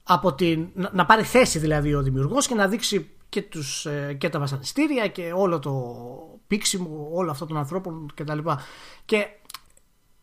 από 0.02 0.34
την, 0.34 0.68
να 0.92 1.06
πάρει 1.06 1.22
θέση 1.22 1.58
δηλαδή 1.58 1.94
ο 1.94 2.02
δημιουργός 2.02 2.46
και 2.46 2.54
να 2.54 2.68
δείξει 2.68 3.10
και, 3.28 3.42
τους, 3.42 3.86
ε, 3.86 4.14
και 4.18 4.28
τα 4.28 4.38
βασανιστήρια 4.38 5.08
και 5.08 5.32
όλο 5.34 5.58
το 5.58 5.94
πίξιμο 6.46 7.08
όλο 7.12 7.30
αυτών 7.30 7.48
των 7.48 7.56
ανθρώπων 7.56 8.12
κτλ. 8.14 8.38
Και, 8.38 8.46
και 9.04 9.26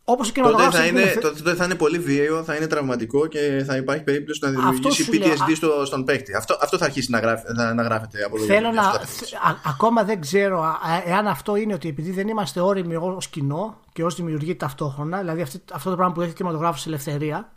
όπως 0.04 0.28
ο 0.28 0.32
τότε 0.32 0.70
θα, 0.70 0.86
είναι, 0.86 1.14
τότε 1.20 1.54
θα 1.54 1.64
είναι 1.64 1.74
πολύ 1.74 1.98
βίαιο, 1.98 2.42
θα 2.42 2.54
είναι 2.54 2.66
τραυματικό 2.66 3.26
και 3.26 3.64
θα 3.66 3.76
υπάρχει 3.76 4.02
περίπτωση 4.02 4.40
να 4.42 4.50
δημιουργήσει 4.50 5.08
PTSD 5.12 5.56
στο, 5.56 5.84
στον 5.84 6.04
παίκτη. 6.04 6.34
Αυτό, 6.34 6.58
αυτό 6.62 6.78
θα 6.78 6.84
αρχίσει 6.84 7.10
να, 7.10 7.18
γράφει, 7.18 7.44
να 7.74 7.82
γράφεται 7.82 8.24
από 8.24 8.38
Θέλω 8.38 8.70
να. 8.70 8.82
Α, 8.82 9.56
ακόμα 9.66 10.04
δεν 10.04 10.20
ξέρω 10.20 10.78
εάν 11.04 11.26
αυτό 11.26 11.56
είναι 11.56 11.74
ότι 11.74 11.88
επειδή 11.88 12.10
δεν 12.10 12.28
είμαστε 12.28 12.60
όριμοι 12.60 12.96
ως 12.96 13.28
κοινό 13.28 13.80
και 13.92 14.04
ως 14.04 14.14
δημιουργοί 14.14 14.56
ταυτόχρονα, 14.56 15.18
δηλαδή 15.18 15.42
αυτό 15.72 15.90
το 15.90 15.96
πράγμα 15.96 16.14
που 16.14 16.20
έχει 16.20 16.32
κινηματογράφος 16.32 16.86
ελευθερία 16.86 17.52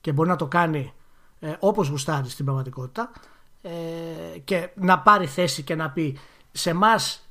και 0.00 0.12
μπορεί 0.12 0.28
να 0.28 0.36
το 0.36 0.46
κάνει 0.46 0.92
ε, 1.40 1.52
όπως 1.58 1.88
γουστάρει 1.88 2.28
στην 2.28 2.44
πραγματικότητα 2.44 3.10
ε, 3.62 3.70
και 4.44 4.68
να 4.74 4.98
πάρει 4.98 5.26
θέση 5.26 5.62
και 5.62 5.74
να 5.74 5.90
πει 5.90 6.18
σε 6.52 6.70
εμάς 6.70 7.23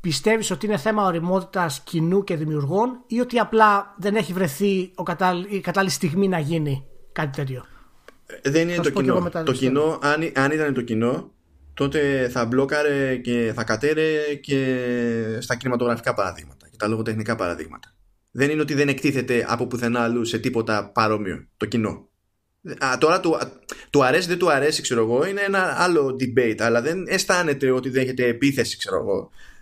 πιστεύεις 0.00 0.50
ότι 0.50 0.66
είναι 0.66 0.76
θέμα 0.76 1.04
οριμότητας 1.04 1.80
κοινού 1.80 2.24
και 2.24 2.36
δημιουργών 2.36 3.02
ή 3.06 3.20
ότι 3.20 3.38
απλά 3.38 3.94
δεν 3.98 4.14
έχει 4.14 4.32
βρεθεί 4.32 4.92
ο 4.94 5.02
η 5.48 5.60
κατάλληλη 5.60 5.92
στιγμή 5.92 6.28
να 6.28 6.38
γίνει 6.38 6.86
κάτι 7.12 7.36
τέτοιο; 7.36 7.64
Ε, 8.26 8.50
δεν 8.50 8.68
είναι 8.68 8.82
το 8.82 8.90
κοινό. 8.90 9.30
Το 9.44 9.52
κοινό, 9.52 9.98
αν, 10.02 10.32
αν 10.34 10.50
ήταν 10.50 10.74
το 10.74 10.82
κοινό, 10.82 11.30
τότε 11.74 12.28
θα 12.28 12.44
μπλόκαρε 12.44 13.16
και 13.16 13.52
θα 13.54 13.64
κατέρε 13.64 14.34
και 14.40 15.38
στα 15.40 15.56
κινηματογραφικά 15.56 16.14
παραδείγματα 16.14 16.68
και 16.70 16.76
τα 16.76 16.88
λογοτεχνικά 16.88 17.36
παραδείγματα. 17.36 17.94
Δεν 18.30 18.50
είναι 18.50 18.60
ότι 18.60 18.74
δεν 18.74 18.88
εκτίθεται 18.88 19.44
από 19.48 19.66
πουθενά 19.66 20.00
αλλού 20.00 20.24
σε 20.24 20.38
τίποτα 20.38 20.90
παρόμοιο 20.90 21.46
το 21.56 21.66
κοινό. 21.66 22.08
Α, 22.78 22.98
τώρα 22.98 23.20
του, 23.20 23.38
του 23.90 24.04
αρέσει 24.04 24.28
δεν 24.28 24.38
του 24.38 24.50
αρέσει 24.50 24.82
ξέρω 24.82 25.00
εγώ 25.00 25.26
είναι 25.26 25.40
ένα 25.40 25.74
άλλο 25.78 26.16
debate 26.20 26.60
αλλά 26.60 26.82
δεν 26.82 27.04
αισθάνεται 27.08 27.70
ότι 27.70 27.90
δέχεται 27.90 28.26
επίθεση 28.26 28.76
ξέρω 28.78 28.96
εγώ 28.96 29.30
ε... 29.30 29.55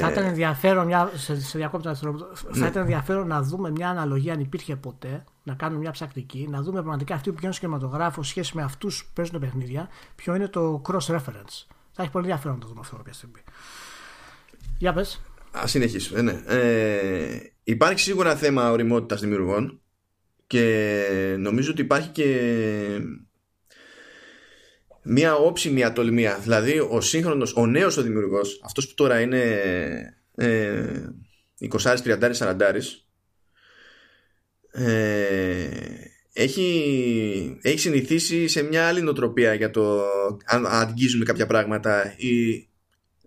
Θα 0.00 0.10
ήταν 0.10 0.24
ενδιαφέρον, 0.24 0.86
μια, 0.86 1.10
σε, 1.14 1.40
σε 1.40 1.58
διακόπτω, 1.58 1.94
θα 1.94 2.12
ναι. 2.54 2.66
ήταν 2.66 2.82
ενδιαφέρον 2.82 3.26
να 3.26 3.42
δούμε 3.42 3.70
μια 3.70 3.88
αναλογία 3.88 4.32
αν 4.32 4.40
υπήρχε 4.40 4.76
ποτέ, 4.76 5.24
να 5.42 5.54
κάνουμε 5.54 5.80
μια 5.80 5.90
ψακτική, 5.90 6.46
να 6.50 6.62
δούμε 6.62 6.80
πραγματικά 6.80 7.14
αυτοί 7.14 7.28
που 7.28 7.34
πηγαίνουν 7.34 7.56
στο 7.56 7.66
κινηματογράφο 7.66 8.22
σχέση 8.22 8.56
με 8.56 8.62
αυτούς 8.62 9.04
που 9.04 9.10
παίζουν 9.12 9.40
παιχνίδια, 9.40 9.88
ποιο 10.14 10.34
είναι 10.34 10.48
το 10.48 10.82
cross 10.88 11.14
reference. 11.14 11.66
Θα 11.92 12.02
έχει 12.02 12.10
πολύ 12.10 12.24
ενδιαφέρον 12.24 12.54
να 12.54 12.60
το 12.60 12.68
δούμε 12.68 12.80
αυτό 12.82 12.96
κάποια 12.96 13.12
στιγμή. 13.12 13.40
Για 14.78 14.92
πες. 14.92 15.20
Α 15.58 15.66
συνεχίσουμε. 15.66 16.22
Ναι. 16.22 16.42
Ε, 16.46 17.38
υπάρχει 17.62 18.00
σίγουρα 18.00 18.36
θέμα 18.36 18.70
οριμότητας 18.70 19.20
δημιουργών 19.20 19.80
και 20.46 21.36
νομίζω 21.38 21.70
ότι 21.70 21.80
υπάρχει 21.80 22.08
και 22.08 22.50
μια 25.06 25.34
όψιμη 25.34 25.84
ατολμία. 25.84 26.38
Δηλαδή 26.42 26.78
ο 26.90 27.00
σύγχρονος, 27.00 27.56
ο 27.56 27.66
νέος 27.66 27.96
ο 27.96 28.02
δημιουργός, 28.02 28.60
αυτός 28.64 28.88
που 28.88 28.94
τώρα 28.94 29.20
είναι 29.20 29.40
ε, 30.34 30.84
20, 31.70 31.96
30, 32.04 32.32
40 32.32 32.54
ε, 34.70 35.68
έχει, 36.32 37.58
έχει 37.62 37.78
συνηθίσει 37.78 38.48
σε 38.48 38.62
μια 38.62 38.86
άλλη 38.86 39.00
νοοτροπία 39.00 39.54
για 39.54 39.70
το 39.70 40.04
αν 40.44 40.66
αγγίζουμε 40.66 41.24
κάποια 41.24 41.46
πράγματα 41.46 42.14
ή 42.16 42.66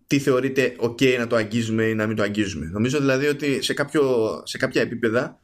τι 0.07 0.19
θεωρείται 0.19 0.75
ok 0.79 1.17
να 1.17 1.27
το 1.27 1.35
αγγίζουμε 1.35 1.83
ή 1.83 1.95
να 1.95 2.07
μην 2.07 2.15
το 2.15 2.23
αγγίζουμε. 2.23 2.65
Νομίζω 2.65 2.99
δηλαδή 2.99 3.27
ότι 3.27 3.61
σε, 3.61 3.73
κάποιο, 3.73 4.31
σε 4.45 4.57
κάποια 4.57 4.81
επίπεδα 4.81 5.39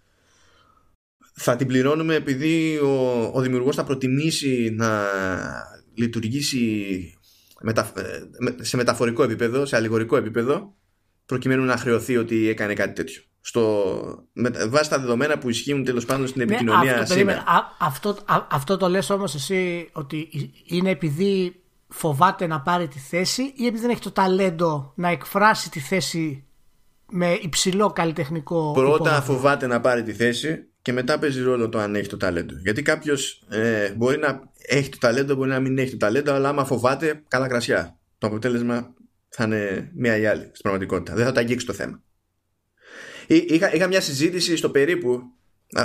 θα 1.34 1.56
την 1.56 1.68
πληρώνουμε 1.68 2.16
επειδή 2.16 2.78
ο, 2.78 3.24
ο 3.34 3.42
δημιουργός 3.42 3.76
θα 3.76 3.84
προτιμήσει 3.84 4.74
να 4.78 5.08
λειτουργήσει 5.96 7.14
μετα, 7.62 7.92
σε 8.60 8.78
μεταφορικό 8.78 9.24
επίπεδο, 9.24 9.66
σε 9.66 9.76
αλληγορικό 9.76 10.16
επίπεδο 10.16 10.74
προκειμένου 11.26 11.64
να 11.64 11.78
χρεωθεί 11.78 12.18
ότι 12.18 12.48
έκανε 12.48 12.74
κάτι 12.74 12.94
τέτοιο. 12.94 13.22
Στο, 13.42 13.94
με, 14.34 14.50
βάσει 14.68 14.90
τα 14.90 15.00
δεδομένα 15.00 15.38
που 15.38 15.50
ισχύουν 15.50 15.84
τέλος 15.84 16.06
πάντων 16.06 16.28
στην 16.28 16.46
ναι, 16.46 16.54
επικοινωνία 16.54 17.00
αυτό, 17.00 17.14
σήμερα. 17.14 17.40
Α, 17.40 17.76
αυτό, 17.80 18.10
α, 18.26 18.48
αυτό 18.52 18.78
το 18.78 18.90
λες 18.90 19.10
όμως 19.10 19.36
εσύ 19.36 19.90
ότι 19.92 20.30
είναι 20.66 20.90
επειδή 20.90 21.56
φοβάται 21.88 22.48
να 22.48 22.62
πάρει 22.62 22.88
τη 22.88 23.00
θέση 23.00 23.54
ή 23.56 23.66
επειδή 23.66 23.82
δεν 23.82 23.90
έχει 23.90 24.02
το 24.02 24.12
ταλέντο 24.12 24.94
να 24.96 25.10
εκφράσει 25.10 25.70
τη 25.70 25.80
θέση 25.80 26.46
με 27.12 27.40
υψηλό 27.42 27.92
καλλιτεχνικό 27.92 28.72
Πρώτα 28.72 29.22
φοβάται 29.22 29.68
να 29.68 29.82
πάρει 29.82 30.04
τη 30.04 30.14
θέση 30.14 30.68
και 30.86 30.94
μετά 30.94 31.20
παίζει 31.20 31.42
ρόλο 31.42 31.70
το 31.70 31.80
αν 31.80 31.96
έχει 31.96 32.08
το 32.08 32.18
ταλέντο. 32.18 32.54
Γιατί 32.58 32.82
κάποιος 32.82 33.44
ε, 33.50 33.94
μπορεί 33.94 34.18
να 34.18 34.52
έχει 34.62 34.90
το 34.90 34.98
ταλέντο, 34.98 35.36
μπορεί 35.36 35.50
να 35.50 35.60
μην 35.60 35.78
έχει 35.78 35.92
το 35.92 35.98
ταλέντο, 35.98 36.32
αλλά 36.32 36.50
άμα 36.50 36.66
φοβάται, 36.66 37.24
καλά 37.28 37.48
κρασιά. 37.48 37.98
Το 38.18 38.28
αποτέλεσμα 38.28 38.94
θα 39.30 39.44
είναι 39.44 39.92
μία 39.96 40.18
ή 40.18 40.26
άλλη 40.26 40.42
στην 40.42 40.62
πραγματικότητα. 40.62 41.16
Δεν 41.16 41.26
θα 41.26 41.32
τα 41.32 41.40
αγγίξει 41.40 41.66
το 41.66 41.74
θέμα. 41.74 42.04
Είχα, 43.28 43.76
είχα 43.76 43.88
μια 43.88 44.02
συζήτηση 44.02 44.56
στο 44.56 44.70
περίπου, 44.70 45.22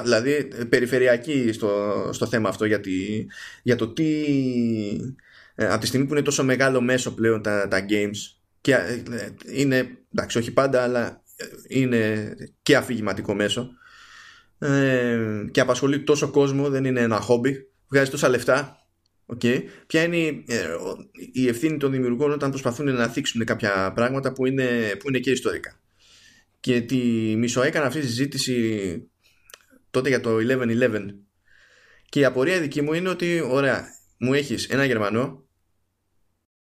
δηλαδή 0.03 0.49
περιφερειακή 0.69 1.53
στο, 1.53 2.11
στο 2.13 2.27
θέμα 2.27 2.49
αυτό, 2.49 2.65
γιατί, 2.65 3.27
για 3.63 3.77
το 3.77 3.89
τι. 3.89 4.25
Ε, 5.55 5.67
από 5.67 5.81
τη 5.81 5.87
στιγμή 5.87 6.07
που 6.07 6.13
είναι 6.13 6.23
τόσο 6.23 6.45
μεγάλο 6.45 6.81
μέσο 6.81 7.15
πλέον 7.15 7.43
τα, 7.43 7.69
τα 7.69 7.87
games 7.89 8.39
και 8.61 8.73
ε, 8.75 9.29
είναι, 9.53 9.99
εντάξει 10.15 10.39
όχι 10.39 10.53
πάντα 10.53 10.83
αλλά 10.83 11.23
είναι 11.69 12.35
και 12.63 12.77
αφηγηματικό 12.77 13.35
μέσο 13.35 13.71
ε, 14.61 15.45
και 15.51 15.61
απασχολεί 15.61 16.03
τόσο 16.03 16.31
κόσμο, 16.31 16.69
δεν 16.69 16.85
είναι 16.85 17.01
ένα 17.01 17.21
χόμπι, 17.21 17.69
βγάζει 17.89 18.11
τόσα 18.11 18.29
λεφτά. 18.29 18.75
Okay. 19.37 19.63
Ποια 19.87 20.03
είναι 20.03 20.17
η, 20.17 20.45
ε, 20.49 20.67
η 21.33 21.49
ευθύνη 21.49 21.77
των 21.77 21.91
δημιουργών 21.91 22.33
όταν 22.33 22.51
προσπαθούν 22.51 22.93
να 22.93 23.09
θίξουν 23.09 23.45
κάποια 23.45 23.93
πράγματα 23.95 24.33
που 24.33 24.47
είναι, 24.47 24.97
που 24.99 25.09
είναι 25.09 25.19
και 25.19 25.31
ιστορικά. 25.31 25.81
Και 26.61 26.81
τη 26.81 26.97
μισό 27.37 27.63
έκανα 27.63 27.87
αυτή 27.87 28.01
τη 28.01 28.07
συζήτηση 28.07 29.11
τότε 29.91 30.09
για 30.09 30.21
το 30.21 30.37
11-11 30.37 31.01
και 32.09 32.21
η 32.21 32.25
απορία 32.25 32.61
δική 32.61 32.83
μου 32.83 32.93
είναι 32.93 33.09
ότι 33.09 33.41
ωραία, 33.41 33.85
μου 34.19 34.35
έχεις 34.35 34.69
ένα 34.69 34.85
Γερμανό 34.85 35.45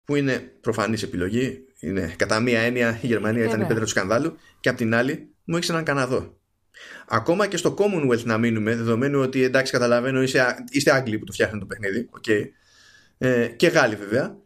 που 0.05 0.15
είναι 0.15 0.39
προφανής 0.61 1.03
επιλογή 1.03 1.65
είναι 1.79 2.13
κατά 2.17 2.39
μία 2.39 2.59
έννοια 2.59 2.99
η 3.01 3.07
Γερμανία 3.07 3.43
ε, 3.43 3.45
ήταν 3.45 3.59
η 3.59 3.61
ναι. 3.61 3.67
πέτρα 3.67 3.83
του 3.83 3.89
σκανδάλου 3.89 4.37
και 4.59 4.69
απ' 4.69 4.77
την 4.77 4.95
άλλη 4.95 5.29
μου 5.43 5.55
έχεις 5.55 5.69
έναν 5.69 5.83
Καναδό 5.83 6.39
Ακόμα 7.07 7.47
και 7.47 7.57
στο 7.57 7.75
Commonwealth 7.77 8.23
να 8.23 8.37
μείνουμε, 8.37 8.75
δεδομένου 8.75 9.19
ότι 9.19 9.43
εντάξει, 9.43 9.71
καταλαβαίνω, 9.71 10.21
είστε, 10.21 10.55
είστε 10.69 10.91
Άγγλοι 10.91 11.19
που 11.19 11.25
το 11.25 11.31
φτιάχνουν 11.31 11.59
το 11.59 11.65
παιχνίδι. 11.65 12.09
Okay. 12.21 12.43
Ε, 13.17 13.47
και 13.47 13.67
Γάλλοι 13.67 13.95
βέβαια, 13.95 14.37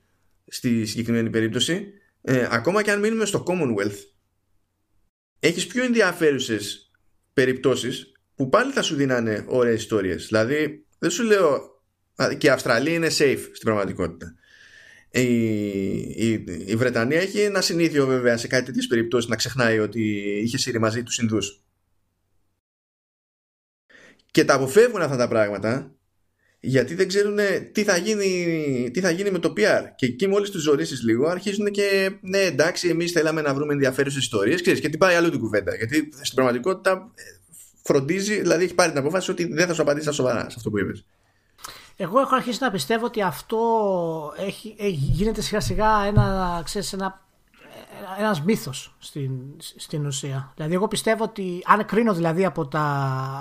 στη 0.47 0.85
συγκεκριμένη 0.85 1.29
περίπτωση. 1.29 1.93
Ε, 2.21 2.47
ακόμα 2.51 2.83
και 2.83 2.91
αν 2.91 2.99
μείνουμε 2.99 3.25
στο 3.25 3.43
Commonwealth, 3.47 3.97
έχεις 5.39 5.67
πιο 5.67 5.83
ενδιαφέρουσες 5.83 6.91
περιπτώσεις 7.33 8.11
που 8.35 8.49
πάλι 8.49 8.71
θα 8.71 8.81
σου 8.81 8.95
δίνανε 8.95 9.43
ωραίες 9.47 9.79
ιστορίες. 9.79 10.25
Δηλαδή, 10.27 10.85
δεν 10.99 11.09
σου 11.09 11.23
λέω 11.23 11.61
και 12.37 12.47
η 12.47 12.49
Αυστραλία 12.49 12.93
είναι 12.93 13.07
safe 13.07 13.41
στην 13.51 13.63
πραγματικότητα. 13.63 14.33
Η, 15.11 15.21
η, 15.99 16.43
η 16.65 16.75
Βρετανία 16.75 17.19
έχει 17.19 17.39
ένα 17.39 17.61
συνήθειο 17.61 18.05
βέβαια 18.05 18.37
σε 18.37 18.47
κάτι 18.47 18.65
τέτοιες 18.65 18.87
περιπτώσεις 18.87 19.29
να 19.29 19.35
ξεχνάει 19.35 19.79
ότι 19.79 20.01
είχε 20.43 20.57
σύρει 20.57 20.79
μαζί 20.79 21.03
τους 21.03 21.17
Ινδούς 21.17 21.63
και 24.31 24.45
τα 24.45 24.53
αποφεύγουν 24.53 25.01
αυτά 25.01 25.17
τα 25.17 25.27
πράγματα 25.27 25.93
γιατί 26.59 26.95
δεν 26.95 27.07
ξέρουν 27.07 27.37
τι 27.71 27.83
θα 27.83 27.97
γίνει, 27.97 28.89
τι 28.93 28.99
θα 28.99 29.09
γίνει 29.09 29.31
με 29.31 29.39
το 29.39 29.53
PR. 29.57 29.81
Και 29.95 30.05
εκεί 30.05 30.27
μόλις 30.27 30.49
τους 30.49 30.61
ζωρίσει 30.61 31.05
λίγο, 31.05 31.27
αρχίζουν 31.27 31.71
και 31.71 32.17
ναι, 32.21 32.37
εντάξει, 32.37 32.89
εμείς 32.89 33.11
θέλαμε 33.11 33.41
να 33.41 33.53
βρούμε 33.53 33.73
ενδιαφέρουσες 33.73 34.21
ιστορίες. 34.21 34.61
Και 34.61 34.89
την 34.89 34.97
πάει 34.99 35.15
αλλού 35.15 35.29
την 35.29 35.39
κουβέντα. 35.39 35.75
Γιατί 35.75 36.09
στην 36.21 36.35
πραγματικότητα 36.35 37.11
ε, 37.15 37.23
φροντίζει, 37.83 38.39
δηλαδή 38.41 38.63
έχει 38.63 38.73
πάρει 38.73 38.91
την 38.91 38.99
απόφαση 38.99 39.31
ότι 39.31 39.53
δεν 39.53 39.67
θα 39.67 39.73
σου 39.73 39.81
απαντήσει 39.81 40.13
σοβαρά 40.13 40.39
σε 40.39 40.55
αυτό 40.57 40.69
που 40.69 40.79
είπες. 40.79 41.05
Εγώ 41.97 42.19
έχω 42.19 42.35
αρχίσει 42.35 42.57
να 42.61 42.71
πιστεύω 42.71 43.05
ότι 43.05 43.21
αυτό 43.21 43.59
έχει, 44.37 44.75
γίνεται 44.89 45.41
σιγά 45.41 45.59
σιγά 45.59 46.05
ένα, 46.07 46.61
ξέρεις, 46.65 46.93
ένα 46.93 47.28
ένα 48.17 48.37
μύθος 48.45 48.95
στην, 48.99 49.31
στην 49.75 50.05
ουσία. 50.05 50.51
Δηλαδή, 50.55 50.73
εγώ 50.73 50.87
πιστεύω 50.87 51.23
ότι 51.23 51.63
αν 51.65 51.85
κρίνω 51.85 52.13
δηλαδή 52.13 52.45
από, 52.45 52.67
τα, 52.67 52.83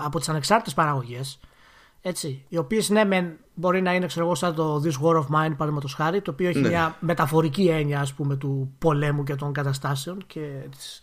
από 0.05 0.19
τις 0.19 0.29
ανεξάρτητες 0.29 0.75
παραγωγές, 0.75 1.41
έτσι, 2.03 2.45
οι 2.49 2.57
οποίες 2.57 2.89
ναι, 2.89 3.05
μεν 3.05 3.37
μπορεί 3.55 3.83
να 3.83 3.95
είναι 3.95 4.07
ξέρω 4.07 4.25
εγώ, 4.25 4.35
σαν 4.35 4.55
το 4.55 4.83
This 4.85 5.05
War 5.07 5.15
of 5.15 5.23
Mine, 5.23 5.55
παραδείγματος 5.57 5.95
χάρη, 5.95 6.23
το 6.23 6.31
οποίο 6.31 6.49
έχει 6.49 6.61
ναι. 6.61 6.69
μια 6.69 6.97
μεταφορική 7.01 7.69
έννοια 7.69 8.01
ας 8.01 8.15
πούμε, 8.15 8.37
του 8.37 8.75
πολέμου 8.79 9.25
και 9.25 9.35
των 9.35 9.53
καταστάσεων 9.53 10.25
και, 10.27 10.41
τις, 10.71 11.03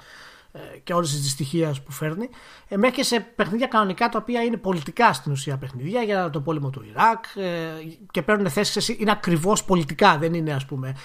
ε, 0.51 0.77
και 0.83 0.93
όλε 0.93 1.05
τι 1.05 1.15
δυστυχίε 1.15 1.71
που 1.85 1.91
φέρνει, 1.91 2.29
ε, 2.67 2.77
μέχρι 2.77 2.95
και 2.95 3.03
σε 3.03 3.19
παιχνίδια 3.19 3.67
κανονικά 3.67 4.09
τα 4.09 4.19
οποία 4.21 4.41
είναι 4.43 4.57
πολιτικά 4.57 5.13
στην 5.13 5.31
ουσία 5.31 5.57
παιχνίδια 5.57 6.01
για 6.01 6.29
το 6.29 6.41
πόλεμο 6.41 6.69
του 6.69 6.85
Ιράκ 6.89 7.25
ε, 7.35 7.67
και 8.11 8.21
παίρνουν 8.21 8.49
θέσεις, 8.49 8.87
είναι 8.87 9.11
ακριβώς 9.11 9.63
πολιτικά, 9.63 10.17
δεν 10.17 10.33
είναι 10.33 10.53
ας 10.53 10.65
πούμε 10.65 10.95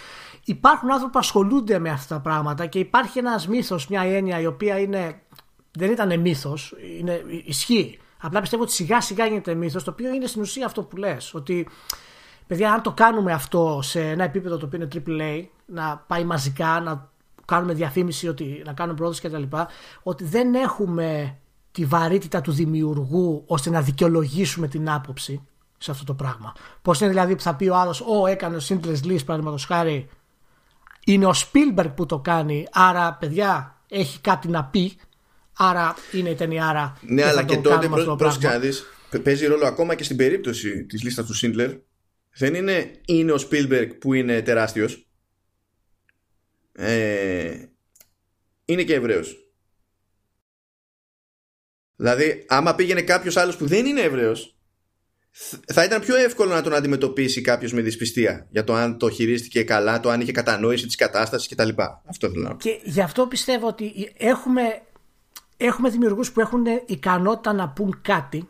υπάρχουν 0.51 0.91
άνθρωποι 0.91 1.13
που 1.13 1.19
ασχολούνται 1.19 1.79
με 1.79 1.91
αυτά 1.91 2.15
τα 2.15 2.21
πράγματα 2.21 2.67
και 2.67 2.79
υπάρχει 2.79 3.19
ένας 3.19 3.49
μύθος, 3.49 3.89
μια 3.89 4.03
έννοια 4.03 4.41
η 4.41 4.47
οποία 4.47 4.79
είναι, 4.79 5.21
δεν 5.71 5.91
ήταν 5.91 6.21
μύθος, 6.21 6.75
είναι 6.99 7.23
ισχύει. 7.45 7.99
Απλά 8.21 8.41
πιστεύω 8.41 8.63
ότι 8.63 8.73
σιγά 8.73 9.01
σιγά 9.01 9.27
γίνεται 9.27 9.55
μύθος, 9.55 9.85
το 9.85 9.91
οποίο 9.91 10.15
είναι 10.15 10.27
στην 10.27 10.43
ουσία 10.43 10.67
αυτό 10.67 10.83
που 10.83 10.97
λες. 10.97 11.35
Ότι 11.35 11.69
παιδιά, 12.47 12.73
αν 12.73 12.83
το 12.83 12.93
κάνουμε 12.93 13.33
αυτό 13.33 13.81
σε 13.83 14.01
ένα 14.01 14.25
επίπεδο 14.25 14.57
το 14.57 14.67
οποίο 14.67 14.79
είναι 14.79 14.89
AAA, 15.07 15.45
να 15.67 16.05
πάει 16.07 16.25
μαζικά, 16.25 16.81
να 16.81 17.11
κάνουμε 17.45 17.73
διαφήμιση, 17.75 18.29
ότι, 18.29 18.63
να 18.67 18.73
κάνουμε 18.73 18.97
πρόδοση 18.97 19.21
κτλ., 19.21 19.43
ότι 20.03 20.25
δεν 20.25 20.55
έχουμε 20.55 21.39
τη 21.73 21.85
βαρύτητα 21.85 22.41
του 22.41 22.53
δημιουργού 22.53 23.45
ώστε 23.47 23.71
να 23.71 23.81
δικαιολογήσουμε 23.81 24.69
την 24.69 24.91
άποψη 24.91 25.47
σε 25.79 25.91
αυτό 25.91 26.05
το 26.05 26.15
πράγμα. 26.15 26.53
Πώς 26.83 27.01
είναι 27.01 27.11
δηλαδή 27.11 27.35
που 27.35 27.43
θα 27.43 27.55
πει 27.55 27.69
ο 27.69 27.77
άλλος, 27.77 28.01
Ω, 28.01 28.27
έκανε 28.27 28.57
ο 28.57 28.61
Σίντλε 28.61 28.93
Λί, 29.05 29.23
παραδείγματος 29.25 29.65
χάρη, 29.65 30.09
είναι 31.07 31.27
ο 31.27 31.33
Spielberg 31.35 31.93
που 31.97 32.07
το 32.07 32.19
κάνει, 32.19 32.67
άρα 32.73 33.15
παιδιά 33.15 33.83
έχει 33.89 34.21
κάτι 34.21 34.49
να 34.49 34.65
πει, 34.65 34.97
άρα 35.57 35.95
είναι 36.13 36.29
η 36.29 36.35
ταινιάρα. 36.35 36.99
Ναι, 37.01 37.25
αλλά 37.25 37.43
και 37.43 37.57
τότε 37.57 37.89
πρόσεξε 38.17 38.49
να 38.49 38.59
δεις, 38.59 38.85
παίζει 39.23 39.47
ρόλο 39.47 39.67
ακόμα 39.67 39.95
και 39.95 40.05
στην 40.05 40.17
περίπτωση 40.17 40.85
της 40.85 41.03
λίστας 41.03 41.27
του 41.27 41.35
Σίντλερ. 41.35 41.71
Δεν 42.37 42.55
είναι, 42.55 42.91
είναι 43.05 43.33
ο 43.33 43.39
Spielberg 43.51 43.89
που 44.01 44.15
είναι 44.15 44.43
τεράστιος. 44.43 45.07
Ε, 46.73 47.65
είναι 48.65 48.83
και 48.83 48.95
Εβραίος. 48.95 49.37
Δηλαδή, 51.97 52.45
άμα 52.49 52.75
πήγαινε 52.75 53.03
κάποιος 53.03 53.37
άλλος 53.37 53.57
που 53.57 53.67
δεν 53.67 53.87
είναι 53.87 54.01
Εβραίος, 54.01 54.60
θα 55.67 55.85
ήταν 55.85 56.01
πιο 56.01 56.17
εύκολο 56.17 56.55
να 56.55 56.63
τον 56.63 56.75
αντιμετωπίσει 56.75 57.41
κάποιος 57.41 57.73
με 57.73 57.81
δυσπιστία 57.81 58.47
για 58.51 58.65
το 58.65 58.75
αν 58.75 58.99
το 58.99 59.11
χειρίστηκε 59.11 59.63
καλά, 59.63 60.01
το 60.01 60.11
αν 60.11 60.21
είχε 60.21 60.33
κατανόηση 60.33 60.87
της 60.87 60.97
κατάστασης 60.97 61.49
κτλ. 61.49 61.69
Αυτό 62.09 62.31
θέλω 62.31 62.43
να 62.43 62.51
πω. 62.51 62.57
Και 62.57 62.81
γι' 62.83 63.01
αυτό 63.01 63.27
πιστεύω 63.27 63.67
ότι 63.67 64.13
έχουμε, 64.17 64.63
έχουμε 65.57 65.89
δημιουργούς 65.89 66.33
που 66.33 66.41
έχουν 66.41 66.65
ικανότητα 66.87 67.53
να 67.53 67.69
πούν 67.69 67.99
κάτι 68.03 68.49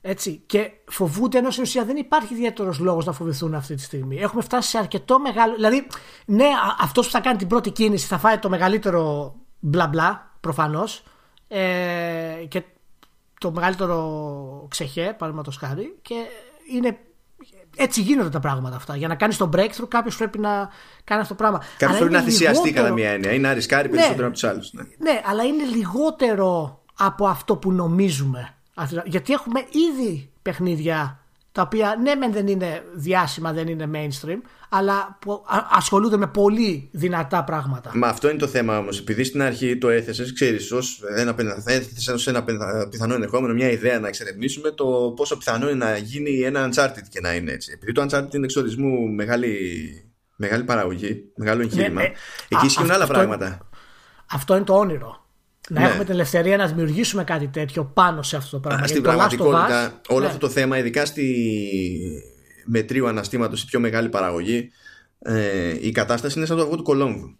έτσι, 0.00 0.42
και 0.46 0.70
φοβούνται 0.88 1.38
ενώ 1.38 1.50
στην 1.50 1.62
ουσία 1.62 1.84
δεν 1.84 1.96
υπάρχει 1.96 2.34
ιδιαίτερος 2.34 2.78
λόγος 2.78 3.04
να 3.04 3.12
φοβηθούν 3.12 3.54
αυτή 3.54 3.74
τη 3.74 3.82
στιγμή. 3.82 4.16
Έχουμε 4.16 4.42
φτάσει 4.42 4.68
σε 4.68 4.78
αρκετό 4.78 5.20
μεγάλο. 5.20 5.54
Δηλαδή, 5.54 5.86
ναι, 6.26 6.46
αυτός 6.80 7.06
που 7.06 7.12
θα 7.12 7.20
κάνει 7.20 7.38
την 7.38 7.46
πρώτη 7.46 7.70
κίνηση 7.70 8.06
θα 8.06 8.18
φάει 8.18 8.38
το 8.38 8.48
μεγαλύτερο 8.48 9.34
μπλα 9.58 9.86
μπλα 9.86 10.36
προφανώς. 10.40 11.02
Ε, 11.48 12.44
και 12.48 12.62
το 13.38 13.52
μεγαλύτερο 13.52 14.66
ξεχέ, 14.70 15.14
παραδείγματος 15.18 15.56
χάρη, 15.56 15.98
και 16.02 16.14
είναι 16.72 16.98
έτσι 17.76 18.00
γίνονται 18.00 18.28
τα 18.28 18.40
πράγματα 18.40 18.76
αυτά. 18.76 18.96
Για 18.96 19.08
να 19.08 19.14
κάνεις 19.14 19.36
τον 19.36 19.50
breakthrough, 19.56 19.88
κάποιος 19.88 20.16
πρέπει 20.16 20.38
να 20.38 20.68
κάνει 21.04 21.20
αυτό 21.20 21.34
το 21.34 21.42
πράγμα. 21.42 21.62
Κάποιος 21.78 21.98
πρέπει 21.98 22.12
να 22.12 22.20
θυσιαστεί 22.20 22.72
κατά 22.72 22.92
μία 22.92 23.10
έννοια 23.10 23.32
ή 23.32 23.38
να 23.38 23.52
ρισκάρει 23.52 23.88
περισσότερο 23.88 24.20
ναι, 24.20 24.26
από 24.26 24.32
τους 24.32 24.44
άλλους. 24.44 24.72
Ναι. 24.72 24.82
ναι, 24.82 25.20
αλλά 25.24 25.44
είναι 25.44 25.64
λιγότερο 25.64 26.82
από 26.96 27.26
αυτό 27.26 27.56
που 27.56 27.72
νομίζουμε. 27.72 28.54
Γιατί 29.04 29.32
έχουμε 29.32 29.60
ήδη 29.60 30.30
παιχνίδια 30.42 31.20
τα 31.52 31.62
οποία 31.62 31.96
ναι 32.02 32.14
μεν 32.14 32.32
δεν 32.32 32.46
είναι 32.46 32.84
διάσημα, 32.94 33.52
δεν 33.52 33.68
είναι 33.68 33.90
mainstream, 33.92 34.38
αλλά 34.68 35.18
που 35.20 35.44
ασχολούνται 35.70 36.16
με 36.16 36.26
πολύ 36.26 36.88
δυνατά 36.92 37.44
πράγματα. 37.44 37.90
Μα 37.94 38.08
αυτό 38.08 38.28
είναι 38.28 38.38
το 38.38 38.46
θέμα 38.46 38.78
όμως. 38.78 38.98
Επειδή 38.98 39.24
στην 39.24 39.42
αρχή 39.42 39.78
το 39.78 39.88
έθεσες, 39.88 40.32
ξέρεις, 40.32 40.72
ως 40.72 41.02
ένα, 41.16 41.34
ένα 42.26 42.44
πιθανό 42.90 43.14
ενδεχόμενο, 43.14 43.54
μια 43.54 43.70
ιδέα 43.70 44.00
να 44.00 44.08
εξερευνήσουμε 44.08 44.70
το 44.70 45.12
πόσο 45.16 45.36
πιθανό 45.36 45.68
είναι 45.68 45.84
να 45.84 45.96
γίνει 45.96 46.40
ένα 46.40 46.68
Uncharted 46.68 47.02
και 47.08 47.20
να 47.20 47.34
είναι 47.34 47.52
έτσι. 47.52 47.72
Επειδή 47.74 47.92
το 47.92 48.02
Uncharted 48.02 48.34
είναι 48.34 48.44
εξορισμού 48.44 49.08
μεγάλη, 49.08 49.56
μεγάλη 50.36 50.64
παραγωγή, 50.64 51.24
μεγάλο 51.36 51.62
εγχείρημα, 51.62 52.00
ναι, 52.00 52.06
ε, 52.06 52.12
εκεί 52.48 52.66
ισχύουν 52.66 52.90
άλλα 52.90 53.06
πράγματα. 53.06 53.68
αυτό 54.30 54.54
είναι 54.54 54.64
το 54.64 54.74
όνειρο. 54.74 55.26
να 55.68 55.80
ναι. 55.80 55.86
έχουμε 55.86 56.04
την 56.04 56.12
ελευθερία 56.12 56.56
να 56.56 56.66
δημιουργήσουμε 56.66 57.24
κάτι 57.24 57.48
τέτοιο 57.48 57.84
πάνω 57.84 58.22
σε 58.22 58.36
αυτό 58.36 58.60
το 58.60 58.68
πράγμα. 58.68 58.86
Στην 58.86 59.02
πραγματικότητα, 59.02 60.00
όλο 60.08 60.20
ναι. 60.20 60.26
αυτό 60.26 60.38
το 60.38 60.48
θέμα, 60.48 60.78
ειδικά 60.78 61.04
στη 61.06 61.24
μετρίου 62.68 63.06
αναστήματος, 63.08 63.62
η 63.62 63.66
πιο 63.66 63.80
μεγάλη 63.80 64.08
παραγωγή, 64.08 64.70
ε, 65.18 65.76
η 65.80 65.92
κατάσταση 65.92 66.38
είναι 66.38 66.46
σαν 66.46 66.56
το 66.56 66.62
αυγό 66.62 66.76
του 66.76 66.82
Κολόμβου. 66.82 67.38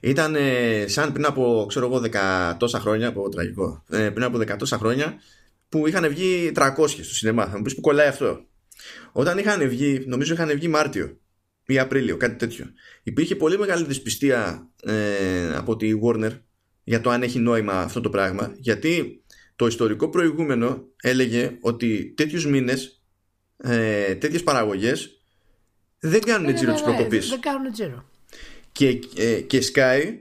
Ήταν 0.00 0.34
ε, 0.34 0.84
σαν 0.86 1.12
πριν 1.12 1.24
από, 1.24 1.64
ξέρω 1.68 1.86
εγώ, 1.86 2.00
δεκατόσα 2.00 2.80
χρόνια, 2.80 3.08
από 3.08 3.28
τραγικό, 3.28 3.84
ε, 3.90 4.10
πριν 4.10 4.24
από 4.24 4.38
δεκατόσα 4.38 4.78
χρόνια, 4.78 5.14
που 5.68 5.86
είχαν 5.86 6.08
βγει 6.08 6.52
300 6.54 6.70
στο 6.88 7.14
σινεμά. 7.14 7.46
Θα 7.46 7.56
μου 7.56 7.62
πεις 7.62 7.74
που 7.74 7.80
κολλάει 7.80 8.08
αυτό. 8.08 8.44
Όταν 9.12 9.38
είχαν 9.38 9.68
βγει, 9.68 10.04
νομίζω 10.06 10.34
είχαν 10.34 10.50
βγει 10.54 10.68
Μάρτιο 10.68 11.16
ή 11.66 11.78
Απρίλιο, 11.78 12.16
κάτι 12.16 12.36
τέτοιο. 12.36 12.66
Υπήρχε 13.02 13.36
πολύ 13.36 13.58
μεγάλη 13.58 13.84
δυσπιστία 13.84 14.70
ε, 14.82 15.54
από 15.54 15.76
τη 15.76 15.90
Warner 16.04 16.30
για 16.84 17.00
το 17.00 17.10
αν 17.10 17.22
έχει 17.22 17.38
νόημα 17.38 17.72
αυτό 17.72 18.00
το 18.00 18.10
πράγμα, 18.10 18.54
γιατί 18.56 19.22
το 19.56 19.66
ιστορικό 19.66 20.08
προηγούμενο 20.08 20.88
έλεγε 21.02 21.56
ότι 21.60 22.12
τέτοιους 22.16 22.46
μήνες, 22.46 23.01
ε, 23.62 24.14
τέτοιες 24.14 24.42
παραγωγές 24.42 25.22
δεν 25.98 26.20
κάνουν 26.20 26.46
ναι, 26.46 26.52
τζίρο 26.52 26.70
ναι, 26.70 26.76
της 26.76 26.86
ναι, 26.86 26.94
προκοπής. 26.94 27.28
Δεν 27.28 27.40
κάνουν 27.40 27.72
τζίρο. 27.72 28.08
Και, 28.72 28.98
ε, 29.16 29.40
και 29.40 29.62
Sky 29.74 30.14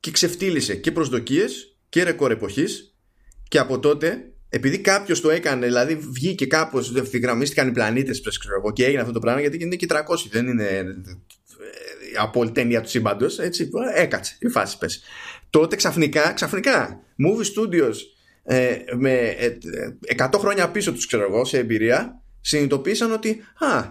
και 0.00 0.10
ξεφτύλισε 0.10 0.74
και 0.74 0.92
προσδοκίες 0.92 1.76
και 1.88 2.02
ρεκόρ 2.02 2.30
εποχής 2.30 2.94
και 3.48 3.58
από 3.58 3.78
τότε 3.78 4.32
επειδή 4.54 4.78
κάποιος 4.78 5.20
το 5.20 5.30
έκανε, 5.30 5.66
δηλαδή 5.66 5.94
βγήκε 5.94 6.46
κάπως, 6.46 6.94
ευθυγραμμίστηκαν 6.94 7.68
οι 7.68 7.72
πλανήτες 7.72 8.22
και 8.72 8.84
έγινε 8.84 9.00
αυτό 9.00 9.12
το 9.12 9.18
πράγμα, 9.18 9.40
γιατί 9.40 9.58
είναι 9.60 9.76
και 9.76 9.86
300, 9.90 9.94
δεν 10.30 10.46
είναι 10.46 10.64
ε, 10.64 10.84
απόλυτη 12.18 12.60
έννοια 12.60 12.80
του 12.80 12.88
σύμπαντος. 12.88 13.38
Έτσι, 13.38 13.70
έκατσε 13.94 14.36
η 14.40 14.48
φάση 14.48 14.78
πες. 14.78 15.02
Τότε 15.50 15.76
ξαφνικά, 15.76 16.32
ξαφνικά, 16.32 17.00
movie 17.26 17.44
studios 17.44 17.94
ε, 18.42 18.76
με 18.96 19.34
100 20.16 20.30
ε, 20.34 20.38
χρόνια 20.38 20.70
πίσω 20.70 20.92
τους, 20.92 21.06
ξέρω 21.06 21.22
εγώ, 21.22 21.44
σε 21.44 21.58
εμπειρία, 21.58 22.21
συνειδητοποίησαν 22.42 23.12
ότι 23.12 23.42
α, 23.58 23.84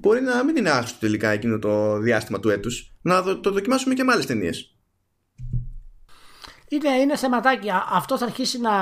μπορεί 0.00 0.20
να 0.20 0.44
μην 0.44 0.56
είναι 0.56 0.70
άστο 0.70 0.98
τελικά 1.00 1.28
εκείνο 1.28 1.58
το 1.58 1.98
διάστημα 1.98 2.40
του 2.40 2.48
έτους, 2.48 2.92
να 3.02 3.40
το 3.40 3.50
δοκιμάσουμε 3.50 3.94
και 3.94 4.04
με 4.04 4.12
άλλες 4.12 4.26
ταινίες. 4.26 4.72
Είναι, 6.68 6.90
είναι 6.90 7.16
θεματάκι. 7.16 7.68
Αυτό 7.92 8.18
θα 8.18 8.24
αρχίσει 8.24 8.60
να 8.60 8.72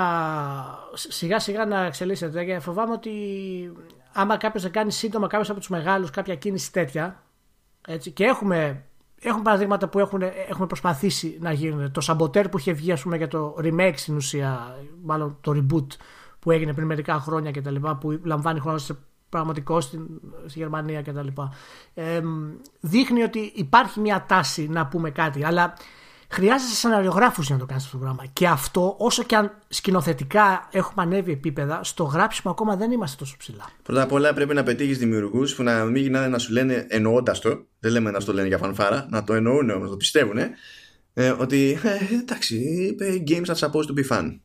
σιγά 0.93 1.39
σιγά 1.39 1.65
να 1.65 1.85
εξελίσσεται 1.85 2.45
και 2.45 2.59
φοβάμαι 2.59 2.93
ότι 2.93 3.11
άμα 4.13 4.37
κάποιος 4.37 4.63
δεν 4.63 4.71
κάνει 4.71 4.91
σύντομα 4.91 5.27
κάποιο 5.27 5.51
από 5.51 5.59
τους 5.59 5.69
μεγάλους 5.69 6.09
κάποια 6.09 6.35
κίνηση 6.35 6.71
τέτοια 6.71 7.23
έτσι, 7.89 8.11
και 8.11 8.23
έχουμε, 8.23 8.83
έχουμε 9.19 9.43
παραδείγματα 9.43 9.87
που 9.87 9.99
έχουν, 9.99 10.21
έχουμε 10.49 10.67
προσπαθήσει 10.67 11.37
να 11.41 11.51
γίνουν. 11.51 11.91
Το 11.91 12.01
Σαμποτέρ 12.01 12.49
που 12.49 12.57
είχε 12.57 12.71
βγει 12.71 12.91
ας 12.91 13.01
πούμε, 13.01 13.17
για 13.17 13.27
το 13.27 13.55
remake 13.63 13.93
στην 13.95 14.15
ουσία, 14.15 14.77
μάλλον 15.03 15.37
το 15.41 15.51
reboot 15.55 15.87
που 16.39 16.51
έγινε 16.51 16.73
πριν 16.73 16.87
μερικά 16.87 17.19
χρόνια 17.19 17.51
και 17.51 17.61
τα 17.61 17.71
λοιπά, 17.71 17.95
που 17.95 18.19
λαμβάνει 18.23 18.59
χρόνο 18.59 18.77
σε 18.77 18.97
πραγματικό 19.29 19.81
στην, 19.81 20.07
στη 20.45 20.59
Γερμανία 20.59 21.01
και 21.01 21.11
τα 21.11 21.23
λοιπά. 21.23 21.53
Ε, 21.93 22.21
δείχνει 22.79 23.23
ότι 23.23 23.51
υπάρχει 23.55 23.99
μια 23.99 24.25
τάση 24.27 24.67
να 24.67 24.87
πούμε 24.87 25.09
κάτι, 25.09 25.45
αλλά 25.45 25.73
χρειάζεσαι 26.29 26.75
σεναριογράφους 26.75 27.45
για 27.45 27.55
να 27.55 27.61
το 27.61 27.67
κάνεις 27.67 27.83
αυτό 27.85 27.97
το 27.97 28.03
πράγμα. 28.03 28.25
Και 28.33 28.47
αυτό, 28.47 28.95
όσο 28.99 29.23
και 29.23 29.35
αν 29.35 29.51
σκηνοθετικά 29.67 30.67
έχουμε 30.71 31.01
ανέβει 31.03 31.31
επίπεδα, 31.31 31.83
στο 31.83 32.03
γράψιμο 32.03 32.51
ακόμα 32.51 32.75
δεν 32.75 32.91
είμαστε 32.91 33.15
τόσο 33.19 33.35
ψηλά. 33.37 33.69
Πρώτα 33.83 34.01
απ' 34.01 34.11
όλα 34.11 34.33
πρέπει 34.33 34.53
να 34.53 34.63
πετύχεις 34.63 34.97
δημιουργούς 34.97 35.55
που 35.55 35.63
να 35.63 35.83
μην 35.83 36.01
γυρνάνε 36.01 36.27
να 36.27 36.37
σου 36.37 36.51
λένε 36.51 36.85
εννοώντας 36.89 37.39
το, 37.39 37.65
δεν 37.79 37.91
λέμε 37.91 38.11
να 38.11 38.19
σου 38.19 38.25
το 38.25 38.33
λένε 38.33 38.47
για 38.47 38.57
φανφάρα, 38.57 39.07
να 39.09 39.23
το 39.23 39.33
εννοούν 39.33 39.69
όμως, 39.69 39.83
να 39.83 39.89
το 39.89 39.97
πιστεύουν, 39.97 40.37
ε, 41.13 41.29
ότι 41.29 41.79
ε, 41.83 42.15
εντάξει, 42.15 42.95
games 43.27 43.45
are 43.45 43.59
supposed 43.59 43.87
to 43.87 43.99
be 43.99 44.17
fun. 44.17 44.39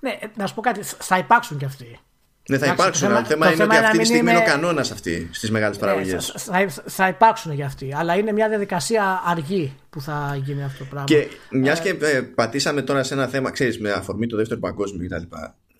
Ναι, 0.00 0.18
να 0.36 0.46
σου 0.46 0.54
πω 0.54 0.60
κάτι, 0.60 0.80
θα 0.82 1.18
υπάρξουν 1.18 1.58
κι 1.58 1.64
αυτοί. 1.64 2.00
Δεν 2.48 2.58
θα 2.58 2.66
υπάρξουν. 2.66 3.08
Το 3.08 3.24
θέμα, 3.24 3.52
είναι 3.52 3.62
ότι 3.62 3.76
αυτή 3.76 3.98
τη 3.98 4.04
στιγμή 4.04 4.30
είναι 4.30 4.38
ο 4.38 4.44
κανόνας 4.44 4.90
αυτή 4.90 5.28
στις 5.32 5.50
μεγάλες 5.50 5.76
ναι, 5.76 5.82
παραγωγές. 5.82 6.32
Θα, 6.36 6.66
θα, 6.86 7.08
υπάρξουν 7.08 7.52
για 7.52 7.66
αυτή. 7.66 7.94
Αλλά 7.94 8.14
είναι 8.16 8.32
μια 8.32 8.48
διαδικασία 8.48 9.22
αργή 9.26 9.74
που 9.90 10.00
θα 10.00 10.38
γίνει 10.44 10.64
αυτό 10.64 10.78
το 10.78 10.84
πράγμα. 10.84 11.06
Και 11.06 11.26
μιας 11.50 11.80
ε, 11.80 11.82
και 11.82 12.06
ε, 12.06 12.20
πατήσαμε 12.20 12.82
τώρα 12.82 13.02
σε 13.02 13.14
ένα 13.14 13.26
θέμα, 13.26 13.50
ξέρεις, 13.50 13.80
με 13.80 13.90
αφορμή 13.90 14.26
το 14.26 14.36
δεύτερο 14.36 14.60
παγκόσμιο 14.60 15.08
κτλ. 15.08 15.36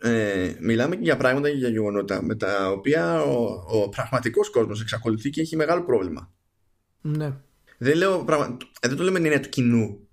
Ε, 0.09 0.53
μιλάμε 0.61 0.97
και 0.97 1.03
για 1.03 1.17
πράγματα 1.17 1.51
και 1.51 1.57
για 1.57 1.69
γεγονότα 1.69 2.23
με 2.23 2.35
τα 2.35 2.71
οποία 2.71 3.23
ο, 3.23 3.65
ο 3.67 3.89
πραγματικός 3.89 4.51
κόσμος 4.51 4.81
εξακολουθεί 4.81 5.31
και 5.31 5.41
έχει 5.41 5.57
μεγάλο 5.57 5.83
πρόβλημα. 5.85 6.33
Ναι. 7.01 7.33
Δεν, 7.79 7.97
λέω, 7.97 8.25
πραγμα... 8.25 8.57
Ε, 8.81 8.89
δεν 8.89 8.97
το 8.97 9.03
λέω 9.03 9.13
με 9.13 9.19
την 9.19 9.27
έννοια 9.27 9.43
του 9.43 9.49
κοινού. 9.49 10.06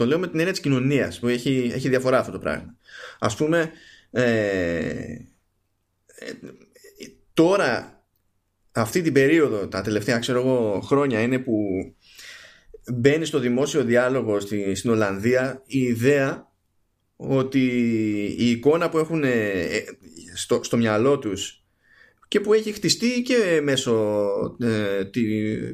Το 0.00 0.06
λέω 0.06 0.18
με 0.18 0.26
την 0.26 0.38
έννοια 0.38 0.52
της 0.52 0.60
κοινωνίας 0.60 1.18
που 1.18 1.28
έχει, 1.28 1.70
έχει 1.74 1.88
διαφορά 1.88 2.18
αυτό 2.18 2.32
το 2.32 2.38
πράγμα. 2.38 2.76
Α 3.18 3.34
πούμε, 3.34 3.70
ε, 4.10 5.16
τώρα 7.34 8.02
αυτή 8.72 9.02
την 9.02 9.12
περίοδο 9.12 9.68
τα 9.68 9.80
τελευταία 9.80 10.18
ξέρω 10.18 10.38
εγώ 10.38 10.80
χρόνια 10.80 11.20
είναι 11.20 11.38
που 11.38 11.54
μπαίνει 12.92 13.24
στο 13.24 13.38
δημόσιο 13.38 13.84
διάλογο 13.84 14.40
στη, 14.40 14.74
στην 14.74 14.90
Ολλανδία 14.90 15.62
η 15.66 15.78
ιδέα 15.78 16.52
ότι 17.16 17.66
η 18.38 18.50
εικόνα 18.50 18.88
που 18.88 18.98
έχουν 18.98 19.24
ε, 19.24 19.66
στο, 20.34 20.60
στο 20.62 20.76
μυαλό 20.76 21.18
τους 21.18 21.59
και 22.30 22.40
που 22.40 22.52
έχει 22.52 22.72
χτιστεί 22.72 23.22
και 23.22 23.60
μέσω 23.62 24.26
ε, 24.60 25.04
τη, 25.04 25.22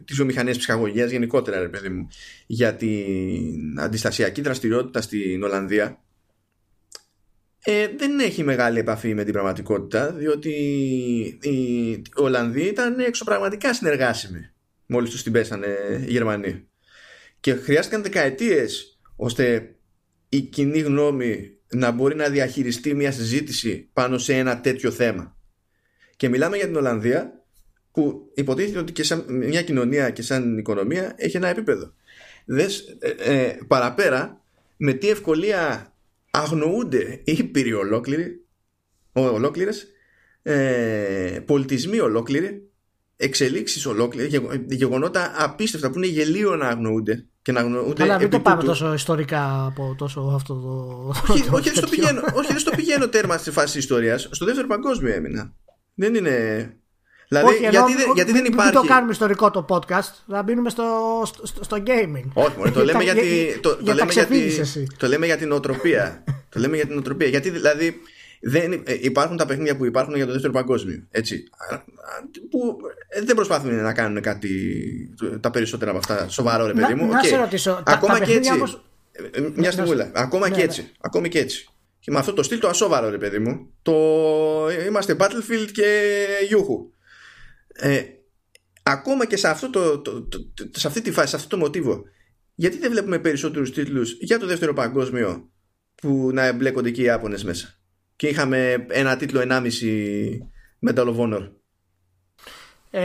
της 0.00 0.16
βιομηχανίας 0.16 0.56
ψυχαγωγίας 0.58 1.10
γενικότερα 1.10 1.60
ρε 1.60 1.68
παιδί 1.68 1.88
μου 1.88 2.08
για 2.46 2.74
την 2.74 3.80
αντιστασιακή 3.80 4.40
δραστηριότητα 4.40 5.00
στην 5.00 5.42
Ολλανδία. 5.42 6.04
Ε, 7.64 7.88
δεν 7.96 8.18
έχει 8.18 8.42
μεγάλη 8.42 8.78
επαφή 8.78 9.14
με 9.14 9.24
την 9.24 9.32
πραγματικότητα 9.32 10.12
διότι 10.12 10.50
οι 11.42 12.02
Ολλανδοί 12.14 12.62
ήταν 12.62 12.98
εξωπραγματικά 12.98 13.74
συνεργάσιμοι 13.74 14.50
μόλις 14.86 15.10
τους 15.10 15.22
την 15.22 15.32
πέσανε 15.32 15.66
οι 16.06 16.10
Γερμανοί. 16.10 16.68
Και 17.40 17.54
χρειάστηκαν 17.54 18.02
δεκαετίες 18.02 19.00
ώστε 19.16 19.74
η 20.28 20.40
κοινή 20.40 20.78
γνώμη 20.78 21.50
να 21.72 21.90
μπορεί 21.90 22.14
να 22.14 22.28
διαχειριστεί 22.28 22.94
μια 22.94 23.12
συζήτηση 23.12 23.90
πάνω 23.92 24.18
σε 24.18 24.34
ένα 24.34 24.60
τέτοιο 24.60 24.90
θέμα 24.90 25.35
και 26.16 26.28
μιλάμε 26.28 26.56
για 26.56 26.66
την 26.66 26.76
Ολλανδία 26.76 27.42
που 27.92 28.30
υποτίθεται 28.34 28.78
ότι 28.78 28.92
και 28.92 29.02
σαν 29.02 29.24
μια 29.28 29.62
κοινωνία 29.62 30.10
και 30.10 30.22
σαν 30.22 30.58
οικονομία 30.58 31.14
έχει 31.16 31.36
ένα 31.36 31.48
επίπεδο 31.48 31.92
Δες, 32.44 32.96
ε, 32.98 33.34
ε, 33.34 33.58
παραπέρα 33.66 34.40
με 34.76 34.92
τι 34.92 35.08
ευκολία 35.08 35.92
αγνοούνται 36.30 37.20
ήπειροι 37.24 37.72
ολόκληροι, 37.72 38.44
ολόκληρες, 39.12 39.86
ε, 40.42 41.38
πολιτισμοί 41.46 42.00
ολόκληροι, 42.00 42.70
εξελίξεις 43.16 43.86
ολόκληροι, 43.86 44.42
γεγονότα 44.68 45.32
απίστευτα 45.36 45.90
που 45.90 45.98
είναι 45.98 46.06
γελίο 46.06 46.56
να 46.56 46.68
αγνοούνται. 46.68 47.26
Και 47.42 47.52
να 47.52 47.60
αγνοούνται 47.60 48.02
Αλλά 48.02 48.18
μην 48.18 48.30
το 48.30 48.40
πάμε 48.40 48.62
τόσο 48.62 48.92
ιστορικά 48.92 49.64
από 49.66 49.94
τόσο 49.98 50.20
αυτό 50.20 50.54
το. 50.54 51.12
Όχι, 51.32 51.48
όχι, 51.50 51.70
δεν 51.70 51.74
στο 51.74 51.86
πηγαίνω, 51.86 52.20
όχι, 52.34 52.48
δεν 52.48 52.58
στο 52.58 52.70
πηγαίνω 52.76 53.08
τέρμα 53.08 53.36
στη 53.36 53.50
φάση 53.50 53.78
ιστορίας. 53.78 54.28
Στο 54.30 54.44
δεύτερο 54.44 54.66
παγκόσμιο 54.66 55.14
έμεινα. 55.14 55.54
Δεν 55.96 56.14
είναι. 56.14 56.70
Δηλαδή, 57.28 57.46
όχι, 57.46 57.58
γιατί, 57.58 57.76
ενώ, 57.76 57.86
γιατί 58.14 58.32
δεν 58.32 58.44
υπάρχει. 58.44 58.72
Δεν 58.72 58.82
το 58.82 58.88
κάνουμε 58.88 59.12
ιστορικό 59.12 59.50
το 59.50 59.64
podcast, 59.68 60.10
θα 60.28 60.42
μπαίνουμε 60.42 60.70
στο, 60.70 60.84
στο, 61.42 61.64
στο 61.64 61.82
gaming. 61.86 62.24
Όχι, 62.32 62.70
το 62.72 62.84
λέμε, 62.84 63.02
γιατί, 63.02 63.58
το, 63.60 63.76
το, 63.76 63.92
λέμε 63.94 64.12
γιατί, 64.12 64.62
το 64.96 65.06
λέμε 65.06 65.26
για 65.26 65.36
την 65.36 65.52
οτροπία. 65.52 66.24
το 66.52 66.60
λέμε 66.60 66.76
για 66.76 66.86
την 66.86 66.98
οτροπία. 66.98 67.28
Γιατί 67.28 67.50
δηλαδή 67.50 68.00
δεν, 68.40 68.72
ε, 68.72 68.96
υπάρχουν 69.00 69.36
τα 69.36 69.46
παιχνίδια 69.46 69.76
που 69.76 69.84
υπάρχουν 69.84 70.16
για 70.16 70.26
το 70.26 70.32
δεύτερο 70.32 70.52
παγκόσμιο. 70.52 71.02
Έτσι, 71.10 71.44
που 72.50 72.76
ε, 73.08 73.20
δεν 73.20 73.34
προσπαθούν 73.34 73.74
να 73.74 73.92
κάνουν 73.92 74.20
κάτι 74.20 74.50
τα 75.40 75.50
περισσότερα 75.50 75.90
από 75.90 75.98
αυτά 75.98 76.28
σοβαρό, 76.28 76.66
ρε 76.66 76.72
παιδί 76.72 76.94
μου. 76.94 77.06
Να, 77.06 77.20
okay. 77.20 77.26
σε 77.26 77.36
ρωτήσω. 77.36 77.82
Ακόμα 77.86 78.18
τα, 78.18 78.24
και 78.24 78.32
έτσι. 78.32 78.52
Όπως... 78.52 78.84
Ε, 79.12 79.40
μια 79.54 79.70
στιγμή. 79.70 80.10
Ακόμα 80.12 80.48
ναι, 80.48 80.56
και 80.56 80.62
έτσι. 80.62 80.80
Ναι. 80.80 80.88
Ακόμη 81.00 81.28
και 81.28 81.38
έτσι. 81.38 81.68
Και 82.06 82.12
με 82.12 82.18
αυτό 82.18 82.32
το 82.32 82.42
στυλ 82.42 82.58
το 82.58 82.68
ασόβαρο, 82.68 83.08
ρε 83.08 83.18
παιδί 83.18 83.38
μου. 83.38 83.74
Το 83.82 83.92
είμαστε 84.86 85.16
Battlefield 85.18 85.68
και 85.72 86.14
Γιούχου 86.48 86.90
ε, 87.72 88.02
ακόμα 88.82 89.26
και 89.26 89.36
σε, 89.36 89.48
αυτό 89.48 89.70
το, 89.70 89.98
το, 89.98 90.22
το, 90.28 90.40
σε 90.70 90.86
αυτή 90.86 91.00
τη 91.00 91.12
φάση, 91.12 91.28
σε 91.28 91.36
αυτό 91.36 91.48
το 91.48 91.56
μοτίβο, 91.56 92.02
γιατί 92.54 92.78
δεν 92.78 92.90
βλέπουμε 92.90 93.18
περισσότερους 93.18 93.72
τίτλους 93.72 94.16
για 94.20 94.38
το 94.38 94.46
δεύτερο 94.46 94.72
παγκόσμιο 94.72 95.50
που 95.94 96.30
να 96.32 96.44
εμπλέκονται 96.44 96.90
και 96.90 97.00
οι 97.00 97.04
Ιάπωνες 97.04 97.44
μέσα; 97.44 97.74
Και 98.16 98.28
είχαμε 98.28 98.86
ένα 98.88 99.16
τίτλο 99.16 99.40
1,5 99.40 99.70
Medal 100.88 101.06
of 101.06 101.16
Honor. 101.16 101.50
Ε, 102.90 103.04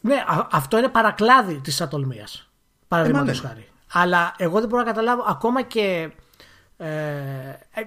ναι, 0.00 0.24
αυτό 0.50 0.78
είναι 0.78 0.88
παρακλάδι 0.88 1.60
της 1.60 1.80
ατολμίας. 1.80 2.50
Παραδείγματος 2.88 3.38
ε, 3.38 3.46
χάρη. 3.46 3.68
Αλλά 3.92 4.34
εγώ 4.38 4.60
δεν 4.60 4.68
μπορώ 4.68 4.82
να 4.82 4.88
καταλάβω 4.88 5.24
ακόμα 5.28 5.62
και 5.62 6.10
ε, 6.76 6.88
ε, 7.70 7.82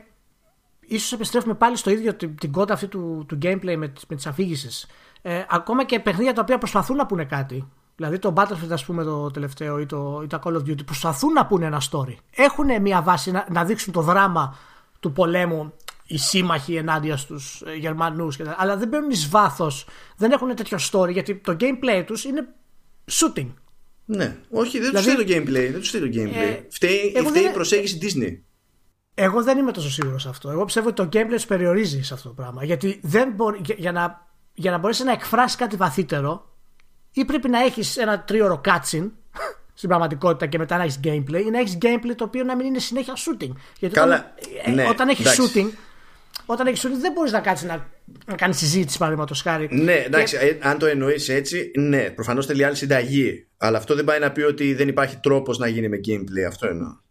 ίσως 0.80 1.12
επιστρέφουμε 1.12 1.54
πάλι 1.54 1.78
στο 1.78 1.90
ίδιο 1.90 2.14
την, 2.14 2.36
την 2.36 2.52
κότα 2.52 2.74
αυτή 2.74 2.88
του, 2.88 3.26
του 3.28 3.38
gameplay 3.42 3.76
με, 3.78 3.94
με 4.08 4.16
τις 4.16 4.28
αφήγησεις 4.28 4.88
ε, 5.22 5.44
ακόμα 5.50 5.86
και 5.86 6.00
παιχνίδια 6.00 6.34
τα 6.34 6.42
οποία 6.42 6.58
προσπαθούν 6.58 6.96
να 6.96 7.06
πούνε 7.06 7.26
κάτι 7.26 7.68
Δηλαδή 8.00 8.20
το 8.20 8.34
Battlefield, 8.36 8.72
ας 8.72 8.86
πούμε, 8.86 9.04
το 9.04 9.32
τελευταίο 9.32 9.80
ή 9.80 9.86
το, 9.86 10.22
ή 10.24 10.28
το 10.28 10.40
Call 10.44 10.54
of 10.54 10.58
Duty, 10.58 10.86
προσπαθούν 10.86 11.34
να 11.34 11.46
πούνε 11.46 11.66
ένα 11.66 11.82
story. 11.92 12.16
Έχουν 12.36 12.82
μια 12.82 13.02
βάση 13.02 13.32
να, 13.32 13.48
να 13.52 13.66
δείξουν 13.66 13.94
το 13.94 14.02
δράμα 14.02 14.58
του 15.00 15.12
πολέμου 15.12 15.74
οι 16.06 16.18
σύμμαχοι 16.18 16.76
ενάντια 16.76 17.18
στους 17.18 17.64
ε, 17.66 17.74
Γερμανούς, 17.74 18.40
αλλά 18.58 18.78
δεν 18.78 18.88
μπαίνουν 18.88 19.10
εις 19.10 19.30
βάθος, 19.30 19.88
δεν 20.18 20.32
έχουν 20.32 20.56
τέτοιο 20.56 20.78
story 20.92 21.12
γιατί 21.12 21.36
το 21.36 21.56
gameplay 21.60 22.04
τους 22.06 22.24
είναι 22.24 22.48
shooting. 23.12 23.48
Ναι, 24.06 24.38
όχι, 24.50 24.80
δεν 24.80 24.90
δηλαδή, 24.90 25.16
του 25.16 25.22
φταίει 25.22 25.42
το 25.42 25.52
gameplay. 25.52 25.72
Δεν 25.72 25.80
τους 25.80 25.88
φταίει 25.88 26.02
το 26.02 26.08
gameplay. 26.08 26.36
Ε, 26.36 26.60
φταίει, 26.70 27.14
φταίει 27.28 27.44
η 27.44 27.52
προσέγγιση 27.52 27.98
Disney. 28.02 28.38
Εγώ 29.22 29.44
δεν 29.44 29.58
είμαι 29.58 29.72
τόσο 29.72 29.90
σίγουρος 29.90 30.22
σε 30.22 30.30
αυτό. 30.30 30.50
Εγώ 30.50 30.66
πιστεύω 30.66 30.88
ότι 30.88 30.96
το 31.06 31.10
gameplay 31.14 31.38
του 31.42 31.48
περιορίζει 31.48 32.02
σε 32.02 32.14
αυτό 32.14 32.28
το 32.28 32.34
πράγμα. 32.34 32.64
Γιατί 32.64 33.00
δεν 33.02 33.32
μπορεί, 33.36 33.62
για, 33.78 33.92
να, 33.92 34.28
για 34.54 34.72
να 34.72 34.78
μπορέσεις 34.78 35.06
να 35.06 35.12
εκφράσεις 35.12 35.58
κάτι 35.58 35.76
βαθύτερο, 35.76 36.56
ή 37.12 37.26
πρέπει 37.26 37.50
να 37.50 37.60
έχεις 37.60 37.98
ένα 37.98 38.24
τρίωρο 38.24 38.62
cutscene 38.66 39.10
στην 39.80 39.90
πραγματικότητα 39.90 40.46
και 40.46 40.58
μετά 40.58 40.78
να 40.78 40.84
έχεις 40.84 41.00
gameplay, 41.04 41.44
ή 41.46 41.50
να 41.50 41.60
έχεις 41.60 41.78
gameplay 41.82 42.14
το 42.16 42.24
οποίο 42.24 42.44
να 42.44 42.56
μην 42.56 42.66
είναι 42.66 42.80
συνέχεια 42.80 43.14
shooting. 43.14 43.52
Γιατί 43.80 43.96
Καλά, 43.96 44.34
όταν, 44.60 44.74
ε, 44.74 44.76
ναι, 44.76 44.90
όταν 44.90 45.10
έχεις 45.10 45.40
shooting, 45.40 45.68
όταν 46.46 46.68
έχεις 46.68 46.86
shooting 46.86 47.00
δεν 47.00 47.12
μπορείς 47.12 47.32
να 47.32 47.40
κάτσεις 47.40 47.68
να, 47.68 47.88
να 48.26 48.36
κάνεις 48.36 48.58
συζήτηση 48.58 48.98
παραδείγματος 48.98 49.42
χάρη. 49.42 49.70
Ναι, 49.72 49.94
εντάξει, 49.94 50.38
και... 50.38 50.46
Ε, 50.46 50.58
αν 50.62 50.78
το 50.78 50.86
εννοείς 50.86 51.30
έτσι, 51.30 51.72
ναι, 51.76 52.10
προφανώς 52.10 52.46
θέλει 52.46 52.64
άλλη 52.64 52.76
συνταγή. 52.76 53.48
Αλλά 53.58 53.78
αυτό 53.78 53.96
δεν 53.96 54.06
πάει 54.06 54.20
να 54.20 54.32
πει 54.32 54.42
ότι 54.42 54.74
δεν 54.74 54.88
υπάρχει 54.88 55.18
τρόπος 55.18 55.58
να 55.58 55.68
γίνει 55.68 55.90
με 55.90 56.00
gameplay. 56.08 56.48
Αυτό 56.48 56.68
εννοώ. 56.68 57.08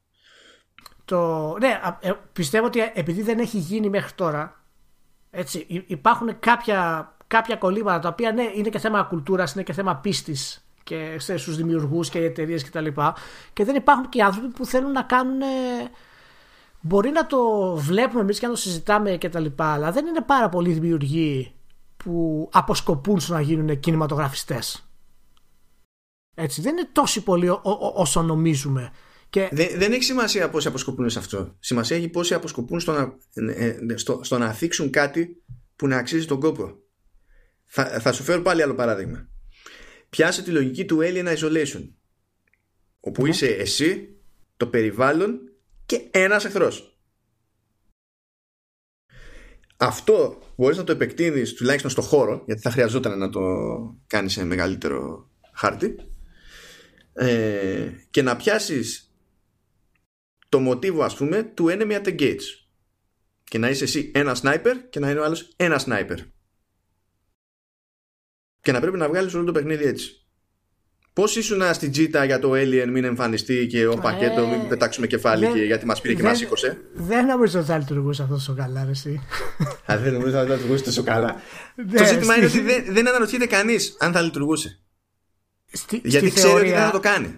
Το... 1.09 1.57
Ναι, 1.59 1.81
ε, 2.01 2.13
πιστεύω 2.33 2.67
ότι 2.67 2.81
επειδή 2.95 3.23
δεν 3.23 3.39
έχει 3.39 3.59
γίνει 3.59 3.89
μέχρι 3.89 4.13
τώρα, 4.13 4.65
έτσι, 5.31 5.85
υπάρχουν 5.87 6.39
κάποια, 6.39 7.13
κάποια 7.27 7.57
κολλήματα 7.57 7.99
τα 7.99 8.09
οποία 8.09 8.33
ναι, 8.33 8.51
είναι 8.55 8.69
και 8.69 8.79
θέμα 8.79 9.03
κουλτούρας, 9.03 9.53
είναι 9.55 9.63
και 9.63 9.73
θέμα 9.73 9.97
πίστης 9.97 10.67
και 10.83 11.19
στους 11.19 11.57
δημιουργούς 11.57 12.09
και 12.09 12.19
εταιρείες 12.19 12.65
κτλ. 12.65 12.85
Και, 12.85 13.13
και 13.53 13.65
δεν 13.65 13.75
υπάρχουν 13.75 14.09
και 14.09 14.23
άνθρωποι 14.23 14.49
που 14.49 14.67
θέλουν 14.67 14.93
να 14.93 15.03
κάνουν. 15.03 15.41
Μπορεί 16.81 17.11
να 17.11 17.27
το 17.27 17.73
βλέπουμε 17.77 18.21
εμείς 18.21 18.39
και 18.39 18.47
να 18.47 18.53
το 18.53 18.59
συζητάμε 18.59 19.19
κτλ. 19.19 19.47
Αλλά 19.57 19.93
δεν 19.93 20.07
είναι 20.07 20.21
πάρα 20.21 20.49
πολλοί 20.49 20.73
δημιουργοί 20.73 21.53
που 21.97 22.49
αποσκοπούν 22.53 23.21
στο 23.21 23.33
να 23.33 23.41
γίνουν 23.41 23.81
κινηματογραφιστές. 23.81 24.89
Έτσι, 26.35 26.61
δεν 26.61 26.77
είναι 26.77 26.89
τόσο 26.93 27.23
πολλοί 27.23 27.59
όσο 27.95 28.23
νομίζουμε. 28.23 28.93
Και... 29.31 29.49
Δεν, 29.53 29.69
δεν 29.77 29.93
έχει 29.93 30.03
σημασία 30.03 30.51
πόσοι 30.51 30.69
αποσκοπούν 30.69 31.11
σε 31.11 31.19
αυτό. 31.19 31.57
Σημασία 31.59 31.97
έχει 31.97 32.09
πόσοι 32.09 32.35
αποσκοπούν 32.35 32.81
στο 32.81 32.93
να, 32.93 33.17
ε, 33.53 33.67
ε, 33.67 33.97
στο, 33.97 34.21
στο 34.23 34.39
να 34.39 34.53
θίξουν 34.53 34.91
κάτι 34.91 35.43
που 35.77 35.87
να 35.87 35.97
αξίζει 35.97 36.27
τον 36.27 36.41
κόπο. 36.41 36.79
Θα, 37.65 38.01
θα 38.01 38.13
σου 38.13 38.23
φέρω 38.23 38.43
πάλι 38.43 38.63
άλλο 38.63 38.75
παράδειγμα. 38.75 39.29
Πιάσε 40.11 40.43
τη 40.43 40.51
λογική 40.51 40.85
του 40.85 40.99
Alien 41.01 41.37
Isolation. 41.37 41.89
Όπου 43.01 43.23
ναι. 43.23 43.29
είσαι 43.29 43.47
εσύ, 43.47 44.17
το 44.57 44.67
περιβάλλον 44.67 45.39
και 45.87 46.09
ένας 46.11 46.45
εχθρός. 46.45 46.99
Αυτό 49.77 50.39
μπορείς 50.57 50.77
να 50.77 50.85
το 50.85 50.93
επεκτείνεις 50.93 51.55
τουλάχιστον 51.55 51.91
στο 51.91 52.03
χώρο, 52.03 52.43
γιατί 52.47 52.61
θα 52.61 52.71
χρειαζόταν 52.71 53.19
να 53.19 53.31
το 53.31 53.41
κάνεις 54.07 54.33
σε 54.33 54.45
μεγαλύτερο 54.45 55.31
χάρτη, 55.53 55.95
ε, 57.13 57.91
και 58.11 58.23
να 58.23 58.37
πιάσεις 58.37 59.08
το 60.49 60.61
μοτίβο 60.61 61.03
ας 61.03 61.17
πούμε 61.17 61.43
του 61.43 61.67
enemy 61.69 61.93
at 61.93 62.05
the 62.05 62.21
gates 62.21 62.45
και 63.45 63.59
να 63.59 63.69
είσαι 63.69 63.85
εσύ 63.85 64.11
ένα 64.15 64.37
sniper 64.43 64.75
και 64.91 65.01
να 65.01 65.11
είναι 65.11 65.21
ο 65.21 65.25
άλλος 65.25 65.53
ένα 65.57 65.81
sniper 65.87 66.17
και 68.61 68.73
να 68.73 68.81
πρέπει 68.81 68.97
να 68.97 69.09
βγάλεις 69.09 69.35
όλο 69.35 69.45
το 69.45 69.53
παιχνίδι 69.53 69.85
έτσι 69.85 70.29
Πώς 71.19 71.37
ήσουν 71.37 71.75
στην 71.75 71.91
τζίτα 71.91 72.25
για 72.25 72.39
το 72.39 72.51
Alien 72.53 72.87
μην 72.89 73.05
εμφανιστεί 73.05 73.67
και 73.67 73.87
ο 73.87 73.97
πακέτο 73.97 74.47
μην 74.47 74.61
ε, 74.61 74.65
πετάξουμε 74.69 75.07
κεφάλι 75.07 75.47
και 75.47 75.59
γιατί 75.59 75.87
μας 75.87 76.01
πήρε 76.01 76.15
και 76.15 76.23
μας 76.23 76.39
σήκωσε; 76.39 76.79
Δεν 76.95 77.27
νομίζω 77.27 77.59
ότι 77.59 77.69
θα 77.69 77.79
λειτουργούσε 77.79 78.23
αυτό 78.23 78.35
τόσο 78.35 78.55
καλά, 78.55 78.87
εσύ. 78.91 79.21
Α, 79.93 79.99
δεν 79.99 80.13
νομίζω 80.13 80.39
ότι 80.39 80.49
θα 80.49 80.55
λειτουργούσε 80.55 80.85
τόσο 80.85 81.03
καλά. 81.03 81.41
το 81.97 82.05
ζήτημα 82.05 82.37
είναι 82.37 82.47
ότι 82.47 82.61
δεν, 82.61 82.85
δεν 82.89 83.09
αναρωτιέται 83.09 83.47
κανείς 83.47 83.97
αν 83.99 84.13
θα 84.13 84.21
λειτουργούσε. 84.21 84.81
γιατί 86.03 86.31
ξέρει 86.31 86.55
ότι 86.55 86.71
δεν 86.71 86.79
θα 86.79 86.91
το 86.91 87.01
κάνει 87.01 87.35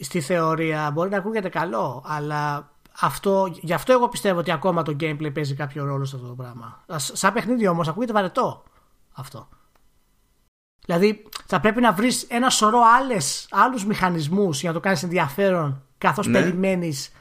στη, 0.00 0.20
θεωρία 0.20 0.90
μπορεί 0.92 1.10
να 1.10 1.16
ακούγεται 1.16 1.48
καλό, 1.48 2.04
αλλά 2.06 2.70
αυτό, 3.00 3.48
γι' 3.60 3.72
αυτό 3.72 3.92
εγώ 3.92 4.08
πιστεύω 4.08 4.38
ότι 4.38 4.50
ακόμα 4.50 4.82
το 4.82 4.96
gameplay 5.00 5.34
παίζει 5.34 5.54
κάποιο 5.54 5.84
ρόλο 5.84 6.04
σε 6.04 6.16
αυτό 6.16 6.28
το 6.28 6.34
πράγμα. 6.34 6.84
Σαν 6.96 7.32
παιχνίδι 7.32 7.66
όμως 7.66 7.88
ακούγεται 7.88 8.12
βαρετό 8.12 8.62
αυτό. 9.12 9.48
Δηλαδή 10.84 11.28
θα 11.46 11.60
πρέπει 11.60 11.80
να 11.80 11.92
βρεις 11.92 12.22
ένα 12.22 12.50
σωρό 12.50 12.80
άλλες, 12.98 13.46
άλλους 13.50 13.86
μηχανισμούς 13.86 14.60
για 14.60 14.68
να 14.68 14.74
το 14.74 14.80
κάνεις 14.80 15.02
ενδιαφέρον 15.02 15.82
καθώς 15.98 16.26
ναι. 16.26 16.40
περιμένεις 16.40 17.12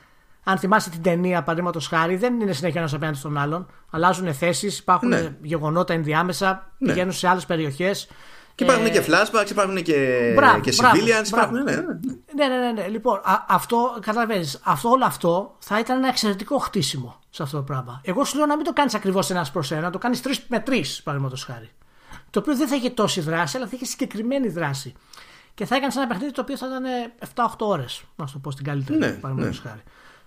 αν 0.43 0.57
θυμάσαι 0.57 0.89
την 0.89 1.01
ταινία, 1.01 1.39
παραδείγματος 1.39 1.87
χάρη, 1.87 2.15
δεν 2.15 2.39
είναι 2.39 2.53
συνέχεια 2.53 2.79
ένας 2.79 2.93
απέναντι 2.93 3.17
στον 3.17 3.37
άλλον. 3.37 3.67
Αλλάζουν 3.89 4.33
θέσεις, 4.33 4.79
υπάρχουν 4.79 5.09
ναι. 5.09 5.35
γεγονότα 5.41 5.93
ενδιάμεσα, 5.93 6.71
ναι. 6.77 6.87
πηγαίνουν 6.87 7.13
σε 7.13 7.27
άλλες 7.27 7.45
περιοχές. 7.45 8.07
Και 8.55 8.63
υπάρχουν 8.63 8.91
και 8.91 9.03
flashbacks, 9.07 9.49
υπάρχουν 9.49 9.83
και, 9.83 10.31
μπράβο, 10.35 10.59
και 10.59 10.73
civilians. 10.77 11.27
Υπάρχουν, 11.27 11.63
ναι, 11.63 11.71
ναι, 11.71 11.81
ναι. 11.81 12.47
ναι, 12.47 12.57
ναι, 12.57 12.71
ναι. 12.71 12.87
Λοιπόν, 12.87 13.17
α, 13.23 13.45
αυτό, 13.47 13.97
καταλαβαίνεις, 14.01 14.59
αυτό, 14.63 14.89
όλο 14.89 15.05
αυτό 15.05 15.55
θα 15.59 15.79
ήταν 15.79 15.97
ένα 15.97 16.07
εξαιρετικό 16.07 16.57
χτίσιμο 16.57 17.19
σε 17.29 17.43
αυτό 17.43 17.57
το 17.57 17.63
πράγμα. 17.63 18.01
Εγώ 18.03 18.25
σου 18.25 18.37
λέω 18.37 18.45
να 18.45 18.55
μην 18.55 18.65
το 18.65 18.73
κάνεις 18.73 18.93
ακριβώς 18.93 19.29
ένας 19.29 19.51
προς 19.51 19.71
ένα, 19.71 19.81
να 19.81 19.89
το 19.89 19.97
κάνεις 19.97 20.21
τρεις 20.21 20.45
με 20.47 20.59
τρεις, 20.59 21.01
παραδείγματος 21.03 21.43
χάρη. 21.43 21.69
Το 22.29 22.39
οποίο 22.39 22.55
δεν 22.55 22.67
θα 22.67 22.75
είχε 22.75 22.89
τόση 22.89 23.21
δράση, 23.21 23.57
αλλά 23.57 23.65
θα 23.65 23.71
είχε 23.75 23.85
συγκεκριμένη 23.85 24.47
δράση. 24.49 24.93
Και 25.53 25.65
θα 25.65 25.75
έκανε 25.75 25.93
ένα 25.95 26.07
παιχνίδι 26.07 26.31
το 26.31 26.41
οποίο 26.41 26.57
θα 26.57 26.65
ήταν 26.65 26.83
7-8 27.35 27.67
ώρες, 27.67 28.03
να 28.15 28.27
σου 28.27 28.33
το 28.33 28.39
πω 28.39 28.51
στην 28.51 28.65
καλύτερη, 28.65 28.99
ναι, 28.99 29.11
παραδείγματος 29.11 29.63
ναι. 29.63 29.69
χάρη 29.69 29.83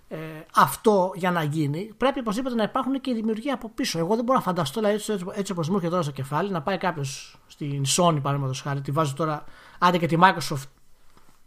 ε, 0.09 0.17
αυτό 0.55 1.13
για 1.15 1.31
να 1.31 1.43
γίνει, 1.43 1.93
πρέπει 1.97 2.19
οπωσδήποτε 2.19 2.55
να 2.55 2.63
υπάρχουν 2.63 3.01
και 3.01 3.11
οι 3.11 3.15
δημιουργοί 3.15 3.51
από 3.51 3.71
πίσω. 3.75 3.99
Εγώ 3.99 4.15
δεν 4.15 4.25
μπορώ 4.25 4.39
να 4.39 4.45
φανταστώ, 4.45 4.81
δηλαδή, 4.81 4.97
έτσι, 4.97 5.27
έτσι 5.35 5.53
όπως 5.53 5.69
μου 5.69 5.75
έρχεται 5.75 5.93
τώρα 5.93 6.03
στο 6.03 6.13
κεφάλι, 6.13 6.51
να 6.51 6.63
πάει 6.63 6.79
κάποιος 6.79 7.39
στην 7.47 7.83
Sony, 7.97 8.19
παραδείγματος 8.23 8.61
χάρη, 8.61 8.81
τη 8.81 8.91
βάζω 8.91 9.15
τώρα, 9.15 9.45
άντε 9.79 9.99
και 9.99 10.07
τη 10.07 10.17
Microsoft, 10.21 10.69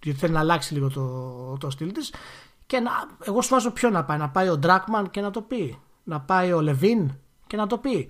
γιατί 0.04 0.20
θέλει 0.20 0.34
να 0.34 0.40
αλλάξει 0.40 0.74
λίγο 0.74 0.90
το, 0.90 1.58
το 1.60 1.70
στυλ 1.70 1.92
της. 1.92 2.14
Και 2.66 2.80
να, 2.80 2.92
εγώ 3.24 3.42
σου 3.42 3.50
βάζω 3.50 3.72
ποιο 3.72 3.90
να 3.90 4.04
πάει. 4.04 4.18
Να 4.18 4.30
πάει 4.30 4.50
ο 4.50 4.60
Dragman 4.64 5.04
και 5.12 5.22
να 5.22 5.32
το 5.32 5.42
πει. 5.42 5.80
Να 6.04 6.20
πάει 6.20 6.52
ο 6.52 6.60
Levin 6.68 7.06
και 7.48 7.58
να 7.58 7.68
το 7.68 7.78
πει. 7.78 8.10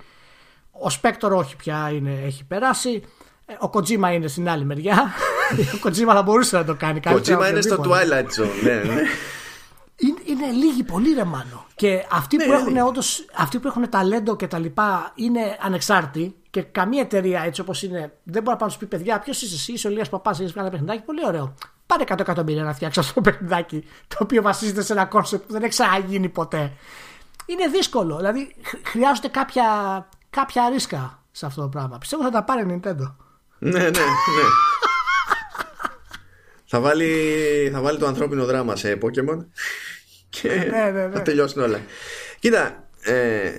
Ο 0.72 0.88
Spector 1.02 1.32
όχι 1.32 1.56
πια 1.56 1.90
είναι, 1.90 2.22
έχει 2.24 2.46
περάσει. 2.46 3.04
Ε, 3.46 3.54
ο 3.54 3.70
Kojima 3.74 4.14
είναι 4.14 4.28
στην 4.28 4.50
άλλη 4.50 4.66
μεριά. 4.66 5.12
ο 5.76 5.80
Kojima 5.84 6.14
θα 6.14 6.22
μπορούσε 6.22 6.58
να 6.58 6.64
το 6.64 6.76
κάνει. 6.76 7.00
Ο 7.08 7.12
Kojima 7.12 7.50
είναι 7.50 7.62
στο 7.62 7.84
Twilight 7.84 8.42
Zone. 8.42 8.64
ναι, 8.64 8.74
ναι 8.74 9.02
είναι, 10.00 10.22
είναι 10.26 10.52
λίγοι 10.52 10.84
πολύ 10.84 11.14
ρε 11.14 11.24
Μάνο. 11.24 11.66
Και 11.76 12.06
αυτοί, 12.12 12.38
ναι, 12.38 12.46
που 12.46 12.52
έχουν, 12.52 12.78
όντως, 12.78 13.26
αυτοί 13.36 13.60
που 13.60 13.68
έχουν 13.68 13.90
ταλέντο 13.90 14.36
και 14.36 14.48
τα 14.48 14.60
λοιπά 14.60 15.12
είναι 15.16 15.58
ανεξάρτητοι 15.62 16.36
και 16.50 16.62
καμία 16.62 17.02
εταιρεία 17.02 17.42
έτσι 17.42 17.62
όπως 17.62 17.84
είναι 17.84 18.00
δεν 18.24 18.44
μπορεί 18.44 18.50
να 18.50 18.56
πάει 18.56 18.68
να 18.68 18.70
σου 18.70 18.80
πει 18.80 18.86
παιδιά 18.86 19.20
ποιος 19.20 19.42
είσαι 19.42 19.56
εσύ, 19.56 19.72
είσαι 19.72 19.88
ο 19.88 19.92
Λίας 19.92 20.10
Παπάς, 20.10 20.40
έχεις 20.40 20.52
βγάλει 20.52 20.68
ένα 20.68 20.78
παιχνιδάκι, 20.78 21.06
πολύ 21.06 21.26
ωραίο. 21.26 21.56
Πάρε 21.86 22.04
100 22.08 22.20
εκατομμύρια 22.20 22.64
να 22.64 22.74
φτιάξεις 22.74 23.04
αυτό 23.04 23.22
το 23.22 23.30
παιχνιδάκι 23.30 23.86
το 24.08 24.18
οποίο 24.20 24.42
βασίζεται 24.42 24.82
σε 24.82 24.94
ένα 24.94 25.06
concept 25.06 25.46
που 25.46 25.54
δεν 25.54 25.62
έχει 25.62 25.72
ξαναγίνει 25.72 26.30
ποτέ. 26.30 26.74
Είναι 27.46 27.68
δύσκολο, 27.68 28.18
δηλαδή 28.18 28.56
χρειάζονται 28.84 29.28
κάποια, 29.28 29.66
κάποια 30.30 30.70
ρίσκα 30.70 31.24
σε 31.32 31.46
αυτό 31.46 31.62
το 31.62 31.68
πράγμα. 31.68 31.98
Πιστεύω 31.98 32.24
θα 32.24 32.30
τα 32.30 32.44
πάρει 32.44 32.66
Nintendo. 32.68 33.14
Ναι, 33.60 33.80
ναι, 33.80 33.90
ναι. 33.90 34.69
Θα, 36.72 36.80
βάλει, 36.80 37.70
θα 37.72 37.82
βάλει 37.82 37.98
το 37.98 38.06
ανθρώπινο 38.06 38.46
δράμα 38.46 38.76
σε 38.76 38.98
Pokemon 39.02 39.46
και 40.30 40.48
ναι, 40.48 40.92
ναι, 40.92 41.08
ναι. 41.08 41.14
θα 41.14 41.22
τελειώσουν 41.22 41.62
όλα. 41.62 41.82
Κοίτα, 42.40 42.90
ε, 43.02 43.52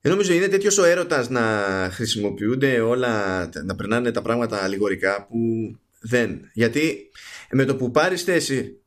νομίζω 0.00 0.32
είναι 0.32 0.48
τέτοιος 0.48 0.78
ο 0.78 0.84
έρωτας 0.84 1.28
να 1.28 1.42
χρησιμοποιούνται 1.92 2.80
όλα, 2.80 3.44
να 3.64 3.74
περνάνε 3.74 4.10
τα 4.10 4.22
πράγματα 4.22 4.62
αλληγορικά 4.62 5.26
που 5.26 5.38
δεν. 6.00 6.50
Γιατί 6.52 7.10
με 7.50 7.64
το 7.64 7.76
που 7.76 7.90
πάρεις 7.90 8.22
θέση, 8.22 8.80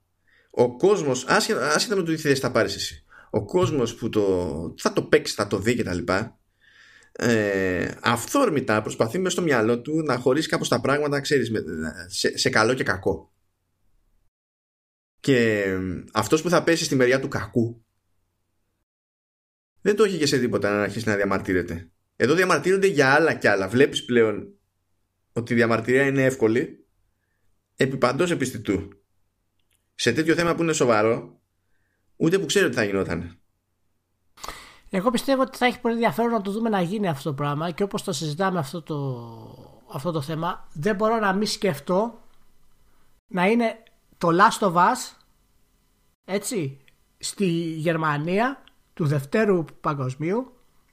ο 0.49 0.77
κόσμος, 0.77 1.25
άσχετα, 1.27 1.73
άσχετα 1.73 1.95
με 1.95 2.03
το 2.03 2.11
τι 2.11 2.17
θέση 2.17 2.41
θα 2.41 2.51
πάρεις 2.51 2.75
εσύ, 2.75 3.03
ο 3.29 3.45
κόσμος 3.45 3.95
που 3.95 4.09
το, 4.09 4.73
θα 4.77 4.93
το 4.93 5.01
παίξει, 5.01 5.33
θα 5.33 5.47
το 5.47 5.59
δει 5.59 5.75
κτλ. 5.75 6.13
Ε, 7.19 7.91
αυθόρμητα 8.01 8.81
προσπαθεί 8.81 9.17
μέσα 9.17 9.29
στο 9.29 9.41
μυαλό 9.41 9.81
του 9.81 10.01
να 10.01 10.17
χωρίσει 10.17 10.49
κάπως 10.49 10.67
τα 10.67 10.81
πράγματα 10.81 11.21
ξέρεις, 11.21 11.51
σε, 12.07 12.37
σε 12.37 12.49
καλό 12.49 12.73
και 12.73 12.83
κακό 12.83 13.31
και 15.19 15.65
αυτός 16.13 16.41
που 16.41 16.49
θα 16.49 16.63
πέσει 16.63 16.83
στη 16.83 16.95
μεριά 16.95 17.19
του 17.19 17.27
κακού 17.27 17.85
δεν 19.81 19.95
το 19.95 20.03
έχει 20.03 20.17
και 20.17 20.25
σε 20.25 20.39
τίποτα 20.39 20.71
να 20.71 20.81
αρχίσει 20.81 21.07
να 21.07 21.15
διαμαρτύρεται. 21.15 21.91
Εδώ 22.15 22.33
διαμαρτύρονται 22.33 22.87
για 22.87 23.13
άλλα 23.13 23.33
κι 23.33 23.47
άλλα. 23.47 23.67
Βλέπεις 23.67 24.05
πλέον 24.05 24.53
ότι 25.31 25.53
η 25.53 25.55
διαμαρτυρία 25.55 26.05
είναι 26.05 26.23
εύκολη 26.23 26.87
επί 27.75 27.97
παντός 27.97 28.31
επιστητού. 28.31 28.89
Σε 29.95 30.13
τέτοιο 30.13 30.35
θέμα 30.35 30.55
που 30.55 30.63
είναι 30.63 30.73
σοβαρό 30.73 31.41
ούτε 32.15 32.39
που 32.39 32.45
ξέρει 32.45 32.65
ότι 32.65 32.75
θα 32.75 32.83
γινόταν. 32.83 33.39
Εγώ 34.89 35.09
πιστεύω 35.09 35.41
ότι 35.41 35.57
θα 35.57 35.65
έχει 35.65 35.79
πολύ 35.79 35.93
ενδιαφέρον 35.93 36.31
να 36.31 36.41
το 36.41 36.51
δούμε 36.51 36.69
να 36.69 36.81
γίνει 36.81 37.07
αυτό 37.07 37.29
το 37.29 37.35
πράγμα 37.35 37.71
και 37.71 37.83
όπως 37.83 38.03
το 38.03 38.11
συζητάμε 38.11 38.59
αυτό 38.59 38.81
το, 38.81 39.85
αυτό 39.93 40.11
το 40.11 40.21
θέμα, 40.21 40.67
δεν 40.73 40.95
μπορώ 40.95 41.19
να 41.19 41.33
μην 41.33 41.47
σκεφτώ 41.47 42.21
να 43.27 43.45
είναι 43.45 43.83
το 44.17 44.29
Last 44.31 44.67
of 44.67 44.73
Us 44.73 45.17
έτσι, 46.25 46.79
στη 47.17 47.45
Γερμανία 47.73 48.63
του 48.93 49.05
Δευτέρου 49.05 49.65
Παγκοσμίου 49.81 50.51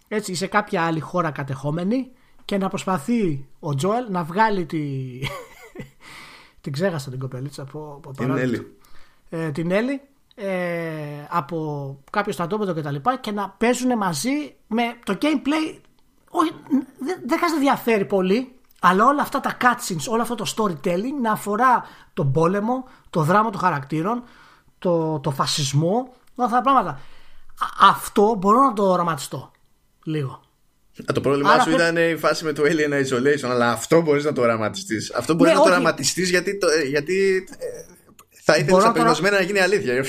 έτσι 0.08 0.34
σε 0.34 0.46
κάποια 0.46 0.82
άλλη 0.82 1.00
χώρα 1.00 1.30
κατεχόμενη 1.30 2.12
και 2.44 2.58
να 2.58 2.68
προσπαθεί 2.68 3.48
ο 3.58 3.74
Τζόελ 3.74 4.06
να 4.10 4.24
βγάλει 4.24 4.66
τη... 4.66 4.82
την 6.60 6.72
ξέχασα 6.72 7.10
την 7.10 7.18
κοπελίτσα 7.18 7.62
από, 7.62 7.94
από 7.96 8.12
την 8.12 8.30
Έλλη. 8.30 8.76
Ε, 9.28 9.50
την 9.50 9.70
Έλλη 9.70 10.00
ε, 10.34 10.46
από 11.28 11.98
κάποιο 12.10 12.32
στρατόπεδο 12.32 12.74
και 12.74 12.80
τα 12.80 12.90
λοιπά 12.90 13.16
και 13.16 13.30
να 13.30 13.48
παίζουν 13.48 13.96
μαζί 13.96 14.56
με 14.66 14.82
το 15.04 15.18
gameplay 15.20 15.78
όχι, 16.28 16.50
δεν, 16.98 17.20
δεν 17.26 17.38
να 17.40 17.58
διαφέρει 17.58 18.04
πολύ 18.04 18.54
αλλά 18.86 19.06
όλα 19.06 19.22
αυτά 19.22 19.40
τα 19.40 19.56
cutscenes, 19.60 20.06
όλο 20.08 20.22
αυτό 20.22 20.34
το 20.34 20.54
storytelling 20.56 21.20
να 21.22 21.32
αφορά 21.32 21.84
τον 22.14 22.32
πόλεμο, 22.32 22.88
το 23.10 23.22
δράμα 23.22 23.50
των 23.50 23.60
χαρακτήρων, 23.60 24.22
το, 24.78 25.20
το 25.20 25.30
φασισμό, 25.30 26.14
όλα 26.34 26.46
αυτά 26.46 26.56
τα 26.56 26.60
πράγματα. 26.62 27.00
Αυτό 27.80 28.34
μπορώ 28.38 28.62
να 28.62 28.72
το 28.72 28.90
οραματιστώ 28.90 29.50
λίγο. 30.04 30.42
το 31.12 31.20
πρόβλημά 31.20 31.58
σου 31.58 31.70
ήταν 31.70 31.96
η 31.96 32.16
φάση 32.16 32.44
με 32.44 32.52
το 32.52 32.62
Alien 32.62 32.92
Isolation, 32.92 33.48
αλλά 33.48 33.70
αυτό 33.70 34.00
μπορείς 34.00 34.24
να 34.24 34.32
το 34.32 34.40
οραματιστείς. 34.40 35.12
Αυτό 35.14 35.34
μπορείς 35.34 35.52
ναι, 35.52 35.58
να 35.58 35.64
το 35.64 35.70
οραματιστείς 35.70 36.30
γιατί, 36.30 36.58
το, 36.58 36.66
γιατί 36.88 37.44
ε, 38.44 38.52
θα 38.52 38.56
ήθελες 38.56 38.84
απεγνωσμένα 38.84 39.36
να 39.36 39.42
γίνει 39.42 39.60
αλήθεια. 39.60 40.04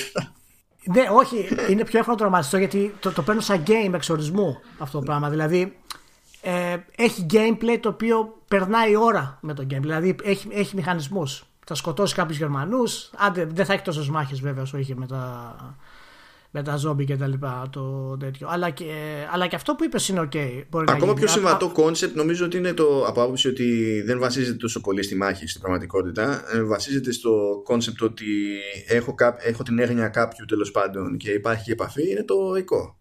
Ναι, 0.84 1.06
όχι, 1.12 1.48
είναι 1.68 1.84
πιο 1.84 1.98
εύκολο 1.98 2.16
να 2.16 2.16
το 2.16 2.24
οραματιστώ 2.24 2.58
γιατί 2.58 2.94
το, 3.00 3.12
το 3.12 3.22
παίρνω 3.22 3.40
σαν 3.40 3.62
game 3.66 3.92
εξορισμού 3.94 4.60
αυτό 4.78 4.98
το 4.98 5.04
πράγμα. 5.04 5.30
Δηλαδή, 5.30 5.76
ε, 6.40 6.76
έχει 6.96 7.26
gameplay 7.30 7.78
το 7.80 7.88
οποίο 7.88 8.42
περνάει 8.48 8.90
η 8.90 8.96
ώρα 8.96 9.38
με 9.40 9.54
το 9.54 9.66
gameplay. 9.70 9.80
Δηλαδή 9.80 10.16
έχει, 10.22 10.48
έχει 10.50 10.76
μηχανισμούς. 10.76 11.44
Θα 11.66 11.74
σκοτώσει 11.74 12.14
κάποιους 12.14 12.38
Γερμανούς. 12.38 13.10
Δεν 13.32 13.64
θα 13.64 13.72
έχει 13.72 13.82
τόσες 13.82 14.08
μάχες 14.08 14.40
βέβαια 14.40 14.62
όσο 14.62 14.78
είχε 14.78 14.94
με 14.94 15.06
τα, 15.06 15.56
με 16.50 16.62
τα 16.62 16.76
ζόμπι 16.76 17.04
και 17.04 17.16
τα 17.16 17.26
λοιπά. 17.26 17.68
Το 17.72 18.16
τέτοιο. 18.16 18.48
Αλλά, 18.50 18.70
και, 18.70 18.84
αλλά 19.32 19.46
και 19.46 19.56
αυτό 19.56 19.74
που 19.74 19.84
είπες 19.84 20.08
είναι 20.08 20.28
OK. 20.32 20.64
Μπορεί 20.70 20.86
Ακόμα 20.88 21.14
πιο 21.14 21.26
συμβατό 21.26 21.72
concept 21.72 22.16
νομίζω 22.16 22.44
ότι 22.44 22.56
είναι 22.56 22.72
το 22.72 23.06
από 23.06 23.22
άποψη 23.22 23.48
ότι 23.48 24.00
δεν 24.06 24.18
βασίζεται 24.18 24.56
τόσο 24.56 24.80
πολύ 24.80 25.02
στη 25.02 25.16
μάχη 25.16 25.46
στην 25.46 25.60
πραγματικότητα. 25.60 26.44
Ε, 26.52 26.62
βασίζεται 26.62 27.12
στο 27.12 27.60
concept 27.64 28.02
ότι 28.02 28.26
έχω, 28.86 29.14
έχω 29.38 29.62
την 29.62 29.78
έγνοια 29.78 30.08
κάποιου 30.08 30.44
τέλος 30.44 30.70
πάντων 30.70 31.16
και 31.16 31.30
υπάρχει 31.30 31.70
επαφή. 31.70 32.10
Είναι 32.10 32.24
το 32.24 32.54
Ico. 32.56 32.98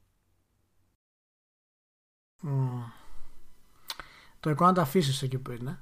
Το 4.40 4.50
Ico 4.50 4.66
να 4.66 4.74
το 4.74 4.82
αφήσεις 4.82 5.22
εκεί 5.22 5.38
που 5.38 5.52
είναι. 5.52 5.80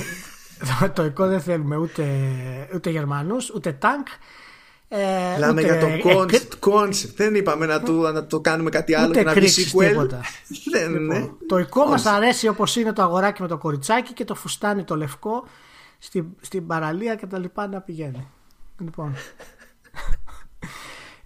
το 0.94 1.04
Ico 1.04 1.26
δεν 1.26 1.40
θέλουμε 1.40 1.76
ούτε, 1.76 2.04
ούτε 2.74 2.90
Γερμανούς, 2.90 3.50
ούτε 3.50 3.72
τάγκ. 3.72 4.04
Ε, 4.88 5.38
Λάμε 5.38 5.62
για 5.62 5.78
το 5.78 5.86
concept. 6.60 7.12
Δεν 7.16 7.34
είπαμε 7.34 7.66
να, 7.66 7.82
του, 7.82 7.92
να 7.92 8.26
το 8.26 8.40
κάνουμε 8.40 8.70
κάτι 8.70 8.94
άλλο 8.94 9.12
και 9.12 9.22
να 9.22 9.32
πει 9.32 9.46
sequel. 9.46 10.08
δεν, 10.72 10.90
λοιπόν, 10.90 11.06
ναι. 11.06 11.28
Το 11.46 11.58
οικό 11.58 11.84
μας 11.84 12.06
αρέσει 12.06 12.48
όπως 12.48 12.76
είναι 12.76 12.92
το 12.92 13.02
αγοράκι 13.02 13.42
με 13.42 13.48
το 13.48 13.58
κοριτσάκι 13.58 14.12
και 14.12 14.24
το 14.24 14.34
φουστάνι 14.34 14.84
το 14.84 14.96
λευκό 14.96 15.44
στην, 15.98 16.26
στην 16.40 16.66
παραλία 16.66 17.14
και 17.14 17.26
τα 17.26 17.38
λοιπά 17.38 17.66
να 17.66 17.80
πηγαίνει. 17.80 18.28
Λοιπόν. 18.78 19.14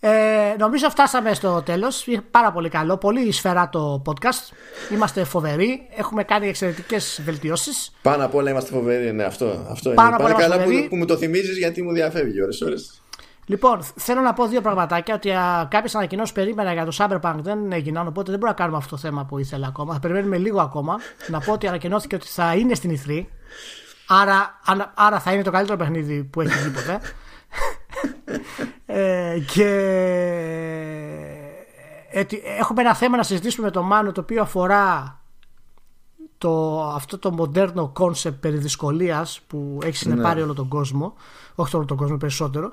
Ε, 0.00 0.54
νομίζω 0.58 0.90
φτάσαμε 0.90 1.34
στο 1.34 1.62
τέλος. 1.62 2.06
Πάρα 2.30 2.52
πολύ 2.52 2.68
καλό. 2.68 2.96
Πολύ 2.96 3.32
σφαιρά 3.32 3.68
το 3.68 4.02
podcast. 4.06 4.54
Είμαστε 4.92 5.24
φοβεροί. 5.24 5.88
Έχουμε 5.96 6.24
κάνει 6.24 6.48
εξαιρετικές 6.48 7.20
βελτιώσεις. 7.24 7.92
Πάνω 8.02 8.24
απ' 8.24 8.34
όλα 8.34 8.50
είμαστε 8.50 8.70
φοβεροί. 8.70 9.12
Ναι, 9.12 9.24
αυτό, 9.24 9.66
αυτό 9.70 9.90
Πάνω 9.90 10.08
είναι. 10.08 10.22
Πάνε 10.22 10.34
καλά 10.34 10.62
που, 10.62 10.70
που, 10.88 10.96
μου 10.96 11.04
το 11.04 11.16
θυμίζεις 11.16 11.58
γιατί 11.58 11.82
μου 11.82 11.92
διαφεύγει 11.92 12.42
ώρες 12.42 12.62
Λοιπόν, 13.48 13.82
θέλω 13.94 14.20
να 14.20 14.32
πω 14.32 14.46
δύο 14.46 14.60
πραγματάκια. 14.60 15.14
Ότι 15.14 15.28
κάποιε 15.68 15.90
ανακοινώσει 15.94 16.32
περίμενα 16.32 16.72
για 16.72 16.84
το 16.84 16.96
Cyberpunk 16.98 17.34
δεν 17.40 17.72
έγιναν, 17.72 18.06
οπότε 18.06 18.30
δεν 18.30 18.40
μπορούμε 18.40 18.48
να 18.48 18.54
κάνουμε 18.54 18.76
αυτό 18.76 18.90
το 18.90 18.96
θέμα 18.96 19.24
που 19.24 19.38
ήθελα 19.38 19.66
ακόμα. 19.66 19.92
Θα 19.92 20.00
περιμένουμε 20.00 20.38
λίγο 20.38 20.60
ακόμα. 20.60 20.96
να 21.28 21.40
πω 21.40 21.52
ότι 21.52 21.66
ανακοινώθηκε 21.66 22.14
ότι 22.14 22.26
θα 22.26 22.54
είναι 22.54 22.74
στην 22.74 22.98
E3. 23.06 23.24
Άρα, 24.06 24.60
άρα 24.94 25.20
θα 25.20 25.32
είναι 25.32 25.42
το 25.42 25.50
καλύτερο 25.50 25.78
παιχνίδι 25.78 26.24
που 26.24 26.40
έχει 26.40 26.58
δει 26.58 26.70
ποτέ. 26.70 27.00
ε, 29.00 29.38
και 29.54 29.68
ε, 32.10 32.24
έχουμε 32.58 32.80
ένα 32.80 32.94
θέμα 32.94 33.16
να 33.16 33.22
συζητήσουμε 33.22 33.66
με 33.66 33.72
τον 33.72 33.86
Μάνο 33.86 34.12
το 34.12 34.20
οποίο 34.20 34.42
αφορά 34.42 35.18
το, 36.38 36.82
αυτό 36.82 37.18
το 37.18 37.32
μοντέρνο 37.32 37.88
concept 37.88 38.40
περί 38.40 38.56
δυσκολίας 38.56 39.40
που 39.46 39.78
έχει 39.82 39.96
συνεπάρει, 39.96 40.38
ναι. 40.38 40.44
όλο 40.44 40.54
τον 40.54 40.68
κόσμο 40.68 41.14
όχι 41.54 41.76
όλο 41.76 41.84
τον 41.84 41.96
κόσμο 41.96 42.16
περισσότερο 42.16 42.72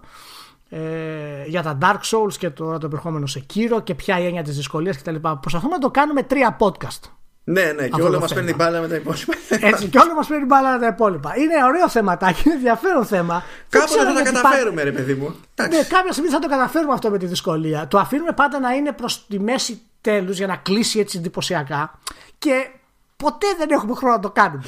ε, 0.76 1.46
για 1.46 1.64
τα 1.64 1.78
Dark 1.82 2.00
Souls 2.12 2.34
και 2.34 2.50
το, 2.50 2.78
το 2.78 2.86
επερχόμενο 2.86 3.28
Sekiro 3.28 3.82
και 3.82 3.96
ποια 3.96 4.20
η 4.20 4.26
έννοια 4.26 4.44
της 4.44 4.56
δυσκολίας 4.56 4.98
κτλ. 4.98 5.16
Προσπαθούμε 5.16 5.74
να 5.74 5.80
το 5.80 5.92
κάνουμε 5.92 6.24
τρία 6.24 6.58
podcast 6.60 7.10
ναι, 7.48 7.72
ναι, 7.72 7.88
και 7.88 8.02
όλο 8.02 8.20
μας 8.20 8.34
παίρνει 8.34 8.54
μπάλα 8.54 8.82
με 8.82 8.88
τα 8.88 8.96
υπόλοιπα. 8.96 9.34
Έτσι, 9.50 9.88
και 9.88 10.00
όλο 10.00 10.14
μας 10.14 10.28
παίρνει 10.28 10.46
μπάλα 10.46 10.72
με 10.72 10.80
τα 10.80 10.88
υπόλοιπα. 10.88 11.38
Είναι 11.38 11.64
ωραίο 11.66 11.90
θεματάκι, 11.90 12.42
είναι 12.46 12.54
ενδιαφέρον 12.54 13.06
θέμα. 13.06 13.44
Κάποτε 13.70 14.06
θα 14.06 14.14
τα 14.14 14.22
καταφέρουμε, 14.22 14.84
ρε 14.84 14.92
παιδί 14.92 15.14
μου. 15.14 15.36
Ναι, 15.70 15.84
κάποια 15.84 16.12
στιγμή 16.12 16.30
θα 16.30 16.40
το 16.40 16.48
καταφέρουμε 16.48 16.94
αυτό 16.94 17.10
με 17.10 17.18
τη 17.18 17.26
δυσκολία. 17.26 17.88
Το 17.88 17.98
αφήνουμε 17.98 18.32
πάντα 18.32 18.60
να 18.60 18.72
είναι 18.72 18.92
προς 18.92 19.28
τη 19.28 19.40
μέση 19.40 19.82
τέλους 20.02 20.38
για 20.38 20.48
να 20.48 20.56
κλείσει 20.56 21.00
έτσι 21.00 21.18
εντυπωσιακά. 21.18 22.00
Και 22.38 22.70
ποτέ 23.18 23.48
δεν 23.58 23.70
έχουμε 23.70 23.96
χρόνο 23.96 24.16
να 24.16 24.22
το 24.22 24.30
κάνουμε. 24.30 24.64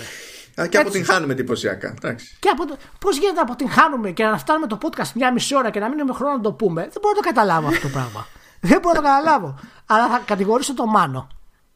Και 0.66 0.78
αποτυγχάνουμε 0.78 1.34
εντυπωσιακά. 1.34 1.94
Και 2.40 2.50
από 2.50 2.66
το... 2.66 2.78
Πώς 3.00 3.18
γίνεται 3.18 3.36
να 3.36 3.42
αποτυγχάνουμε 3.42 4.12
και 4.12 4.24
να 4.24 4.38
φτάνουμε 4.38 4.68
το 4.68 4.78
podcast 4.82 5.12
μια 5.16 5.34
μισή 5.34 5.56
ώρα 5.56 5.70
και 5.70 5.80
να 5.80 5.90
μην 5.90 6.00
έχουμε 6.00 6.14
χρόνο 6.14 6.36
να 6.36 6.42
το 6.42 6.54
πούμε. 6.54 6.82
Δεν 6.82 7.02
μπορώ 7.02 7.16
να 7.16 7.22
το 7.22 7.28
καταλάβω 7.28 7.68
αυτό 7.68 7.82
το 7.82 7.88
πράγμα. 7.88 8.28
δεν 8.70 8.80
μπορώ 8.80 8.96
να 8.96 9.02
το 9.02 9.08
καταλάβω. 9.08 9.60
Αλλά 9.86 10.10
θα 10.10 10.22
κατηγορήσω 10.26 10.74
το 10.74 10.86
Μάνο 10.86 11.28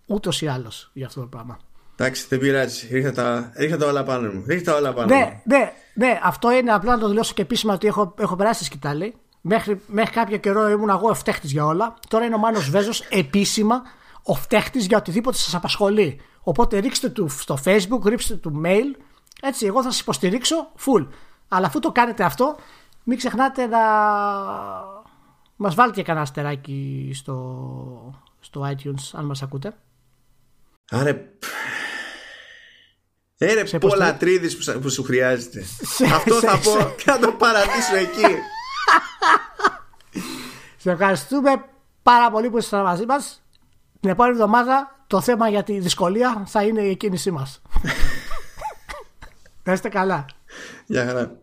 ούτως 0.05 0.41
ή 0.41 0.47
άλλως 0.47 0.89
για 0.93 1.05
αυτό 1.05 1.21
το 1.21 1.27
πράγμα. 1.27 1.59
Εντάξει, 1.95 2.25
δεν 2.29 2.39
πειράζει. 2.39 2.87
Ρίχτα 2.91 3.11
τα, 3.11 3.51
ρίχτα 3.55 3.85
όλα 3.85 4.03
πάνω 4.03 4.31
μου. 4.31 4.43
Ρίχτα 4.47 4.75
όλα 4.75 4.93
πάνω 4.93 5.15
ναι, 5.15 5.19
μου. 5.19 5.41
Ναι, 5.43 5.71
ναι, 5.93 6.19
αυτό 6.23 6.51
είναι 6.51 6.71
απλά 6.71 6.91
να 6.91 6.99
το 6.99 7.07
δηλώσω 7.07 7.33
και 7.33 7.41
επίσημα 7.41 7.73
ότι 7.73 7.87
έχω, 7.87 8.13
έχω 8.19 8.35
περάσει 8.35 8.55
στη 8.55 8.65
σκητάλη. 8.65 9.15
Μέχρι, 9.41 9.81
μέχρι 9.87 10.13
κάποιο 10.13 10.37
καιρό 10.37 10.69
ήμουν 10.69 10.89
εγώ 10.89 11.09
ο 11.09 11.13
φταίχτη 11.13 11.47
για 11.47 11.65
όλα. 11.65 11.93
Τώρα 12.07 12.25
είναι 12.25 12.35
ο 12.35 12.37
Μάνος 12.37 12.69
Βέζος 12.69 13.01
επίσημα 13.09 13.81
ο 14.23 14.33
φταίχτη 14.33 14.79
για 14.79 14.97
οτιδήποτε 14.97 15.37
σας 15.37 15.55
απασχολεί. 15.55 16.21
Οπότε 16.43 16.77
ρίξτε 16.77 17.09
του 17.09 17.29
στο 17.29 17.57
facebook, 17.65 18.05
ρίξτε 18.05 18.35
του 18.35 18.61
mail. 18.65 19.01
Έτσι, 19.41 19.65
εγώ 19.65 19.83
θα 19.83 19.91
σας 19.91 19.99
υποστηρίξω 19.99 20.71
full. 20.85 21.07
Αλλά 21.47 21.67
αφού 21.67 21.79
το 21.79 21.91
κάνετε 21.91 22.23
αυτό, 22.23 22.55
μην 23.03 23.17
ξεχνάτε 23.17 23.65
να 23.65 23.79
μας 25.55 25.75
βάλετε 25.75 25.97
και 25.97 26.03
κανένα 26.03 26.23
αστεράκι 26.23 27.11
στο, 27.13 28.21
στο 28.39 28.69
iTunes 28.71 29.09
αν 29.13 29.25
μας 29.25 29.41
ακούτε. 29.41 29.73
Άρε. 30.89 31.29
Έρε 33.37 33.63
πολλά 33.63 34.17
τρίδης 34.17 34.57
που, 34.57 34.79
που 34.79 34.89
σου 34.89 35.03
χρειάζεται. 35.03 35.63
Αυτό 36.13 36.39
θα 36.39 36.59
πω 36.59 36.93
και 36.97 37.03
να 37.05 37.19
το 37.19 37.31
παρατήσω 37.31 37.95
εκεί. 37.95 38.35
Σε 40.77 40.91
ευχαριστούμε 40.91 41.65
πάρα 42.03 42.31
πολύ 42.31 42.49
που 42.49 42.57
ήσασταν 42.57 42.83
μαζί 42.83 43.05
μας. 43.05 43.41
Την 44.01 44.09
επόμενη 44.09 44.35
εβδομάδα 44.35 45.05
το 45.07 45.21
θέμα 45.21 45.49
για 45.49 45.63
τη 45.63 45.79
δυσκολία 45.79 46.43
θα 46.47 46.63
είναι 46.63 46.81
η 46.81 46.95
κίνησή 46.95 47.31
μας. 47.31 47.61
Να 49.63 49.73
είστε 49.73 49.89
καλά. 49.89 50.25
Γεια 50.85 51.05
χαρά. 51.05 51.40